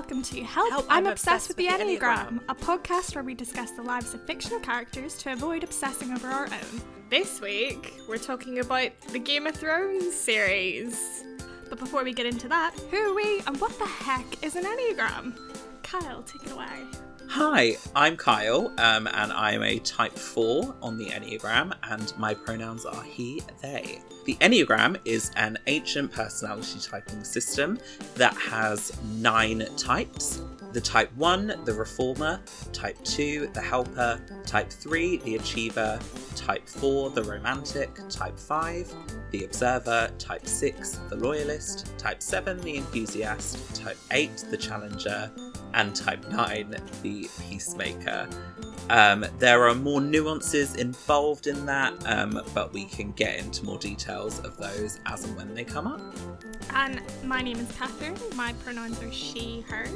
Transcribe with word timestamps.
welcome 0.00 0.22
to 0.22 0.42
Help, 0.42 0.70
Help, 0.70 0.86
I'm, 0.88 1.04
I'm 1.04 1.12
obsessed, 1.12 1.48
with 1.48 1.58
the 1.58 1.66
Enneagram, 1.66 1.98
Enneagram. 1.98 2.40
a 2.48 2.54
podcast 2.54 3.14
where 3.14 3.22
we 3.22 3.34
discuss 3.34 3.72
the 3.72 3.82
lives 3.82 4.14
of 4.14 4.22
fictional 4.22 4.58
characters 4.58 5.14
to 5.18 5.30
avoid 5.30 5.62
obsessing 5.62 6.10
over 6.10 6.26
our 6.26 6.46
own. 6.46 6.82
This 7.10 7.38
week, 7.42 7.92
we're 8.08 8.16
talking 8.16 8.60
about 8.60 8.98
the 9.12 9.18
Game 9.18 9.46
of 9.46 9.54
Thrones 9.54 10.14
series. 10.14 11.22
But 11.68 11.78
before 11.78 12.02
we 12.02 12.14
get 12.14 12.24
into 12.24 12.48
that, 12.48 12.72
who 12.90 12.96
are 12.96 13.14
we 13.14 13.42
and 13.46 13.60
what 13.60 13.78
the 13.78 13.84
heck 13.84 14.42
is 14.42 14.56
an 14.56 14.64
Enneagram? 14.64 15.38
Kyle, 15.82 16.22
take 16.22 16.46
it 16.46 16.52
away. 16.52 16.66
Hi, 17.32 17.76
I'm 17.94 18.16
Kyle, 18.16 18.74
um, 18.78 19.06
and 19.06 19.32
I'm 19.32 19.62
a 19.62 19.78
type 19.78 20.18
4 20.18 20.74
on 20.82 20.98
the 20.98 21.06
Enneagram, 21.06 21.72
and 21.84 22.12
my 22.18 22.34
pronouns 22.34 22.84
are 22.84 23.04
he, 23.04 23.40
they. 23.62 24.00
The 24.24 24.34
Enneagram 24.40 24.98
is 25.04 25.30
an 25.36 25.56
ancient 25.68 26.10
personality 26.10 26.80
typing 26.82 27.22
system 27.22 27.78
that 28.16 28.34
has 28.34 29.00
nine 29.18 29.64
types. 29.76 30.42
The 30.72 30.80
type 30.80 31.12
1, 31.14 31.60
the 31.64 31.72
reformer, 31.72 32.40
type 32.72 32.96
2, 33.04 33.50
the 33.54 33.60
helper, 33.60 34.20
type 34.44 34.68
3, 34.68 35.18
the 35.18 35.36
achiever, 35.36 36.00
type 36.34 36.68
4, 36.68 37.10
the 37.10 37.22
romantic, 37.22 37.96
type 38.08 38.40
5, 38.40 38.92
the 39.30 39.44
observer, 39.44 40.10
type 40.18 40.48
6, 40.48 40.98
the 41.08 41.16
loyalist, 41.16 41.96
type 41.96 42.22
7, 42.22 42.60
the 42.62 42.78
enthusiast, 42.78 43.76
type 43.76 43.98
8, 44.10 44.46
the 44.50 44.56
challenger, 44.56 45.30
and 45.74 45.94
type 45.94 46.28
9, 46.28 46.76
the 47.02 47.28
peacemaker. 47.48 48.28
Um, 48.90 49.24
there 49.38 49.68
are 49.68 49.74
more 49.76 50.00
nuances 50.00 50.74
involved 50.74 51.46
in 51.46 51.64
that, 51.66 51.94
um, 52.06 52.42
but 52.52 52.72
we 52.72 52.86
can 52.86 53.12
get 53.12 53.38
into 53.38 53.64
more 53.64 53.78
details 53.78 54.40
of 54.40 54.56
those 54.56 54.98
as 55.06 55.24
and 55.24 55.36
when 55.36 55.54
they 55.54 55.62
come 55.62 55.86
up. 55.86 56.00
And 56.74 57.00
my 57.22 57.40
name 57.40 57.58
is 57.58 57.70
Catherine. 57.76 58.16
My 58.34 58.52
pronouns 58.64 59.00
are 59.00 59.12
she, 59.12 59.64
her, 59.68 59.86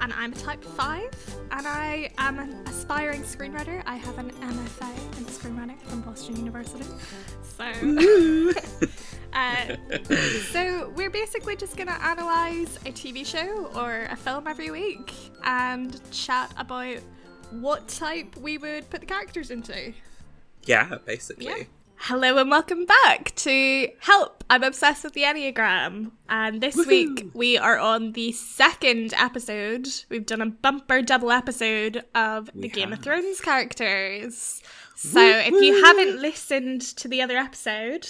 and 0.00 0.14
I'm 0.14 0.32
a 0.32 0.36
type 0.36 0.64
5. 0.64 1.36
And 1.50 1.68
I 1.68 2.10
am 2.16 2.38
an 2.38 2.66
aspiring 2.66 3.22
screenwriter. 3.22 3.82
I 3.84 3.96
have 3.96 4.16
an 4.16 4.30
MFA 4.30 5.18
in 5.18 5.26
screenwriting 5.26 5.78
from 5.82 6.00
Boston 6.00 6.36
University. 6.36 6.86
So, 7.42 7.64
uh, 9.34 9.76
so 10.52 10.90
we're 10.96 11.10
basically 11.10 11.54
just 11.54 11.76
gonna 11.76 11.98
analyze 12.00 12.76
a 12.86 12.92
TV 12.92 13.26
show 13.26 13.70
or 13.74 14.06
a 14.10 14.16
film 14.16 14.46
every 14.46 14.70
week 14.70 15.12
and 15.44 16.00
chat 16.10 16.50
about 16.56 16.98
what 17.50 17.88
type 17.88 18.36
we 18.36 18.58
would 18.58 18.90
put 18.90 19.00
the 19.00 19.06
characters 19.06 19.50
into. 19.50 19.92
Yeah, 20.64 20.98
basically. 21.04 21.46
Yeah. 21.46 21.62
Hello 22.00 22.38
and 22.38 22.48
welcome 22.48 22.86
back 22.86 23.34
to 23.36 23.88
Help! 24.00 24.44
I'm 24.48 24.62
obsessed 24.62 25.02
with 25.02 25.14
the 25.14 25.22
Enneagram. 25.22 26.12
And 26.28 26.60
this 26.60 26.76
week 26.76 27.26
we 27.34 27.58
are 27.58 27.76
on 27.76 28.12
the 28.12 28.30
second 28.32 29.14
episode. 29.14 29.88
We've 30.08 30.24
done 30.24 30.40
a 30.40 30.46
bumper 30.46 31.02
double 31.02 31.32
episode 31.32 32.04
of 32.14 32.46
the 32.54 32.60
We 32.60 32.68
Game 32.68 32.92
of. 32.92 33.00
Thrones 33.00 33.40
characters. 33.40 34.62
So 34.94 35.20
if 35.20 35.60
you 35.60 35.84
haven't 35.84 36.20
listened 36.20 36.82
to 36.98 37.08
the 37.08 37.20
other 37.20 37.36
episode, 37.36 38.06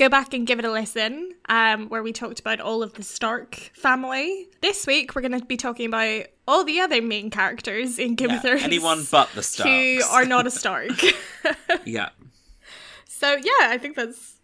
go 0.00 0.08
back 0.08 0.32
and 0.32 0.46
give 0.46 0.58
it 0.58 0.64
a 0.64 0.70
listen, 0.72 1.32
um, 1.50 1.88
where 1.90 2.02
we 2.02 2.10
talked 2.12 2.40
about 2.40 2.58
all 2.58 2.82
of 2.82 2.94
the 2.94 3.02
Stark 3.02 3.54
family. 3.74 4.48
This 4.62 4.86
week 4.86 5.14
we're 5.14 5.20
going 5.20 5.38
to 5.38 5.44
be 5.44 5.58
talking 5.58 5.86
about 5.86 6.24
all 6.48 6.64
the 6.64 6.80
other 6.80 7.02
main 7.02 7.28
characters 7.30 7.98
in 7.98 8.14
Game 8.14 8.30
Yeah, 8.30 8.36
of 8.36 8.42
Thrones. 8.42 8.62
anyone 8.62 9.06
but 9.10 9.28
the 9.30 9.34
who 9.62 10.00
Starks. 10.00 10.10
are 10.10 10.24
not 10.24 10.46
a 10.46 10.50
Stark. 10.50 10.90
yeah. 11.84 12.08
So 13.08 13.30
yeah, 13.34 13.68
I 13.68 13.76
think 13.78 13.94
that's 13.96 14.36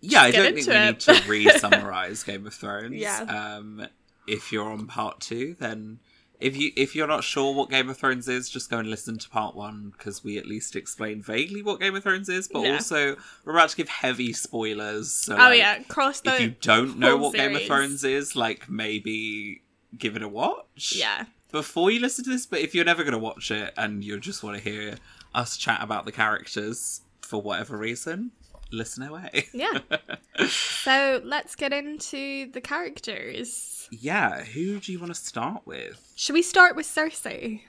Yeah, 0.00 0.22
I 0.22 0.30
don't 0.30 0.54
think 0.54 0.66
we 0.68 0.72
it. 0.74 0.86
need 0.86 1.00
to 1.00 1.22
re-summarize 1.28 2.22
Game 2.22 2.46
of 2.46 2.54
Thrones. 2.54 2.94
Yeah. 2.94 3.20
Um, 3.56 3.84
if 4.28 4.52
you're 4.52 4.70
on 4.70 4.86
part 4.86 5.18
two, 5.20 5.56
then 5.58 5.98
if 6.42 6.56
you 6.56 6.72
if 6.76 6.94
you're 6.94 7.06
not 7.06 7.24
sure 7.24 7.54
what 7.54 7.70
Game 7.70 7.88
of 7.88 7.96
Thrones 7.96 8.28
is, 8.28 8.48
just 8.50 8.68
go 8.70 8.78
and 8.78 8.90
listen 8.90 9.18
to 9.18 9.28
part 9.28 9.54
one 9.54 9.92
because 9.96 10.22
we 10.24 10.38
at 10.38 10.46
least 10.46 10.76
explain 10.76 11.22
vaguely 11.22 11.62
what 11.62 11.80
Game 11.80 11.94
of 11.94 12.02
Thrones 12.02 12.28
is. 12.28 12.48
But 12.48 12.62
Yeah. 12.62 12.74
also, 12.74 13.16
we're 13.44 13.52
about 13.54 13.70
to 13.70 13.76
give 13.76 13.88
heavy 13.88 14.32
spoilers. 14.32 15.12
So 15.12 15.34
oh 15.34 15.38
like, 15.38 15.58
yeah, 15.58 15.82
cross 15.84 16.20
the 16.20 16.34
if 16.34 16.40
you 16.40 16.54
don't 16.60 16.98
know 16.98 17.16
what 17.16 17.34
Game 17.34 17.54
of. 17.56 17.62
Thrones 17.62 18.04
is, 18.04 18.34
like 18.36 18.68
maybe 18.68 19.62
give 19.96 20.16
it 20.16 20.22
a 20.22 20.28
watch. 20.28 20.94
Yeah, 20.96 21.24
Before 21.50 21.90
you 21.90 22.00
listen 22.00 22.24
to 22.24 22.30
this, 22.30 22.46
but 22.46 22.60
if 22.60 22.74
you're 22.74 22.84
never 22.84 23.02
going 23.02 23.12
to 23.12 23.18
watch 23.18 23.50
it 23.50 23.72
and 23.76 24.02
you 24.02 24.18
just 24.18 24.42
want 24.42 24.56
to 24.56 24.62
hear 24.62 24.96
us 25.34 25.56
chat 25.56 25.80
about 25.82 26.04
the 26.06 26.12
characters 26.12 27.02
for 27.20 27.40
whatever 27.42 27.76
reason, 27.76 28.30
listen 28.70 29.02
away. 29.02 29.46
yeah. 29.52 29.78
so 30.48 31.20
let's 31.24 31.54
get 31.54 31.72
into 31.72 32.50
the 32.52 32.60
characters. 32.60 33.81
Yeah, 33.94 34.42
who 34.42 34.80
do 34.80 34.90
you 34.90 34.98
want 34.98 35.14
to 35.14 35.20
start 35.20 35.66
with? 35.66 36.12
Should 36.16 36.32
we 36.34 36.42
start 36.42 36.76
with 36.76 36.86
Cersei? 36.86 37.60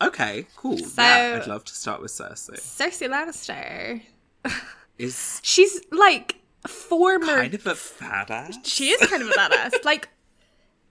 Okay, 0.00 0.46
cool. 0.56 0.78
So- 0.78 1.02
yeah, 1.02 1.40
I'd 1.42 1.48
love 1.48 1.64
to 1.64 1.74
start 1.74 2.00
with 2.00 2.12
Cersei. 2.12 2.60
Cersei 2.60 3.08
Lannister. 3.08 4.00
Is 4.98 5.40
She's 5.42 5.80
like 5.90 6.36
former. 6.66 7.26
kind 7.26 7.54
of 7.54 7.66
a 7.66 7.74
badass. 7.74 8.54
She 8.64 8.88
is 8.90 9.06
kind 9.08 9.22
of 9.22 9.28
a 9.30 9.32
badass. 9.32 9.72
like 9.84 10.08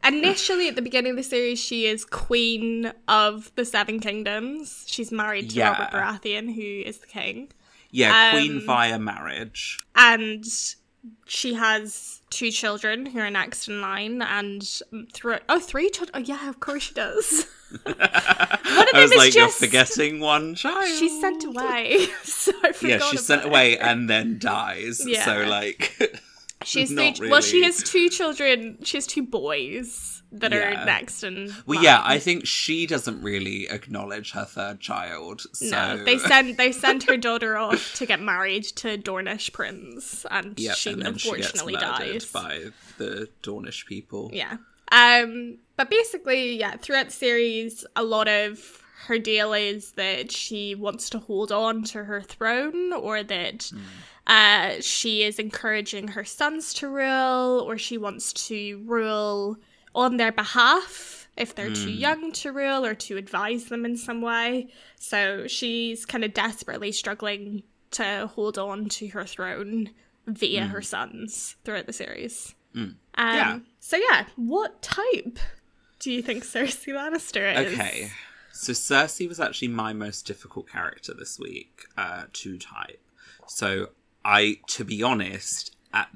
initially 0.06 0.68
at 0.70 0.76
the 0.76 0.82
beginning 0.82 1.12
of 1.12 1.18
the 1.18 1.24
series, 1.24 1.60
she 1.60 1.86
is 1.88 2.06
queen 2.06 2.92
of 3.08 3.52
the 3.56 3.66
Seven 3.66 4.00
Kingdoms. 4.00 4.84
She's 4.88 5.12
married 5.12 5.50
to 5.50 5.56
Yeah. 5.58 5.72
Robert 5.72 5.92
Baratheon, 6.24 6.54
who 6.56 6.62
is 6.88 7.00
the 7.00 7.08
king. 7.08 7.52
Yeah, 7.92 8.28
Um, 8.28 8.32
queen 8.32 8.66
via 8.66 9.00
marriage. 9.00 9.80
and 9.96 10.46
she 11.26 11.54
has 11.54 12.22
two 12.30 12.52
children 12.52 13.06
who 13.06 13.20
are 13.20 13.30
next 13.30 13.68
in 13.68 13.82
line 13.82 14.22
and 14.22 14.82
through 15.14 15.38
oh 15.50 15.60
three 15.60 15.90
children 15.90 16.16
oh 16.16 16.26
yeah 16.26 16.50
of 16.50 16.60
course 16.60 16.84
she 16.84 16.94
does 16.94 17.46
one 17.84 17.96
of 17.98 18.00
I 18.94 19.02
was 19.02 19.12
is 19.12 19.18
like, 19.18 19.34
just 19.34 19.36
you're 19.36 19.50
forgetting 19.70 20.20
one 20.20 20.56
child. 20.56 20.88
she's 20.88 21.20
sent 21.20 21.44
away 21.44 22.08
so 22.24 22.52
I 22.64 22.72
forgot 22.72 23.00
Yeah, 23.00 23.10
she's 23.10 23.26
sent 23.26 23.42
about 23.42 23.52
away 23.52 23.78
and 23.78 24.10
then 24.10 24.40
dies. 24.40 25.02
Yeah. 25.06 25.26
So 25.26 25.44
like, 25.44 26.22
she's 26.64 26.92
not 26.92 27.18
three, 27.18 27.30
well 27.30 27.42
she 27.42 27.64
has 27.64 27.84
two 27.84 28.10
children 28.10 28.78
she 28.84 28.98
has 28.98 29.06
two 29.06 29.24
boys 29.24 30.17
that 30.32 30.54
are 30.54 30.86
next 30.86 31.24
in 31.24 31.54
well, 31.66 31.78
line. 31.78 31.84
yeah, 31.84 32.02
I 32.04 32.20
think 32.20 32.46
she 32.46 32.86
doesn't 32.86 33.22
really 33.22 33.70
acknowledge 33.70 34.32
her 34.32 34.46
third 34.46 34.80
child. 34.80 35.42
So 35.54 35.70
no, 35.70 36.04
they 36.04 36.18
send 36.18 36.58
they 36.58 36.72
send 36.72 37.04
her 37.04 37.18
daughter 37.28 37.58
off 37.58 37.94
to 37.96 38.06
get 38.06 38.20
married 38.20 38.64
to 38.78 38.98
Dornish 38.98 39.54
prince, 39.54 40.26
and 40.30 40.60
Yep, 40.60 40.76
she 40.76 40.92
and 40.92 41.02
she 41.20 41.30
unfortunately 41.30 41.74
murdered 41.74 42.20
dies. 42.20 42.32
by 42.32 42.66
the 42.98 43.30
Dornish 43.44 43.86
people. 43.86 44.30
Yeah. 44.34 44.58
Um, 44.92 45.58
but 45.76 45.90
basically, 45.90 46.58
yeah, 46.58 46.78
throughout 46.78 47.08
the 47.08 47.12
series, 47.12 47.86
a 47.96 48.04
lot 48.04 48.28
of 48.28 48.82
her 49.08 49.20
deal 49.20 49.54
is 49.54 49.94
that 49.94 50.32
she 50.32 50.76
wants 50.76 51.10
to 51.12 51.20
hold 51.20 51.52
on 51.52 51.84
to 51.84 52.04
her 52.04 52.22
throne, 52.22 52.94
or 52.94 53.24
that 53.24 53.72
uh, 54.26 54.76
she 54.82 55.24
is 55.24 55.40
encouraging 55.40 56.10
her 56.10 56.24
sons 56.26 56.74
to 56.76 56.90
rule, 56.90 57.64
or 57.66 57.78
she 57.78 57.98
wants 57.98 58.34
to 58.34 58.82
rule 58.86 59.58
on 59.98 60.16
their 60.18 60.32
behalf 60.32 61.28
if 61.36 61.54
they're 61.54 61.74
too 61.74 61.92
young 61.92 62.32
to 62.32 62.52
rule 62.52 62.86
or 62.86 62.96
to 62.96 63.18
advise 63.18 63.66
them 63.66 63.84
in 63.86 63.98
some 63.98 64.22
way. 64.22 64.70
So 65.00 65.46
she's 65.48 66.06
kind 66.06 66.24
of 66.24 66.34
desperately 66.34 66.92
struggling 66.92 67.64
to 67.92 68.28
hold 68.34 68.58
on 68.58 68.90
to 68.90 69.08
her 69.10 69.26
throne 69.26 69.90
via 70.26 70.66
her 70.66 70.82
sons 70.82 71.56
throughout 71.64 71.86
the 71.86 71.94
series. 71.94 72.56
Um, 72.76 72.98
Yeah. 73.16 73.60
So 73.80 73.98
yeah, 73.98 74.26
what 74.36 74.82
type 74.82 75.40
do 76.00 76.12
you 76.12 76.22
think 76.22 76.44
Cersei 76.44 76.94
Lannister 76.94 77.56
is? 77.56 77.74
Okay. 77.74 78.12
So 78.52 78.74
Cersei 78.74 79.28
was 79.28 79.40
actually 79.40 79.70
my 79.70 79.94
most 79.94 80.26
difficult 80.26 80.70
character 80.70 81.14
this 81.14 81.38
week 81.40 81.86
uh, 81.98 82.24
to 82.34 82.58
type. 82.58 83.02
So 83.48 83.90
I, 84.26 84.58
to 84.68 84.84
be 84.84 85.04
honest, 85.04 85.76
at 85.94 86.10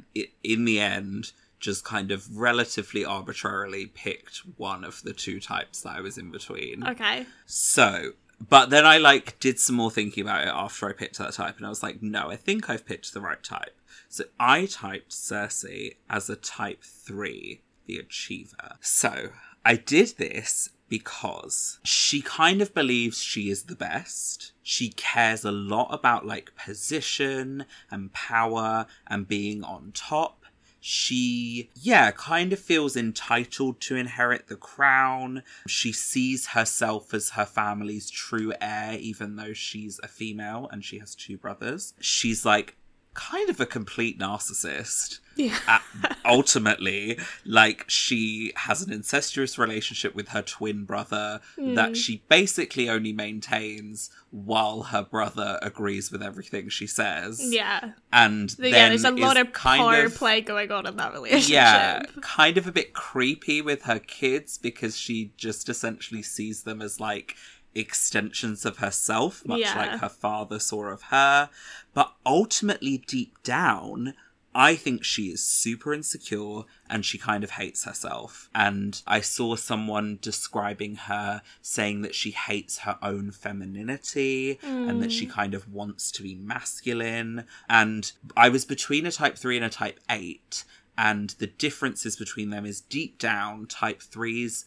in 0.44 0.66
the 0.66 0.80
end, 0.80 1.32
just 1.62 1.86
kind 1.86 2.12
of 2.12 2.38
relatively 2.38 3.06
arbitrarily 3.06 3.86
picked 3.86 4.38
one 4.58 4.84
of 4.84 5.02
the 5.04 5.14
two 5.14 5.40
types 5.40 5.82
that 5.82 5.96
I 5.96 6.02
was 6.02 6.18
in 6.18 6.32
between. 6.32 6.86
Okay. 6.86 7.26
So, 7.46 8.12
but 8.50 8.72
then 8.72 8.86
I 8.86 8.98
like 8.98 9.40
did 9.40 9.60
some 9.60 9.76
more 9.76 9.92
thinking 9.92 10.24
about 10.24 10.42
it 10.48 10.52
after 10.54 10.90
I 10.90 10.94
picked 10.94 11.20
that 11.20 11.34
type, 11.34 11.58
and 11.58 11.66
I 11.66 11.70
was 11.70 11.84
like, 11.84 12.02
no, 12.02 12.30
I 12.30 12.36
think 12.36 12.70
I've 12.70 12.86
picked 12.86 13.14
the 13.14 13.22
right 13.22 13.42
type. 13.42 13.78
So 14.10 14.26
I 14.40 14.66
typed 14.66 15.12
Cersei 15.12 15.96
as 16.10 16.30
a 16.30 16.36
type 16.36 16.84
three, 16.84 17.62
the 17.86 18.00
achiever. 18.00 18.76
So 18.82 19.30
I 19.64 19.76
did 19.76 20.16
this 20.18 20.70
because 20.90 21.80
she 21.84 22.22
kind 22.22 22.62
of 22.62 22.74
believes 22.74 23.24
she 23.24 23.50
is 23.50 23.64
the 23.64 23.76
best. 23.76 24.52
She 24.62 24.90
cares 24.90 25.46
a 25.46 25.52
lot 25.52 25.88
about 25.94 26.26
like 26.26 26.52
position 26.58 27.66
and 27.90 28.12
power 28.12 28.88
and 29.08 29.26
being 29.28 29.64
on 29.64 29.92
top 29.94 30.41
she, 30.84 31.70
yeah, 31.76 32.10
kind 32.12 32.52
of 32.52 32.60
feels 32.60 32.98
entitled 32.98 33.80
to 33.82 33.96
inherit 33.96 34.48
the 34.48 34.56
crown. 34.56 35.44
She 35.68 35.94
sees 35.94 36.48
herself 36.48 37.14
as 37.14 37.30
her 37.32 37.46
family's 37.46 38.10
true 38.10 38.52
heir, 38.60 38.98
even 39.00 39.36
though 39.36 39.54
she's 39.54 40.00
a 40.02 40.08
female 40.08 40.68
and 40.72 40.84
she 40.84 40.98
has 40.98 41.14
two 41.14 41.38
brothers. 41.38 41.94
She's 42.00 42.46
like 42.46 42.76
kind 43.14 43.50
of 43.50 43.60
a 43.60 43.66
complete 43.66 44.20
narcissist. 44.20 45.20
Yeah. 45.36 45.58
Uh, 45.68 45.80
ultimately, 46.26 47.18
like 47.46 47.86
she 47.88 48.52
has 48.56 48.82
an 48.82 48.92
incestuous 48.92 49.58
relationship 49.58 50.14
with 50.14 50.30
her 50.30 50.42
twin 50.42 50.84
brother 50.86 51.40
Hmm. 51.56 51.76
that 51.76 51.96
she 51.98 52.24
basically 52.28 52.90
only 52.90 53.14
maintains 53.14 54.10
while 54.30 54.84
her 54.84 55.04
brother 55.04 55.58
agrees 55.62 56.12
with 56.12 56.22
everything 56.22 56.70
she 56.70 56.88
says. 56.88 57.42
Yeah. 57.44 57.92
And 58.12 58.54
yeah, 58.60 58.72
then 58.72 58.90
there's 58.90 59.04
a 59.06 59.12
lot 59.12 59.38
of 59.38 59.54
power 59.54 60.04
of, 60.06 60.16
play 60.16 60.42
going 60.42 60.72
on 60.72 60.86
in 60.86 60.98
that 60.98 61.14
relationship. 61.14 61.50
Yeah, 61.50 62.04
kind 62.22 62.58
of 62.58 62.68
a 62.68 62.72
bit 62.72 62.94
creepy 62.94 63.62
with 63.62 63.84
her 63.84 64.00
kids 64.00 64.58
because 64.58 64.98
she 64.98 65.32
just 65.38 65.70
essentially 65.70 66.22
sees 66.22 66.64
them 66.64 66.82
as 66.82 67.00
like 67.00 67.36
extensions 67.74 68.66
of 68.66 68.78
herself, 68.78 69.46
much 69.46 69.60
Yeah. 69.62 69.78
like 69.78 70.00
her 70.02 70.10
father 70.10 70.60
saw 70.60 70.86
of 70.86 71.04
her. 71.04 71.50
But 71.94 72.14
ultimately, 72.26 72.98
deep 73.08 73.42
down, 73.44 74.14
I 74.54 74.76
think 74.76 75.04
she 75.04 75.28
is 75.28 75.44
super 75.44 75.94
insecure 75.94 76.64
and 76.90 77.06
she 77.06 77.18
kind 77.18 77.44
of 77.44 77.52
hates 77.52 77.86
herself. 77.86 78.50
And 78.54 79.02
I 79.08 79.22
saw 79.22 79.56
someone 79.56 80.20
describing 80.22 80.96
her 80.96 81.42
saying 81.62 82.02
that 82.02 82.16
she 82.16 82.32
hates 82.32 82.80
her 82.80 82.98
own 83.02 83.32
femininity 83.32 84.60
and 84.62 85.02
that 85.02 85.12
she 85.12 85.26
mm. 85.26 85.32
kind 85.32 85.54
of 85.54 85.72
wants 85.72 86.12
to 86.12 86.24
be 86.24 86.36
masculine. 86.36 87.46
And 87.70 88.12
I 88.36 88.50
was 88.50 88.66
between 88.66 89.06
a 89.06 89.12
type 89.12 89.38
3 89.38 89.58
and 89.58 89.66
a 89.66 89.70
type 89.70 90.00
8. 90.10 90.64
And 90.98 91.30
the 91.40 91.48
differences 91.48 92.18
between 92.18 92.50
them 92.50 92.66
is 92.66 92.82
deep 92.82 93.18
down, 93.18 93.66
type 93.68 94.02
3s 94.02 94.66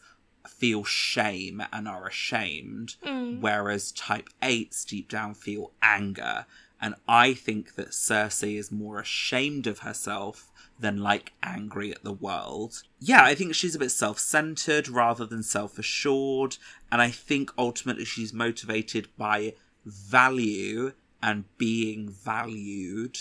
feel 0.49 0.85
shame 0.85 1.63
and 1.73 1.89
are 1.89 2.07
ashamed, 2.07 2.97
mm. 3.05 3.41
whereas 3.41 3.93
type 3.93 4.29
8s 4.43 4.87
deep 4.87 5.09
down 5.09 5.35
feel 5.35 5.73
anger. 5.83 6.47
And 6.81 6.95
I 7.09 7.35
think 7.35 7.77
that 7.77 7.91
Cersei 7.91 8.59
is 8.59 8.71
more 8.71 9.01
ashamed 9.01 9.67
of 9.67 9.81
herself 9.81 10.51
than 10.79 10.99
like 10.99 11.33
angry 11.43 11.91
at 11.93 12.05
the 12.05 12.13
world. 12.13 12.83
Yeah, 13.01 13.25
I 13.25 13.35
think 13.35 13.55
she's 13.55 13.75
a 13.75 13.79
bit 13.79 13.91
self 13.91 14.19
centered 14.19 14.89
rather 14.89 15.25
than 15.25 15.43
self 15.43 15.79
assured. 15.79 16.57
And 16.91 17.01
I 17.01 17.11
think 17.11 17.51
ultimately 17.57 18.05
she's 18.05 18.33
motivated 18.33 19.09
by 19.17 19.55
value 19.85 20.93
and 21.23 21.45
being 21.57 22.11
valued 22.11 23.19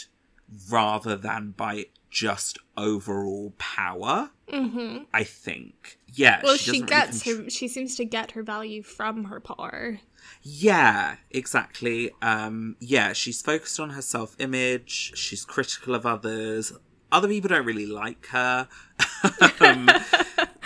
rather 0.69 1.15
than 1.15 1.51
by 1.51 1.85
just 2.09 2.57
overall 2.77 3.53
power. 3.57 4.31
Mm-hmm. 4.51 5.03
I 5.13 5.23
think. 5.23 5.97
Yeah. 6.13 6.41
Well, 6.43 6.57
she, 6.57 6.71
really 6.71 6.85
gets 6.85 7.23
contr- 7.23 7.43
her. 7.45 7.49
She 7.49 7.67
seems 7.67 7.95
to 7.95 8.05
get 8.05 8.31
her 8.31 8.43
value 8.43 8.83
from 8.83 9.25
her 9.25 9.39
power. 9.39 9.99
Yeah, 10.41 11.17
exactly. 11.31 12.11
Um, 12.21 12.75
yeah, 12.79 13.13
she's 13.13 13.41
focused 13.41 13.79
on 13.79 13.91
her 13.91 14.01
self 14.01 14.35
image. 14.39 15.13
She's 15.15 15.45
critical 15.45 15.95
of 15.95 16.05
others. 16.05 16.73
Other 17.11 17.27
people 17.27 17.49
don't 17.49 17.65
really 17.65 17.85
like 17.85 18.25
her. 18.27 18.67
um, 19.59 19.89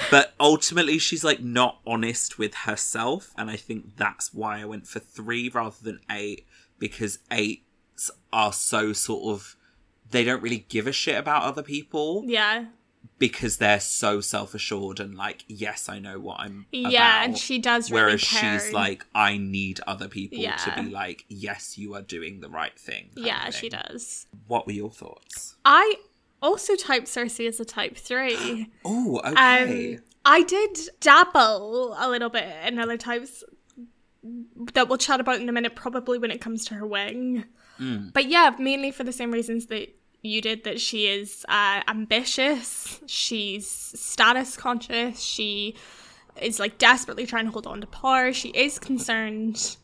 but 0.09 0.33
ultimately, 0.39 0.97
she's 0.97 1.23
like 1.23 1.41
not 1.41 1.79
honest 1.85 2.37
with 2.39 2.53
herself. 2.53 3.33
And 3.37 3.49
I 3.49 3.55
think 3.55 3.97
that's 3.97 4.33
why 4.33 4.61
I 4.61 4.65
went 4.65 4.87
for 4.87 4.99
three 4.99 5.49
rather 5.49 5.75
than 5.81 5.99
eight 6.09 6.45
because 6.79 7.19
eights 7.31 8.11
are 8.31 8.53
so 8.53 8.93
sort 8.93 9.33
of. 9.35 9.55
They 10.09 10.23
don't 10.23 10.41
really 10.41 10.65
give 10.69 10.87
a 10.87 10.93
shit 10.93 11.17
about 11.17 11.43
other 11.43 11.61
people 11.61 12.23
Yeah. 12.25 12.67
Because 13.19 13.57
they're 13.57 13.79
so 13.79 14.21
self 14.21 14.53
assured 14.53 14.99
and 14.99 15.15
like, 15.15 15.43
yes, 15.47 15.89
I 15.89 15.99
know 15.99 16.19
what 16.19 16.39
I'm. 16.39 16.65
Yeah, 16.71 17.23
and 17.23 17.37
she 17.37 17.59
does 17.59 17.89
really 17.91 18.03
Whereas 18.03 18.23
care. 18.23 18.59
she's 18.59 18.71
like, 18.73 19.05
I 19.15 19.37
need 19.37 19.79
other 19.87 20.07
people 20.07 20.37
Yeah. 20.39 20.55
to 20.57 20.83
be 20.83 20.89
like, 20.89 21.25
yes, 21.27 21.77
you 21.77 21.95
are 21.95 22.01
doing 22.01 22.41
the 22.41 22.49
right 22.49 22.77
thing. 22.77 23.09
yeah, 23.15 23.47
of 23.47 23.55
she 23.55 23.69
does. 23.69 24.27
What 24.47 24.65
were 24.65 24.73
your 24.73 24.91
thoughts? 24.91 25.55
I 25.65 25.95
also 26.41 26.75
typed 26.75 27.07
Cersei 27.07 27.47
as 27.47 27.59
a 27.59 27.65
type 27.65 27.97
three. 27.97 28.69
Oh, 28.85 29.19
okay. 29.25 29.95
Um, 29.95 30.01
I 30.25 30.43
did 30.43 30.77
dabble 30.99 31.95
a 31.97 32.09
little 32.09 32.29
bit 32.29 32.45
in 32.65 32.79
other 32.79 32.97
types 32.97 33.43
that 34.73 34.89
we'll 34.89 34.97
chat 34.97 35.19
about 35.19 35.39
in 35.39 35.47
a 35.47 35.51
minute, 35.53 35.75
probably 35.75 36.17
when 36.17 36.31
it 36.31 36.41
comes 36.41 36.65
to 36.65 36.73
her 36.75 36.85
wing. 36.85 37.45
Mm. 37.79 38.11
But 38.11 38.27
yeah, 38.27 38.53
mainly 38.59 38.91
for 38.91 39.03
the 39.03 39.11
same 39.13 39.31
reasons 39.31 39.67
that 39.67 39.89
you 40.27 40.41
did 40.41 40.63
that 40.63 40.79
she 40.79 41.07
is 41.07 41.45
uh, 41.49 41.81
ambitious, 41.87 42.99
she's 43.07 43.67
status 43.67 44.55
conscious, 44.57 45.19
she 45.21 45.75
is 46.41 46.59
like 46.59 46.77
desperately 46.77 47.25
trying 47.25 47.45
to 47.45 47.51
hold 47.51 47.67
on 47.67 47.81
to 47.81 47.87
power, 47.87 48.33
she 48.33 48.49
is 48.49 48.79
concerned 48.79 49.77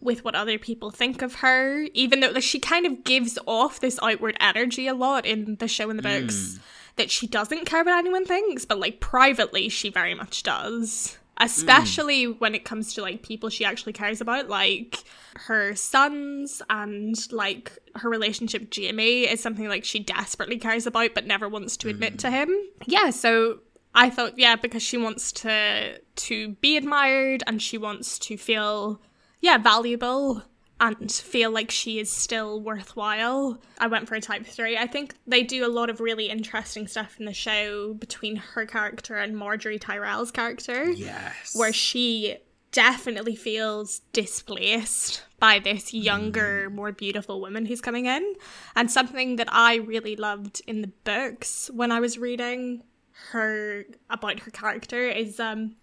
with 0.00 0.24
what 0.24 0.34
other 0.34 0.58
people 0.58 0.90
think 0.90 1.22
of 1.22 1.36
her, 1.36 1.86
even 1.94 2.20
though 2.20 2.28
like, 2.28 2.42
she 2.42 2.60
kind 2.60 2.84
of 2.84 3.04
gives 3.04 3.38
off 3.46 3.80
this 3.80 3.98
outward 4.02 4.36
energy 4.38 4.86
a 4.86 4.94
lot 4.94 5.24
in 5.24 5.56
the 5.56 5.68
show 5.68 5.88
and 5.88 5.98
the 5.98 6.02
books 6.02 6.58
that 6.96 7.10
she 7.10 7.26
doesn't 7.26 7.64
care 7.64 7.82
what 7.82 7.98
anyone 7.98 8.24
thinks, 8.24 8.64
but 8.64 8.78
like 8.78 9.00
privately, 9.00 9.68
she 9.68 9.88
very 9.88 10.14
much 10.14 10.42
does. 10.42 11.18
Mm. 11.40 11.44
Especially 11.44 12.26
when 12.26 12.54
it 12.54 12.64
comes 12.64 12.94
to 12.94 13.02
like 13.02 13.22
people 13.22 13.48
she 13.48 13.64
actually 13.64 13.92
cares 13.92 14.20
about, 14.20 14.48
like 14.48 15.04
her 15.34 15.74
sons 15.74 16.62
and 16.70 17.16
like 17.32 17.72
her 17.96 18.08
relationship 18.08 18.62
with 18.62 18.76
Jaime 18.76 19.22
is 19.22 19.40
something 19.40 19.68
like 19.68 19.84
she 19.84 19.98
desperately 19.98 20.58
cares 20.58 20.86
about 20.86 21.14
but 21.14 21.26
never 21.26 21.48
wants 21.48 21.76
to 21.78 21.88
admit 21.88 22.18
to 22.20 22.28
mm. 22.28 22.32
him. 22.32 22.50
Yeah, 22.86 23.10
so 23.10 23.60
I 23.94 24.10
thought, 24.10 24.38
yeah, 24.38 24.56
because 24.56 24.82
she 24.82 24.96
wants 24.96 25.32
to 25.32 25.98
to 25.98 26.48
be 26.60 26.76
admired 26.76 27.42
and 27.46 27.60
she 27.60 27.78
wants 27.78 28.18
to 28.20 28.36
feel 28.36 29.00
yeah, 29.40 29.58
valuable 29.58 30.42
and 30.80 31.10
feel 31.10 31.50
like 31.50 31.70
she 31.70 31.98
is 31.98 32.10
still 32.10 32.60
worthwhile. 32.60 33.60
I 33.78 33.86
went 33.86 34.08
for 34.08 34.16
a 34.16 34.20
type 34.20 34.44
3. 34.44 34.76
I 34.76 34.86
think 34.86 35.14
they 35.26 35.42
do 35.42 35.64
a 35.64 35.68
lot 35.68 35.88
of 35.88 36.00
really 36.00 36.28
interesting 36.28 36.88
stuff 36.88 37.16
in 37.18 37.26
the 37.26 37.32
show 37.32 37.94
between 37.94 38.36
her 38.36 38.66
character 38.66 39.16
and 39.16 39.36
Margaery 39.36 39.80
Tyrell's 39.80 40.30
character 40.30 40.90
yes. 40.90 41.54
where 41.54 41.72
she 41.72 42.38
definitely 42.72 43.36
feels 43.36 44.00
displaced 44.12 45.22
by 45.38 45.60
this 45.60 45.94
younger, 45.94 46.68
more 46.70 46.90
beautiful 46.90 47.40
woman 47.40 47.66
who's 47.66 47.80
coming 47.80 48.06
in. 48.06 48.34
And 48.74 48.90
something 48.90 49.36
that 49.36 49.48
I 49.52 49.76
really 49.76 50.16
loved 50.16 50.60
in 50.66 50.82
the 50.82 50.90
books 51.04 51.70
when 51.72 51.92
I 51.92 52.00
was 52.00 52.18
reading 52.18 52.82
her 53.30 53.84
about 54.10 54.40
her 54.40 54.50
character 54.50 55.08
is 55.08 55.38
um 55.38 55.76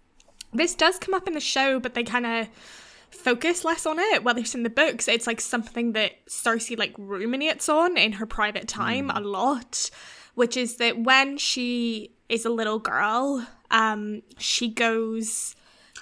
this 0.52 0.74
does 0.74 0.98
come 0.98 1.14
up 1.14 1.26
in 1.26 1.32
the 1.32 1.40
show, 1.40 1.80
but 1.80 1.94
they 1.94 2.04
kind 2.04 2.26
of 2.26 2.48
focus 3.12 3.64
less 3.64 3.86
on 3.86 3.98
it. 3.98 4.24
Whether 4.24 4.40
it's 4.40 4.54
in 4.54 4.62
the 4.62 4.70
books, 4.70 5.06
it's 5.08 5.26
like 5.26 5.40
something 5.40 5.92
that 5.92 6.26
Cersei 6.26 6.76
like 6.78 6.94
ruminates 6.98 7.68
on 7.68 7.96
in 7.96 8.12
her 8.12 8.26
private 8.26 8.68
time 8.68 9.10
a 9.10 9.20
lot, 9.20 9.90
which 10.34 10.56
is 10.56 10.76
that 10.76 10.98
when 10.98 11.38
she 11.38 12.14
is 12.28 12.44
a 12.44 12.50
little 12.50 12.78
girl, 12.78 13.46
um, 13.70 14.22
she 14.38 14.68
goes 14.68 15.54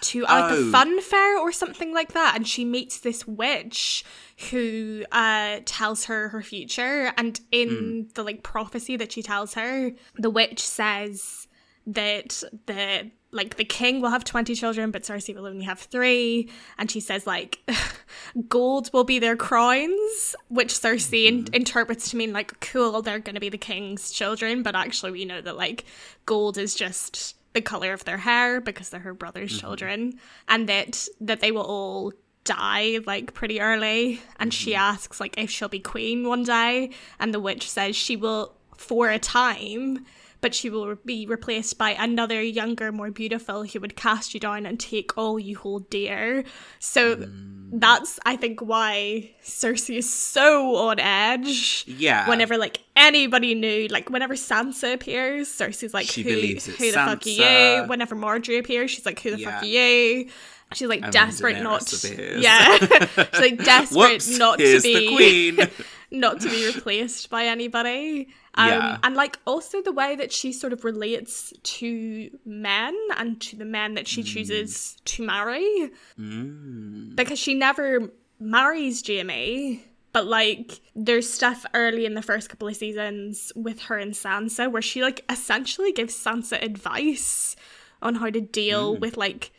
to 0.02 0.24
uh, 0.26 0.28
like 0.40 0.52
Oh. 0.52 0.68
a 0.68 0.70
fun 0.72 1.00
fair 1.02 1.38
or 1.38 1.52
something 1.52 1.92
like 1.92 2.12
that, 2.12 2.34
and 2.36 2.48
she 2.48 2.64
meets 2.64 3.00
this 3.00 3.26
witch 3.26 4.02
who 4.50 5.04
uh 5.12 5.60
tells 5.66 6.04
her 6.04 6.28
her 6.30 6.42
future, 6.42 7.12
and 7.18 7.38
in 7.52 8.08
the 8.14 8.22
like 8.22 8.42
prophecy 8.42 8.96
that 8.96 9.12
she 9.12 9.22
tells 9.22 9.52
her, 9.54 9.90
the 10.14 10.30
witch 10.30 10.60
says 10.66 11.48
that 11.86 12.42
the 12.66 13.10
like 13.32 13.56
the 13.56 13.64
king 13.64 14.00
will 14.00 14.10
have 14.10 14.24
20 14.24 14.54
children 14.54 14.90
but 14.90 15.02
cersei 15.02 15.34
will 15.34 15.46
only 15.46 15.64
have 15.64 15.78
three. 15.78 16.48
And 16.78 16.90
she 16.90 17.00
says 17.00 17.26
like 17.26 17.60
gold 18.48 18.90
will 18.92 19.04
be 19.04 19.18
their 19.18 19.36
crowns 19.36 20.34
which 20.48 20.72
cersei 20.72 21.26
in- 21.26 21.44
mm-hmm. 21.44 21.54
interprets 21.54 22.10
to 22.10 22.16
mean 22.16 22.32
like 22.32 22.58
cool 22.60 23.02
they're 23.02 23.18
going 23.18 23.34
to 23.34 23.40
be 23.40 23.48
the 23.48 23.58
king's 23.58 24.10
children. 24.10 24.62
But 24.62 24.74
actually 24.74 25.12
we 25.12 25.24
know 25.24 25.40
that 25.40 25.56
like 25.56 25.84
gold 26.26 26.58
is 26.58 26.74
just 26.74 27.36
the 27.52 27.60
color 27.60 27.92
of 27.92 28.04
their 28.04 28.18
hair 28.18 28.60
because 28.60 28.90
they're 28.90 29.00
her 29.00 29.14
brother's 29.14 29.52
mm-hmm. 29.52 29.60
children. 29.60 30.18
And 30.48 30.68
that 30.68 31.06
that 31.20 31.40
they 31.40 31.52
will 31.52 31.62
all 31.62 32.12
die 32.44 32.98
like 33.06 33.34
pretty 33.34 33.60
early. 33.60 34.20
And 34.38 34.52
she 34.52 34.72
mm-hmm. 34.72 34.80
asks 34.80 35.20
like 35.20 35.34
if 35.38 35.50
she'll 35.50 35.68
be 35.68 35.80
queen 35.80 36.26
one 36.26 36.42
day. 36.42 36.90
And 37.18 37.32
the 37.32 37.40
witch 37.40 37.70
says 37.70 37.94
she 37.94 38.16
will 38.16 38.54
for 38.76 39.10
a 39.10 39.18
time 39.18 40.06
but 40.40 40.54
she 40.54 40.70
will 40.70 40.96
be 41.04 41.26
replaced 41.26 41.76
by 41.78 41.90
another 41.90 42.42
younger 42.42 42.90
more 42.92 43.10
beautiful 43.10 43.64
who 43.64 43.80
would 43.80 43.96
cast 43.96 44.34
you 44.34 44.40
down 44.40 44.66
and 44.66 44.80
take 44.80 45.16
all 45.16 45.38
you 45.38 45.56
hold 45.56 45.88
dear 45.90 46.44
so 46.78 47.16
mm. 47.16 47.68
that's 47.72 48.18
i 48.26 48.36
think 48.36 48.60
why 48.60 49.30
cersei 49.44 49.98
is 49.98 50.12
so 50.12 50.76
on 50.76 50.98
edge 50.98 51.84
Yeah. 51.86 52.28
whenever 52.28 52.56
like 52.56 52.80
anybody 52.96 53.54
knew 53.54 53.88
like 53.88 54.10
whenever 54.10 54.34
sansa 54.34 54.94
appears 54.94 55.48
cersei's 55.48 55.94
like 55.94 56.06
She 56.06 56.22
who, 56.22 56.30
who 56.30 56.54
the 56.90 56.92
fuck 56.92 57.08
are 57.08 57.16
Sansa. 57.16 57.82
you 57.82 57.88
whenever 57.88 58.14
margaery 58.16 58.58
appears 58.58 58.90
she's 58.90 59.06
like 59.06 59.20
who 59.20 59.30
the 59.32 59.38
Yeah. 59.40 59.50
fuck 59.50 59.62
are 59.62 59.66
you 59.66 60.28
she's 60.74 60.88
like 60.88 61.02
And 61.02 61.12
then 61.12 61.26
desperate 61.26 61.62
not 61.62 61.92
yeah 62.12 62.76
she's 62.78 63.40
like 63.40 63.58
desperate 63.64 64.28
not 64.38 64.58
to 64.58 64.80
be 64.80 64.94
the 64.94 65.14
queen. 65.14 65.58
not 66.10 66.40
to 66.40 66.48
be 66.50 66.66
replaced 66.74 67.30
by 67.30 67.46
anybody. 67.46 68.28
Um, 68.54 68.68
Yeah. 68.68 68.98
And 69.02 69.14
like 69.14 69.38
also 69.46 69.80
the 69.82 69.92
way 69.92 70.16
that 70.16 70.32
she 70.32 70.52
sort 70.52 70.72
of 70.72 70.84
relates 70.84 71.52
to 71.62 72.30
men 72.44 72.96
and 73.16 73.40
to 73.42 73.56
the 73.56 73.64
men 73.64 73.94
that 73.94 74.08
she 74.08 74.22
chooses 74.22 74.96
to 75.04 75.22
marry 75.24 75.90
Mm. 76.18 77.14
because 77.16 77.38
she 77.38 77.54
never 77.54 78.10
marries 78.38 79.02
Jaime 79.06 79.84
But 80.12 80.26
like 80.26 80.80
there's 80.96 81.28
stuff 81.30 81.64
early 81.74 82.04
in 82.06 82.14
the 82.14 82.22
first 82.22 82.48
couple 82.48 82.66
of 82.66 82.74
seasons 82.76 83.52
with 83.54 83.78
her 83.82 83.96
and 83.96 84.12
Sansa 84.12 84.70
where 84.70 84.82
she 84.82 85.02
like 85.02 85.24
essentially 85.30 85.92
gives 85.92 86.14
Sansa 86.16 86.60
advice 86.60 87.54
on 88.02 88.16
how 88.16 88.30
to 88.30 88.40
deal 88.40 88.96
Mm. 88.96 89.00
with 89.00 89.16
like 89.16 89.52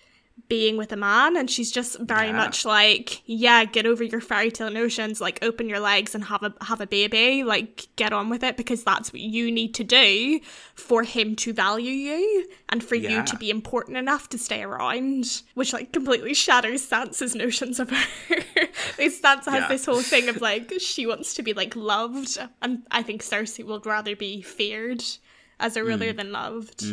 being 0.49 0.77
with 0.77 0.91
a 0.91 0.95
man 0.97 1.35
and 1.37 1.49
she's 1.49 1.71
just 1.71 1.99
very 1.99 2.27
Yeah. 2.27 2.33
much 2.37 2.65
like 2.65 3.21
yeah 3.25 3.63
get 3.65 3.85
over 3.85 4.03
your 4.03 4.21
fairy 4.21 4.51
tale 4.51 4.69
notions 4.69 5.19
like 5.21 5.39
open 5.41 5.67
your 5.69 5.79
legs 5.79 6.13
and 6.15 6.23
have 6.25 6.43
a 6.43 6.53
have 6.61 6.81
a 6.81 6.87
baby 6.87 7.43
like 7.43 7.87
get 7.95 8.13
on 8.13 8.29
with 8.29 8.43
it 8.43 8.57
because 8.57 8.83
that's 8.83 9.11
what 9.13 9.21
you 9.21 9.51
need 9.51 9.73
to 9.75 9.83
do 9.83 10.39
for 10.75 11.03
him 11.03 11.35
to 11.37 11.53
value 11.53 11.91
you 11.91 12.47
and 12.69 12.83
for 12.83 12.95
Yeah. 12.95 13.19
you 13.19 13.25
to 13.25 13.35
be 13.37 13.49
important 13.49 13.97
enough 13.97 14.29
to 14.29 14.37
stay 14.37 14.63
around 14.63 15.41
which 15.53 15.73
like 15.73 15.91
completely 15.91 16.33
shatters 16.33 16.87
Sansa's 16.87 17.35
notions 17.35 17.79
of 17.79 17.89
her 17.89 18.05
because 18.97 19.19
Sansa 19.19 19.45
has 19.51 19.61
Yeah. 19.63 19.67
this 19.67 19.85
whole 19.85 20.01
thing 20.01 20.29
of 20.29 20.41
like 20.41 20.71
she 20.79 21.05
wants 21.05 21.33
to 21.35 21.43
be 21.43 21.53
like 21.53 21.75
loved 21.75 22.37
and 22.61 22.83
I 22.91 23.03
think 23.03 23.21
Cersei 23.23 23.65
would 23.65 23.85
rather 23.85 24.15
be 24.15 24.41
feared 24.41 25.03
as 25.59 25.77
a 25.77 25.81
Mm. 25.81 26.17
than 26.17 26.31
loved 26.31 26.83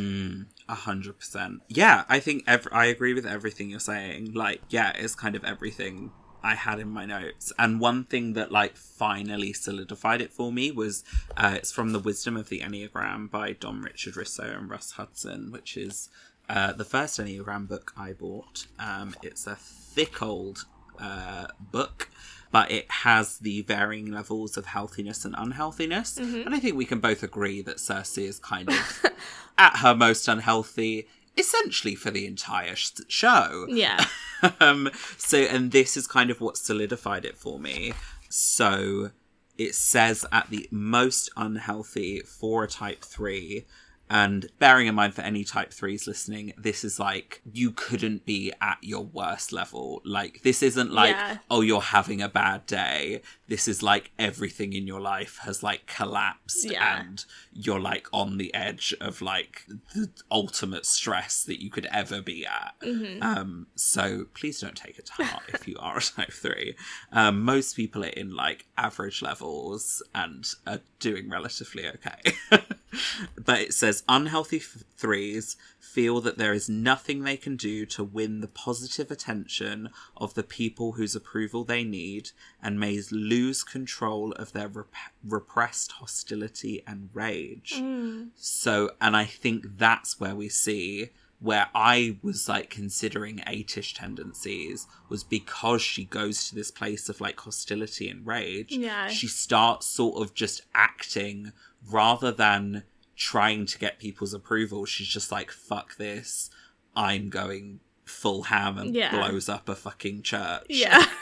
A 0.68 0.74
hundred 0.74 1.18
percent. 1.18 1.62
Yeah, 1.68 2.04
I 2.08 2.20
think 2.20 2.44
I 2.46 2.86
agree 2.86 3.14
with 3.14 3.26
everything 3.26 3.70
you're 3.70 3.80
saying. 3.80 4.34
Like, 4.34 4.60
yeah, 4.68 4.92
it's 4.94 5.14
kind 5.14 5.34
of 5.34 5.44
everything 5.44 6.10
I 6.42 6.54
had 6.54 6.78
in 6.78 6.88
my 6.88 7.04
notes. 7.04 7.52
And 7.58 7.80
one 7.80 8.04
thing 8.04 8.34
that 8.34 8.52
like 8.52 8.76
finally 8.76 9.52
solidified 9.52 10.20
it 10.20 10.32
for 10.32 10.52
me 10.52 10.70
was 10.70 11.04
uh, 11.36 11.54
it's 11.56 11.72
from 11.72 11.92
the 11.92 11.98
Wisdom 11.98 12.36
of 12.36 12.48
the 12.48 12.60
Enneagram 12.60 13.30
by 13.30 13.52
Don 13.52 13.80
Richard 13.80 14.16
Riso 14.16 14.44
and 14.44 14.70
Russ 14.70 14.92
Hudson, 14.92 15.50
which 15.50 15.76
is 15.76 16.10
uh, 16.48 16.72
the 16.72 16.84
first 16.84 17.18
Enneagram 17.18 17.68
book 17.68 17.92
I 17.96 18.12
bought. 18.12 18.66
Um, 18.78 19.14
it's 19.22 19.46
a 19.46 19.56
thick 19.56 20.22
old 20.22 20.64
uh, 21.00 21.46
book. 21.60 22.08
But 22.50 22.70
it 22.70 22.90
has 22.90 23.38
the 23.38 23.62
varying 23.62 24.10
levels 24.10 24.56
of 24.56 24.66
healthiness 24.66 25.24
and 25.24 25.34
unhealthiness. 25.36 26.16
And 26.46 26.54
I 26.54 26.58
think 26.58 26.76
we 26.76 26.86
can 26.86 27.00
both 27.00 27.22
agree 27.22 27.60
that 27.62 27.76
Cersei 27.76 28.24
is 28.26 28.38
kind 28.38 28.70
of 28.70 29.04
at 29.58 29.78
her 29.78 29.94
most 29.94 30.28
unhealthy 30.28 31.06
essentially 31.36 31.94
for 31.94 32.10
the 32.10 32.26
entire 32.26 32.74
sh- 32.74 32.90
show. 33.06 33.66
yeah 33.68 34.04
um, 34.60 34.90
so, 35.16 35.38
and 35.38 35.72
this 35.72 35.96
is 35.96 36.06
kind 36.06 36.30
of 36.30 36.40
what 36.40 36.56
solidified 36.56 37.24
it 37.24 37.36
for 37.36 37.58
me. 37.58 37.92
So, 38.28 39.10
it 39.56 39.74
says 39.74 40.24
at 40.30 40.50
the 40.50 40.68
most 40.70 41.30
unhealthy 41.36 42.20
for 42.20 42.64
a 42.64 42.68
type 42.68 43.04
3. 43.04 43.66
And 44.10 44.46
bearing 44.58 44.86
in 44.86 44.94
mind 44.94 45.14
for 45.14 45.22
any 45.22 45.44
type 45.44 45.70
3s 45.70 46.06
listening, 46.06 46.52
this 46.56 46.84
is 46.84 46.98
like 46.98 47.42
you 47.52 47.70
couldn't 47.70 48.24
be 48.24 48.52
at 48.60 48.78
your 48.82 49.04
worst 49.04 49.52
level. 49.52 50.00
Like, 50.04 50.42
this 50.42 50.62
isn't 50.62 50.92
like, 50.92 51.14
Yeah. 51.14 51.38
oh, 51.50 51.60
you're 51.60 51.80
having 51.80 52.22
a 52.22 52.28
bad 52.28 52.64
day. 52.66 53.20
This 53.48 53.68
is 53.68 53.82
like 53.82 54.10
everything 54.18 54.72
in 54.72 54.86
your 54.86 55.00
life 55.00 55.38
has 55.42 55.62
like 55.62 55.86
collapsed 55.86 56.70
Yeah. 56.70 57.00
and 57.00 57.24
you're 57.52 57.80
like 57.80 58.06
on 58.12 58.38
the 58.38 58.52
edge 58.54 58.94
of 59.00 59.20
like 59.20 59.64
the 59.94 60.08
ultimate 60.30 60.86
stress 60.86 61.42
that 61.44 61.62
you 61.62 61.70
could 61.70 61.86
ever 61.92 62.22
be 62.22 62.46
at. 62.46 62.74
Um, 63.20 63.66
so 63.74 64.26
please 64.34 64.60
don't 64.60 64.76
take 64.76 64.98
it 64.98 65.06
to 65.06 65.24
heart 65.24 65.42
if 65.48 65.66
you 65.68 65.76
are 65.78 65.98
a 65.98 66.00
type 66.00 66.32
three. 66.32 66.74
Um, 67.12 67.42
most 67.42 67.74
people 67.76 68.04
are 68.04 68.08
in 68.08 68.34
like 68.34 68.66
average 68.76 69.22
levels 69.22 70.02
and 70.14 70.46
are 70.66 70.80
doing 70.98 71.28
relatively 71.28 71.86
okay. 71.88 72.32
but 73.36 73.60
it 73.60 73.74
says 73.74 74.02
unhealthy 74.08 74.58
threes 74.58 75.56
feel 75.78 76.20
that 76.20 76.38
there 76.38 76.52
is 76.52 76.68
nothing 76.68 77.22
they 77.22 77.36
can 77.36 77.56
do 77.56 77.86
to 77.86 78.04
win 78.04 78.40
the 78.40 78.48
positive 78.48 79.10
attention 79.10 79.88
of 80.16 80.34
the 80.34 80.42
people 80.42 80.92
whose 80.92 81.14
approval 81.14 81.64
they 81.64 81.84
need 81.84 82.30
and 82.62 82.78
may 82.78 83.00
lose 83.10 83.62
control 83.62 84.32
of 84.32 84.52
their 84.52 84.68
rep- 84.68 84.94
repressed 85.24 85.92
hostility 85.92 86.82
and 86.86 87.10
rage. 87.12 87.74
Mm. 87.76 88.28
So, 88.36 88.90
and 89.00 89.16
I 89.16 89.24
think 89.24 89.78
that's 89.78 90.20
where 90.20 90.34
we 90.34 90.48
see 90.48 91.10
where 91.40 91.68
I 91.74 92.16
was 92.22 92.48
like 92.48 92.68
considering 92.68 93.42
eightish 93.46 93.94
tendencies 93.94 94.86
was 95.08 95.22
because 95.22 95.80
she 95.82 96.04
goes 96.04 96.48
to 96.48 96.54
this 96.54 96.70
place 96.70 97.08
of 97.08 97.20
like 97.20 97.38
hostility 97.38 98.08
and 98.08 98.26
rage. 98.26 98.72
Yeah. 98.72 99.08
She 99.08 99.28
starts 99.28 99.86
sort 99.86 100.20
of 100.20 100.34
just 100.34 100.62
acting 100.74 101.52
rather 101.90 102.30
than 102.32 102.84
trying 103.16 103.66
to 103.66 103.78
get 103.78 103.98
people's 103.98 104.32
approval. 104.34 104.84
She's 104.84 105.08
just 105.08 105.32
like, 105.32 105.50
fuck 105.50 105.96
this. 105.96 106.50
I'm 106.94 107.28
going 107.30 107.80
full 108.04 108.44
ham 108.44 108.78
and 108.78 108.94
Yeah. 108.94 109.10
blows 109.10 109.48
up 109.48 109.68
a 109.68 109.74
fucking 109.74 110.22
church. 110.22 110.64
yeah 110.68 111.04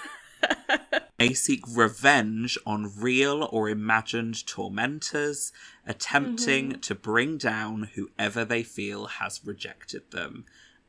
They 1.19 1.33
seek 1.33 1.63
revenge 1.67 2.59
on 2.67 2.93
real 2.99 3.49
or 3.51 3.71
imagined 3.71 4.47
tormentors, 4.47 5.51
attempting 5.87 6.69
Mm-hmm. 6.73 6.81
to 6.81 6.95
bring 6.95 7.39
down 7.39 7.91
whoever 7.95 8.45
they 8.45 8.63
feel 8.63 9.07
has 9.07 9.41
rejected 9.45 10.11
them. 10.11 10.45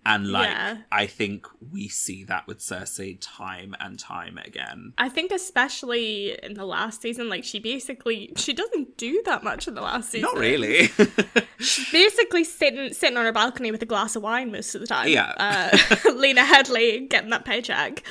And 0.08 0.32
like, 0.32 0.48
Yeah. 0.48 0.78
I 0.90 1.06
think 1.06 1.46
we 1.70 1.90
see 1.90 2.24
that 2.24 2.48
with 2.48 2.60
Cersei 2.60 3.18
time 3.20 3.76
and 3.78 4.00
time 4.00 4.38
again. 4.38 4.94
I 4.98 5.10
think 5.10 5.34
especially 5.34 6.40
in 6.42 6.54
the 6.54 6.64
last 6.66 7.02
season, 7.02 7.28
like 7.28 7.44
she 7.44 7.60
basically 7.60 8.32
she 8.38 8.54
doesn't 8.54 8.96
do 8.96 9.22
that 9.26 9.44
much 9.44 9.68
in 9.68 9.76
the 9.76 9.82
last 9.82 10.10
season. 10.10 10.30
Not 10.34 10.40
really. 10.40 10.88
She's 11.60 11.92
basically 11.92 12.46
sitting 12.46 12.94
sitting 12.94 13.18
on 13.18 13.26
her 13.26 13.34
balcony 13.34 13.70
with 13.70 13.82
a 13.82 13.86
glass 13.86 14.16
of 14.16 14.24
wine 14.24 14.50
most 14.50 14.76
of 14.76 14.82
the 14.82 14.88
time. 14.88 15.10
Yeah. 15.10 15.34
Uh, 15.36 15.78
Lena 16.16 16.44
Headey 16.44 17.10
getting 17.10 17.32
that 17.32 17.44
paycheck. 17.44 18.02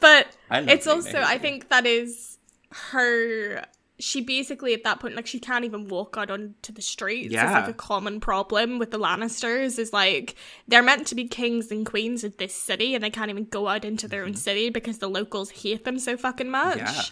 but 0.00 0.36
it's 0.50 0.86
Lena 0.86 0.96
also 0.96 1.22
I 1.22 1.38
think 1.38 1.68
that 1.68 1.86
is 1.86 2.38
her 2.70 3.64
she 4.00 4.20
basically 4.20 4.74
at 4.74 4.84
that 4.84 5.00
point 5.00 5.16
like 5.16 5.26
she 5.26 5.40
can't 5.40 5.64
even 5.64 5.88
walk 5.88 6.16
out 6.16 6.30
onto 6.30 6.72
the 6.72 6.82
streets. 6.82 7.32
Yeah. 7.32 7.44
It's 7.44 7.52
like 7.52 7.68
a 7.68 7.74
common 7.74 8.20
problem 8.20 8.78
with 8.78 8.90
the 8.92 8.98
Lannisters 8.98 9.78
is 9.78 9.92
like 9.92 10.36
they're 10.68 10.82
meant 10.82 11.06
to 11.08 11.14
be 11.14 11.26
kings 11.26 11.70
and 11.72 11.84
queens 11.84 12.22
of 12.22 12.36
this 12.36 12.54
city 12.54 12.94
and 12.94 13.02
they 13.02 13.10
can't 13.10 13.30
even 13.30 13.44
go 13.44 13.66
out 13.68 13.84
into 13.84 14.06
their 14.06 14.24
own 14.24 14.34
city 14.34 14.70
because 14.70 14.98
the 14.98 15.08
locals 15.08 15.50
hate 15.50 15.84
them 15.84 15.98
so 15.98 16.16
fucking 16.16 16.50
much. 16.50 16.78
Mm-hmm. 16.78 16.94
Yeah. 16.94 17.02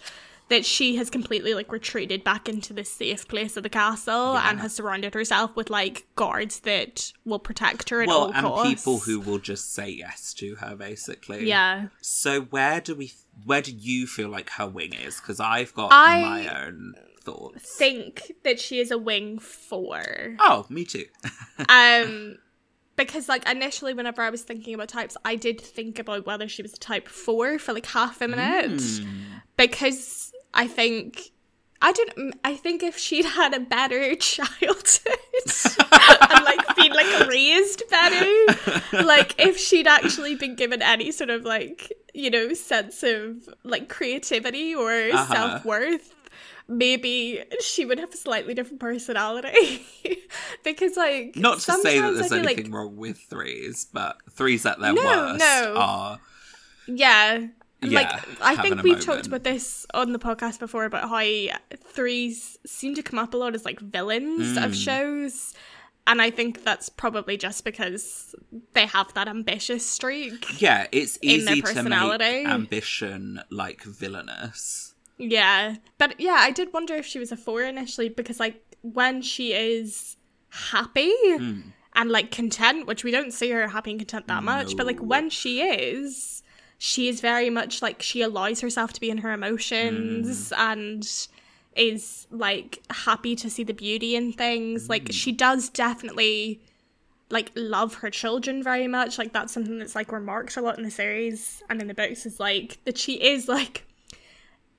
That 0.48 0.64
she 0.64 0.94
has 0.94 1.10
completely 1.10 1.54
like 1.54 1.72
retreated 1.72 2.22
back 2.22 2.48
into 2.48 2.72
this 2.72 2.88
safe 2.88 3.26
place 3.26 3.56
of 3.56 3.64
the 3.64 3.68
castle 3.68 4.36
and 4.36 4.60
has 4.60 4.72
surrounded 4.76 5.12
herself 5.12 5.56
with 5.56 5.70
like 5.70 6.06
guards 6.14 6.60
that 6.60 7.12
will 7.24 7.40
protect 7.40 7.90
her 7.90 8.02
at 8.02 8.06
well, 8.06 8.26
all 8.26 8.32
and 8.32 8.46
costs. 8.46 8.68
people 8.68 8.98
who 8.98 9.18
will 9.18 9.40
just 9.40 9.74
say 9.74 9.90
yes 9.90 10.32
to 10.34 10.54
her, 10.54 10.76
basically. 10.76 11.48
yeah 11.48 11.88
So 12.00 12.42
where 12.42 12.80
do 12.80 12.94
we? 12.94 13.10
Where 13.44 13.62
do 13.62 13.72
you 13.72 14.06
feel 14.06 14.28
like 14.28 14.50
her 14.50 14.66
wing 14.66 14.94
is? 14.94 15.20
Because 15.20 15.40
I've 15.40 15.74
got 15.74 15.90
I- 15.92 16.20
my 16.22 16.64
own 16.66 16.94
thoughts. 17.22 17.76
think 17.76 18.32
that 18.44 18.60
she 18.60 18.78
is 18.78 18.90
a 18.90 18.98
wing 18.98 19.38
four. 19.38 20.36
Oh, 20.38 20.64
me 20.68 20.84
too. 20.84 21.06
um 21.68 22.38
because 22.96 23.28
like 23.28 23.46
initially 23.48 23.92
whenever 23.92 24.22
i 24.22 24.30
was 24.30 24.40
thinking 24.42 24.72
about 24.74 24.88
types 24.88 25.16
i 25.24 25.34
did 25.36 25.60
think 25.60 25.98
about 25.98 26.24
whether 26.24 26.48
she 26.48 26.62
was 26.62 26.72
a 26.72 26.78
type 26.78 27.08
4 27.08 27.58
for 27.58 27.74
like 27.74 27.84
half 27.86 28.22
a 28.22 28.28
minute 28.28 28.80
Hmm. 28.80 29.22
because 29.56 30.32
i 30.54 30.66
think 30.66 31.30
i 31.82 31.92
don't 31.92 32.34
i 32.44 32.54
think 32.56 32.82
if 32.82 32.96
she'd 32.96 33.24
had 33.24 33.52
a 33.54 33.60
better 33.60 34.14
childhood 34.32 35.18
and 36.30 36.44
like 36.44 36.76
been 36.76 36.92
like 36.92 37.28
raised 37.28 37.82
better 37.90 39.04
like 39.04 39.34
if 39.38 39.58
she'd 39.58 39.86
actually 39.86 40.34
been 40.34 40.54
given 40.56 40.80
any 40.82 41.10
sort 41.12 41.30
of 41.30 41.44
like 41.44 41.92
you 42.14 42.30
know 42.30 42.52
sense 42.54 43.02
of 43.02 43.48
like 43.64 43.88
creativity 43.88 44.74
or 44.74 44.90
Uh-huh. 44.90 45.34
self-worth 45.34 46.14
maybe 46.68 47.44
she 47.60 47.84
would 47.84 48.00
have 48.00 48.12
a 48.12 48.16
slightly 48.16 48.52
different 48.54 48.80
personality 48.80 49.86
because 50.64 50.96
like 50.96 51.36
Not 51.36 51.60
to 51.60 51.72
say 51.72 52.00
that 52.00 52.14
there's 52.14 52.32
anything 52.32 52.70
like, 52.70 52.74
wrong 52.74 52.96
with 52.96 53.18
threes, 53.18 53.86
but 53.92 54.16
threes 54.32 54.66
at 54.66 54.80
their 54.80 54.92
No, 54.92 55.02
worst 55.04 55.38
no. 55.38 55.74
are 55.76 56.20
yeah 56.88 57.46
like 57.82 58.08
I 58.40 58.56
think 58.56 58.82
we've 58.82 59.00
talked 59.00 59.26
about 59.26 59.44
this 59.44 59.86
on 59.94 60.12
the 60.12 60.18
podcast 60.18 60.58
before 60.58 60.84
about 60.84 61.08
how 61.08 61.56
threes 61.84 62.58
seem 62.66 62.94
to 62.94 63.02
come 63.02 63.18
up 63.18 63.34
a 63.34 63.36
lot 63.36 63.54
as 63.54 63.64
like 63.64 63.80
villains 63.80 64.56
of 64.56 64.72
Mm. 64.72 64.84
shows 64.84 65.54
and 66.08 66.22
I 66.22 66.30
think 66.30 66.62
that's 66.64 66.88
probably 66.88 67.36
just 67.36 67.64
because 67.64 68.34
they 68.74 68.86
have 68.86 69.12
that 69.14 69.26
ambitious 69.28 69.84
streak. 69.84 70.60
yeah, 70.62 70.86
it's 70.92 71.16
In 71.16 71.44
their 71.44 71.54
easy 71.54 71.62
to 71.62 71.66
personality. 71.66 72.44
make 72.44 72.46
ambition 72.46 73.40
like 73.50 73.82
villainous. 73.82 74.94
Yeah. 75.18 75.76
But 75.98 76.20
yeah, 76.20 76.36
I 76.38 76.50
did 76.52 76.72
wonder 76.72 76.94
if 76.94 77.06
she 77.06 77.18
was 77.18 77.32
a 77.32 77.36
four 77.36 77.62
initially 77.62 78.08
because 78.08 78.38
like 78.38 78.62
when 78.82 79.20
she 79.20 79.52
is 79.52 80.16
happy 80.50 81.12
Mm. 81.28 81.72
and 81.96 82.10
like 82.10 82.30
content, 82.30 82.86
which 82.86 83.02
we 83.02 83.10
don't 83.10 83.32
see 83.32 83.50
her 83.50 83.66
happy 83.68 83.90
and 83.90 83.98
content 84.00 84.28
that 84.28 84.44
much, 84.44 84.76
but 84.76 84.86
like 84.86 85.00
when 85.00 85.28
she 85.28 85.60
is, 85.62 86.42
she 86.78 87.08
is 87.08 87.20
very 87.20 87.50
much 87.50 87.80
like 87.82 88.02
she 88.02 88.22
allows 88.22 88.60
herself 88.60 88.92
to 88.92 89.00
be 89.00 89.10
in 89.10 89.18
her 89.18 89.32
emotions 89.32 90.50
Mm. 90.50 90.58
and 90.58 91.28
is 91.76 92.26
like 92.30 92.82
happy 92.90 93.36
to 93.36 93.50
see 93.50 93.62
the 93.64 93.74
beauty 93.74 94.16
in 94.16 94.32
things. 94.32 94.86
Mm. 94.86 94.88
Like 94.90 95.08
she 95.12 95.32
does 95.32 95.68
definitely 95.68 96.60
like 97.28 97.50
love 97.54 97.94
her 97.96 98.10
children 98.10 98.62
very 98.62 98.86
much. 98.88 99.18
Like 99.18 99.32
that's 99.32 99.52
something 99.52 99.78
that's 99.78 99.94
like 99.94 100.12
remarked 100.12 100.56
a 100.56 100.60
lot 100.60 100.78
in 100.78 100.84
the 100.84 100.90
series 100.90 101.62
and 101.68 101.80
in 101.80 101.88
the 101.88 101.94
books 101.94 102.24
is 102.26 102.38
like 102.40 102.78
that 102.84 102.96
she 102.98 103.14
is 103.14 103.48
like 103.48 103.86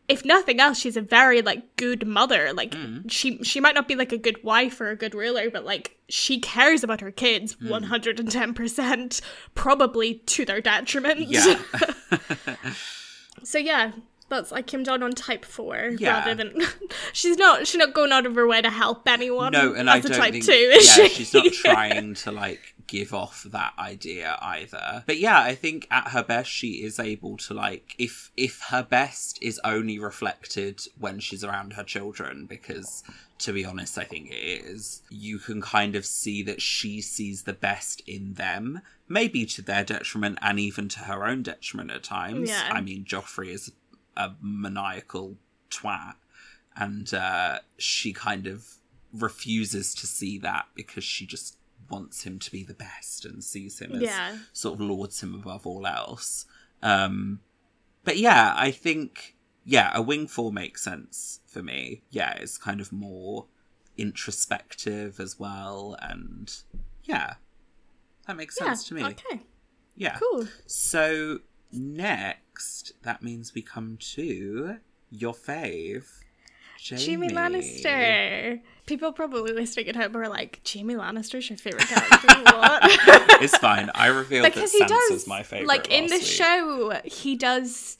if 0.09 0.23
nothing 0.23 0.59
else, 0.59 0.79
she's 0.79 0.95
a 0.97 1.01
very 1.01 1.41
like 1.41 1.75
good 1.75 2.07
mother. 2.07 2.53
Like 2.53 2.71
Mm. 2.71 3.09
she 3.11 3.43
she 3.43 3.59
might 3.59 3.75
not 3.75 3.87
be 3.87 3.95
like 3.95 4.11
a 4.13 4.17
good 4.17 4.41
wife 4.43 4.79
or 4.79 4.89
a 4.89 4.95
good 4.95 5.13
ruler, 5.13 5.49
but 5.49 5.65
like 5.65 5.97
she 6.09 6.39
cares 6.39 6.83
about 6.83 7.01
her 7.01 7.11
kids 7.11 7.55
Mm. 7.55 7.69
one 7.69 7.83
hundred 7.83 8.19
and 8.19 8.31
ten 8.31 8.53
percent, 8.53 9.19
probably 9.55 10.15
to 10.27 10.45
their 10.45 10.61
detriment. 10.61 11.19
Yeah. 11.21 11.59
so 13.43 13.57
yeah, 13.57 13.91
that's 14.29 14.51
I 14.51 14.61
Kim 14.61 14.83
Jong 14.83 15.03
on 15.03 15.11
type 15.13 15.45
four 15.45 15.91
Yeah. 15.97 16.19
rather 16.19 16.35
than 16.35 16.61
she's 17.13 17.37
not 17.37 17.67
she's 17.67 17.79
not 17.79 17.93
going 17.93 18.11
out 18.11 18.25
of 18.25 18.35
her 18.35 18.47
way 18.47 18.61
to 18.61 18.69
help 18.69 19.07
anyone. 19.07 19.51
no, 19.53 19.73
and 19.73 19.89
I 19.89 19.99
don't 19.99 20.11
type 20.17 20.33
think 20.33 20.45
two, 20.45 20.51
is 20.51 20.85
yeah, 20.97 21.07
she? 21.07 21.09
she's 21.09 21.33
not 21.33 21.45
trying 21.53 22.13
to 22.15 22.31
like 22.31 22.73
give 22.87 23.13
off 23.13 23.43
that 23.51 23.73
idea 23.77 24.37
either. 24.41 25.03
But 25.05 25.17
yeah, 25.17 25.41
I 25.41 25.55
think 25.55 25.87
at 25.91 26.09
her 26.09 26.23
best 26.23 26.49
she 26.49 26.83
is 26.83 26.99
able 26.99 27.37
to 27.37 27.53
like 27.53 27.95
if 27.97 28.31
if 28.37 28.61
her 28.69 28.83
best 28.83 29.39
is 29.41 29.59
only 29.63 29.99
reflected 29.99 30.81
when 30.99 31.19
she's 31.19 31.43
around 31.43 31.73
her 31.73 31.83
children 31.83 32.45
because 32.45 33.03
to 33.39 33.53
be 33.53 33.63
honest, 33.63 33.97
I 33.99 34.03
think 34.03 34.31
it 34.31 34.35
is. 34.65 35.03
You 35.11 35.37
can 35.37 35.61
kind 35.61 35.95
of 35.95 36.05
see 36.07 36.41
that 36.43 36.59
she 36.59 37.01
sees 37.01 37.43
the 37.43 37.53
best 37.53 38.01
in 38.07 38.33
them, 38.33 38.81
maybe 39.07 39.45
to 39.45 39.61
their 39.61 39.83
detriment 39.83 40.39
and 40.41 40.59
even 40.59 40.89
to 40.89 40.99
her 41.01 41.23
own 41.23 41.43
detriment 41.43 41.91
at 41.91 42.03
times. 42.03 42.49
Yeah. 42.49 42.67
I 42.71 42.81
mean, 42.81 43.05
Joffrey 43.05 43.49
is 43.49 43.71
a 44.17 44.35
maniacal 44.41 45.37
twat, 45.69 46.15
and 46.75 47.13
uh, 47.13 47.59
she 47.77 48.11
kind 48.11 48.47
of 48.47 48.65
refuses 49.13 49.95
to 49.95 50.05
see 50.07 50.37
that 50.39 50.65
because 50.75 51.03
she 51.03 51.25
just 51.25 51.57
wants 51.89 52.23
him 52.23 52.37
to 52.39 52.51
be 52.51 52.63
the 52.63 52.73
best 52.73 53.23
and 53.23 53.43
sees 53.43 53.79
him 53.79 53.93
as 53.93 54.01
Yeah. 54.01 54.37
sort 54.51 54.75
of 54.75 54.81
lords 54.81 55.23
him 55.23 55.33
above 55.33 55.65
all 55.65 55.87
else. 55.87 56.45
Um, 56.81 57.39
but 58.03 58.17
yeah, 58.17 58.53
I 58.57 58.71
think 58.71 59.35
yeah, 59.63 59.91
a 59.93 60.01
wing 60.01 60.27
four 60.27 60.51
makes 60.51 60.81
sense 60.81 61.41
for 61.45 61.61
me. 61.61 62.03
Yeah, 62.09 62.33
it's 62.33 62.57
kind 62.57 62.79
of 62.79 62.91
more 62.91 63.47
introspective 63.97 65.19
as 65.19 65.37
well, 65.39 65.97
and 66.01 66.53
yeah, 67.03 67.35
that 68.25 68.35
makes 68.37 68.57
yeah. 68.59 68.67
sense 68.67 68.87
to 68.87 68.93
me. 68.93 69.03
Okay. 69.03 69.41
Yeah. 69.95 70.17
Cool. 70.19 70.47
So 70.67 71.39
next, 71.71 72.93
that 73.03 73.21
means 73.21 73.53
we 73.53 73.61
come 73.61 73.97
to 74.13 74.77
your 75.09 75.33
fave, 75.33 76.05
Jaime, 76.89 77.05
Jaime 77.05 77.29
Lannister. 77.29 78.61
People 78.85 79.11
probably 79.11 79.51
listening 79.51 79.89
at 79.89 79.95
home 79.95 80.15
are 80.15 80.29
like, 80.29 80.61
Jaime 80.71 80.95
Lannister's 80.95 81.49
your 81.49 81.57
favorite 81.57 81.87
character? 81.87 82.27
what? 82.43 82.81
It's 83.41 83.57
fine. 83.57 83.89
I 83.93 84.07
revealed 84.07 84.45
because 84.45 84.71
that 84.71 84.77
he 84.89 84.93
Sansa's 84.93 85.09
does 85.09 85.27
my 85.27 85.43
favorite. 85.43 85.67
like 85.67 85.91
in 85.91 86.07
the 86.07 86.17
week. 86.17 86.23
show 86.23 87.01
he 87.03 87.35
does 87.35 87.97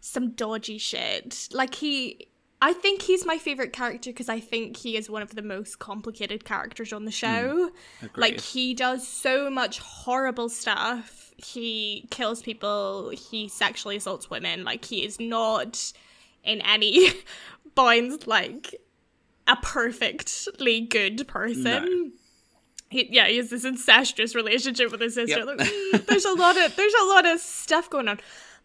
some 0.00 0.32
dodgy 0.32 0.76
shit 0.76 1.48
like 1.52 1.76
he 1.76 2.28
i 2.68 2.72
think 2.72 3.02
he's 3.02 3.24
my 3.26 3.38
favorite 3.38 3.72
character 3.72 4.10
because 4.10 4.28
i 4.28 4.40
think 4.40 4.76
he 4.76 4.96
is 4.96 5.08
one 5.10 5.22
of 5.22 5.34
the 5.34 5.42
most 5.42 5.78
complicated 5.78 6.44
characters 6.44 6.92
on 6.92 7.04
the 7.04 7.10
show 7.10 7.70
like 8.16 8.40
he 8.40 8.74
does 8.74 9.06
so 9.06 9.50
much 9.50 9.78
horrible 9.78 10.48
stuff 10.48 11.32
he 11.36 12.06
kills 12.10 12.42
people 12.42 13.10
he 13.10 13.48
sexually 13.48 13.96
assaults 13.96 14.30
women 14.30 14.64
like 14.64 14.84
he 14.84 15.04
is 15.04 15.18
not 15.20 15.92
in 16.42 16.60
any 16.62 17.10
bounds 17.74 18.26
like 18.26 18.74
a 19.46 19.56
perfectly 19.56 20.80
good 20.80 21.26
person 21.28 21.84
No. 21.84 22.10
he, 22.88 23.08
yeah, 23.10 23.26
he 23.26 23.36
has 23.36 23.50
this 23.50 23.64
incestuous 23.64 24.34
relationship 24.34 24.90
with 24.92 25.00
his 25.00 25.14
sister. 25.14 25.38
Yep. 25.40 25.46
Like, 25.46 25.58
mm, 25.58 26.06
there's 26.06 26.24
a 26.24 26.32
lot 26.32 26.56
of 26.56 26.74
there's 26.76 26.94
a 27.02 27.06
lot 27.06 27.26
of 27.26 27.40
stuff 27.40 27.90
going 27.90 28.08
on. 28.08 28.20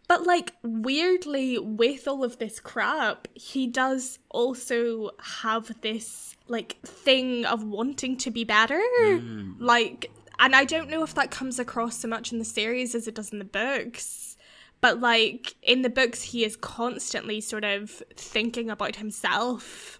But 0.09 0.25
like 0.25 0.53
weirdly, 0.63 1.59
with 1.59 2.07
all 2.07 2.23
of 2.23 2.39
this 2.39 2.59
crap, 2.59 3.27
he 3.35 3.67
does 3.67 4.17
also 4.31 5.11
have 5.21 5.79
this 5.81 6.35
like 6.47 6.77
thing 6.81 7.45
of 7.45 7.63
wanting 7.63 8.17
to 8.17 8.31
be 8.31 8.43
better. 8.43 8.81
Mm. 9.01 9.57
Like 9.59 10.11
and 10.39 10.55
I 10.55 10.65
don't 10.65 10.89
know 10.89 11.03
if 11.03 11.13
that 11.13 11.29
comes 11.29 11.59
across 11.59 11.99
so 11.99 12.07
much 12.07 12.31
in 12.31 12.39
the 12.39 12.45
series 12.45 12.95
as 12.95 13.07
it 13.07 13.13
does 13.13 13.31
in 13.31 13.37
the 13.37 13.45
books. 13.45 14.35
But 14.81 14.99
like 14.99 15.55
in 15.61 15.83
the 15.83 15.91
books 15.91 16.23
he 16.23 16.43
is 16.43 16.55
constantly 16.55 17.39
sort 17.39 17.63
of 17.63 18.01
thinking 18.15 18.71
about 18.71 18.95
himself 18.95 19.98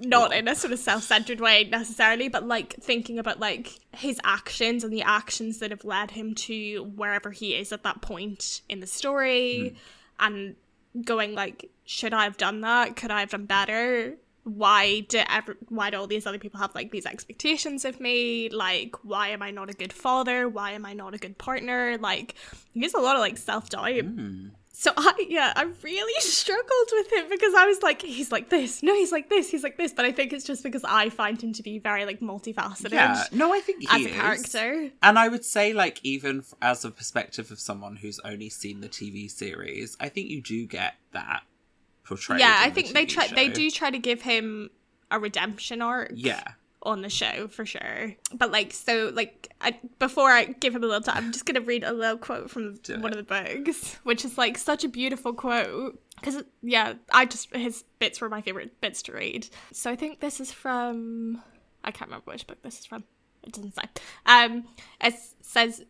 not 0.00 0.32
in 0.32 0.48
a 0.48 0.54
sort 0.54 0.72
of 0.72 0.78
self-centered 0.78 1.40
way 1.40 1.64
necessarily 1.64 2.28
but 2.28 2.46
like 2.46 2.74
thinking 2.80 3.18
about 3.18 3.40
like 3.40 3.78
his 3.92 4.20
actions 4.24 4.84
and 4.84 4.92
the 4.92 5.02
actions 5.02 5.58
that 5.58 5.70
have 5.70 5.84
led 5.84 6.12
him 6.12 6.34
to 6.34 6.84
wherever 6.96 7.30
he 7.30 7.54
is 7.54 7.72
at 7.72 7.82
that 7.82 8.00
point 8.02 8.62
in 8.68 8.80
the 8.80 8.86
story 8.86 9.70
hmm. 9.70 9.76
and 10.20 10.56
going 11.04 11.34
like 11.34 11.70
should 11.84 12.12
i 12.12 12.24
have 12.24 12.36
done 12.36 12.60
that? 12.62 12.96
Could 12.96 13.10
i 13.10 13.20
have 13.20 13.30
done 13.30 13.46
better? 13.46 14.14
Why 14.44 15.00
do 15.00 15.22
ever 15.28 15.56
why 15.68 15.90
do 15.90 15.98
all 15.98 16.06
these 16.06 16.26
other 16.26 16.38
people 16.38 16.60
have 16.60 16.74
like 16.74 16.90
these 16.90 17.06
expectations 17.06 17.84
of 17.84 18.00
me? 18.00 18.48
Like 18.48 18.96
why 19.04 19.28
am 19.28 19.42
i 19.42 19.50
not 19.50 19.70
a 19.70 19.74
good 19.74 19.92
father? 19.92 20.48
Why 20.48 20.72
am 20.72 20.84
i 20.84 20.92
not 20.92 21.14
a 21.14 21.18
good 21.18 21.38
partner? 21.38 21.96
Like 21.98 22.34
he 22.72 22.82
has 22.82 22.94
a 22.94 23.00
lot 23.00 23.16
of 23.16 23.20
like 23.20 23.36
self-doubt 23.36 24.00
hmm. 24.00 24.48
So 24.74 24.90
I 24.96 25.26
yeah, 25.28 25.52
I 25.54 25.64
really 25.82 26.12
struggled 26.20 26.88
with 26.92 27.12
him 27.12 27.26
because 27.30 27.54
I 27.54 27.66
was 27.66 27.82
like, 27.82 28.02
he's 28.02 28.32
like 28.32 28.48
this, 28.48 28.82
no, 28.82 28.94
he's 28.94 29.12
like 29.12 29.28
this, 29.28 29.50
he's 29.50 29.62
like 29.62 29.76
this, 29.76 29.92
but 29.92 30.04
I 30.04 30.12
think 30.12 30.32
it's 30.32 30.44
just 30.44 30.62
because 30.62 30.82
I 30.84 31.10
find 31.10 31.40
him 31.40 31.52
to 31.52 31.62
be 31.62 31.78
very 31.78 32.04
like 32.06 32.20
multifaceted 32.20 32.92
Yeah, 32.92 33.24
no, 33.32 33.52
I 33.52 33.60
think 33.60 33.82
he 33.82 33.88
as 33.90 34.06
a 34.06 34.08
is. 34.08 34.14
character. 34.14 34.90
And 35.02 35.18
I 35.18 35.28
would 35.28 35.44
say, 35.44 35.72
like, 35.72 36.00
even 36.02 36.38
f- 36.40 36.54
as 36.62 36.84
a 36.84 36.90
perspective 36.90 37.50
of 37.50 37.60
someone 37.60 37.96
who's 37.96 38.18
only 38.24 38.48
seen 38.48 38.80
the 38.80 38.88
TV 38.88 39.30
series, 39.30 39.96
I 40.00 40.08
think 40.08 40.30
you 40.30 40.40
do 40.40 40.66
get 40.66 40.94
that 41.12 41.42
portrayed. 42.04 42.40
Yeah, 42.40 42.56
I 42.58 42.70
the 42.70 42.74
think 42.82 42.94
they 42.94 43.04
TV 43.06 43.08
try 43.12 43.26
they 43.28 43.48
do 43.48 43.70
try 43.70 43.90
to 43.90 43.98
give 43.98 44.22
him 44.22 44.70
a 45.10 45.18
redemption 45.18 45.82
arc. 45.82 46.12
Yeah, 46.14 46.42
on 46.82 47.02
the 47.02 47.08
show 47.08 47.48
for 47.48 47.64
sure. 47.64 48.14
But 48.34 48.50
like, 48.50 48.72
so 48.72 49.10
like, 49.14 49.52
I, 49.60 49.78
before 49.98 50.30
I 50.30 50.44
give 50.44 50.74
him 50.74 50.82
a 50.82 50.86
little 50.86 51.02
time, 51.02 51.24
I'm 51.24 51.32
just 51.32 51.46
gonna 51.46 51.60
read 51.60 51.84
a 51.84 51.92
little 51.92 52.18
quote 52.18 52.50
from 52.50 52.74
Do 52.76 52.94
one 53.00 53.12
it. 53.12 53.18
of 53.18 53.26
the 53.26 53.54
books, 53.64 53.94
which 54.02 54.24
is 54.24 54.36
like 54.38 54.58
such 54.58 54.84
a 54.84 54.88
beautiful 54.88 55.32
quote. 55.32 56.00
Because 56.16 56.42
yeah, 56.62 56.94
I 57.12 57.24
just 57.24 57.54
his 57.54 57.84
bits 57.98 58.20
were 58.20 58.28
my 58.28 58.42
favorite 58.42 58.80
bits 58.80 59.02
to 59.04 59.12
read. 59.12 59.48
So 59.72 59.90
I 59.90 59.96
think 59.96 60.20
this 60.20 60.40
is 60.40 60.52
from 60.52 61.42
I 61.84 61.90
can't 61.90 62.10
remember 62.10 62.30
which 62.30 62.46
book 62.46 62.62
this 62.62 62.78
is 62.80 62.86
from. 62.86 63.04
It 63.42 63.52
doesn't 63.52 63.74
say. 63.74 63.82
Um, 64.26 64.64
it 65.00 65.14
says 65.40 65.84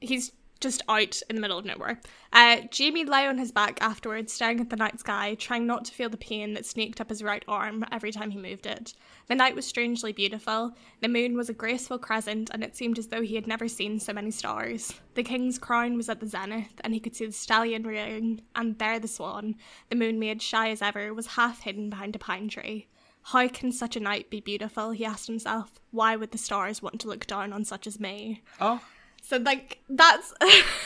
he's 0.00 0.32
just 0.64 0.82
out 0.88 1.20
in 1.28 1.36
the 1.36 1.42
middle 1.42 1.58
of 1.58 1.66
nowhere. 1.66 2.00
Uh, 2.32 2.62
Jaime 2.76 3.04
lay 3.04 3.26
on 3.26 3.36
his 3.36 3.52
back 3.52 3.78
afterwards, 3.82 4.32
staring 4.32 4.60
at 4.60 4.70
the 4.70 4.76
night 4.76 4.98
sky, 4.98 5.34
trying 5.34 5.66
not 5.66 5.84
to 5.84 5.92
feel 5.92 6.08
the 6.08 6.16
pain 6.16 6.54
that 6.54 6.64
sneaked 6.64 7.02
up 7.02 7.10
his 7.10 7.22
right 7.22 7.44
arm 7.46 7.84
every 7.92 8.10
time 8.10 8.30
he 8.30 8.38
moved 8.38 8.64
it. 8.64 8.94
The 9.28 9.34
night 9.34 9.54
was 9.54 9.66
strangely 9.66 10.12
beautiful. 10.12 10.74
The 11.02 11.08
moon 11.08 11.36
was 11.36 11.50
a 11.50 11.52
graceful 11.52 11.98
crescent, 11.98 12.48
and 12.50 12.64
it 12.64 12.74
seemed 12.76 12.98
as 12.98 13.08
though 13.08 13.20
he 13.20 13.34
had 13.34 13.46
never 13.46 13.68
seen 13.68 14.00
so 14.00 14.14
many 14.14 14.30
stars. 14.30 14.94
The 15.14 15.22
king's 15.22 15.58
crown 15.58 15.98
was 15.98 16.08
at 16.08 16.20
the 16.20 16.26
zenith, 16.26 16.80
and 16.80 16.94
he 16.94 17.00
could 17.00 17.14
see 17.14 17.26
the 17.26 17.32
stallion 17.32 17.86
rearing, 17.86 18.40
and 18.56 18.78
there 18.78 18.98
the 18.98 19.06
swan, 19.06 19.56
the 19.90 19.96
moon 19.96 20.18
made 20.18 20.40
shy 20.40 20.70
as 20.70 20.80
ever, 20.80 21.12
was 21.12 21.26
half 21.26 21.60
hidden 21.60 21.90
behind 21.90 22.16
a 22.16 22.18
pine 22.18 22.48
tree. 22.48 22.88
How 23.28 23.48
can 23.48 23.70
such 23.70 23.96
a 23.96 24.00
night 24.00 24.28
be 24.28 24.40
beautiful? 24.40 24.90
He 24.90 25.04
asked 25.04 25.26
himself. 25.26 25.80
Why 25.90 26.14
would 26.14 26.30
the 26.30 26.38
stars 26.38 26.82
want 26.82 27.00
to 27.00 27.08
look 27.08 27.26
down 27.26 27.52
on 27.52 27.64
such 27.64 27.86
as 27.86 28.00
me? 28.00 28.42
Oh, 28.60 28.82
So 29.26 29.38
like 29.38 29.78
that's 29.88 30.34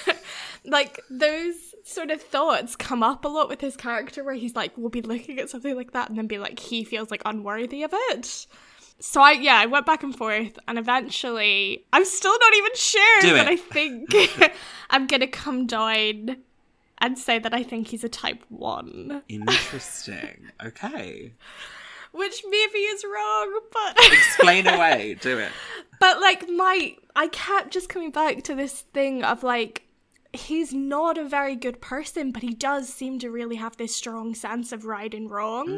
like 0.65 1.01
those 1.11 1.75
sort 1.85 2.11
of 2.11 2.23
thoughts 2.23 2.77
come 2.77 3.03
up 3.03 3.25
a 3.25 3.29
lot 3.29 3.49
with 3.49 3.61
his 3.61 3.77
character 3.77 4.23
where 4.23 4.35
he's 4.35 4.55
like 4.55 4.73
we'll 4.77 4.91
be 4.91 5.03
looking 5.03 5.41
at 5.41 5.51
something 5.51 5.75
like 5.75 5.93
that 5.93 6.09
and 6.09 6.17
then 6.17 6.29
be 6.29 6.39
like 6.39 6.61
he 6.61 6.85
feels 6.85 7.11
like 7.11 7.23
unworthy 7.25 7.83
of 7.83 7.91
it. 7.93 8.47
So 9.01 9.21
I 9.21 9.33
yeah, 9.33 9.57
I 9.57 9.67
went 9.67 9.87
back 9.87 10.05
and 10.05 10.17
forth 10.17 10.57
and 10.69 10.79
eventually 10.79 11.85
I'm 11.93 12.05
still 12.05 12.37
not 12.39 12.55
even 12.55 12.71
sure, 12.75 13.21
Do 13.23 13.33
but. 13.37 13.49
I 13.49 13.57
think 13.57 14.15
I'm 14.91 15.09
gonna 15.09 15.27
come 15.27 15.67
down 15.67 16.37
and 16.99 17.19
say 17.19 17.41
that 17.41 17.53
I 17.53 17.63
think 17.65 17.89
he's 17.89 18.05
a 18.05 18.09
type 18.09 18.45
one. 18.49 19.23
interesting. 19.29 20.51
okay, 20.65 21.33
Which 22.19 22.43
maybe 22.49 22.79
is 22.79 23.05
wrong, 23.05 23.61
but 23.73 23.97
explain 24.13 24.67
away. 24.67 25.17
Do 25.21 25.39
it. 25.39 25.53
But 26.01 26.21
like 26.21 26.49
my 26.49 26.97
I 27.17 27.29
kept 27.29 27.71
just 27.71 27.89
coming 27.89 28.11
back 28.11 28.43
to 28.45 28.55
this 28.55 28.83
thing 28.93 29.25
of 29.25 29.43
like 29.43 29.89
he's 30.33 30.75
not 30.75 31.17
a 31.17 31.25
very 31.25 31.57
good 31.57 31.81
person, 31.81 32.33
but 32.33 32.43
he 32.43 32.53
does 32.53 32.89
seem 32.93 33.19
to 33.19 33.31
really 33.31 33.57
have 33.57 33.77
this 33.77 33.95
strong 33.95 34.35
sense 34.35 34.73
of 34.73 34.85
right 34.85 35.13
and 35.15 35.31
wrong. 35.31 35.69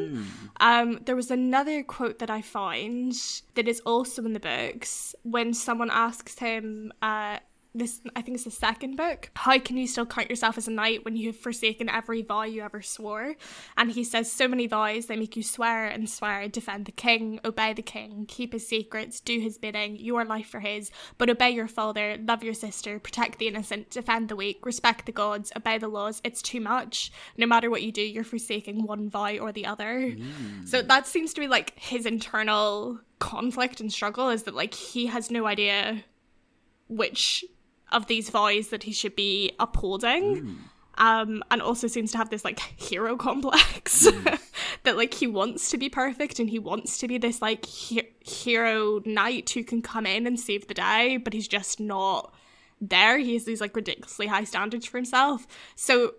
Um, 0.59 0.99
there 1.05 1.15
was 1.15 1.31
another 1.31 1.83
quote 1.83 2.19
that 2.19 2.29
I 2.29 2.41
find 2.41 3.13
that 3.55 3.67
is 3.67 3.79
also 3.81 4.23
in 4.25 4.33
the 4.33 4.39
books 4.39 5.15
when 5.23 5.53
someone 5.53 5.89
asks 5.89 6.37
him, 6.37 6.91
uh, 7.01 7.37
this 7.73 8.01
I 8.15 8.21
think 8.21 8.35
it's 8.35 8.43
the 8.43 8.51
second 8.51 8.97
book. 8.97 9.29
How 9.35 9.57
can 9.59 9.77
you 9.77 9.87
still 9.87 10.05
count 10.05 10.29
yourself 10.29 10.57
as 10.57 10.67
a 10.67 10.71
knight 10.71 11.05
when 11.05 11.15
you 11.15 11.27
have 11.27 11.37
forsaken 11.37 11.89
every 11.89 12.21
vow 12.21 12.43
you 12.43 12.63
ever 12.63 12.81
swore? 12.81 13.35
And 13.77 13.91
he 13.91 14.03
says 14.03 14.31
so 14.31 14.47
many 14.47 14.67
vows 14.67 15.05
they 15.05 15.15
make 15.15 15.37
you 15.37 15.43
swear 15.43 15.87
and 15.87 16.09
swear, 16.09 16.47
defend 16.49 16.85
the 16.85 16.91
king, 16.91 17.39
obey 17.45 17.73
the 17.73 17.81
king, 17.81 18.25
keep 18.27 18.53
his 18.53 18.67
secrets, 18.67 19.19
do 19.21 19.39
his 19.39 19.57
bidding, 19.57 19.95
your 19.97 20.25
life 20.25 20.47
for 20.47 20.59
his, 20.59 20.91
but 21.17 21.29
obey 21.29 21.51
your 21.51 21.67
father, 21.67 22.17
love 22.27 22.43
your 22.43 22.53
sister, 22.53 22.99
protect 22.99 23.39
the 23.39 23.47
innocent, 23.47 23.89
defend 23.89 24.27
the 24.27 24.35
weak, 24.35 24.65
respect 24.65 25.05
the 25.05 25.11
gods, 25.11 25.51
obey 25.55 25.77
the 25.77 25.87
laws. 25.87 26.21
It's 26.25 26.41
too 26.41 26.59
much. 26.59 27.11
No 27.37 27.45
matter 27.45 27.69
what 27.69 27.83
you 27.83 27.91
do, 27.91 28.01
you're 28.01 28.23
forsaking 28.23 28.83
one 28.83 29.09
vow 29.09 29.37
or 29.37 29.51
the 29.51 29.65
other. 29.65 30.11
Mm. 30.11 30.67
So 30.67 30.81
that 30.81 31.07
seems 31.07 31.33
to 31.33 31.41
be 31.41 31.47
like 31.47 31.77
his 31.79 32.05
internal 32.05 32.99
conflict 33.19 33.79
and 33.79 33.93
struggle 33.93 34.29
is 34.29 34.43
that 34.43 34.55
like 34.55 34.73
he 34.73 35.05
has 35.05 35.29
no 35.31 35.45
idea 35.45 36.03
which 36.89 37.45
of 37.91 38.07
these 38.07 38.29
vows 38.29 38.67
that 38.69 38.83
he 38.83 38.91
should 38.91 39.15
be 39.15 39.53
upholding. 39.59 40.57
Um, 40.97 41.41
and 41.49 41.61
also 41.61 41.87
seems 41.87 42.11
to 42.11 42.17
have 42.17 42.29
this 42.29 42.43
like 42.43 42.59
hero 42.59 43.15
complex 43.15 44.07
that 44.83 44.97
like 44.97 45.13
he 45.13 45.25
wants 45.25 45.69
to 45.71 45.77
be 45.77 45.89
perfect 45.89 46.37
and 46.37 46.49
he 46.49 46.59
wants 46.59 46.97
to 46.99 47.07
be 47.07 47.17
this 47.17 47.41
like 47.41 47.65
he- 47.65 48.09
hero 48.19 49.01
knight 49.05 49.49
who 49.51 49.63
can 49.63 49.81
come 49.81 50.05
in 50.05 50.27
and 50.27 50.39
save 50.39 50.67
the 50.67 50.73
day, 50.73 51.17
but 51.17 51.33
he's 51.33 51.47
just 51.47 51.79
not 51.79 52.33
there. 52.81 53.17
He 53.17 53.33
has 53.33 53.45
these 53.45 53.61
like 53.61 53.75
ridiculously 53.75 54.27
high 54.27 54.43
standards 54.43 54.85
for 54.85 54.97
himself. 54.97 55.47
So 55.75 56.13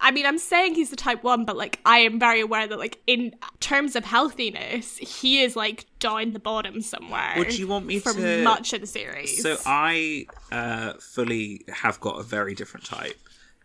I 0.00 0.10
mean, 0.10 0.26
I'm 0.26 0.38
saying 0.38 0.74
he's 0.74 0.90
the 0.90 0.96
type 0.96 1.22
one, 1.22 1.44
but 1.44 1.56
like 1.56 1.80
I 1.84 1.98
am 1.98 2.18
very 2.18 2.40
aware 2.40 2.66
that 2.66 2.78
like 2.78 3.00
in 3.06 3.34
terms 3.60 3.96
of 3.96 4.04
healthiness, 4.04 4.96
he 4.96 5.42
is 5.42 5.56
like 5.56 5.86
down 5.98 6.32
the 6.32 6.38
bottom 6.38 6.80
somewhere. 6.80 7.34
Would 7.36 7.58
you 7.58 7.68
want 7.68 7.86
me 7.86 7.98
for 7.98 8.12
to- 8.14 8.42
much 8.42 8.72
of 8.72 8.80
the 8.80 8.86
series? 8.86 9.42
So 9.42 9.56
I 9.66 10.26
uh, 10.50 10.94
fully 10.94 11.64
have 11.68 12.00
got 12.00 12.18
a 12.18 12.22
very 12.22 12.54
different 12.54 12.86
type, 12.86 13.18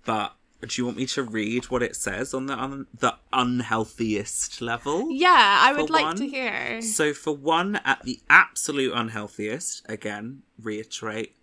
but 0.05 0.33
do 0.61 0.81
you 0.81 0.85
want 0.85 0.97
me 0.97 1.05
to 1.05 1.23
read 1.23 1.65
what 1.65 1.83
it 1.83 1.95
says 1.95 2.33
on 2.33 2.47
the 2.47 2.57
un- 2.57 2.87
the 2.97 3.15
unhealthiest 3.33 4.61
level? 4.61 5.11
yeah, 5.11 5.59
I 5.61 5.73
would 5.73 5.89
like 5.89 6.15
to 6.17 6.27
hear. 6.27 6.81
So 6.81 7.13
for 7.13 7.35
one, 7.35 7.77
at 7.85 8.03
the 8.03 8.19
absolute 8.29 8.93
unhealthiest, 8.93 9.83
again, 9.89 10.41
reiterate, 10.61 11.35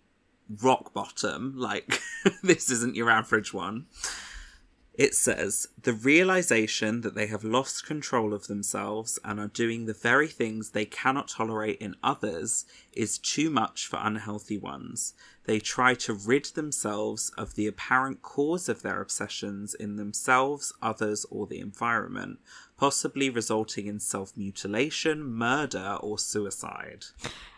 rock 0.61 0.93
bottom, 0.93 1.53
like 1.57 1.99
this 2.43 2.69
isn't 2.69 2.95
your 2.95 3.09
average 3.09 3.53
one. 3.53 3.85
It 4.95 5.15
says, 5.15 5.67
the 5.81 5.93
realization 5.93 7.01
that 7.01 7.15
they 7.15 7.25
have 7.25 7.43
lost 7.43 7.83
control 7.83 8.31
of 8.31 8.45
themselves 8.45 9.17
and 9.23 9.39
are 9.39 9.47
doing 9.47 9.85
the 9.85 9.93
very 9.93 10.27
things 10.27 10.69
they 10.69 10.85
cannot 10.85 11.29
tolerate 11.29 11.79
in 11.79 11.95
others 12.03 12.65
is 12.91 13.17
too 13.17 13.49
much 13.49 13.87
for 13.87 13.99
unhealthy 13.99 14.59
ones. 14.59 15.15
They 15.45 15.59
try 15.59 15.95
to 15.95 16.13
rid 16.13 16.45
themselves 16.45 17.31
of 17.37 17.55
the 17.55 17.65
apparent 17.65 18.21
cause 18.21 18.69
of 18.69 18.83
their 18.83 19.01
obsessions 19.01 19.73
in 19.73 19.95
themselves, 19.95 20.71
others, 20.79 21.25
or 21.31 21.47
the 21.47 21.59
environment, 21.59 22.39
possibly 22.77 23.31
resulting 23.31 23.87
in 23.87 23.99
self 23.99 24.37
mutilation, 24.37 25.23
murder, 25.23 25.97
or 26.01 26.19
suicide. 26.19 27.05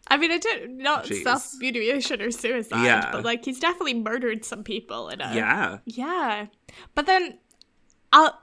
I 0.07 0.17
mean, 0.17 0.31
I 0.31 0.37
don't 0.37 0.77
not 0.77 1.07
self 1.07 1.51
mutilation 1.59 2.21
or 2.21 2.31
suicide, 2.31 2.83
Yeah. 2.83 3.09
but 3.11 3.23
like 3.25 3.45
he's 3.45 3.59
definitely 3.59 3.95
murdered 3.95 4.45
some 4.45 4.63
people 4.63 5.09
in 5.09 5.21
a 5.21 5.33
Yeah. 5.35 5.77
Yeah. 5.85 6.47
But 6.93 7.05
then 7.07 7.39
I'll 8.13 8.39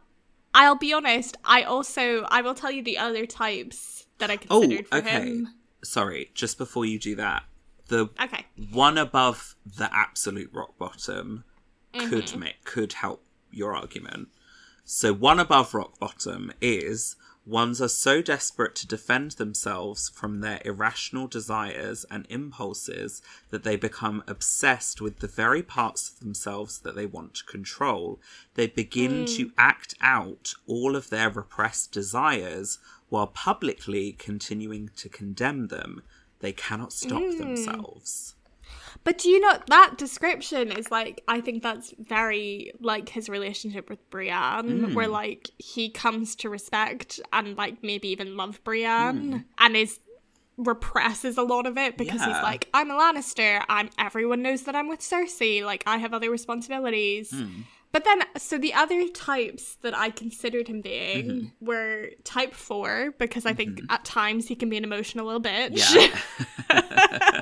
I'll 0.55 0.77
be 0.77 0.93
honest, 0.93 1.37
I 1.45 1.63
also 1.63 2.23
I 2.31 2.43
will 2.43 2.55
tell 2.55 2.71
you 2.71 2.83
the 2.83 2.99
other 2.99 3.27
types 3.27 4.07
that 4.19 4.31
I 4.31 4.39
Oh, 4.51 4.61
considered 4.61 4.89
for 4.89 4.99
okay. 4.99 5.09
him. 5.21 5.49
Sorry, 5.85 6.31
just 6.35 6.59
before 6.59 6.85
you 6.85 6.99
do 6.99 7.15
that, 7.17 7.45
the 7.89 8.11
Okay. 8.23 8.45
one 8.73 8.99
above 8.99 9.57
the 9.65 9.89
absolute 9.95 10.51
rock 10.53 10.77
bottom 10.79 11.45
Mm-hmm. 11.95 12.09
could 12.09 12.37
make 12.37 12.65
could 12.65 12.95
help 12.95 13.23
your 13.51 13.75
argument. 13.77 14.29
So 14.85 15.13
one 15.13 15.39
above 15.39 15.75
rock 15.75 15.99
bottom 15.99 16.53
is 16.63 17.17
ones 17.45 17.81
are 17.83 17.89
so 17.89 18.23
desperate 18.23 18.75
to 18.77 18.87
defend 18.87 19.33
themselves 19.33 20.09
from 20.11 20.41
their 20.41 20.61
irrational 20.65 21.27
desires 21.27 22.05
and 22.11 22.27
impulses 22.31 23.21
that 23.51 23.65
they 23.65 23.75
become 23.75 24.23
obsessed 24.29 25.01
with 25.01 25.19
the 25.19 25.27
very 25.27 25.63
parts 25.63 26.09
of 26.11 26.21
themselves 26.21 26.79
that 26.81 26.95
they 26.95 27.07
want 27.07 27.35
to 27.35 27.45
control. 27.45 28.21
They 28.55 28.69
begin 28.69 29.25
Mm. 29.25 29.37
to 29.37 29.53
act 29.59 29.95
out 30.01 30.55
all 30.67 30.95
of 30.95 31.11
their 31.11 31.31
repressed 31.31 31.91
desires 31.91 32.79
while 33.09 33.27
publicly 33.27 34.13
continuing 34.13 34.91
to 34.97 35.09
condemn 35.09 35.67
them. 35.69 36.03
They 36.39 36.53
cannot 36.53 36.93
stop 36.93 37.23
Mm. 37.23 37.39
themselves. 37.39 38.35
But 39.05 39.19
do 39.19 39.29
you 39.29 39.41
know 39.41 39.59
that 39.69 39.95
description 39.99 40.71
is 40.73 40.91
like 40.91 41.23
I 41.27 41.41
think 41.41 41.63
that's 41.63 41.93
very 41.99 42.73
like 42.81 43.09
his 43.09 43.29
relationship 43.29 43.91
with 43.91 43.99
Brienne, 44.11 44.81
Mm. 44.91 44.95
where 44.95 45.09
like 45.09 45.51
he 45.59 45.89
comes 45.91 46.37
to 46.37 46.49
respect 46.49 47.21
and 47.33 47.57
like 47.57 47.83
maybe 47.83 48.09
even 48.09 48.37
love 48.37 48.63
Brienne 48.65 49.33
Mm. 49.33 49.45
and 49.59 49.77
is 49.77 49.99
represses 50.59 51.39
a 51.39 51.43
lot 51.43 51.67
of 51.67 51.77
it 51.79 51.97
because 51.97 52.21
Yeah. 52.21 52.35
he's 52.35 52.43
like, 52.43 52.69
I'm 52.75 52.91
a 52.91 52.95
Lannister, 52.95 53.65
I'm 53.69 53.89
everyone 53.99 54.43
knows 54.43 54.63
that 54.65 54.77
I'm 54.77 54.87
with 54.89 55.01
Cersei, 55.01 55.65
like 55.65 55.83
I 55.87 55.97
have 55.99 56.13
other 56.15 56.31
responsibilities. 56.31 57.31
Hmm. 57.31 57.63
But 57.91 58.05
then, 58.05 58.23
so 58.39 58.57
the 58.57 58.73
other 58.73 59.07
types 59.09 59.75
that 59.83 59.95
I 59.95 60.09
considered 60.09 60.67
him 60.69 60.81
being 60.81 61.27
Mm-hmm. 61.27 61.67
were 61.67 62.11
type 62.25 62.55
four, 62.55 63.13
because 63.19 63.45
I 63.45 63.53
think 63.53 63.81
at 63.91 64.03
times 64.07 64.49
he 64.49 64.55
can 64.55 64.71
be 64.71 64.79
an 64.79 64.85
emotional 64.85 65.27
little 65.27 65.43
bitch. 65.43 65.95
Yeah. 65.95 66.19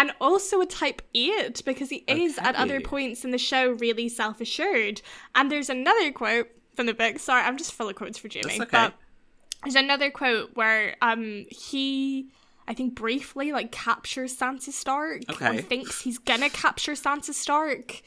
and 0.00 0.12
also 0.18 0.60
a 0.62 0.66
type 0.66 1.02
8 1.14 1.62
because 1.66 1.90
he 1.90 2.04
is 2.08 2.38
at 2.38 2.54
other 2.54 2.80
points 2.80 3.22
in 3.24 3.32
the 3.32 3.38
show 3.38 3.72
really 3.72 4.08
self-assured 4.08 5.02
and 5.34 5.52
there's 5.52 5.68
another 5.68 6.10
quote 6.10 6.48
from 6.74 6.86
the 6.86 6.94
book 6.94 7.18
sorry 7.18 7.42
i'm 7.42 7.58
just 7.58 7.72
full 7.74 7.88
of 7.90 7.94
quotes 7.96 8.16
for 8.18 8.28
jaime 8.32 8.44
That's 8.58 8.60
okay. 8.62 8.68
but 8.72 8.94
there's 9.62 9.74
another 9.76 10.10
quote 10.10 10.52
where 10.54 10.96
um 11.02 11.44
he 11.50 12.30
i 12.66 12.72
think 12.72 12.94
briefly 12.94 13.52
like 13.52 13.70
captures 13.72 14.34
sansa 14.36 14.70
stark 14.70 15.20
or 15.28 15.34
Okay. 15.48 15.60
thinks 15.60 16.00
he's 16.00 16.18
gonna 16.18 16.48
capture 16.48 16.92
sansa 16.92 17.34
stark 17.34 18.00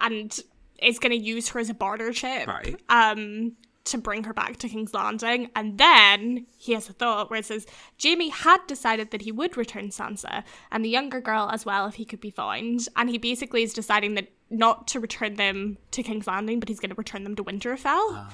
and 0.00 0.40
is 0.82 0.98
gonna 0.98 1.14
use 1.14 1.50
her 1.50 1.60
as 1.60 1.68
a 1.68 1.74
barter 1.74 2.10
chip 2.12 2.48
Right. 2.48 2.80
um 2.88 3.52
to 3.84 3.98
bring 3.98 4.24
her 4.24 4.32
back 4.32 4.56
to 4.58 4.68
King's 4.68 4.94
Landing. 4.94 5.50
And 5.54 5.78
then 5.78 6.46
he 6.56 6.72
has 6.72 6.88
a 6.88 6.92
thought 6.92 7.30
where 7.30 7.40
it 7.40 7.44
says 7.44 7.66
Jaime 8.02 8.30
had 8.30 8.66
decided 8.66 9.10
that 9.10 9.22
he 9.22 9.32
would 9.32 9.56
return 9.56 9.88
Sansa 9.88 10.42
and 10.70 10.84
the 10.84 10.88
younger 10.88 11.20
girl 11.20 11.50
as 11.52 11.66
well 11.66 11.86
if 11.86 11.94
he 11.94 12.04
could 12.04 12.20
be 12.20 12.30
found. 12.30 12.88
And 12.96 13.10
he 13.10 13.18
basically 13.18 13.62
is 13.62 13.74
deciding 13.74 14.14
that 14.14 14.28
not 14.50 14.86
to 14.88 15.00
return 15.00 15.34
them 15.34 15.78
to 15.90 16.02
King's 16.02 16.26
Landing, 16.26 16.60
but 16.60 16.68
he's 16.68 16.80
going 16.80 16.90
to 16.90 16.96
return 16.96 17.24
them 17.24 17.36
to 17.36 17.44
Winterfell. 17.44 18.26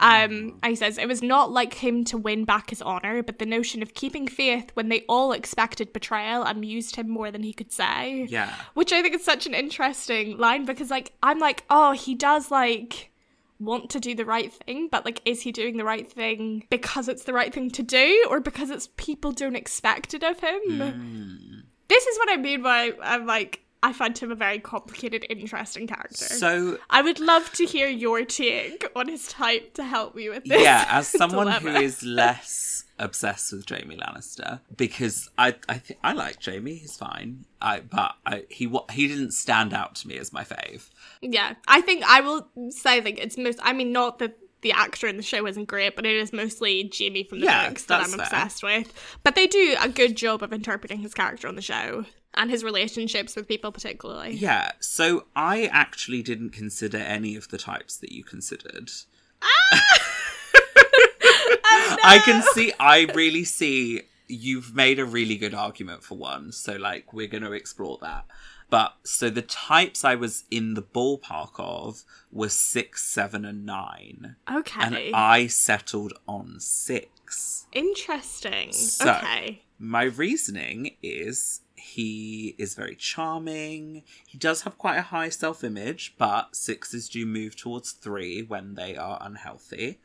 Um, 0.00 0.58
and 0.62 0.70
he 0.70 0.76
says 0.76 0.96
it 0.96 1.08
was 1.08 1.22
not 1.22 1.50
like 1.50 1.74
him 1.74 2.04
to 2.04 2.18
win 2.18 2.44
back 2.44 2.70
his 2.70 2.80
honor, 2.80 3.22
but 3.22 3.38
the 3.38 3.46
notion 3.46 3.82
of 3.82 3.94
keeping 3.94 4.28
faith 4.28 4.70
when 4.74 4.88
they 4.88 5.04
all 5.08 5.32
expected 5.32 5.92
betrayal 5.92 6.44
amused 6.44 6.96
him 6.96 7.08
more 7.08 7.30
than 7.30 7.42
he 7.42 7.52
could 7.52 7.72
say. 7.72 8.26
Yeah. 8.28 8.54
Which 8.74 8.92
I 8.92 9.02
think 9.02 9.14
is 9.14 9.24
such 9.24 9.46
an 9.46 9.54
interesting 9.54 10.38
line 10.38 10.64
because, 10.64 10.90
like, 10.90 11.12
I'm 11.22 11.38
like, 11.38 11.64
oh, 11.68 11.92
he 11.92 12.14
does, 12.14 12.50
like, 12.50 13.07
want 13.60 13.90
to 13.90 14.00
do 14.00 14.14
the 14.14 14.24
right 14.24 14.52
thing, 14.52 14.88
but, 14.90 15.04
like, 15.04 15.20
is 15.24 15.42
he 15.42 15.52
doing 15.52 15.76
the 15.76 15.84
right 15.84 16.10
thing 16.10 16.64
because 16.70 17.08
it's 17.08 17.24
the 17.24 17.32
right 17.32 17.52
thing 17.52 17.70
to 17.70 17.82
do 17.82 18.26
or 18.30 18.40
because 18.40 18.70
it's 18.70 18.88
people 18.96 19.32
don't 19.32 19.56
expect 19.56 20.14
it 20.14 20.22
of 20.22 20.40
him? 20.40 20.60
Hmm. 20.80 21.58
This 21.88 22.06
is 22.06 22.18
what 22.18 22.30
I 22.30 22.36
mean 22.36 22.62
by 22.62 22.92
I'm 23.02 23.26
like, 23.26 23.62
I 23.82 23.92
find 23.92 24.16
him 24.16 24.32
a 24.32 24.34
very 24.34 24.58
complicated, 24.58 25.24
interesting 25.30 25.86
character. 25.86 26.24
So 26.24 26.78
I 26.90 27.00
would 27.00 27.20
love 27.20 27.52
to 27.52 27.64
hear 27.64 27.88
your 27.88 28.24
take 28.24 28.90
on 28.96 29.08
his 29.08 29.28
type 29.28 29.74
to 29.74 29.84
help 29.84 30.14
me 30.14 30.28
with 30.28 30.44
this. 30.44 30.62
yeah, 30.62 30.86
as 30.88 31.06
someone 31.16 31.50
who 31.50 31.68
is 31.68 32.02
less 32.02 32.77
obsessed 32.98 33.52
with 33.52 33.68
Jaime 33.68 33.96
Lannister, 33.96 34.60
because 34.76 35.28
I 35.38 35.54
I 35.68 35.78
think 35.78 36.00
I 36.02 36.12
like 36.12 36.42
Jaime, 36.44 36.74
he's 36.74 36.96
fine. 36.96 37.44
I 37.60 37.80
but 37.80 38.14
I 38.26 38.44
he 38.48 38.70
he 38.90 39.08
didn't 39.08 39.32
stand 39.32 39.72
out 39.74 39.94
to 39.96 40.08
me 40.08 40.16
as 40.18 40.32
my 40.32 40.44
fave. 40.44 40.88
Yeah, 41.20 41.54
I 41.66 41.80
think 41.80 42.04
I 42.08 42.20
will 42.20 42.48
say 42.70 43.00
that 43.00 43.18
it's 43.22 43.36
most. 43.38 43.58
I 43.62 43.72
mean, 43.72 43.92
not 43.92 44.18
that 44.20 44.36
the 44.60 44.72
actor 44.72 45.06
in 45.06 45.16
the 45.16 45.22
show 45.22 45.46
isn't 45.46 45.66
great, 45.66 45.94
but 45.94 46.04
it 46.04 46.16
is 46.16 46.32
mostly 46.32 46.90
Jaime 46.96 47.22
from 47.24 47.40
the 47.40 47.46
Yeah, 47.46 47.68
books 47.68 47.84
that 47.84 48.02
I'm 48.02 48.10
fair. 48.10 48.20
obsessed 48.22 48.62
with. 48.62 48.92
But 49.22 49.36
they 49.36 49.46
do 49.46 49.76
a 49.80 49.88
good 49.88 50.16
job 50.16 50.42
of 50.42 50.52
interpreting 50.52 50.98
his 50.98 51.14
character 51.14 51.46
on 51.46 51.54
the 51.54 51.62
show 51.62 52.04
and 52.34 52.50
his 52.50 52.64
relationships 52.64 53.36
with 53.36 53.46
people, 53.46 53.70
particularly. 53.70 54.32
Yeah, 54.34 54.72
so 54.80 55.26
I 55.36 55.66
actually 55.66 56.22
didn't 56.22 56.50
consider 56.50 56.98
any 56.98 57.36
of 57.36 57.48
the 57.48 57.58
types 57.58 57.96
that 57.98 58.10
you 58.10 58.24
considered. 58.24 58.90
Ah! 59.42 59.82
I 62.04 62.20
can 62.24 62.42
see, 62.54 62.72
I 62.78 63.02
really 63.14 63.44
see 63.44 64.02
you've 64.26 64.74
made 64.74 64.98
a 64.98 65.04
really 65.04 65.36
good 65.36 65.54
argument 65.54 66.02
for 66.04 66.16
one. 66.16 66.52
So, 66.52 66.76
like, 66.76 67.12
we're 67.12 67.26
going 67.28 67.42
to 67.44 67.52
explore 67.52 67.98
that. 68.02 68.26
But 68.70 68.96
so 69.02 69.30
the 69.30 69.42
types 69.42 70.04
I 70.04 70.14
was 70.14 70.44
in 70.50 70.74
the 70.74 70.82
ballpark 70.82 71.52
of 71.58 72.04
were 72.30 72.50
six, 72.50 73.02
seven, 73.04 73.44
and 73.46 73.64
nine. 73.64 74.36
Okay. 74.52 74.80
And 74.82 74.98
I 75.14 75.46
settled 75.46 76.12
on 76.28 76.60
six. 76.60 77.66
Interesting. 77.72 78.72
So- 78.72 79.10
okay. 79.14 79.62
My 79.80 80.02
reasoning 80.02 80.96
is 81.02 81.60
he 81.76 82.56
is 82.58 82.74
very 82.74 82.96
charming. 82.96 84.02
He 84.26 84.36
does 84.36 84.62
have 84.62 84.76
quite 84.76 84.96
a 84.96 85.02
high 85.02 85.28
self 85.28 85.62
image, 85.62 86.14
but 86.18 86.56
sixes 86.56 87.08
do 87.08 87.24
move 87.24 87.54
towards 87.56 87.92
three 87.92 88.42
when 88.42 88.74
they 88.74 88.96
are 88.96 89.18
unhealthy. 89.20 90.00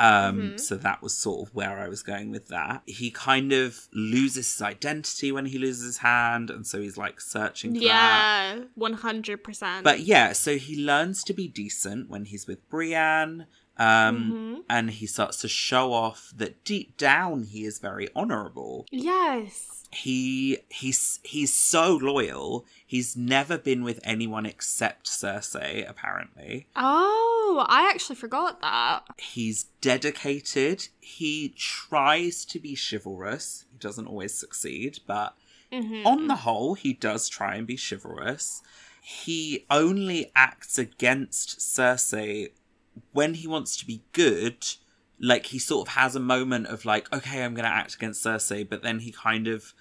Um, 0.00 0.36
Mm-hmm. 0.40 0.56
So 0.58 0.76
that 0.76 1.02
was 1.02 1.16
sort 1.16 1.46
of 1.48 1.54
where 1.54 1.78
I 1.78 1.88
was 1.88 2.02
going 2.02 2.30
with 2.30 2.48
that. 2.48 2.82
He 2.86 3.10
kind 3.10 3.52
of 3.52 3.88
loses 3.92 4.50
his 4.52 4.62
identity 4.62 5.30
when 5.32 5.46
he 5.46 5.58
loses 5.58 5.84
his 5.84 5.98
hand, 5.98 6.50
and 6.50 6.66
so 6.66 6.80
he's 6.80 6.96
like 6.96 7.20
searching 7.20 7.74
for. 7.74 7.80
Yeah, 7.82 8.60
one 8.74 8.94
hundred 8.94 9.44
percent. 9.44 9.84
But 9.84 10.00
yeah, 10.00 10.32
so 10.32 10.56
he 10.56 10.74
learns 10.82 11.22
to 11.24 11.32
be 11.34 11.48
decent 11.48 12.08
when 12.08 12.24
he's 12.26 12.46
with 12.46 12.68
Brienne. 12.70 13.46
Um, 13.76 13.86
Mm-hmm. 13.88 14.60
and 14.68 14.90
he 14.90 15.06
starts 15.06 15.38
to 15.38 15.48
show 15.48 15.92
off 15.94 16.32
that 16.36 16.64
deep 16.64 16.98
down 16.98 17.44
he 17.44 17.64
is 17.64 17.78
very 17.78 18.08
honorable. 18.14 18.84
yes, 18.90 19.79
He 19.92 20.58
he's 20.68 21.18
he's 21.24 21.52
so 21.52 21.96
loyal. 21.96 22.64
He's 22.86 23.16
never 23.16 23.58
been 23.58 23.82
with 23.82 23.98
anyone 24.04 24.46
except 24.46 25.06
Cersei, 25.06 25.88
apparently. 25.88 26.66
oh, 26.76 27.66
I 27.68 27.90
actually 27.90 28.16
forgot 28.16 28.60
that. 28.60 29.02
He's 29.18 29.64
dedicated. 29.80 30.88
He 31.00 31.52
tries 31.56 32.44
to 32.46 32.60
be 32.60 32.76
chivalrous. 32.76 33.64
He 33.72 33.78
doesn't 33.78 34.06
always 34.06 34.32
succeed, 34.34 35.00
but 35.06 35.34
Mhm. 35.72 36.06
on 36.06 36.26
the 36.28 36.36
whole, 36.36 36.74
he 36.74 36.92
does 36.92 37.28
try 37.28 37.56
and 37.56 37.66
be 37.66 37.76
chivalrous. 37.76 38.62
He 39.02 39.66
only 39.70 40.30
acts 40.36 40.78
against 40.78 41.58
Cersei 41.58 42.50
when 43.12 43.34
he 43.34 43.46
wants 43.48 43.76
to 43.78 43.86
be 43.86 44.02
good. 44.12 44.66
Like, 45.20 45.46
he 45.46 45.58
sort 45.58 45.88
of 45.88 45.94
has 45.94 46.16
a 46.16 46.20
moment 46.20 46.66
of, 46.66 46.84
like, 46.84 47.12
okay, 47.12 47.44
I'm 47.44 47.54
going 47.54 47.66
to 47.66 47.74
act 47.74 47.94
against 47.94 48.24
Cersei, 48.24 48.68
but 48.68 48.82
then 48.82 49.00
he 49.00 49.12
kind 49.12 49.46
of 49.46 49.74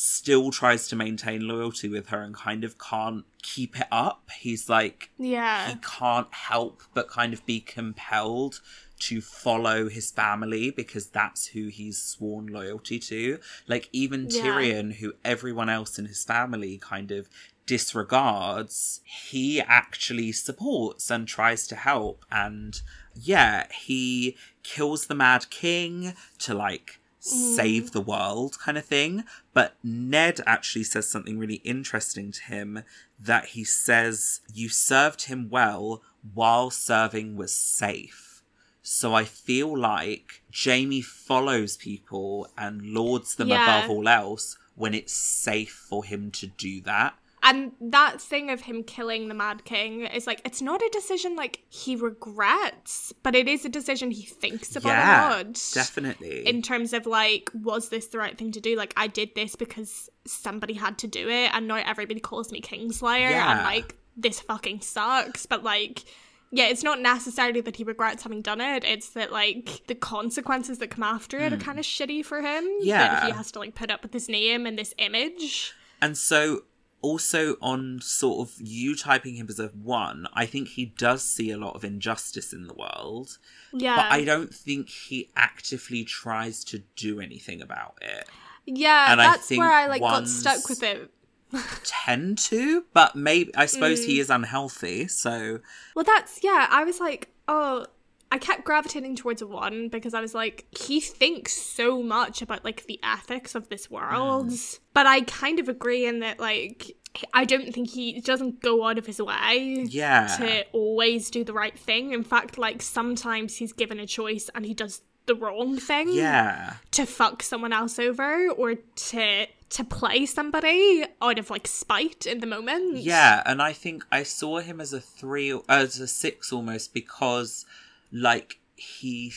still 0.00 0.52
tries 0.52 0.86
to 0.86 0.94
maintain 0.94 1.48
loyalty 1.48 1.88
with 1.88 2.08
her 2.10 2.22
and 2.22 2.32
kind 2.32 2.62
of 2.62 2.78
can't 2.78 3.24
keep 3.42 3.78
it 3.78 3.88
up. 3.90 4.30
He's 4.38 4.68
like, 4.68 5.10
Yeah, 5.18 5.70
he 5.70 5.74
can't 5.82 6.32
help 6.32 6.82
but 6.94 7.08
kind 7.08 7.32
of 7.32 7.44
be 7.44 7.58
compelled 7.58 8.60
to 9.00 9.20
follow 9.20 9.88
his 9.88 10.12
family 10.12 10.70
because 10.70 11.08
that's 11.08 11.48
who 11.48 11.66
he's 11.66 12.00
sworn 12.00 12.46
loyalty 12.46 13.00
to. 13.00 13.40
Like 13.66 13.88
even 13.90 14.28
Yeah. 14.30 14.42
Tyrion, 14.42 14.94
who 14.94 15.14
everyone 15.24 15.68
else 15.68 15.98
in 15.98 16.06
his 16.06 16.22
family 16.24 16.78
kind 16.78 17.10
of 17.10 17.28
disregards, 17.66 19.00
he 19.04 19.60
actually 19.60 20.30
supports 20.32 21.10
and 21.10 21.26
tries 21.26 21.66
to 21.66 21.74
help. 21.74 22.24
And 22.30 22.80
yeah, 23.14 23.66
he 23.72 24.36
kills 24.68 25.06
the 25.06 25.14
Mad 25.14 25.48
King 25.48 26.14
to 26.38 26.54
like 26.54 27.00
save 27.20 27.84
mm. 27.84 27.92
the 27.92 28.00
world 28.00 28.58
kind 28.58 28.76
of 28.76 28.84
thing. 28.84 29.24
But 29.54 29.74
Ned 29.82 30.40
actually 30.46 30.84
says 30.84 31.08
something 31.08 31.38
really 31.38 31.62
interesting 31.64 32.32
to 32.32 32.42
him 32.44 32.82
that 33.18 33.46
he 33.46 33.64
says, 33.64 34.40
You 34.52 34.68
served 34.68 35.22
him 35.22 35.48
well 35.48 36.02
while 36.34 36.70
serving 36.70 37.36
was 37.36 37.52
safe. 37.54 38.42
So 38.82 39.14
I 39.14 39.24
feel 39.24 39.76
like 39.76 40.42
Jaime 40.54 41.02
follows 41.02 41.76
people 41.76 42.48
and 42.56 42.82
lords 42.82 43.34
them 43.34 43.48
Yeah. 43.48 43.78
above 43.78 43.90
all 43.90 44.08
else 44.08 44.56
when 44.74 44.94
it's 44.94 45.12
safe 45.12 45.86
for 45.88 46.04
him 46.04 46.30
to 46.32 46.46
do 46.46 46.80
that. 46.82 47.14
And 47.42 47.72
that 47.80 48.20
thing 48.20 48.50
of 48.50 48.62
him 48.62 48.82
killing 48.82 49.28
the 49.28 49.34
Mad 49.34 49.64
King 49.64 50.02
is 50.06 50.26
like 50.26 50.40
it's 50.44 50.60
not 50.60 50.82
a 50.82 50.88
decision 50.92 51.36
like 51.36 51.62
he 51.68 51.94
regrets, 51.96 53.12
but 53.22 53.34
it 53.34 53.48
is 53.48 53.64
a 53.64 53.68
decision 53.68 54.10
he 54.10 54.22
thinks 54.24 54.76
about 54.76 54.88
yeah, 54.90 55.28
a 55.28 55.36
lot. 55.38 55.70
definitely. 55.74 56.46
in 56.46 56.62
terms 56.62 56.92
of 56.92 57.06
like 57.06 57.50
was 57.54 57.88
this 57.88 58.06
the 58.08 58.18
right 58.18 58.36
thing 58.38 58.52
to 58.52 58.60
do 58.60 58.76
like 58.76 58.92
i 58.96 59.06
did 59.06 59.30
this 59.34 59.56
because 59.56 60.08
somebody 60.26 60.74
had 60.74 60.98
to 60.98 61.06
do 61.06 61.28
it 61.28 61.50
and 61.54 61.66
now 61.68 61.76
everybody 61.76 62.20
calls 62.20 62.52
me 62.52 62.60
kingslayer 62.60 63.30
Yeah. 63.30 63.52
and 63.56 63.62
like 63.64 63.96
this 64.16 64.40
fucking 64.40 64.80
sucks 64.80 65.46
but 65.46 65.62
like 65.64 66.04
yeah 66.50 66.66
it's 66.66 66.82
not 66.82 67.00
necessarily 67.00 67.60
that 67.60 67.76
he 67.76 67.84
regrets 67.84 68.22
having 68.22 68.42
done 68.42 68.60
it 68.60 68.84
it's 68.84 69.10
that 69.10 69.32
like 69.32 69.82
the 69.86 69.94
consequences 69.94 70.78
that 70.78 70.88
come 70.90 71.04
after 71.04 71.38
it 71.38 71.52
are 71.52 71.56
kind 71.56 71.78
of 71.78 71.84
shitty 71.84 72.24
for 72.24 72.38
him 72.38 72.64
that 72.64 72.78
Hmm. 72.80 72.86
Yeah. 72.86 73.26
he 73.26 73.32
has 73.32 73.50
to 73.52 73.58
like 73.58 73.74
put 73.74 73.90
up 73.90 74.02
with 74.02 74.12
this 74.12 74.28
name 74.28 74.66
and 74.66 74.78
this 74.78 74.94
image 74.98 75.72
And 76.00 76.16
so, 76.16 76.62
also 77.00 77.56
on 77.62 78.00
sort 78.02 78.48
of 78.48 78.54
you 78.60 78.96
typing 78.96 79.34
him 79.36 79.46
as 79.48 79.58
a 79.60 79.68
one, 79.68 80.26
I 80.34 80.46
think 80.46 80.68
he 80.68 80.86
does 80.86 81.22
see 81.22 81.50
a 81.50 81.56
lot 81.56 81.74
of 81.76 81.84
injustice 81.84 82.52
in 82.52 82.66
the 82.66 82.74
world, 82.74 83.38
yeah 83.72 83.96
but 83.96 84.06
I 84.12 84.24
don't 84.24 84.52
think 84.54 84.88
he 84.88 85.30
actively 85.36 86.04
tries 86.04 86.64
to 86.64 86.80
do 86.96 87.20
anything 87.20 87.60
about 87.62 87.94
it. 88.00 88.26
yeah 88.66 89.12
and 89.12 89.20
that's 89.20 89.50
where 89.50 89.72
i 89.72 89.86
like 89.86 90.00
got 90.00 90.26
stuck 90.28 90.68
with 90.68 90.82
it 90.82 91.10
Tend 91.84 92.36
to, 92.38 92.84
but 92.92 93.16
maybe 93.16 93.54
I 93.56 93.64
suppose 93.64 94.00
Mm. 94.00 94.04
he 94.06 94.20
is 94.20 94.28
unhealthy, 94.28 95.08
so 95.08 95.60
Well, 95.94 96.04
that's 96.04 96.40
yeah. 96.44 96.66
I 96.70 96.84
was 96.84 97.00
like, 97.00 97.30
oh, 97.48 97.86
I 98.30 98.38
kept 98.38 98.64
gravitating 98.64 99.16
towards 99.16 99.42
one 99.42 99.88
because 99.88 100.12
I 100.12 100.20
was 100.20 100.34
like, 100.34 100.66
he 100.78 101.00
thinks 101.00 101.52
so 101.56 102.02
much 102.02 102.42
about 102.42 102.64
like 102.64 102.84
the 102.86 103.00
ethics 103.02 103.54
of 103.54 103.68
this 103.70 103.90
world, 103.90 104.48
Mm. 104.48 104.78
but 104.92 105.06
I 105.06 105.22
kind 105.22 105.58
of 105.58 105.68
agree 105.68 106.04
in 106.06 106.20
that 106.20 106.38
like 106.38 106.92
I 107.32 107.46
don't 107.46 107.72
think 107.72 107.88
he 107.90 108.20
doesn't 108.20 108.60
go 108.60 108.86
out 108.86 108.98
of 108.98 109.06
his 109.06 109.20
way 109.20 109.86
yeah. 109.88 110.26
to 110.38 110.66
always 110.72 111.30
do 111.30 111.42
the 111.42 111.54
right 111.54 111.76
thing. 111.76 112.12
In 112.12 112.22
fact, 112.22 112.58
like 112.58 112.82
sometimes 112.82 113.56
he's 113.56 113.72
given 113.72 113.98
a 113.98 114.06
choice 114.06 114.50
and 114.54 114.66
he 114.66 114.74
does 114.74 115.00
the 115.26 115.34
wrong 115.34 115.78
thing 115.78 116.10
Yeah. 116.12 116.74
to 116.92 117.06
fuck 117.06 117.42
someone 117.42 117.72
else 117.72 117.98
over 117.98 118.50
or 118.50 118.74
to 118.74 119.46
to 119.70 119.84
play 119.84 120.24
somebody 120.26 121.04
out 121.20 121.38
of 121.38 121.50
like 121.50 121.66
spite 121.66 122.24
in 122.26 122.40
the 122.40 122.46
moment. 122.46 122.98
Yeah, 122.98 123.42
and 123.44 123.60
I 123.60 123.72
think 123.74 124.04
I 124.12 124.22
saw 124.22 124.60
him 124.60 124.80
as 124.80 124.92
a 124.94 125.00
three, 125.00 125.58
as 125.68 126.00
a 126.00 126.06
six 126.06 126.52
almost 126.52 126.94
because, 126.94 127.66
like, 128.12 128.60
he, 128.76 129.32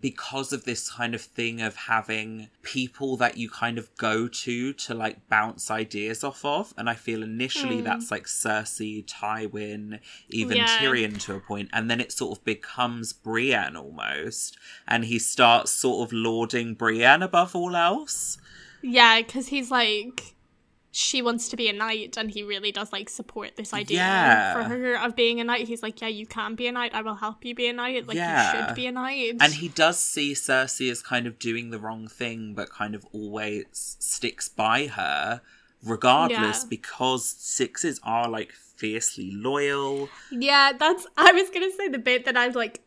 because 0.00 0.52
of 0.52 0.64
this 0.64 0.90
kind 0.90 1.14
of 1.14 1.20
thing 1.20 1.60
of 1.60 1.74
having 1.74 2.48
people 2.62 3.16
that 3.16 3.36
you 3.36 3.50
kind 3.50 3.76
of 3.76 3.94
go 3.96 4.28
to 4.28 4.72
to 4.72 4.94
like 4.94 5.28
bounce 5.28 5.70
ideas 5.70 6.22
off 6.22 6.44
of. 6.44 6.72
And 6.76 6.88
I 6.88 6.94
feel 6.94 7.22
initially 7.22 7.78
hmm. 7.78 7.84
that's 7.84 8.10
like 8.10 8.24
Cersei, 8.24 9.04
Tywin, 9.04 10.00
even 10.30 10.58
Yeah. 10.58 10.78
Tyrion 10.78 11.20
to 11.22 11.34
a 11.34 11.40
point, 11.40 11.70
and 11.72 11.90
then 11.90 12.00
it 12.00 12.12
sort 12.12 12.38
of 12.38 12.44
becomes 12.44 13.12
Brienne 13.12 13.76
almost. 13.76 14.56
And 14.86 15.04
he 15.04 15.18
starts 15.18 15.72
sort 15.72 16.08
of 16.08 16.12
lauding 16.12 16.74
Brienne 16.74 17.22
above 17.22 17.54
all 17.56 17.74
else. 17.74 18.38
Yeah, 18.82 19.20
because 19.20 19.48
he's 19.48 19.70
like, 19.70 20.34
she 20.92 21.22
wants 21.22 21.48
to 21.50 21.56
be 21.56 21.68
a 21.68 21.72
knight, 21.72 22.16
and 22.16 22.30
he 22.30 22.42
really 22.42 22.72
does 22.72 22.92
like 22.92 23.08
support 23.08 23.54
this 23.56 23.72
idea 23.72 23.98
Yeah. 23.98 24.54
for 24.54 24.62
her 24.64 24.94
of 24.96 25.14
being 25.14 25.38
a 25.40 25.44
knight. 25.44 25.68
He's 25.68 25.82
like, 25.82 26.00
yeah, 26.00 26.08
you 26.08 26.26
can 26.26 26.56
be 26.56 26.66
a 26.66 26.72
knight. 26.72 26.92
I 26.94 27.02
will 27.02 27.14
help 27.14 27.44
you 27.44 27.54
be 27.54 27.68
a 27.68 27.72
knight. 27.72 28.06
Like 28.08 28.16
you 28.16 28.66
should 28.66 28.74
be 28.74 28.86
a 28.86 28.92
knight. 28.92 29.36
And 29.40 29.52
he 29.54 29.68
does 29.68 29.98
see 30.00 30.32
Cersei 30.32 30.90
as 30.90 31.00
kind 31.02 31.26
of 31.28 31.38
doing 31.38 31.70
the 31.70 31.78
wrong 31.78 32.08
thing, 32.08 32.54
but 32.54 32.70
kind 32.70 32.94
of 32.96 33.06
always 33.12 33.66
sticks 34.00 34.48
by 34.48 34.86
her, 34.88 35.42
regardless, 35.84 36.62
Yeah. 36.62 36.68
because 36.68 37.24
sixes 37.24 38.00
are 38.02 38.28
like 38.28 38.52
fiercely 38.52 39.30
loyal. 39.32 40.08
yeah, 40.32 40.72
that's. 40.76 41.06
I 41.16 41.30
was 41.32 41.50
gonna 41.50 41.70
say 41.70 41.86
the 41.88 41.98
bit 41.98 42.24
that 42.24 42.36
I've 42.36 42.56
like 42.56 42.80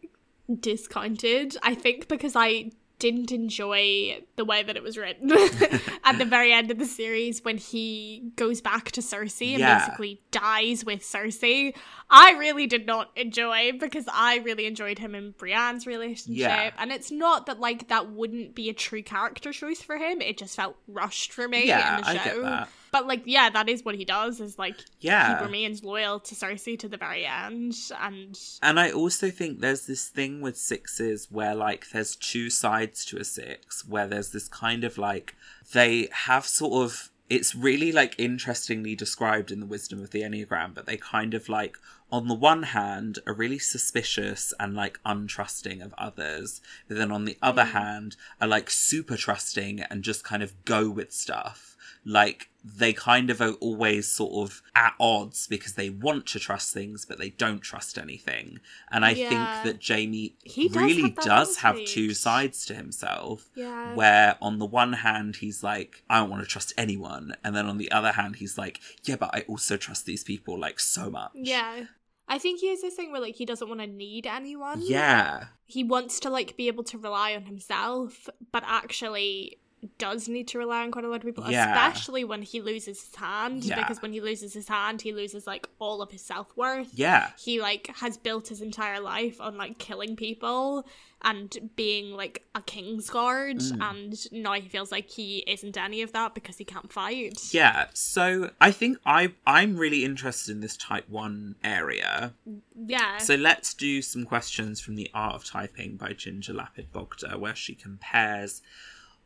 discounted. 0.59 1.55
I 1.63 1.75
think 1.75 2.07
because 2.07 2.35
I 2.35 2.71
didn't 3.03 3.33
enjoy 3.33 4.23
the 4.37 4.45
way 4.45 4.63
that 4.63 4.77
it 4.77 4.81
was 4.81 4.97
written 4.97 5.29
at 6.05 6.17
the 6.17 6.23
very 6.25 6.53
end 6.53 6.71
of 6.71 6.79
the 6.79 6.85
series 6.85 7.43
when 7.43 7.57
he 7.57 8.31
goes 8.37 8.61
back 8.61 8.91
to 8.91 9.01
Cersei 9.01 9.49
and 9.51 9.59
Yeah. 9.59 9.79
basically 9.79 10.21
dies 10.31 10.85
with 10.85 11.01
Cersei. 11.01 11.75
I 12.13 12.37
really 12.37 12.67
did 12.67 12.85
not 12.85 13.09
enjoy 13.15 13.71
because 13.79 14.05
I 14.13 14.37
really 14.37 14.67
enjoyed 14.67 14.99
him 14.99 15.15
and 15.15 15.35
Brienne's 15.35 15.87
relationship. 15.87 16.37
Yeah. 16.37 16.71
And 16.77 16.91
it's 16.91 17.09
not 17.09 17.47
that 17.47 17.59
like 17.59 17.87
that 17.87 18.11
wouldn't 18.11 18.53
be 18.53 18.69
a 18.69 18.73
true 18.73 19.01
character 19.01 19.51
choice 19.51 19.81
for 19.81 19.97
him. 19.97 20.21
It 20.21 20.37
just 20.37 20.55
felt 20.55 20.75
rushed 20.87 21.33
for 21.33 21.47
me 21.47 21.67
Yeah, 21.67 21.95
in 21.97 22.01
the 22.01 22.05
show. 22.05 22.11
I 22.11 22.23
get 22.23 22.41
that. 22.43 22.69
But 22.91 23.07
like, 23.07 23.23
yeah, 23.25 23.49
that 23.49 23.67
is 23.67 23.83
what 23.83 23.95
he 23.95 24.05
does. 24.05 24.39
Is 24.39 24.59
like 24.59 24.75
Yeah. 24.99 25.39
he 25.39 25.45
remains 25.45 25.83
loyal 25.83 26.19
to 26.19 26.35
Cersei 26.35 26.77
to 26.77 26.87
the 26.87 26.97
very 26.97 27.25
end, 27.25 27.73
and 27.99 28.39
And 28.61 28.79
I 28.79 28.91
also 28.91 29.31
think 29.31 29.61
there's 29.61 29.87
this 29.87 30.07
thing 30.07 30.41
with 30.41 30.55
sixes 30.55 31.31
where, 31.31 31.55
like, 31.55 31.89
there's 31.89 32.15
two 32.15 32.51
sides 32.51 33.03
to 33.05 33.17
a 33.17 33.23
six, 33.23 33.83
where 33.87 34.05
there's 34.05 34.29
this 34.29 34.47
kind 34.47 34.83
of 34.83 34.99
like, 34.99 35.35
they 35.73 36.09
have 36.11 36.45
sort 36.45 36.85
of, 36.85 37.09
it's 37.29 37.55
really 37.55 37.91
like 37.91 38.15
interestingly 38.17 38.95
described 38.95 39.51
in 39.51 39.59
the 39.59 39.65
wisdom 39.65 40.01
of 40.01 40.11
the 40.11 40.21
Enneagram, 40.21 40.73
but 40.73 40.85
they 40.85 40.97
kind 40.97 41.33
of 41.33 41.49
like 41.49 41.77
on 42.13 42.27
the 42.27 42.35
one 42.35 42.61
hand, 42.61 43.17
are 43.25 43.33
really 43.33 43.57
suspicious 43.57 44.53
and 44.59 44.75
like 44.75 44.99
untrusting 45.03 45.83
of 45.83 45.95
others, 45.97 46.61
but 46.87 46.95
then 46.95 47.11
on 47.11 47.25
the 47.25 47.35
other 47.41 47.63
mm. 47.63 47.71
hand, 47.71 48.15
are 48.39 48.47
like 48.47 48.69
super 48.69 49.17
trusting 49.17 49.79
and 49.81 50.03
just 50.03 50.23
kind 50.23 50.43
of 50.43 50.63
go 50.63 50.91
with 50.91 51.11
stuff. 51.11 51.75
Like 52.05 52.51
they 52.65 52.93
kind 52.93 53.29
of 53.29 53.41
are 53.41 53.51
always 53.53 54.07
sort 54.07 54.33
of 54.49 54.61
at 54.73 54.93
odds 54.99 55.47
because 55.47 55.73
they 55.73 55.89
want 55.89 56.25
to 56.27 56.39
trust 56.39 56.73
things, 56.73 57.05
but 57.05 57.17
they 57.19 57.29
don't 57.29 57.59
trust 57.59 57.97
anything. 57.97 58.59
And 58.89 59.03
I 59.03 59.11
Yeah. 59.11 59.27
think 59.29 59.49
that 59.63 59.85
Jaime 59.85 60.35
He 60.43 60.69
does 60.69 60.75
really 60.81 61.01
have 61.01 61.15
does 61.15 61.57
have 61.57 61.83
two 61.83 62.13
sides 62.13 62.65
to 62.67 62.73
himself 62.73 63.49
Yeah. 63.53 63.93
where 63.95 64.37
on 64.41 64.59
the 64.59 64.65
one 64.65 64.93
hand 64.93 65.37
he's 65.37 65.61
like 65.61 66.03
i 66.09 66.19
don't 66.19 66.29
want 66.29 66.41
to 66.41 66.47
trust 66.47 66.71
anyone 66.77 67.35
and 67.43 67.53
then 67.55 67.65
on 67.65 67.77
the 67.77 67.91
other 67.91 68.13
hand 68.13 68.37
he's 68.37 68.57
like 68.57 68.79
yeah 69.03 69.17
but 69.17 69.29
i 69.33 69.41
also 69.47 69.75
trust 69.77 70.05
these 70.05 70.23
people 70.23 70.57
like 70.57 70.79
so 70.79 71.09
much 71.09 71.31
Yeah. 71.33 71.85
I 72.25 72.37
think 72.39 72.61
he 72.61 72.69
has 72.69 72.81
this 72.81 72.95
thing 72.95 73.11
where 73.11 73.19
like 73.19 73.35
he 73.35 73.45
doesn't 73.45 73.67
want 73.67 73.81
to 73.81 73.87
need 73.87 74.25
anyone. 74.25 74.81
yeah 74.81 75.47
He 75.65 75.83
wants 75.83 76.21
to 76.21 76.29
like 76.29 76.55
be 76.55 76.67
able 76.67 76.85
to 76.85 76.97
rely 76.97 77.35
on 77.35 77.43
himself, 77.45 78.29
but 78.53 78.63
actually 78.65 79.57
does 79.97 80.27
need 80.27 80.47
to 80.49 80.57
rely 80.57 80.83
on 80.83 80.91
quite 80.91 81.05
a 81.05 81.07
lot 81.09 81.17
of 81.17 81.23
people, 81.23 81.49
Yeah. 81.49 81.71
especially 81.71 82.23
when 82.23 82.41
he 82.41 82.61
loses 82.61 83.01
his 83.05 83.15
hand. 83.15 83.63
Yeah. 83.63 83.75
Because 83.79 84.01
when 84.01 84.13
he 84.13 84.21
loses 84.21 84.53
his 84.53 84.67
hand, 84.67 85.01
he 85.01 85.11
loses 85.13 85.45
like 85.47 85.67
all 85.79 86.01
of 86.01 86.11
his 86.11 86.21
self 86.21 86.55
worth. 86.55 86.89
yeah 86.93 87.31
He 87.37 87.61
like 87.61 87.87
has 87.97 88.17
built 88.17 88.47
his 88.49 88.61
entire 88.61 88.99
life 88.99 89.39
on 89.41 89.57
like 89.57 89.77
killing 89.79 90.15
people 90.15 90.85
and 91.25 91.71
being 91.77 92.11
like 92.17 92.43
a 92.53 92.61
king's 92.61 93.09
guard, 93.09 93.59
Mm. 93.59 93.81
and 93.81 94.31
now 94.43 94.53
he 94.53 94.67
feels 94.67 94.91
like 94.91 95.09
he 95.09 95.37
isn't 95.47 95.77
any 95.77 96.01
of 96.01 96.11
that 96.11 96.35
because 96.35 96.57
he 96.57 96.65
can't 96.65 96.91
fight. 96.91 97.39
yeah 97.53 97.85
so 97.93 98.49
i 98.59 98.71
think 98.71 98.97
i 99.05 99.31
i'm 99.47 99.77
really 99.77 100.03
interested 100.03 100.51
in 100.51 100.59
this 100.59 100.75
type 100.75 101.07
1 101.07 101.55
area 101.63 102.33
Yeah. 102.75 103.19
so 103.19 103.35
let's 103.35 103.73
do 103.73 104.01
some 104.01 104.25
questions 104.25 104.81
from 104.81 104.95
the 104.95 105.09
art 105.13 105.35
of 105.35 105.45
typing 105.45 105.95
by 105.95 106.11
ginger 106.11 106.53
lapid 106.53 106.87
bogda 106.93 107.39
where 107.39 107.55
she 107.55 107.73
compares 107.73 108.61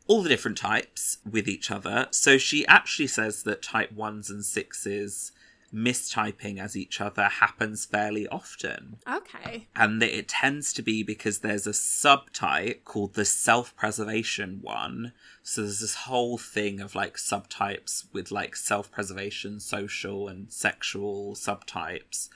all 0.07 0.21
the 0.21 0.29
different 0.29 0.57
types 0.57 1.17
with 1.29 1.47
each 1.47 1.69
other. 1.69 2.07
So 2.11 2.37
she 2.37 2.65
actually 2.67 3.07
says 3.07 3.43
that 3.43 3.61
type 3.61 3.93
1s 3.95 4.29
and 4.29 4.41
6s 4.41 5.31
mistyping 5.73 6.59
as 6.59 6.77
each 6.77 7.01
other 7.01 7.25
happens 7.25 7.85
fairly 7.85 8.27
often. 8.29 8.97
Okay. 9.07 9.67
and 9.75 10.01
that 10.01 10.17
it 10.17 10.27
tends 10.27 10.71
to 10.73 10.81
be 10.81 11.03
because 11.03 11.39
there's 11.39 11.67
a 11.67 11.71
subtype 11.71 12.83
called 12.85 13.13
the 13.13 13.25
self-preservation 13.25 14.59
one. 14.61 15.13
So 15.43 15.61
there's 15.61 15.81
this 15.81 15.95
whole 15.95 16.37
thing 16.37 16.79
of 16.79 16.95
like 16.95 17.17
subtypes 17.17 18.05
with 18.13 18.31
like 18.31 18.55
self-preservation 18.55 19.59
social 19.59 20.27
and 20.27 20.51
sexual 20.51 21.33
subtypes 21.35 22.29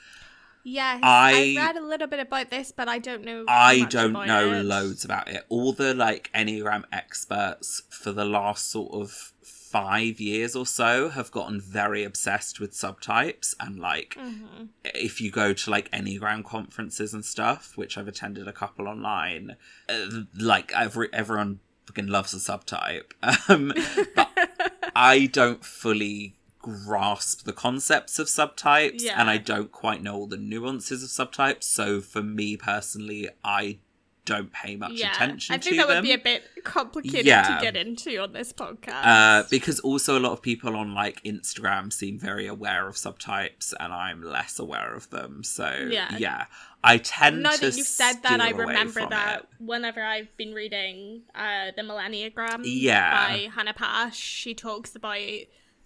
Yes, 0.64 1.00
I- 1.02 1.54
I, 1.58 1.60
read 1.66 1.76
a 1.76 1.80
little 1.86 2.06
bit 2.06 2.20
about 2.20 2.50
this, 2.50 2.70
but 2.72 2.88
I 2.88 2.98
don't 2.98 3.24
know. 3.24 3.44
i 3.48 3.84
don't 3.88 4.12
know 4.12 4.52
it. 4.52 4.62
loads 4.64 5.04
about 5.04 5.28
it 5.28 5.44
all 5.48 5.72
the 5.72 5.92
like 5.94 6.30
enneagram 6.34 6.84
experts 6.92 7.82
for 7.90 8.12
the 8.12 8.24
last 8.24 8.70
sort 8.70 8.92
of 8.92 9.32
five 9.42 10.20
years 10.20 10.54
or 10.54 10.66
so 10.66 11.08
have 11.08 11.30
gotten 11.30 11.58
very 11.60 12.04
obsessed 12.04 12.60
with 12.60 12.72
subtypes 12.72 13.54
and 13.58 13.78
like 13.78 14.16
Mhm. 14.20 14.68
if 14.84 15.20
you 15.20 15.30
go 15.30 15.52
to 15.54 15.70
like 15.70 15.90
enneagram 15.92 16.44
conferences 16.44 17.14
and 17.14 17.24
stuff 17.24 17.72
which 17.76 17.96
i've 17.96 18.06
attended 18.08 18.46
a 18.46 18.52
couple 18.52 18.86
online 18.86 19.56
uh, 19.88 20.06
like 20.38 20.72
every, 20.74 21.08
everyone 21.14 21.60
fucking 21.86 22.06
loves 22.06 22.34
a 22.34 22.36
subtype 22.36 23.12
um 23.48 23.72
but 24.14 24.28
i 24.94 25.24
don't 25.26 25.64
fully 25.64 26.34
grasp 26.62 27.44
the 27.44 27.52
concepts 27.52 28.18
of 28.18 28.26
subtypes 28.28 29.02
Yeah. 29.02 29.20
and 29.20 29.28
i 29.28 29.36
don't 29.36 29.72
quite 29.72 30.02
know 30.02 30.14
all 30.14 30.26
the 30.26 30.36
nuances 30.36 31.02
of 31.02 31.10
subtypes 31.10 31.64
so 31.64 32.00
for 32.00 32.22
me 32.22 32.56
personally 32.56 33.28
i 33.44 33.78
don't 34.24 34.52
pay 34.52 34.76
much 34.76 34.92
attention. 34.92 35.04
yeah, 35.08 35.16
attention 35.16 35.54
I 35.54 35.58
think 35.58 35.76
that 35.78 35.88
them 35.88 35.96
would 35.96 36.02
be 36.04 36.12
a 36.12 36.18
bit 36.18 36.44
complicated 36.62 37.26
Yeah. 37.26 37.56
to 37.56 37.60
get 37.60 37.76
into 37.76 38.16
on 38.18 38.32
this 38.32 38.52
podcast. 38.52 39.04
uh, 39.04 39.42
because 39.50 39.80
also 39.80 40.16
a 40.16 40.20
lot 40.20 40.30
of 40.30 40.40
people 40.40 40.76
on 40.76 40.94
like 40.94 41.20
Instagram 41.24 41.92
seem 41.92 42.20
very 42.20 42.46
aware 42.46 42.86
of 42.86 42.94
subtypes, 42.94 43.74
and 43.80 43.92
I'm 43.92 44.22
less 44.22 44.60
aware 44.60 44.94
of 44.94 45.10
them. 45.10 45.42
So 45.42 45.88
Yeah. 45.90 46.16
yeah, 46.18 46.44
I 46.84 46.98
tend 46.98 47.42
now 47.42 47.50
to. 47.50 47.60
that 47.62 47.76
you've 47.76 47.84
said 47.84 48.22
that, 48.22 48.40
I 48.40 48.50
remember 48.50 49.04
that 49.08 49.40
it. 49.40 49.48
whenever 49.58 50.00
I've 50.00 50.34
been 50.36 50.54
reading 50.54 51.22
uh, 51.34 51.72
the 51.74 51.82
Millenneagram 51.82 52.60
Yeah. 52.62 53.26
by 53.26 53.48
Hannah 53.52 53.74
Paasch, 53.74 54.14
she 54.14 54.54
talks 54.54 54.94
about 54.94 55.18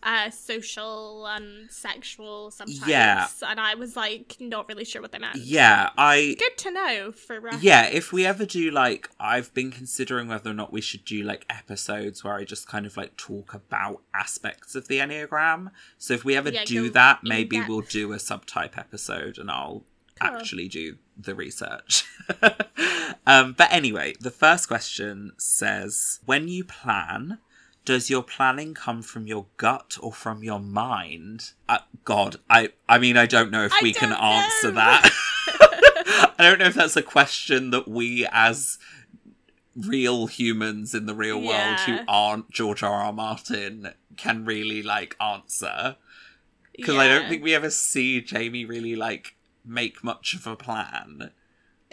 uh, 0.03 0.31
social 0.31 1.27
and 1.27 1.71
sexual 1.71 2.51
subtypes. 2.51 2.87
Yeah. 2.87 3.27
and 3.47 3.59
I 3.59 3.75
was 3.75 3.97
like 3.97 4.37
not 4.39 4.69
really 4.69 4.85
sure 4.85 5.03
what 5.03 5.13
they 5.13 5.19
meant. 5.19 5.37
Yeah, 5.37 5.91
I. 5.99 6.37
good 6.39 6.57
to 6.59 6.71
know 6.71 7.13
for 7.13 7.41
reference. 7.41 7.65
Yeah, 7.65 7.87
if 7.89 8.13
we 8.13 8.25
ever 8.25 8.45
do 8.47 8.71
like, 8.71 9.11
I've 9.19 9.53
been 9.55 9.71
considering 9.71 10.29
whether 10.29 10.51
or 10.51 10.55
not 10.55 10.73
we 10.73 10.81
should 10.81 11.05
do 11.05 11.23
like 11.23 11.45
episodes 11.51 12.23
where 12.23 12.35
I 12.35 12.45
just 12.45 12.69
kind 12.69 12.87
of 12.87 12.97
like 12.97 13.17
talk 13.17 13.55
about 13.55 14.03
aspects 14.15 14.75
of 14.75 14.89
the 14.89 14.99
Enneagram. 14.99 15.71
So 15.99 16.15
if 16.15 16.25
we 16.25 16.37
ever 16.37 16.51
Yeah, 16.51 16.65
do 16.65 16.91
that, 16.91 17.21
maybe 17.25 17.57
depth. 17.57 17.69
we'll 17.69 17.81
do 17.81 18.13
a 18.13 18.17
subtype 18.17 18.79
episode 18.79 19.39
and 19.39 19.51
I'll 19.51 19.85
Cool. 20.21 20.31
actually 20.31 20.69
do 20.69 20.97
the 21.15 21.35
research. 21.35 22.05
um, 23.27 23.53
but 23.53 23.71
anyway, 23.73 24.15
the 24.21 24.31
first 24.31 24.67
question 24.69 25.33
says 25.37 26.21
When 26.25 26.49
you 26.49 26.65
plan, 26.65 27.39
does 27.87 28.11
your 28.11 28.23
planning 28.23 28.75
come 28.75 29.01
from 29.01 29.27
your 29.27 29.47
gut 29.57 29.97
or 30.01 30.13
from 30.13 30.45
your 30.45 30.61
mind? 30.61 31.53
Uh, 31.69 31.79
God, 32.05 32.37
I, 32.51 32.71
I 32.89 32.99
mean, 32.99 33.17
I 33.17 33.25
don't 33.25 33.51
know 33.51 33.65
if 33.65 33.73
I 33.73 33.79
we 33.83 33.95
can 33.95 34.11
don't 34.11 34.21
answer 34.21 34.71
that. 34.73 35.11
I 36.39 36.51
don't 36.51 36.59
know 36.59 36.67
if 36.67 36.75
that's 36.75 36.97
a 36.97 37.03
question 37.03 37.71
that 37.71 37.89
we 37.89 38.27
as 38.31 38.79
real 39.75 40.27
humans 40.27 40.95
in 40.95 41.07
the 41.07 41.15
real 41.15 41.41
world 41.41 41.81
who 41.81 41.99
aren't 42.09 42.51
George 42.51 42.83
R. 42.83 42.93
R. 42.93 43.13
Martin 43.13 43.93
can 44.17 44.45
really 44.45 44.83
like 44.83 45.17
answer 45.21 45.97
because 46.75 46.97
I 46.97 47.09
don't 47.09 47.29
think 47.29 47.43
we 47.43 47.55
ever 47.55 47.71
see 47.71 48.25
Jaime 48.29 48.65
really 48.65 48.97
like 48.97 49.37
make 49.65 50.03
much 50.05 50.35
of 50.35 50.47
a 50.47 50.57
plan. 50.57 51.31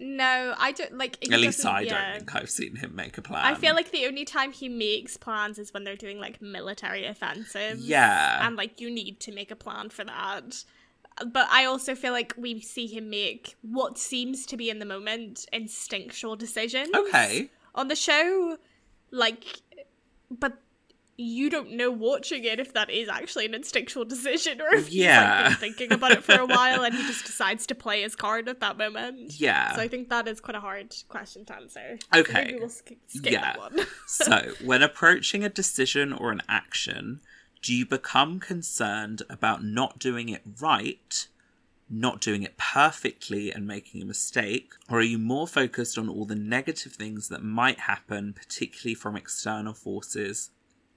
No, 0.04 0.54
I 0.58 0.74
don't 0.74 0.98
like. 0.98 1.18
At 1.32 1.40
least 1.40 1.66
I 1.66 1.82
yeah. 1.82 2.12
don't 2.12 2.18
think 2.18 2.36
I've 2.36 2.50
seen 2.50 2.76
him 2.76 2.94
make 2.94 3.18
a 3.18 3.22
plan. 3.22 3.46
I 3.46 3.56
feel 3.56 3.74
like 3.74 3.92
the 3.92 4.06
only 4.06 4.26
time 4.26 4.52
he 4.52 4.68
makes 4.68 5.16
plans 5.16 5.58
is 5.58 5.74
when 5.74 5.86
they're 5.86 5.96
doing 5.96 6.20
like 6.20 6.42
military 6.42 7.06
offensives. 7.06 7.88
Yeah. 7.88 8.46
And 8.46 8.58
like 8.58 8.82
you 8.82 8.92
need 8.92 9.22
to 9.22 9.32
make 9.32 9.50
a 9.50 9.56
plan 9.56 9.90
for 9.90 10.04
that. 10.04 10.66
But 11.26 11.48
I 11.50 11.64
also 11.64 11.96
feel 11.96 12.12
like 12.12 12.34
we 12.38 12.60
see 12.60 12.86
him 12.86 13.10
make 13.10 13.56
what 13.62 13.98
seems 13.98 14.46
to 14.48 14.58
be 14.58 14.70
in 14.70 14.80
the 14.80 14.86
moment 14.86 15.46
instinctual 15.54 16.36
decisions. 16.36 16.90
okay. 16.94 17.50
On 17.74 17.88
the 17.88 17.96
show. 17.96 18.58
Like 19.10 19.62
but 20.30 20.58
you 21.16 21.50
don't 21.50 21.72
know 21.72 21.92
watching 21.92 22.44
it 22.44 22.60
if 22.60 22.74
that 22.74 22.90
is 22.90 23.08
actually 23.08 23.46
an 23.46 23.54
instinctual 23.54 24.04
decision 24.06 24.60
or 24.60 24.74
if 24.74 24.92
Yeah. 24.92 25.14
he's 25.14 25.44
like, 25.44 25.60
been 25.60 25.70
thinking 25.70 25.92
about 25.94 26.12
it 26.12 26.24
for 26.24 26.34
a 26.40 26.46
while 26.46 26.84
and 26.84 26.94
he 26.96 27.04
just 27.08 27.26
decides 27.26 27.68
to 27.68 27.76
play 27.76 28.02
his 28.02 28.16
card 28.16 28.50
at 28.50 28.60
that 28.62 28.78
moment. 28.78 29.40
Yeah. 29.40 29.76
So 29.76 29.82
I 29.82 29.88
think 29.88 30.10
that 30.10 30.28
is 30.28 30.40
quite 30.40 30.56
a 30.56 30.60
hard 30.60 30.96
question 31.10 31.46
to 31.46 31.56
answer. 31.56 32.00
Okay. 32.16 32.46
Maybe 32.46 32.60
we'll 32.60 32.70
sk- 32.70 32.94
skip 33.08 33.32
Yeah. 33.32 33.42
that 33.42 33.60
one. 33.60 33.80
so, 34.08 34.54
when 34.64 34.82
approaching 34.82 35.44
a 35.44 35.50
decision 35.50 36.14
or 36.14 36.32
an 36.32 36.42
action, 36.50 37.22
do 37.62 37.74
you 37.76 37.86
become 37.86 38.40
concerned 38.40 39.22
about 39.30 39.64
not 39.64 40.00
doing 40.00 40.30
it 40.30 40.42
right, 40.60 41.28
not 41.90 42.22
doing 42.22 42.42
it 42.44 42.58
perfectly 42.58 43.52
and 43.52 43.68
making 43.68 44.02
a 44.02 44.06
mistake, 44.06 44.74
or 44.90 44.98
are 44.98 45.04
you 45.04 45.20
more 45.20 45.48
focused 45.48 45.98
on 45.98 46.10
all 46.10 46.26
the 46.26 46.34
negative 46.36 46.94
things 46.94 47.30
that 47.30 47.44
might 47.44 47.82
happen, 47.82 48.34
particularly 48.34 48.96
from 48.96 49.16
external 49.16 49.74
forces, 49.74 50.50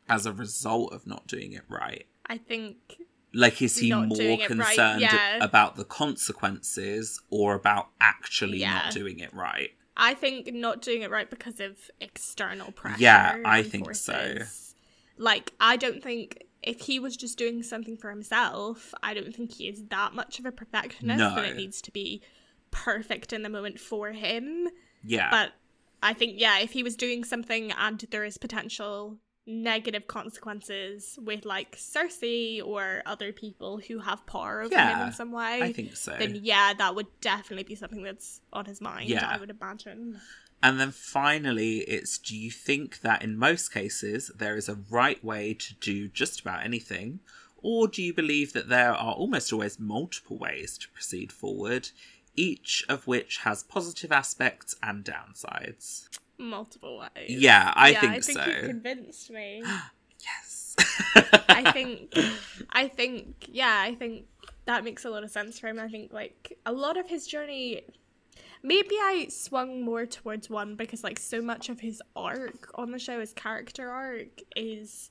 as 0.09 0.27
a 0.27 0.33
result 0.33 0.93
of 0.93 1.07
not 1.07 1.27
doing 1.27 1.53
it 1.53 1.63
right? 1.69 2.07
I 2.27 2.39
think 2.39 2.77
Like, 3.33 3.61
is 3.63 3.77
he 3.79 3.93
more 3.93 4.07
it 4.11 4.41
right, 4.41 4.47
concerned 4.49 5.01
yeah. 5.01 5.39
about 5.45 5.77
the 5.77 5.85
consequences 5.85 7.21
or 7.31 7.55
about 7.55 7.89
actually 8.01 8.59
Yeah. 8.59 8.75
not 8.85 8.93
doing 8.93 9.19
it 9.21 9.33
right? 9.35 9.71
I 9.97 10.15
think 10.15 10.53
not 10.53 10.83
doing 10.83 11.03
it 11.03 11.11
right 11.11 11.29
because 11.29 11.59
of 11.61 11.91
external 12.01 12.73
pressure. 12.73 13.01
Yeah, 13.03 13.39
I 13.45 13.61
and 13.61 13.71
think 13.71 13.95
so. 13.95 14.39
Like, 15.17 15.53
I 15.59 15.77
don't 15.77 16.03
think 16.03 16.45
if 16.63 16.81
he 16.81 16.99
was 16.99 17.17
just 17.17 17.39
doing 17.39 17.63
something 17.63 17.97
for 17.97 18.11
himself, 18.11 18.93
I 19.03 19.15
don't 19.15 19.35
think 19.35 19.53
he 19.53 19.69
is 19.69 19.85
that 19.87 20.13
much 20.13 20.39
of 20.39 20.45
a 20.45 20.53
perfectionist 20.53 21.19
No. 21.19 21.35
that 21.35 21.45
it 21.47 21.57
needs 21.57 21.81
to 21.83 21.91
be 21.91 22.21
perfect 22.71 23.33
in 23.33 23.43
the 23.43 23.49
moment 23.49 23.81
for 23.81 24.13
him. 24.13 24.69
Yeah. 25.03 25.31
But 25.31 25.53
I 26.03 26.13
think, 26.13 26.35
yeah, 26.39 26.59
if 26.59 26.73
he 26.73 26.83
was 26.83 26.97
doing 26.97 27.25
something 27.25 27.73
and 27.73 27.99
there 28.11 28.25
is 28.25 28.37
potential 28.37 29.17
negative 29.47 30.09
consequences 30.09 31.19
with 31.23 31.45
like 31.45 31.77
Cersei 31.77 32.61
or 32.65 33.03
other 33.07 33.33
people 33.33 33.79
who 33.79 34.01
have 34.01 34.27
power 34.27 34.63
over 34.63 34.77
him 34.77 35.07
in 35.07 35.13
some 35.13 35.31
way, 35.31 35.63
I 35.63 35.73
think 35.73 35.97
so. 35.97 36.17
then 36.19 36.41
yeah, 36.43 36.75
that 36.75 36.95
would 36.95 37.07
definitely 37.21 37.65
be 37.65 37.77
something 37.77 38.03
that's 38.03 38.41
on 38.53 38.65
his 38.65 38.81
mind. 38.81 39.09
Yeah. 39.09 39.29
I 39.29 39.39
would 39.39 39.51
imagine. 39.51 40.21
And 40.63 40.81
then 40.81 40.91
finally, 40.91 41.79
it's 41.81 42.19
do 42.19 42.37
you 42.37 42.51
think 42.51 43.01
that 43.03 43.23
in 43.23 43.37
most 43.39 43.73
cases 43.73 44.31
there 44.37 44.57
is 44.57 44.69
a 44.69 44.79
right 44.91 45.23
way 45.23 45.55
to 45.55 45.75
do 45.75 46.09
just 46.09 46.41
about 46.41 46.65
anything, 46.65 47.21
Or 47.63 47.89
do 47.89 48.03
you 48.03 48.15
believe 48.15 48.53
that 48.53 48.69
there 48.69 48.93
are 48.93 49.15
almost 49.15 49.53
always 49.53 49.81
multiple 49.81 50.39
ways 50.39 50.79
to 50.79 50.89
proceed 50.91 51.33
forward, 51.33 51.91
each 52.37 52.85
of 52.89 53.07
which 53.07 53.39
has 53.39 53.63
positive 53.65 54.13
aspects 54.13 54.77
and 54.83 55.05
downsides? 55.05 56.09
Multiple 56.39 56.99
ways. 56.99 57.31
Yeah, 57.31 57.73
I 57.75 57.91
yeah, 57.91 58.01
think, 58.01 58.13
I 58.13 58.21
think 58.21 58.39
so. 58.39 58.47
you've 58.47 58.67
convinced 58.67 59.31
me. 59.31 59.63
Yes. 60.19 60.75
I 61.49 61.71
think, 61.73 62.13
I 62.71 62.89
think, 62.89 63.47
yeah, 63.49 63.81
I 63.81 63.95
think 63.95 64.25
that 64.65 64.83
makes 64.83 65.05
a 65.05 65.11
lot 65.11 65.25
of 65.25 65.31
sense 65.31 65.59
for 65.59 65.69
him. 65.69 65.79
I 65.79 65.89
think 65.89 66.13
like 66.13 66.59
a 66.67 66.73
lot 66.73 66.97
of 66.97 67.09
his 67.09 67.27
journey. 67.27 67.83
Maybe 68.63 68.97
I 68.97 69.29
swung 69.31 69.83
more 69.83 70.07
towards 70.07 70.51
one 70.51 70.75
because 70.75 71.05
like 71.05 71.19
so 71.19 71.41
much 71.41 71.69
of 71.69 71.81
his 71.81 72.03
arc 72.17 72.71
on 72.75 72.91
the 72.91 72.99
show, 72.99 73.21
his 73.21 73.33
character 73.33 73.89
arc, 73.89 74.43
is 74.57 75.11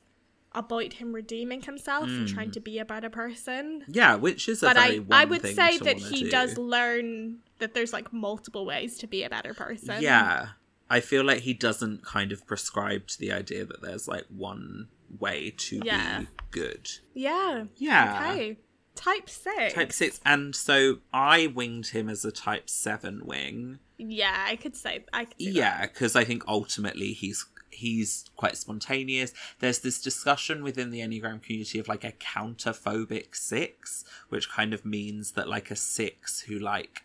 about 0.55 0.93
him 0.93 1.13
redeeming 1.13 1.61
himself 1.61 2.07
and 2.07 2.27
trying 2.27 2.47
hmm. 2.47 2.53
to 2.53 2.59
be 2.59 2.79
a 2.79 2.85
better 2.85 3.09
person. 3.09 3.83
Yeah, 3.87 4.15
which 4.15 4.47
is 4.47 4.63
a 4.63 4.67
But 4.67 4.77
very 4.77 4.95
I, 4.95 4.99
one 4.99 5.19
I 5.19 5.25
would 5.25 5.41
thing 5.41 5.55
say 5.55 5.77
to 5.77 5.83
that 5.83 5.97
he 5.97 6.23
do. 6.23 6.31
does 6.31 6.57
learn 6.57 7.39
that 7.59 7.73
there's 7.73 7.93
like 7.93 8.11
multiple 8.11 8.65
ways 8.65 8.97
to 8.99 9.07
be 9.07 9.23
a 9.23 9.29
better 9.29 9.53
person. 9.53 10.01
Yeah. 10.01 10.47
I 10.89 10.99
feel 10.99 11.23
like 11.23 11.39
he 11.39 11.53
doesn't 11.53 12.05
kind 12.05 12.31
of 12.31 12.45
prescribe 12.45 13.07
to 13.07 13.19
the 13.19 13.31
idea 13.31 13.65
that 13.65 13.81
there's 13.81 14.07
like 14.07 14.25
one 14.29 14.87
way 15.19 15.51
to 15.57 15.81
Yeah. 15.83 16.19
be 16.21 16.27
good. 16.51 16.89
Yeah. 17.13 17.65
Yeah. 17.77 18.31
Okay. 18.31 18.57
Type 18.95 19.29
six. 19.29 19.73
Type 19.73 19.91
six, 19.91 20.21
and 20.25 20.55
so 20.55 20.99
I 21.13 21.47
winged 21.47 21.87
him 21.87 22.07
as 22.09 22.23
a 22.23 22.31
type 22.31 22.69
seven 22.69 23.25
wing. 23.25 23.79
Yeah, 23.97 24.45
I 24.47 24.55
could 24.55 24.75
say. 24.75 25.03
I 25.11 25.25
could. 25.25 25.35
Yeah, 25.37 25.81
because 25.81 26.15
I 26.15 26.23
think 26.23 26.43
ultimately 26.47 27.11
he's 27.11 27.45
he's 27.71 28.23
quite 28.37 28.55
spontaneous. 28.55 29.33
There's 29.59 29.79
this 29.79 30.01
discussion 30.01 30.63
within 30.63 30.91
the 30.91 31.01
Enneagram 31.01 31.41
community 31.43 31.77
of 31.77 31.89
like 31.89 32.05
a 32.05 32.13
counterphobic 32.13 33.35
six, 33.35 34.05
which 34.29 34.49
kind 34.49 34.73
of 34.73 34.85
means 34.85 35.33
that 35.33 35.49
like 35.49 35.71
a 35.71 35.75
six 35.75 36.41
who 36.41 36.57
like 36.57 37.01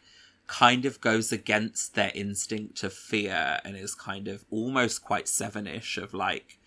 kind 0.50 0.84
of 0.84 1.00
goes 1.00 1.30
against 1.30 1.94
their 1.94 2.10
instinct 2.12 2.82
of 2.82 2.92
fear 2.92 3.60
and 3.64 3.76
is 3.76 3.94
kind 3.94 4.26
of 4.26 4.44
almost 4.50 5.00
quite 5.00 5.28
seven-ish 5.28 5.96
of 5.96 6.12
like 6.12 6.58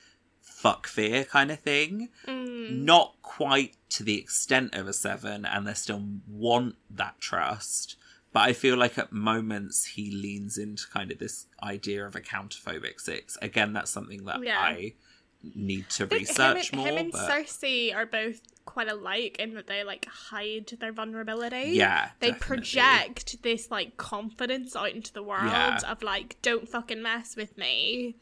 fuck 0.41 0.87
fear 0.87 1.25
kind 1.25 1.51
of 1.51 1.59
thing 1.59 2.07
Mm, 2.25 2.85
not 2.85 3.15
quite 3.21 3.75
to 3.89 4.03
the 4.03 4.17
extent 4.17 4.73
of 4.73 4.87
a 4.87 4.93
seven, 4.93 5.43
and 5.45 5.67
they 5.67 5.73
still 5.73 6.01
want 6.27 6.75
that 6.89 7.19
trust. 7.19 7.97
But 8.31 8.47
I 8.49 8.53
feel 8.53 8.77
like 8.77 8.97
at 8.97 9.11
moments 9.11 9.85
he 9.85 10.09
leans 10.09 10.57
into 10.57 10.87
kind 10.87 11.11
of 11.11 11.19
this 11.19 11.47
idea 11.61 12.05
of 12.07 12.15
a 12.15 12.21
counterphobic 12.21 12.99
six. 13.01 13.37
Again, 13.41 13.73
that's 13.73 13.91
something 13.91 14.23
that 14.25 14.41
Yeah. 14.43 14.59
I 14.59 14.93
need 15.53 15.89
to 15.89 16.05
research 16.07 16.71
him, 16.71 16.79
more. 16.79 16.87
Him 16.87 16.97
and 16.97 17.11
but 17.11 17.29
Cersei 17.29 17.93
are 17.93 18.05
both 18.05 18.39
quite 18.65 18.87
alike 18.89 19.37
in 19.39 19.53
that 19.55 19.67
they 19.67 19.83
like 19.83 20.05
hide 20.05 20.67
their 20.79 20.91
vulnerability. 20.93 21.71
yeah, 21.73 22.09
They 22.19 22.31
definitely. 22.31 22.55
project 22.57 23.41
this 23.43 23.69
like 23.69 23.97
confidence 23.97 24.75
out 24.75 24.91
into 24.91 25.11
the 25.13 25.23
world 25.23 25.51
Yeah. 25.51 25.79
of 25.87 26.01
like, 26.03 26.37
don't 26.41 26.67
fucking 26.67 27.01
mess 27.01 27.35
with 27.35 27.57
me. 27.57 28.15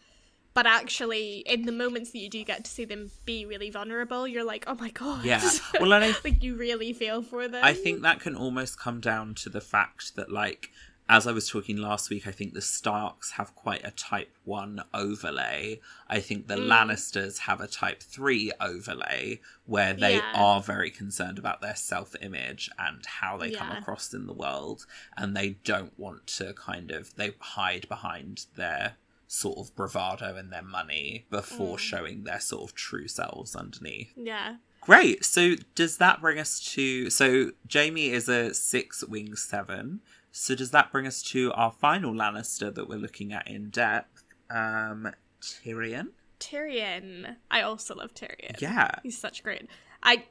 But 0.53 0.65
actually, 0.67 1.37
in 1.45 1.65
the 1.65 1.71
moments 1.71 2.11
that 2.11 2.17
you 2.19 2.29
do 2.29 2.43
get 2.43 2.65
to 2.65 2.69
see 2.69 2.83
them 2.83 3.09
be 3.23 3.45
really 3.45 3.69
vulnerable, 3.69 4.27
you're 4.27 4.43
like, 4.43 4.65
oh 4.67 4.75
my 4.75 4.89
god. 4.89 5.23
Yeah. 5.23 5.39
Well, 5.79 5.93
and 5.93 6.03
I 6.03 6.13
like 6.25 6.43
you 6.43 6.55
really 6.55 6.91
feel 6.91 7.21
for 7.21 7.47
them. 7.47 7.63
I 7.63 7.73
think 7.73 8.01
that 8.01 8.19
can 8.19 8.35
almost 8.35 8.77
come 8.77 8.99
down 8.99 9.33
to 9.35 9.49
the 9.49 9.61
fact 9.61 10.15
that, 10.17 10.29
like, 10.29 10.69
as 11.09 11.27
I 11.27 11.31
was 11.33 11.49
talking 11.49 11.75
last 11.77 12.09
week, 12.09 12.25
I 12.25 12.31
think 12.31 12.53
the 12.53 12.61
Starks 12.61 13.31
have 13.31 13.53
quite 13.53 13.83
a 13.83 13.91
Type 13.91 14.33
1 14.45 14.81
overlay. 14.93 15.81
I 16.07 16.19
think 16.21 16.47
the 16.47 16.55
Mm. 16.55 16.67
Lannisters 16.67 17.39
have 17.39 17.59
a 17.59 17.67
Type 17.67 18.01
3 18.01 18.51
overlay 18.61 19.41
where 19.65 19.93
they 19.93 20.15
Yeah. 20.15 20.31
are 20.33 20.61
very 20.61 20.89
concerned 20.89 21.37
about 21.37 21.59
their 21.61 21.75
self 21.75 22.15
image 22.21 22.69
and 22.79 23.05
how 23.05 23.37
they 23.37 23.51
come 23.51 23.71
across 23.71 24.13
in 24.13 24.25
the 24.25 24.33
world. 24.33 24.85
And 25.17 25.35
they 25.35 25.51
don't 25.65 25.97
want 25.99 26.27
to 26.37 26.53
kind 26.53 26.91
of, 26.91 27.13
they 27.15 27.33
hide 27.39 27.87
behind 27.89 28.45
their 28.55 28.95
sort 29.27 29.57
of 29.57 29.75
bravado 29.75 30.35
and 30.35 30.51
their 30.51 30.61
money 30.61 31.25
before 31.29 31.77
Mm. 31.77 31.79
showing 31.79 32.23
their 32.23 32.39
sort 32.39 32.69
of 32.69 32.75
true 32.75 33.07
selves 33.07 33.55
underneath. 33.55 34.11
Yeah. 34.15 34.57
Great. 34.81 35.23
So 35.23 35.55
does 35.75 35.97
that 35.97 36.21
bring 36.21 36.39
us 36.39 36.59
to 36.73 37.09
so 37.09 37.51
Jaime 37.71 38.09
is 38.11 38.27
a 38.27 38.53
six 38.53 39.03
wing 39.03 39.35
seven. 39.35 40.01
So 40.31 40.55
does 40.55 40.71
that 40.71 40.91
bring 40.91 41.05
us 41.07 41.21
to 41.23 41.51
our 41.53 41.71
final 41.71 42.13
Lannister 42.13 42.73
that 42.73 42.87
we're 42.87 42.99
looking 42.99 43.33
at 43.33 43.47
in 43.47 43.69
depth? 43.69 44.23
Um 44.49 45.11
Tyrion? 45.41 46.07
Tyrion. 46.39 47.35
I 47.49 47.61
also 47.61 47.95
love 47.95 48.13
Tyrion. 48.13 48.59
Yeah. 48.61 48.91
He's 49.03 49.17
such 49.17 49.43
great. 49.43 49.67
I 50.03 50.25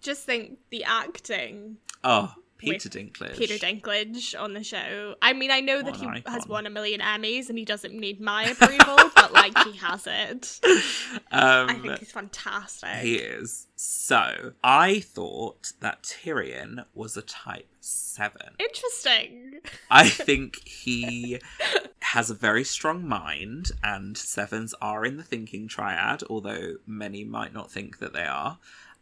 just 0.00 0.24
think 0.24 0.58
the 0.70 0.84
acting 0.84 1.78
Oh, 2.04 2.32
Peter 2.58 2.88
Dinklage. 2.88 3.36
Peter 3.36 3.54
Dinklage 3.54 4.38
on 4.38 4.52
the 4.52 4.62
show. 4.62 5.14
I 5.22 5.32
mean, 5.32 5.50
I 5.50 5.60
know 5.60 5.82
that 5.82 5.96
he 5.96 6.06
an 6.06 6.22
has 6.26 6.46
won 6.46 6.66
a 6.66 6.70
million 6.70 7.00
Emmys 7.00 7.48
and 7.48 7.56
he 7.56 7.64
doesn't 7.64 7.94
need 7.94 8.20
my 8.20 8.44
approval, 8.44 8.96
but 9.14 9.32
like 9.32 9.56
he 9.64 9.76
has 9.78 10.06
it. 10.06 10.60
Um 11.30 11.70
I 11.70 11.78
think 11.80 11.98
he's 11.98 12.12
fantastic. 12.12 12.90
he 13.00 13.16
is. 13.16 13.66
So 13.76 14.52
I 14.62 15.00
thought 15.00 15.72
that 15.80 16.02
Tyrion 16.02 16.84
was 16.94 17.16
a 17.16 17.22
type 17.22 17.68
seven. 17.80 18.54
Interesting. 18.58 19.60
I 19.90 20.08
think 20.08 20.66
he 20.66 21.38
has 22.00 22.30
a 22.30 22.34
very 22.34 22.64
strong 22.64 23.06
mind, 23.06 23.70
and 23.82 24.16
sevens 24.16 24.74
are 24.80 25.04
in 25.04 25.16
the 25.16 25.22
thinking 25.22 25.68
triad, 25.68 26.22
although 26.28 26.76
many 26.86 27.22
might 27.24 27.52
not 27.52 27.70
think 27.70 27.98
that 27.98 28.12
they 28.12 28.24
are 28.24 28.58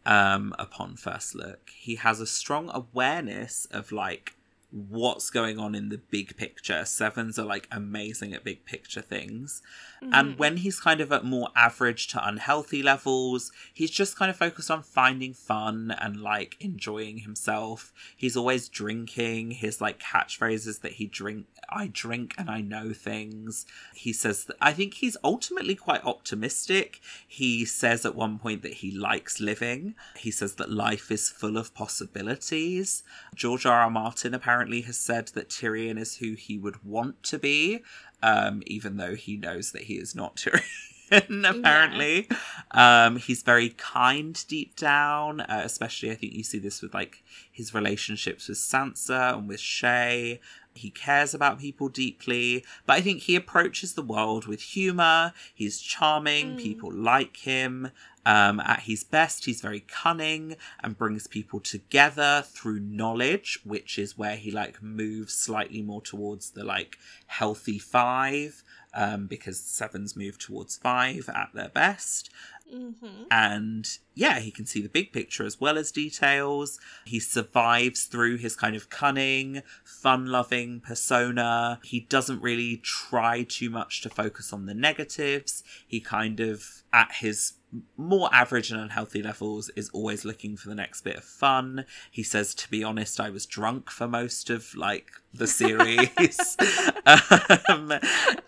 um, 0.07 0.55
upon 0.57 0.95
first 0.95 1.35
look. 1.35 1.69
He 1.69 1.95
has 1.95 2.19
a 2.19 2.25
strong 2.25 2.71
awareness 2.73 3.67
of 3.69 3.91
like 3.91 4.36
what's 4.69 5.29
going 5.29 5.57
on 5.57 5.73
in 5.73 5.89
the 5.89 5.97
big 5.97 6.35
picture. 6.35 6.83
Sevens 6.83 7.39
are 7.39 7.45
like 7.45 7.67
amazing 7.71 8.33
at 8.33 8.43
big 8.43 8.65
picture 8.65 9.01
things. 9.01 9.61
And 10.01 10.13
mm-hmm. 10.13 10.37
when 10.37 10.57
he's 10.57 10.79
kind 10.79 10.99
of 10.99 11.11
at 11.11 11.23
more 11.23 11.49
average 11.55 12.07
to 12.09 12.27
unhealthy 12.27 12.83
levels, 12.83 13.51
he's 13.73 13.91
just 13.91 14.17
kind 14.17 14.29
of 14.29 14.35
focused 14.35 14.69
on 14.69 14.83
finding 14.83 15.33
fun 15.33 15.95
and 15.99 16.17
like 16.21 16.57
enjoying 16.59 17.19
himself. 17.19 17.93
He's 18.15 18.35
always 18.35 18.67
drinking. 18.67 19.51
His 19.51 19.79
like 19.79 19.99
catchphrases 19.99 20.81
that 20.81 20.93
he 20.93 21.05
drink 21.07 21.45
I 21.69 21.89
drink 21.91 22.33
and 22.37 22.49
I 22.49 22.61
know 22.61 22.93
things. 22.93 23.65
He 23.93 24.13
says 24.13 24.45
that 24.45 24.57
I 24.61 24.71
think 24.73 24.95
he's 24.95 25.17
ultimately 25.23 25.75
quite 25.75 26.03
optimistic. 26.05 27.01
He 27.27 27.65
says 27.65 28.05
at 28.05 28.15
one 28.15 28.39
point 28.39 28.61
that 28.61 28.75
he 28.75 28.91
likes 28.91 29.39
living. 29.39 29.95
He 30.15 30.31
says 30.31 30.55
that 30.55 30.71
life 30.71 31.11
is 31.11 31.29
full 31.29 31.57
of 31.57 31.73
possibilities. 31.73 33.03
George 33.35 33.65
R. 33.65 33.81
R. 33.81 33.89
Martin 33.89 34.33
apparently 34.33 34.56
has 34.65 34.97
said 34.97 35.29
that 35.29 35.49
Tyrion 35.49 35.99
is 35.99 36.17
who 36.17 36.33
he 36.33 36.57
would 36.57 36.83
want 36.83 37.23
to 37.23 37.39
be, 37.39 37.83
um, 38.21 38.61
even 38.65 38.97
though 38.97 39.15
he 39.15 39.37
knows 39.37 39.71
that 39.71 39.83
he 39.83 39.95
is 39.95 40.15
not 40.15 40.35
Tyrion, 41.11 41.49
apparently. 41.49 42.27
Um, 42.71 43.17
he's 43.17 43.43
very 43.43 43.69
kind 43.69 44.43
deep 44.47 44.75
down, 44.75 45.41
uh, 45.41 45.61
especially 45.63 46.11
I 46.11 46.15
think 46.15 46.33
you 46.33 46.43
see 46.43 46.59
this 46.59 46.81
with 46.81 46.93
like 46.93 47.23
his 47.51 47.73
relationships 47.73 48.47
with 48.47 48.57
Sansa 48.57 49.37
and 49.37 49.47
with 49.47 49.59
Shae. 49.59 50.39
He 50.77 50.89
cares 50.89 51.33
about 51.33 51.59
people 51.59 51.89
deeply, 51.89 52.63
but 52.85 52.93
I 52.93 53.01
think 53.01 53.23
he 53.23 53.35
approaches 53.35 53.93
the 53.93 54.01
world 54.01 54.45
with 54.47 54.61
humor. 54.61 55.33
He's 55.53 55.79
charming, 55.79 56.55
Mm. 56.55 56.57
people 56.57 56.91
like 56.91 57.37
him. 57.37 57.91
Um, 58.25 58.59
at 58.59 58.81
his 58.81 59.05
best, 59.05 59.45
he's 59.45 59.61
very 59.61 59.79
cunning 59.87 60.57
and 60.83 60.97
brings 60.97 61.27
people 61.27 61.61
together 61.61 62.43
through 62.45 62.81
knowledge, 62.81 63.59
which 63.63 63.97
is 63.97 64.17
where 64.17 64.35
he 64.35 64.51
like 64.51 64.83
moves 64.83 65.33
slightly 65.33 65.81
more 65.81 66.01
towards 66.01 66.51
the 66.51 66.65
like 66.65 66.97
healthy 67.27 67.79
five, 67.79 68.63
um, 68.93 69.27
because 69.27 69.59
sevens 69.61 70.15
move 70.17 70.37
towards 70.37 70.75
five 70.75 71.29
at 71.29 71.51
their 71.53 71.69
best. 71.69 72.29
Hmm 72.69 73.23
And 73.31 73.87
yeah, 74.13 74.39
he 74.39 74.51
can 74.51 74.65
see 74.65 74.81
the 74.81 74.89
big 74.89 75.13
picture 75.13 75.45
as 75.45 75.61
well 75.61 75.77
as 75.77 75.91
details. 75.91 76.79
He 77.05 77.19
survives 77.19 78.05
through 78.05 78.37
his 78.37 78.55
kind 78.55 78.75
of 78.75 78.89
cunning, 78.89 79.61
fun 79.83 80.25
loving 80.25 80.81
persona. 80.81 81.79
He 81.83 82.01
doesn't 82.01 82.41
really 82.41 82.77
try 82.77 83.43
too 83.43 83.69
much 83.69 84.01
to 84.01 84.09
focus 84.09 84.51
on 84.51 84.65
the 84.65 84.73
negatives. 84.73 85.63
He 85.87 85.99
kind 85.99 86.39
of, 86.39 86.83
at 86.91 87.11
his 87.19 87.53
more 87.97 88.29
average 88.33 88.71
and 88.71 88.79
unhealthy 88.79 89.21
levels, 89.21 89.69
is 89.75 89.89
always 89.89 90.25
looking 90.25 90.57
for 90.57 90.69
the 90.69 90.75
next 90.75 91.01
bit 91.01 91.17
of 91.17 91.23
fun. 91.23 91.85
He 92.09 92.23
says, 92.23 92.55
to 92.55 92.69
be 92.69 92.83
honest, 92.83 93.19
I 93.19 93.29
was 93.29 93.45
drunk 93.45 93.91
for 93.91 94.07
most 94.07 94.49
of 94.49 94.73
like 94.75 95.11
the 95.33 95.47
series. 95.47 96.57
um, 97.69 97.93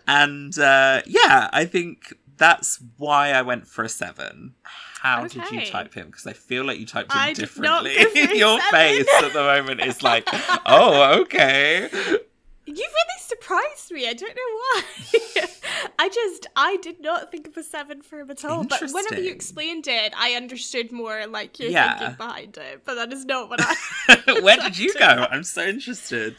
and 0.08 0.58
uh, 0.58 1.02
yeah, 1.06 1.48
I 1.52 1.64
think 1.64 2.14
that's 2.40 2.82
why 2.96 3.32
I 3.32 3.42
went 3.42 3.66
for 3.68 3.84
a 3.84 3.88
seven. 3.88 4.54
How 5.00 5.26
did 5.26 5.50
you 5.52 5.66
type 5.66 5.92
him? 5.94 6.06
Because 6.06 6.26
I 6.26 6.32
feel 6.32 6.64
like 6.64 6.78
you 6.78 6.86
typed 6.86 7.12
him 7.12 7.18
I 7.20 7.32
differently. 7.34 7.92
Your 8.38 8.58
seven. 8.60 8.70
face 8.72 9.06
at 9.22 9.32
the 9.34 9.42
moment 9.42 9.80
is 9.82 10.02
like, 10.02 10.24
oh, 10.66 11.20
okay. 11.20 11.88
You 11.92 12.74
really 12.74 13.18
surprised 13.18 13.90
me. 13.92 14.08
I 14.08 14.14
don't 14.14 14.34
know 14.34 14.56
why. 14.56 15.46
I 15.98 16.08
just 16.08 16.46
I 16.56 16.76
did 16.78 17.00
not 17.00 17.30
think 17.30 17.46
of 17.46 17.56
a 17.58 17.62
seven 17.62 18.00
for 18.00 18.20
him 18.20 18.30
at 18.30 18.42
all. 18.44 18.64
But 18.64 18.80
whenever 18.90 19.20
you 19.20 19.30
explained 19.30 19.86
it, 19.86 20.14
I 20.16 20.32
understood 20.32 20.92
more 20.92 21.26
like 21.26 21.58
your 21.58 21.68
Yeah. 21.70 21.98
thinking 21.98 22.16
behind 22.16 22.56
it. 22.56 22.82
But 22.86 22.94
that 22.94 23.12
is 23.12 23.24
not 23.26 23.50
what 23.50 23.60
I. 23.62 24.40
Where 24.40 24.56
did 24.56 24.78
you 24.78 24.94
go? 24.94 25.26
I'm 25.30 25.44
so 25.44 25.62
interested. 25.66 26.36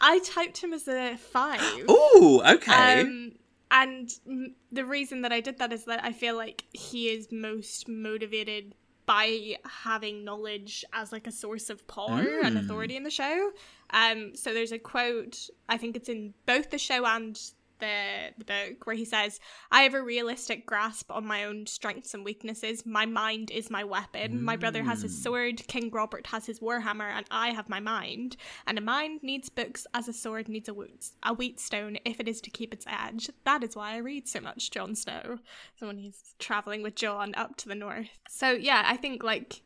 I 0.00 0.18
typed 0.20 0.58
him 0.58 0.74
as 0.74 0.88
a 0.88 1.16
five. 1.16 1.60
Oh, 1.88 2.42
okay. 2.54 3.00
Um, 3.00 3.32
and 3.70 4.08
mm, 4.28 4.52
the 4.72 4.84
reason 4.84 5.22
that 5.22 5.32
I 5.32 5.40
did 5.40 5.58
that 5.58 5.72
is 5.72 5.84
that 5.84 6.02
I 6.04 6.12
feel 6.12 6.36
like 6.36 6.64
he 6.72 7.08
is 7.08 7.28
most 7.30 7.88
motivated 7.88 8.74
by 9.06 9.56
having 9.84 10.22
knowledge 10.24 10.84
as 10.92 11.12
like 11.12 11.26
a 11.26 11.32
source 11.32 11.70
of 11.70 11.86
power 11.86 12.40
and 12.42 12.56
Mm. 12.56 12.60
authority 12.60 12.94
in 12.96 13.04
the 13.04 13.10
show. 13.10 13.50
Um, 13.90 14.34
so 14.34 14.52
there's 14.52 14.72
a 14.72 14.78
quote, 14.78 15.48
I 15.68 15.78
think 15.78 15.96
it's 15.96 16.10
in 16.10 16.34
both 16.44 16.68
the 16.70 16.78
show 16.78 17.06
and 17.06 17.40
the, 17.78 18.30
the 18.38 18.44
book, 18.44 18.86
where 18.86 18.96
he 18.96 19.04
says, 19.04 19.40
I 19.70 19.82
have 19.82 19.94
a 19.94 20.02
realistic 20.02 20.66
grasp 20.66 21.10
on 21.10 21.26
my 21.26 21.44
own 21.44 21.66
strengths 21.66 22.14
and 22.14 22.24
weaknesses. 22.24 22.84
My 22.86 23.06
mind 23.06 23.50
is 23.50 23.70
my 23.70 23.84
weapon. 23.84 24.42
My 24.42 24.56
brother 24.56 24.82
has 24.84 25.02
his 25.02 25.12
Mm. 25.18 25.22
sword, 25.22 25.66
King 25.68 25.90
Robert 25.90 26.28
has 26.28 26.46
his 26.46 26.60
warhammer, 26.60 27.10
and 27.10 27.26
I 27.30 27.50
have 27.50 27.68
my 27.68 27.80
mind. 27.80 28.36
And 28.66 28.78
a 28.78 28.80
mind 28.82 29.20
needs 29.22 29.48
books 29.48 29.86
as 29.94 30.08
a 30.08 30.12
sword 30.12 30.48
needs 30.48 30.68
a, 30.68 30.74
wheat, 30.74 31.10
a 31.22 31.34
wheatstone 31.34 31.98
if 32.04 32.20
it 32.20 32.28
is 32.28 32.40
to 32.42 32.50
keep 32.50 32.72
its 32.72 32.86
edge. 32.88 33.30
That 33.44 33.62
is 33.64 33.74
why 33.76 33.92
I 33.92 33.98
read 33.98 34.28
so 34.28 34.40
much 34.40 34.70
Jon 34.70 34.94
Snow. 34.94 35.38
So 35.78 35.86
when 35.86 35.98
he's 35.98 36.34
traveling 36.38 36.82
with 36.82 36.94
Jon 36.94 37.34
up 37.36 37.56
to 37.56 37.68
the 37.68 37.74
north. 37.74 38.08
So 38.28 38.50
yeah, 38.52 38.82
I 38.86 38.96
think 38.96 39.22
like 39.22 39.62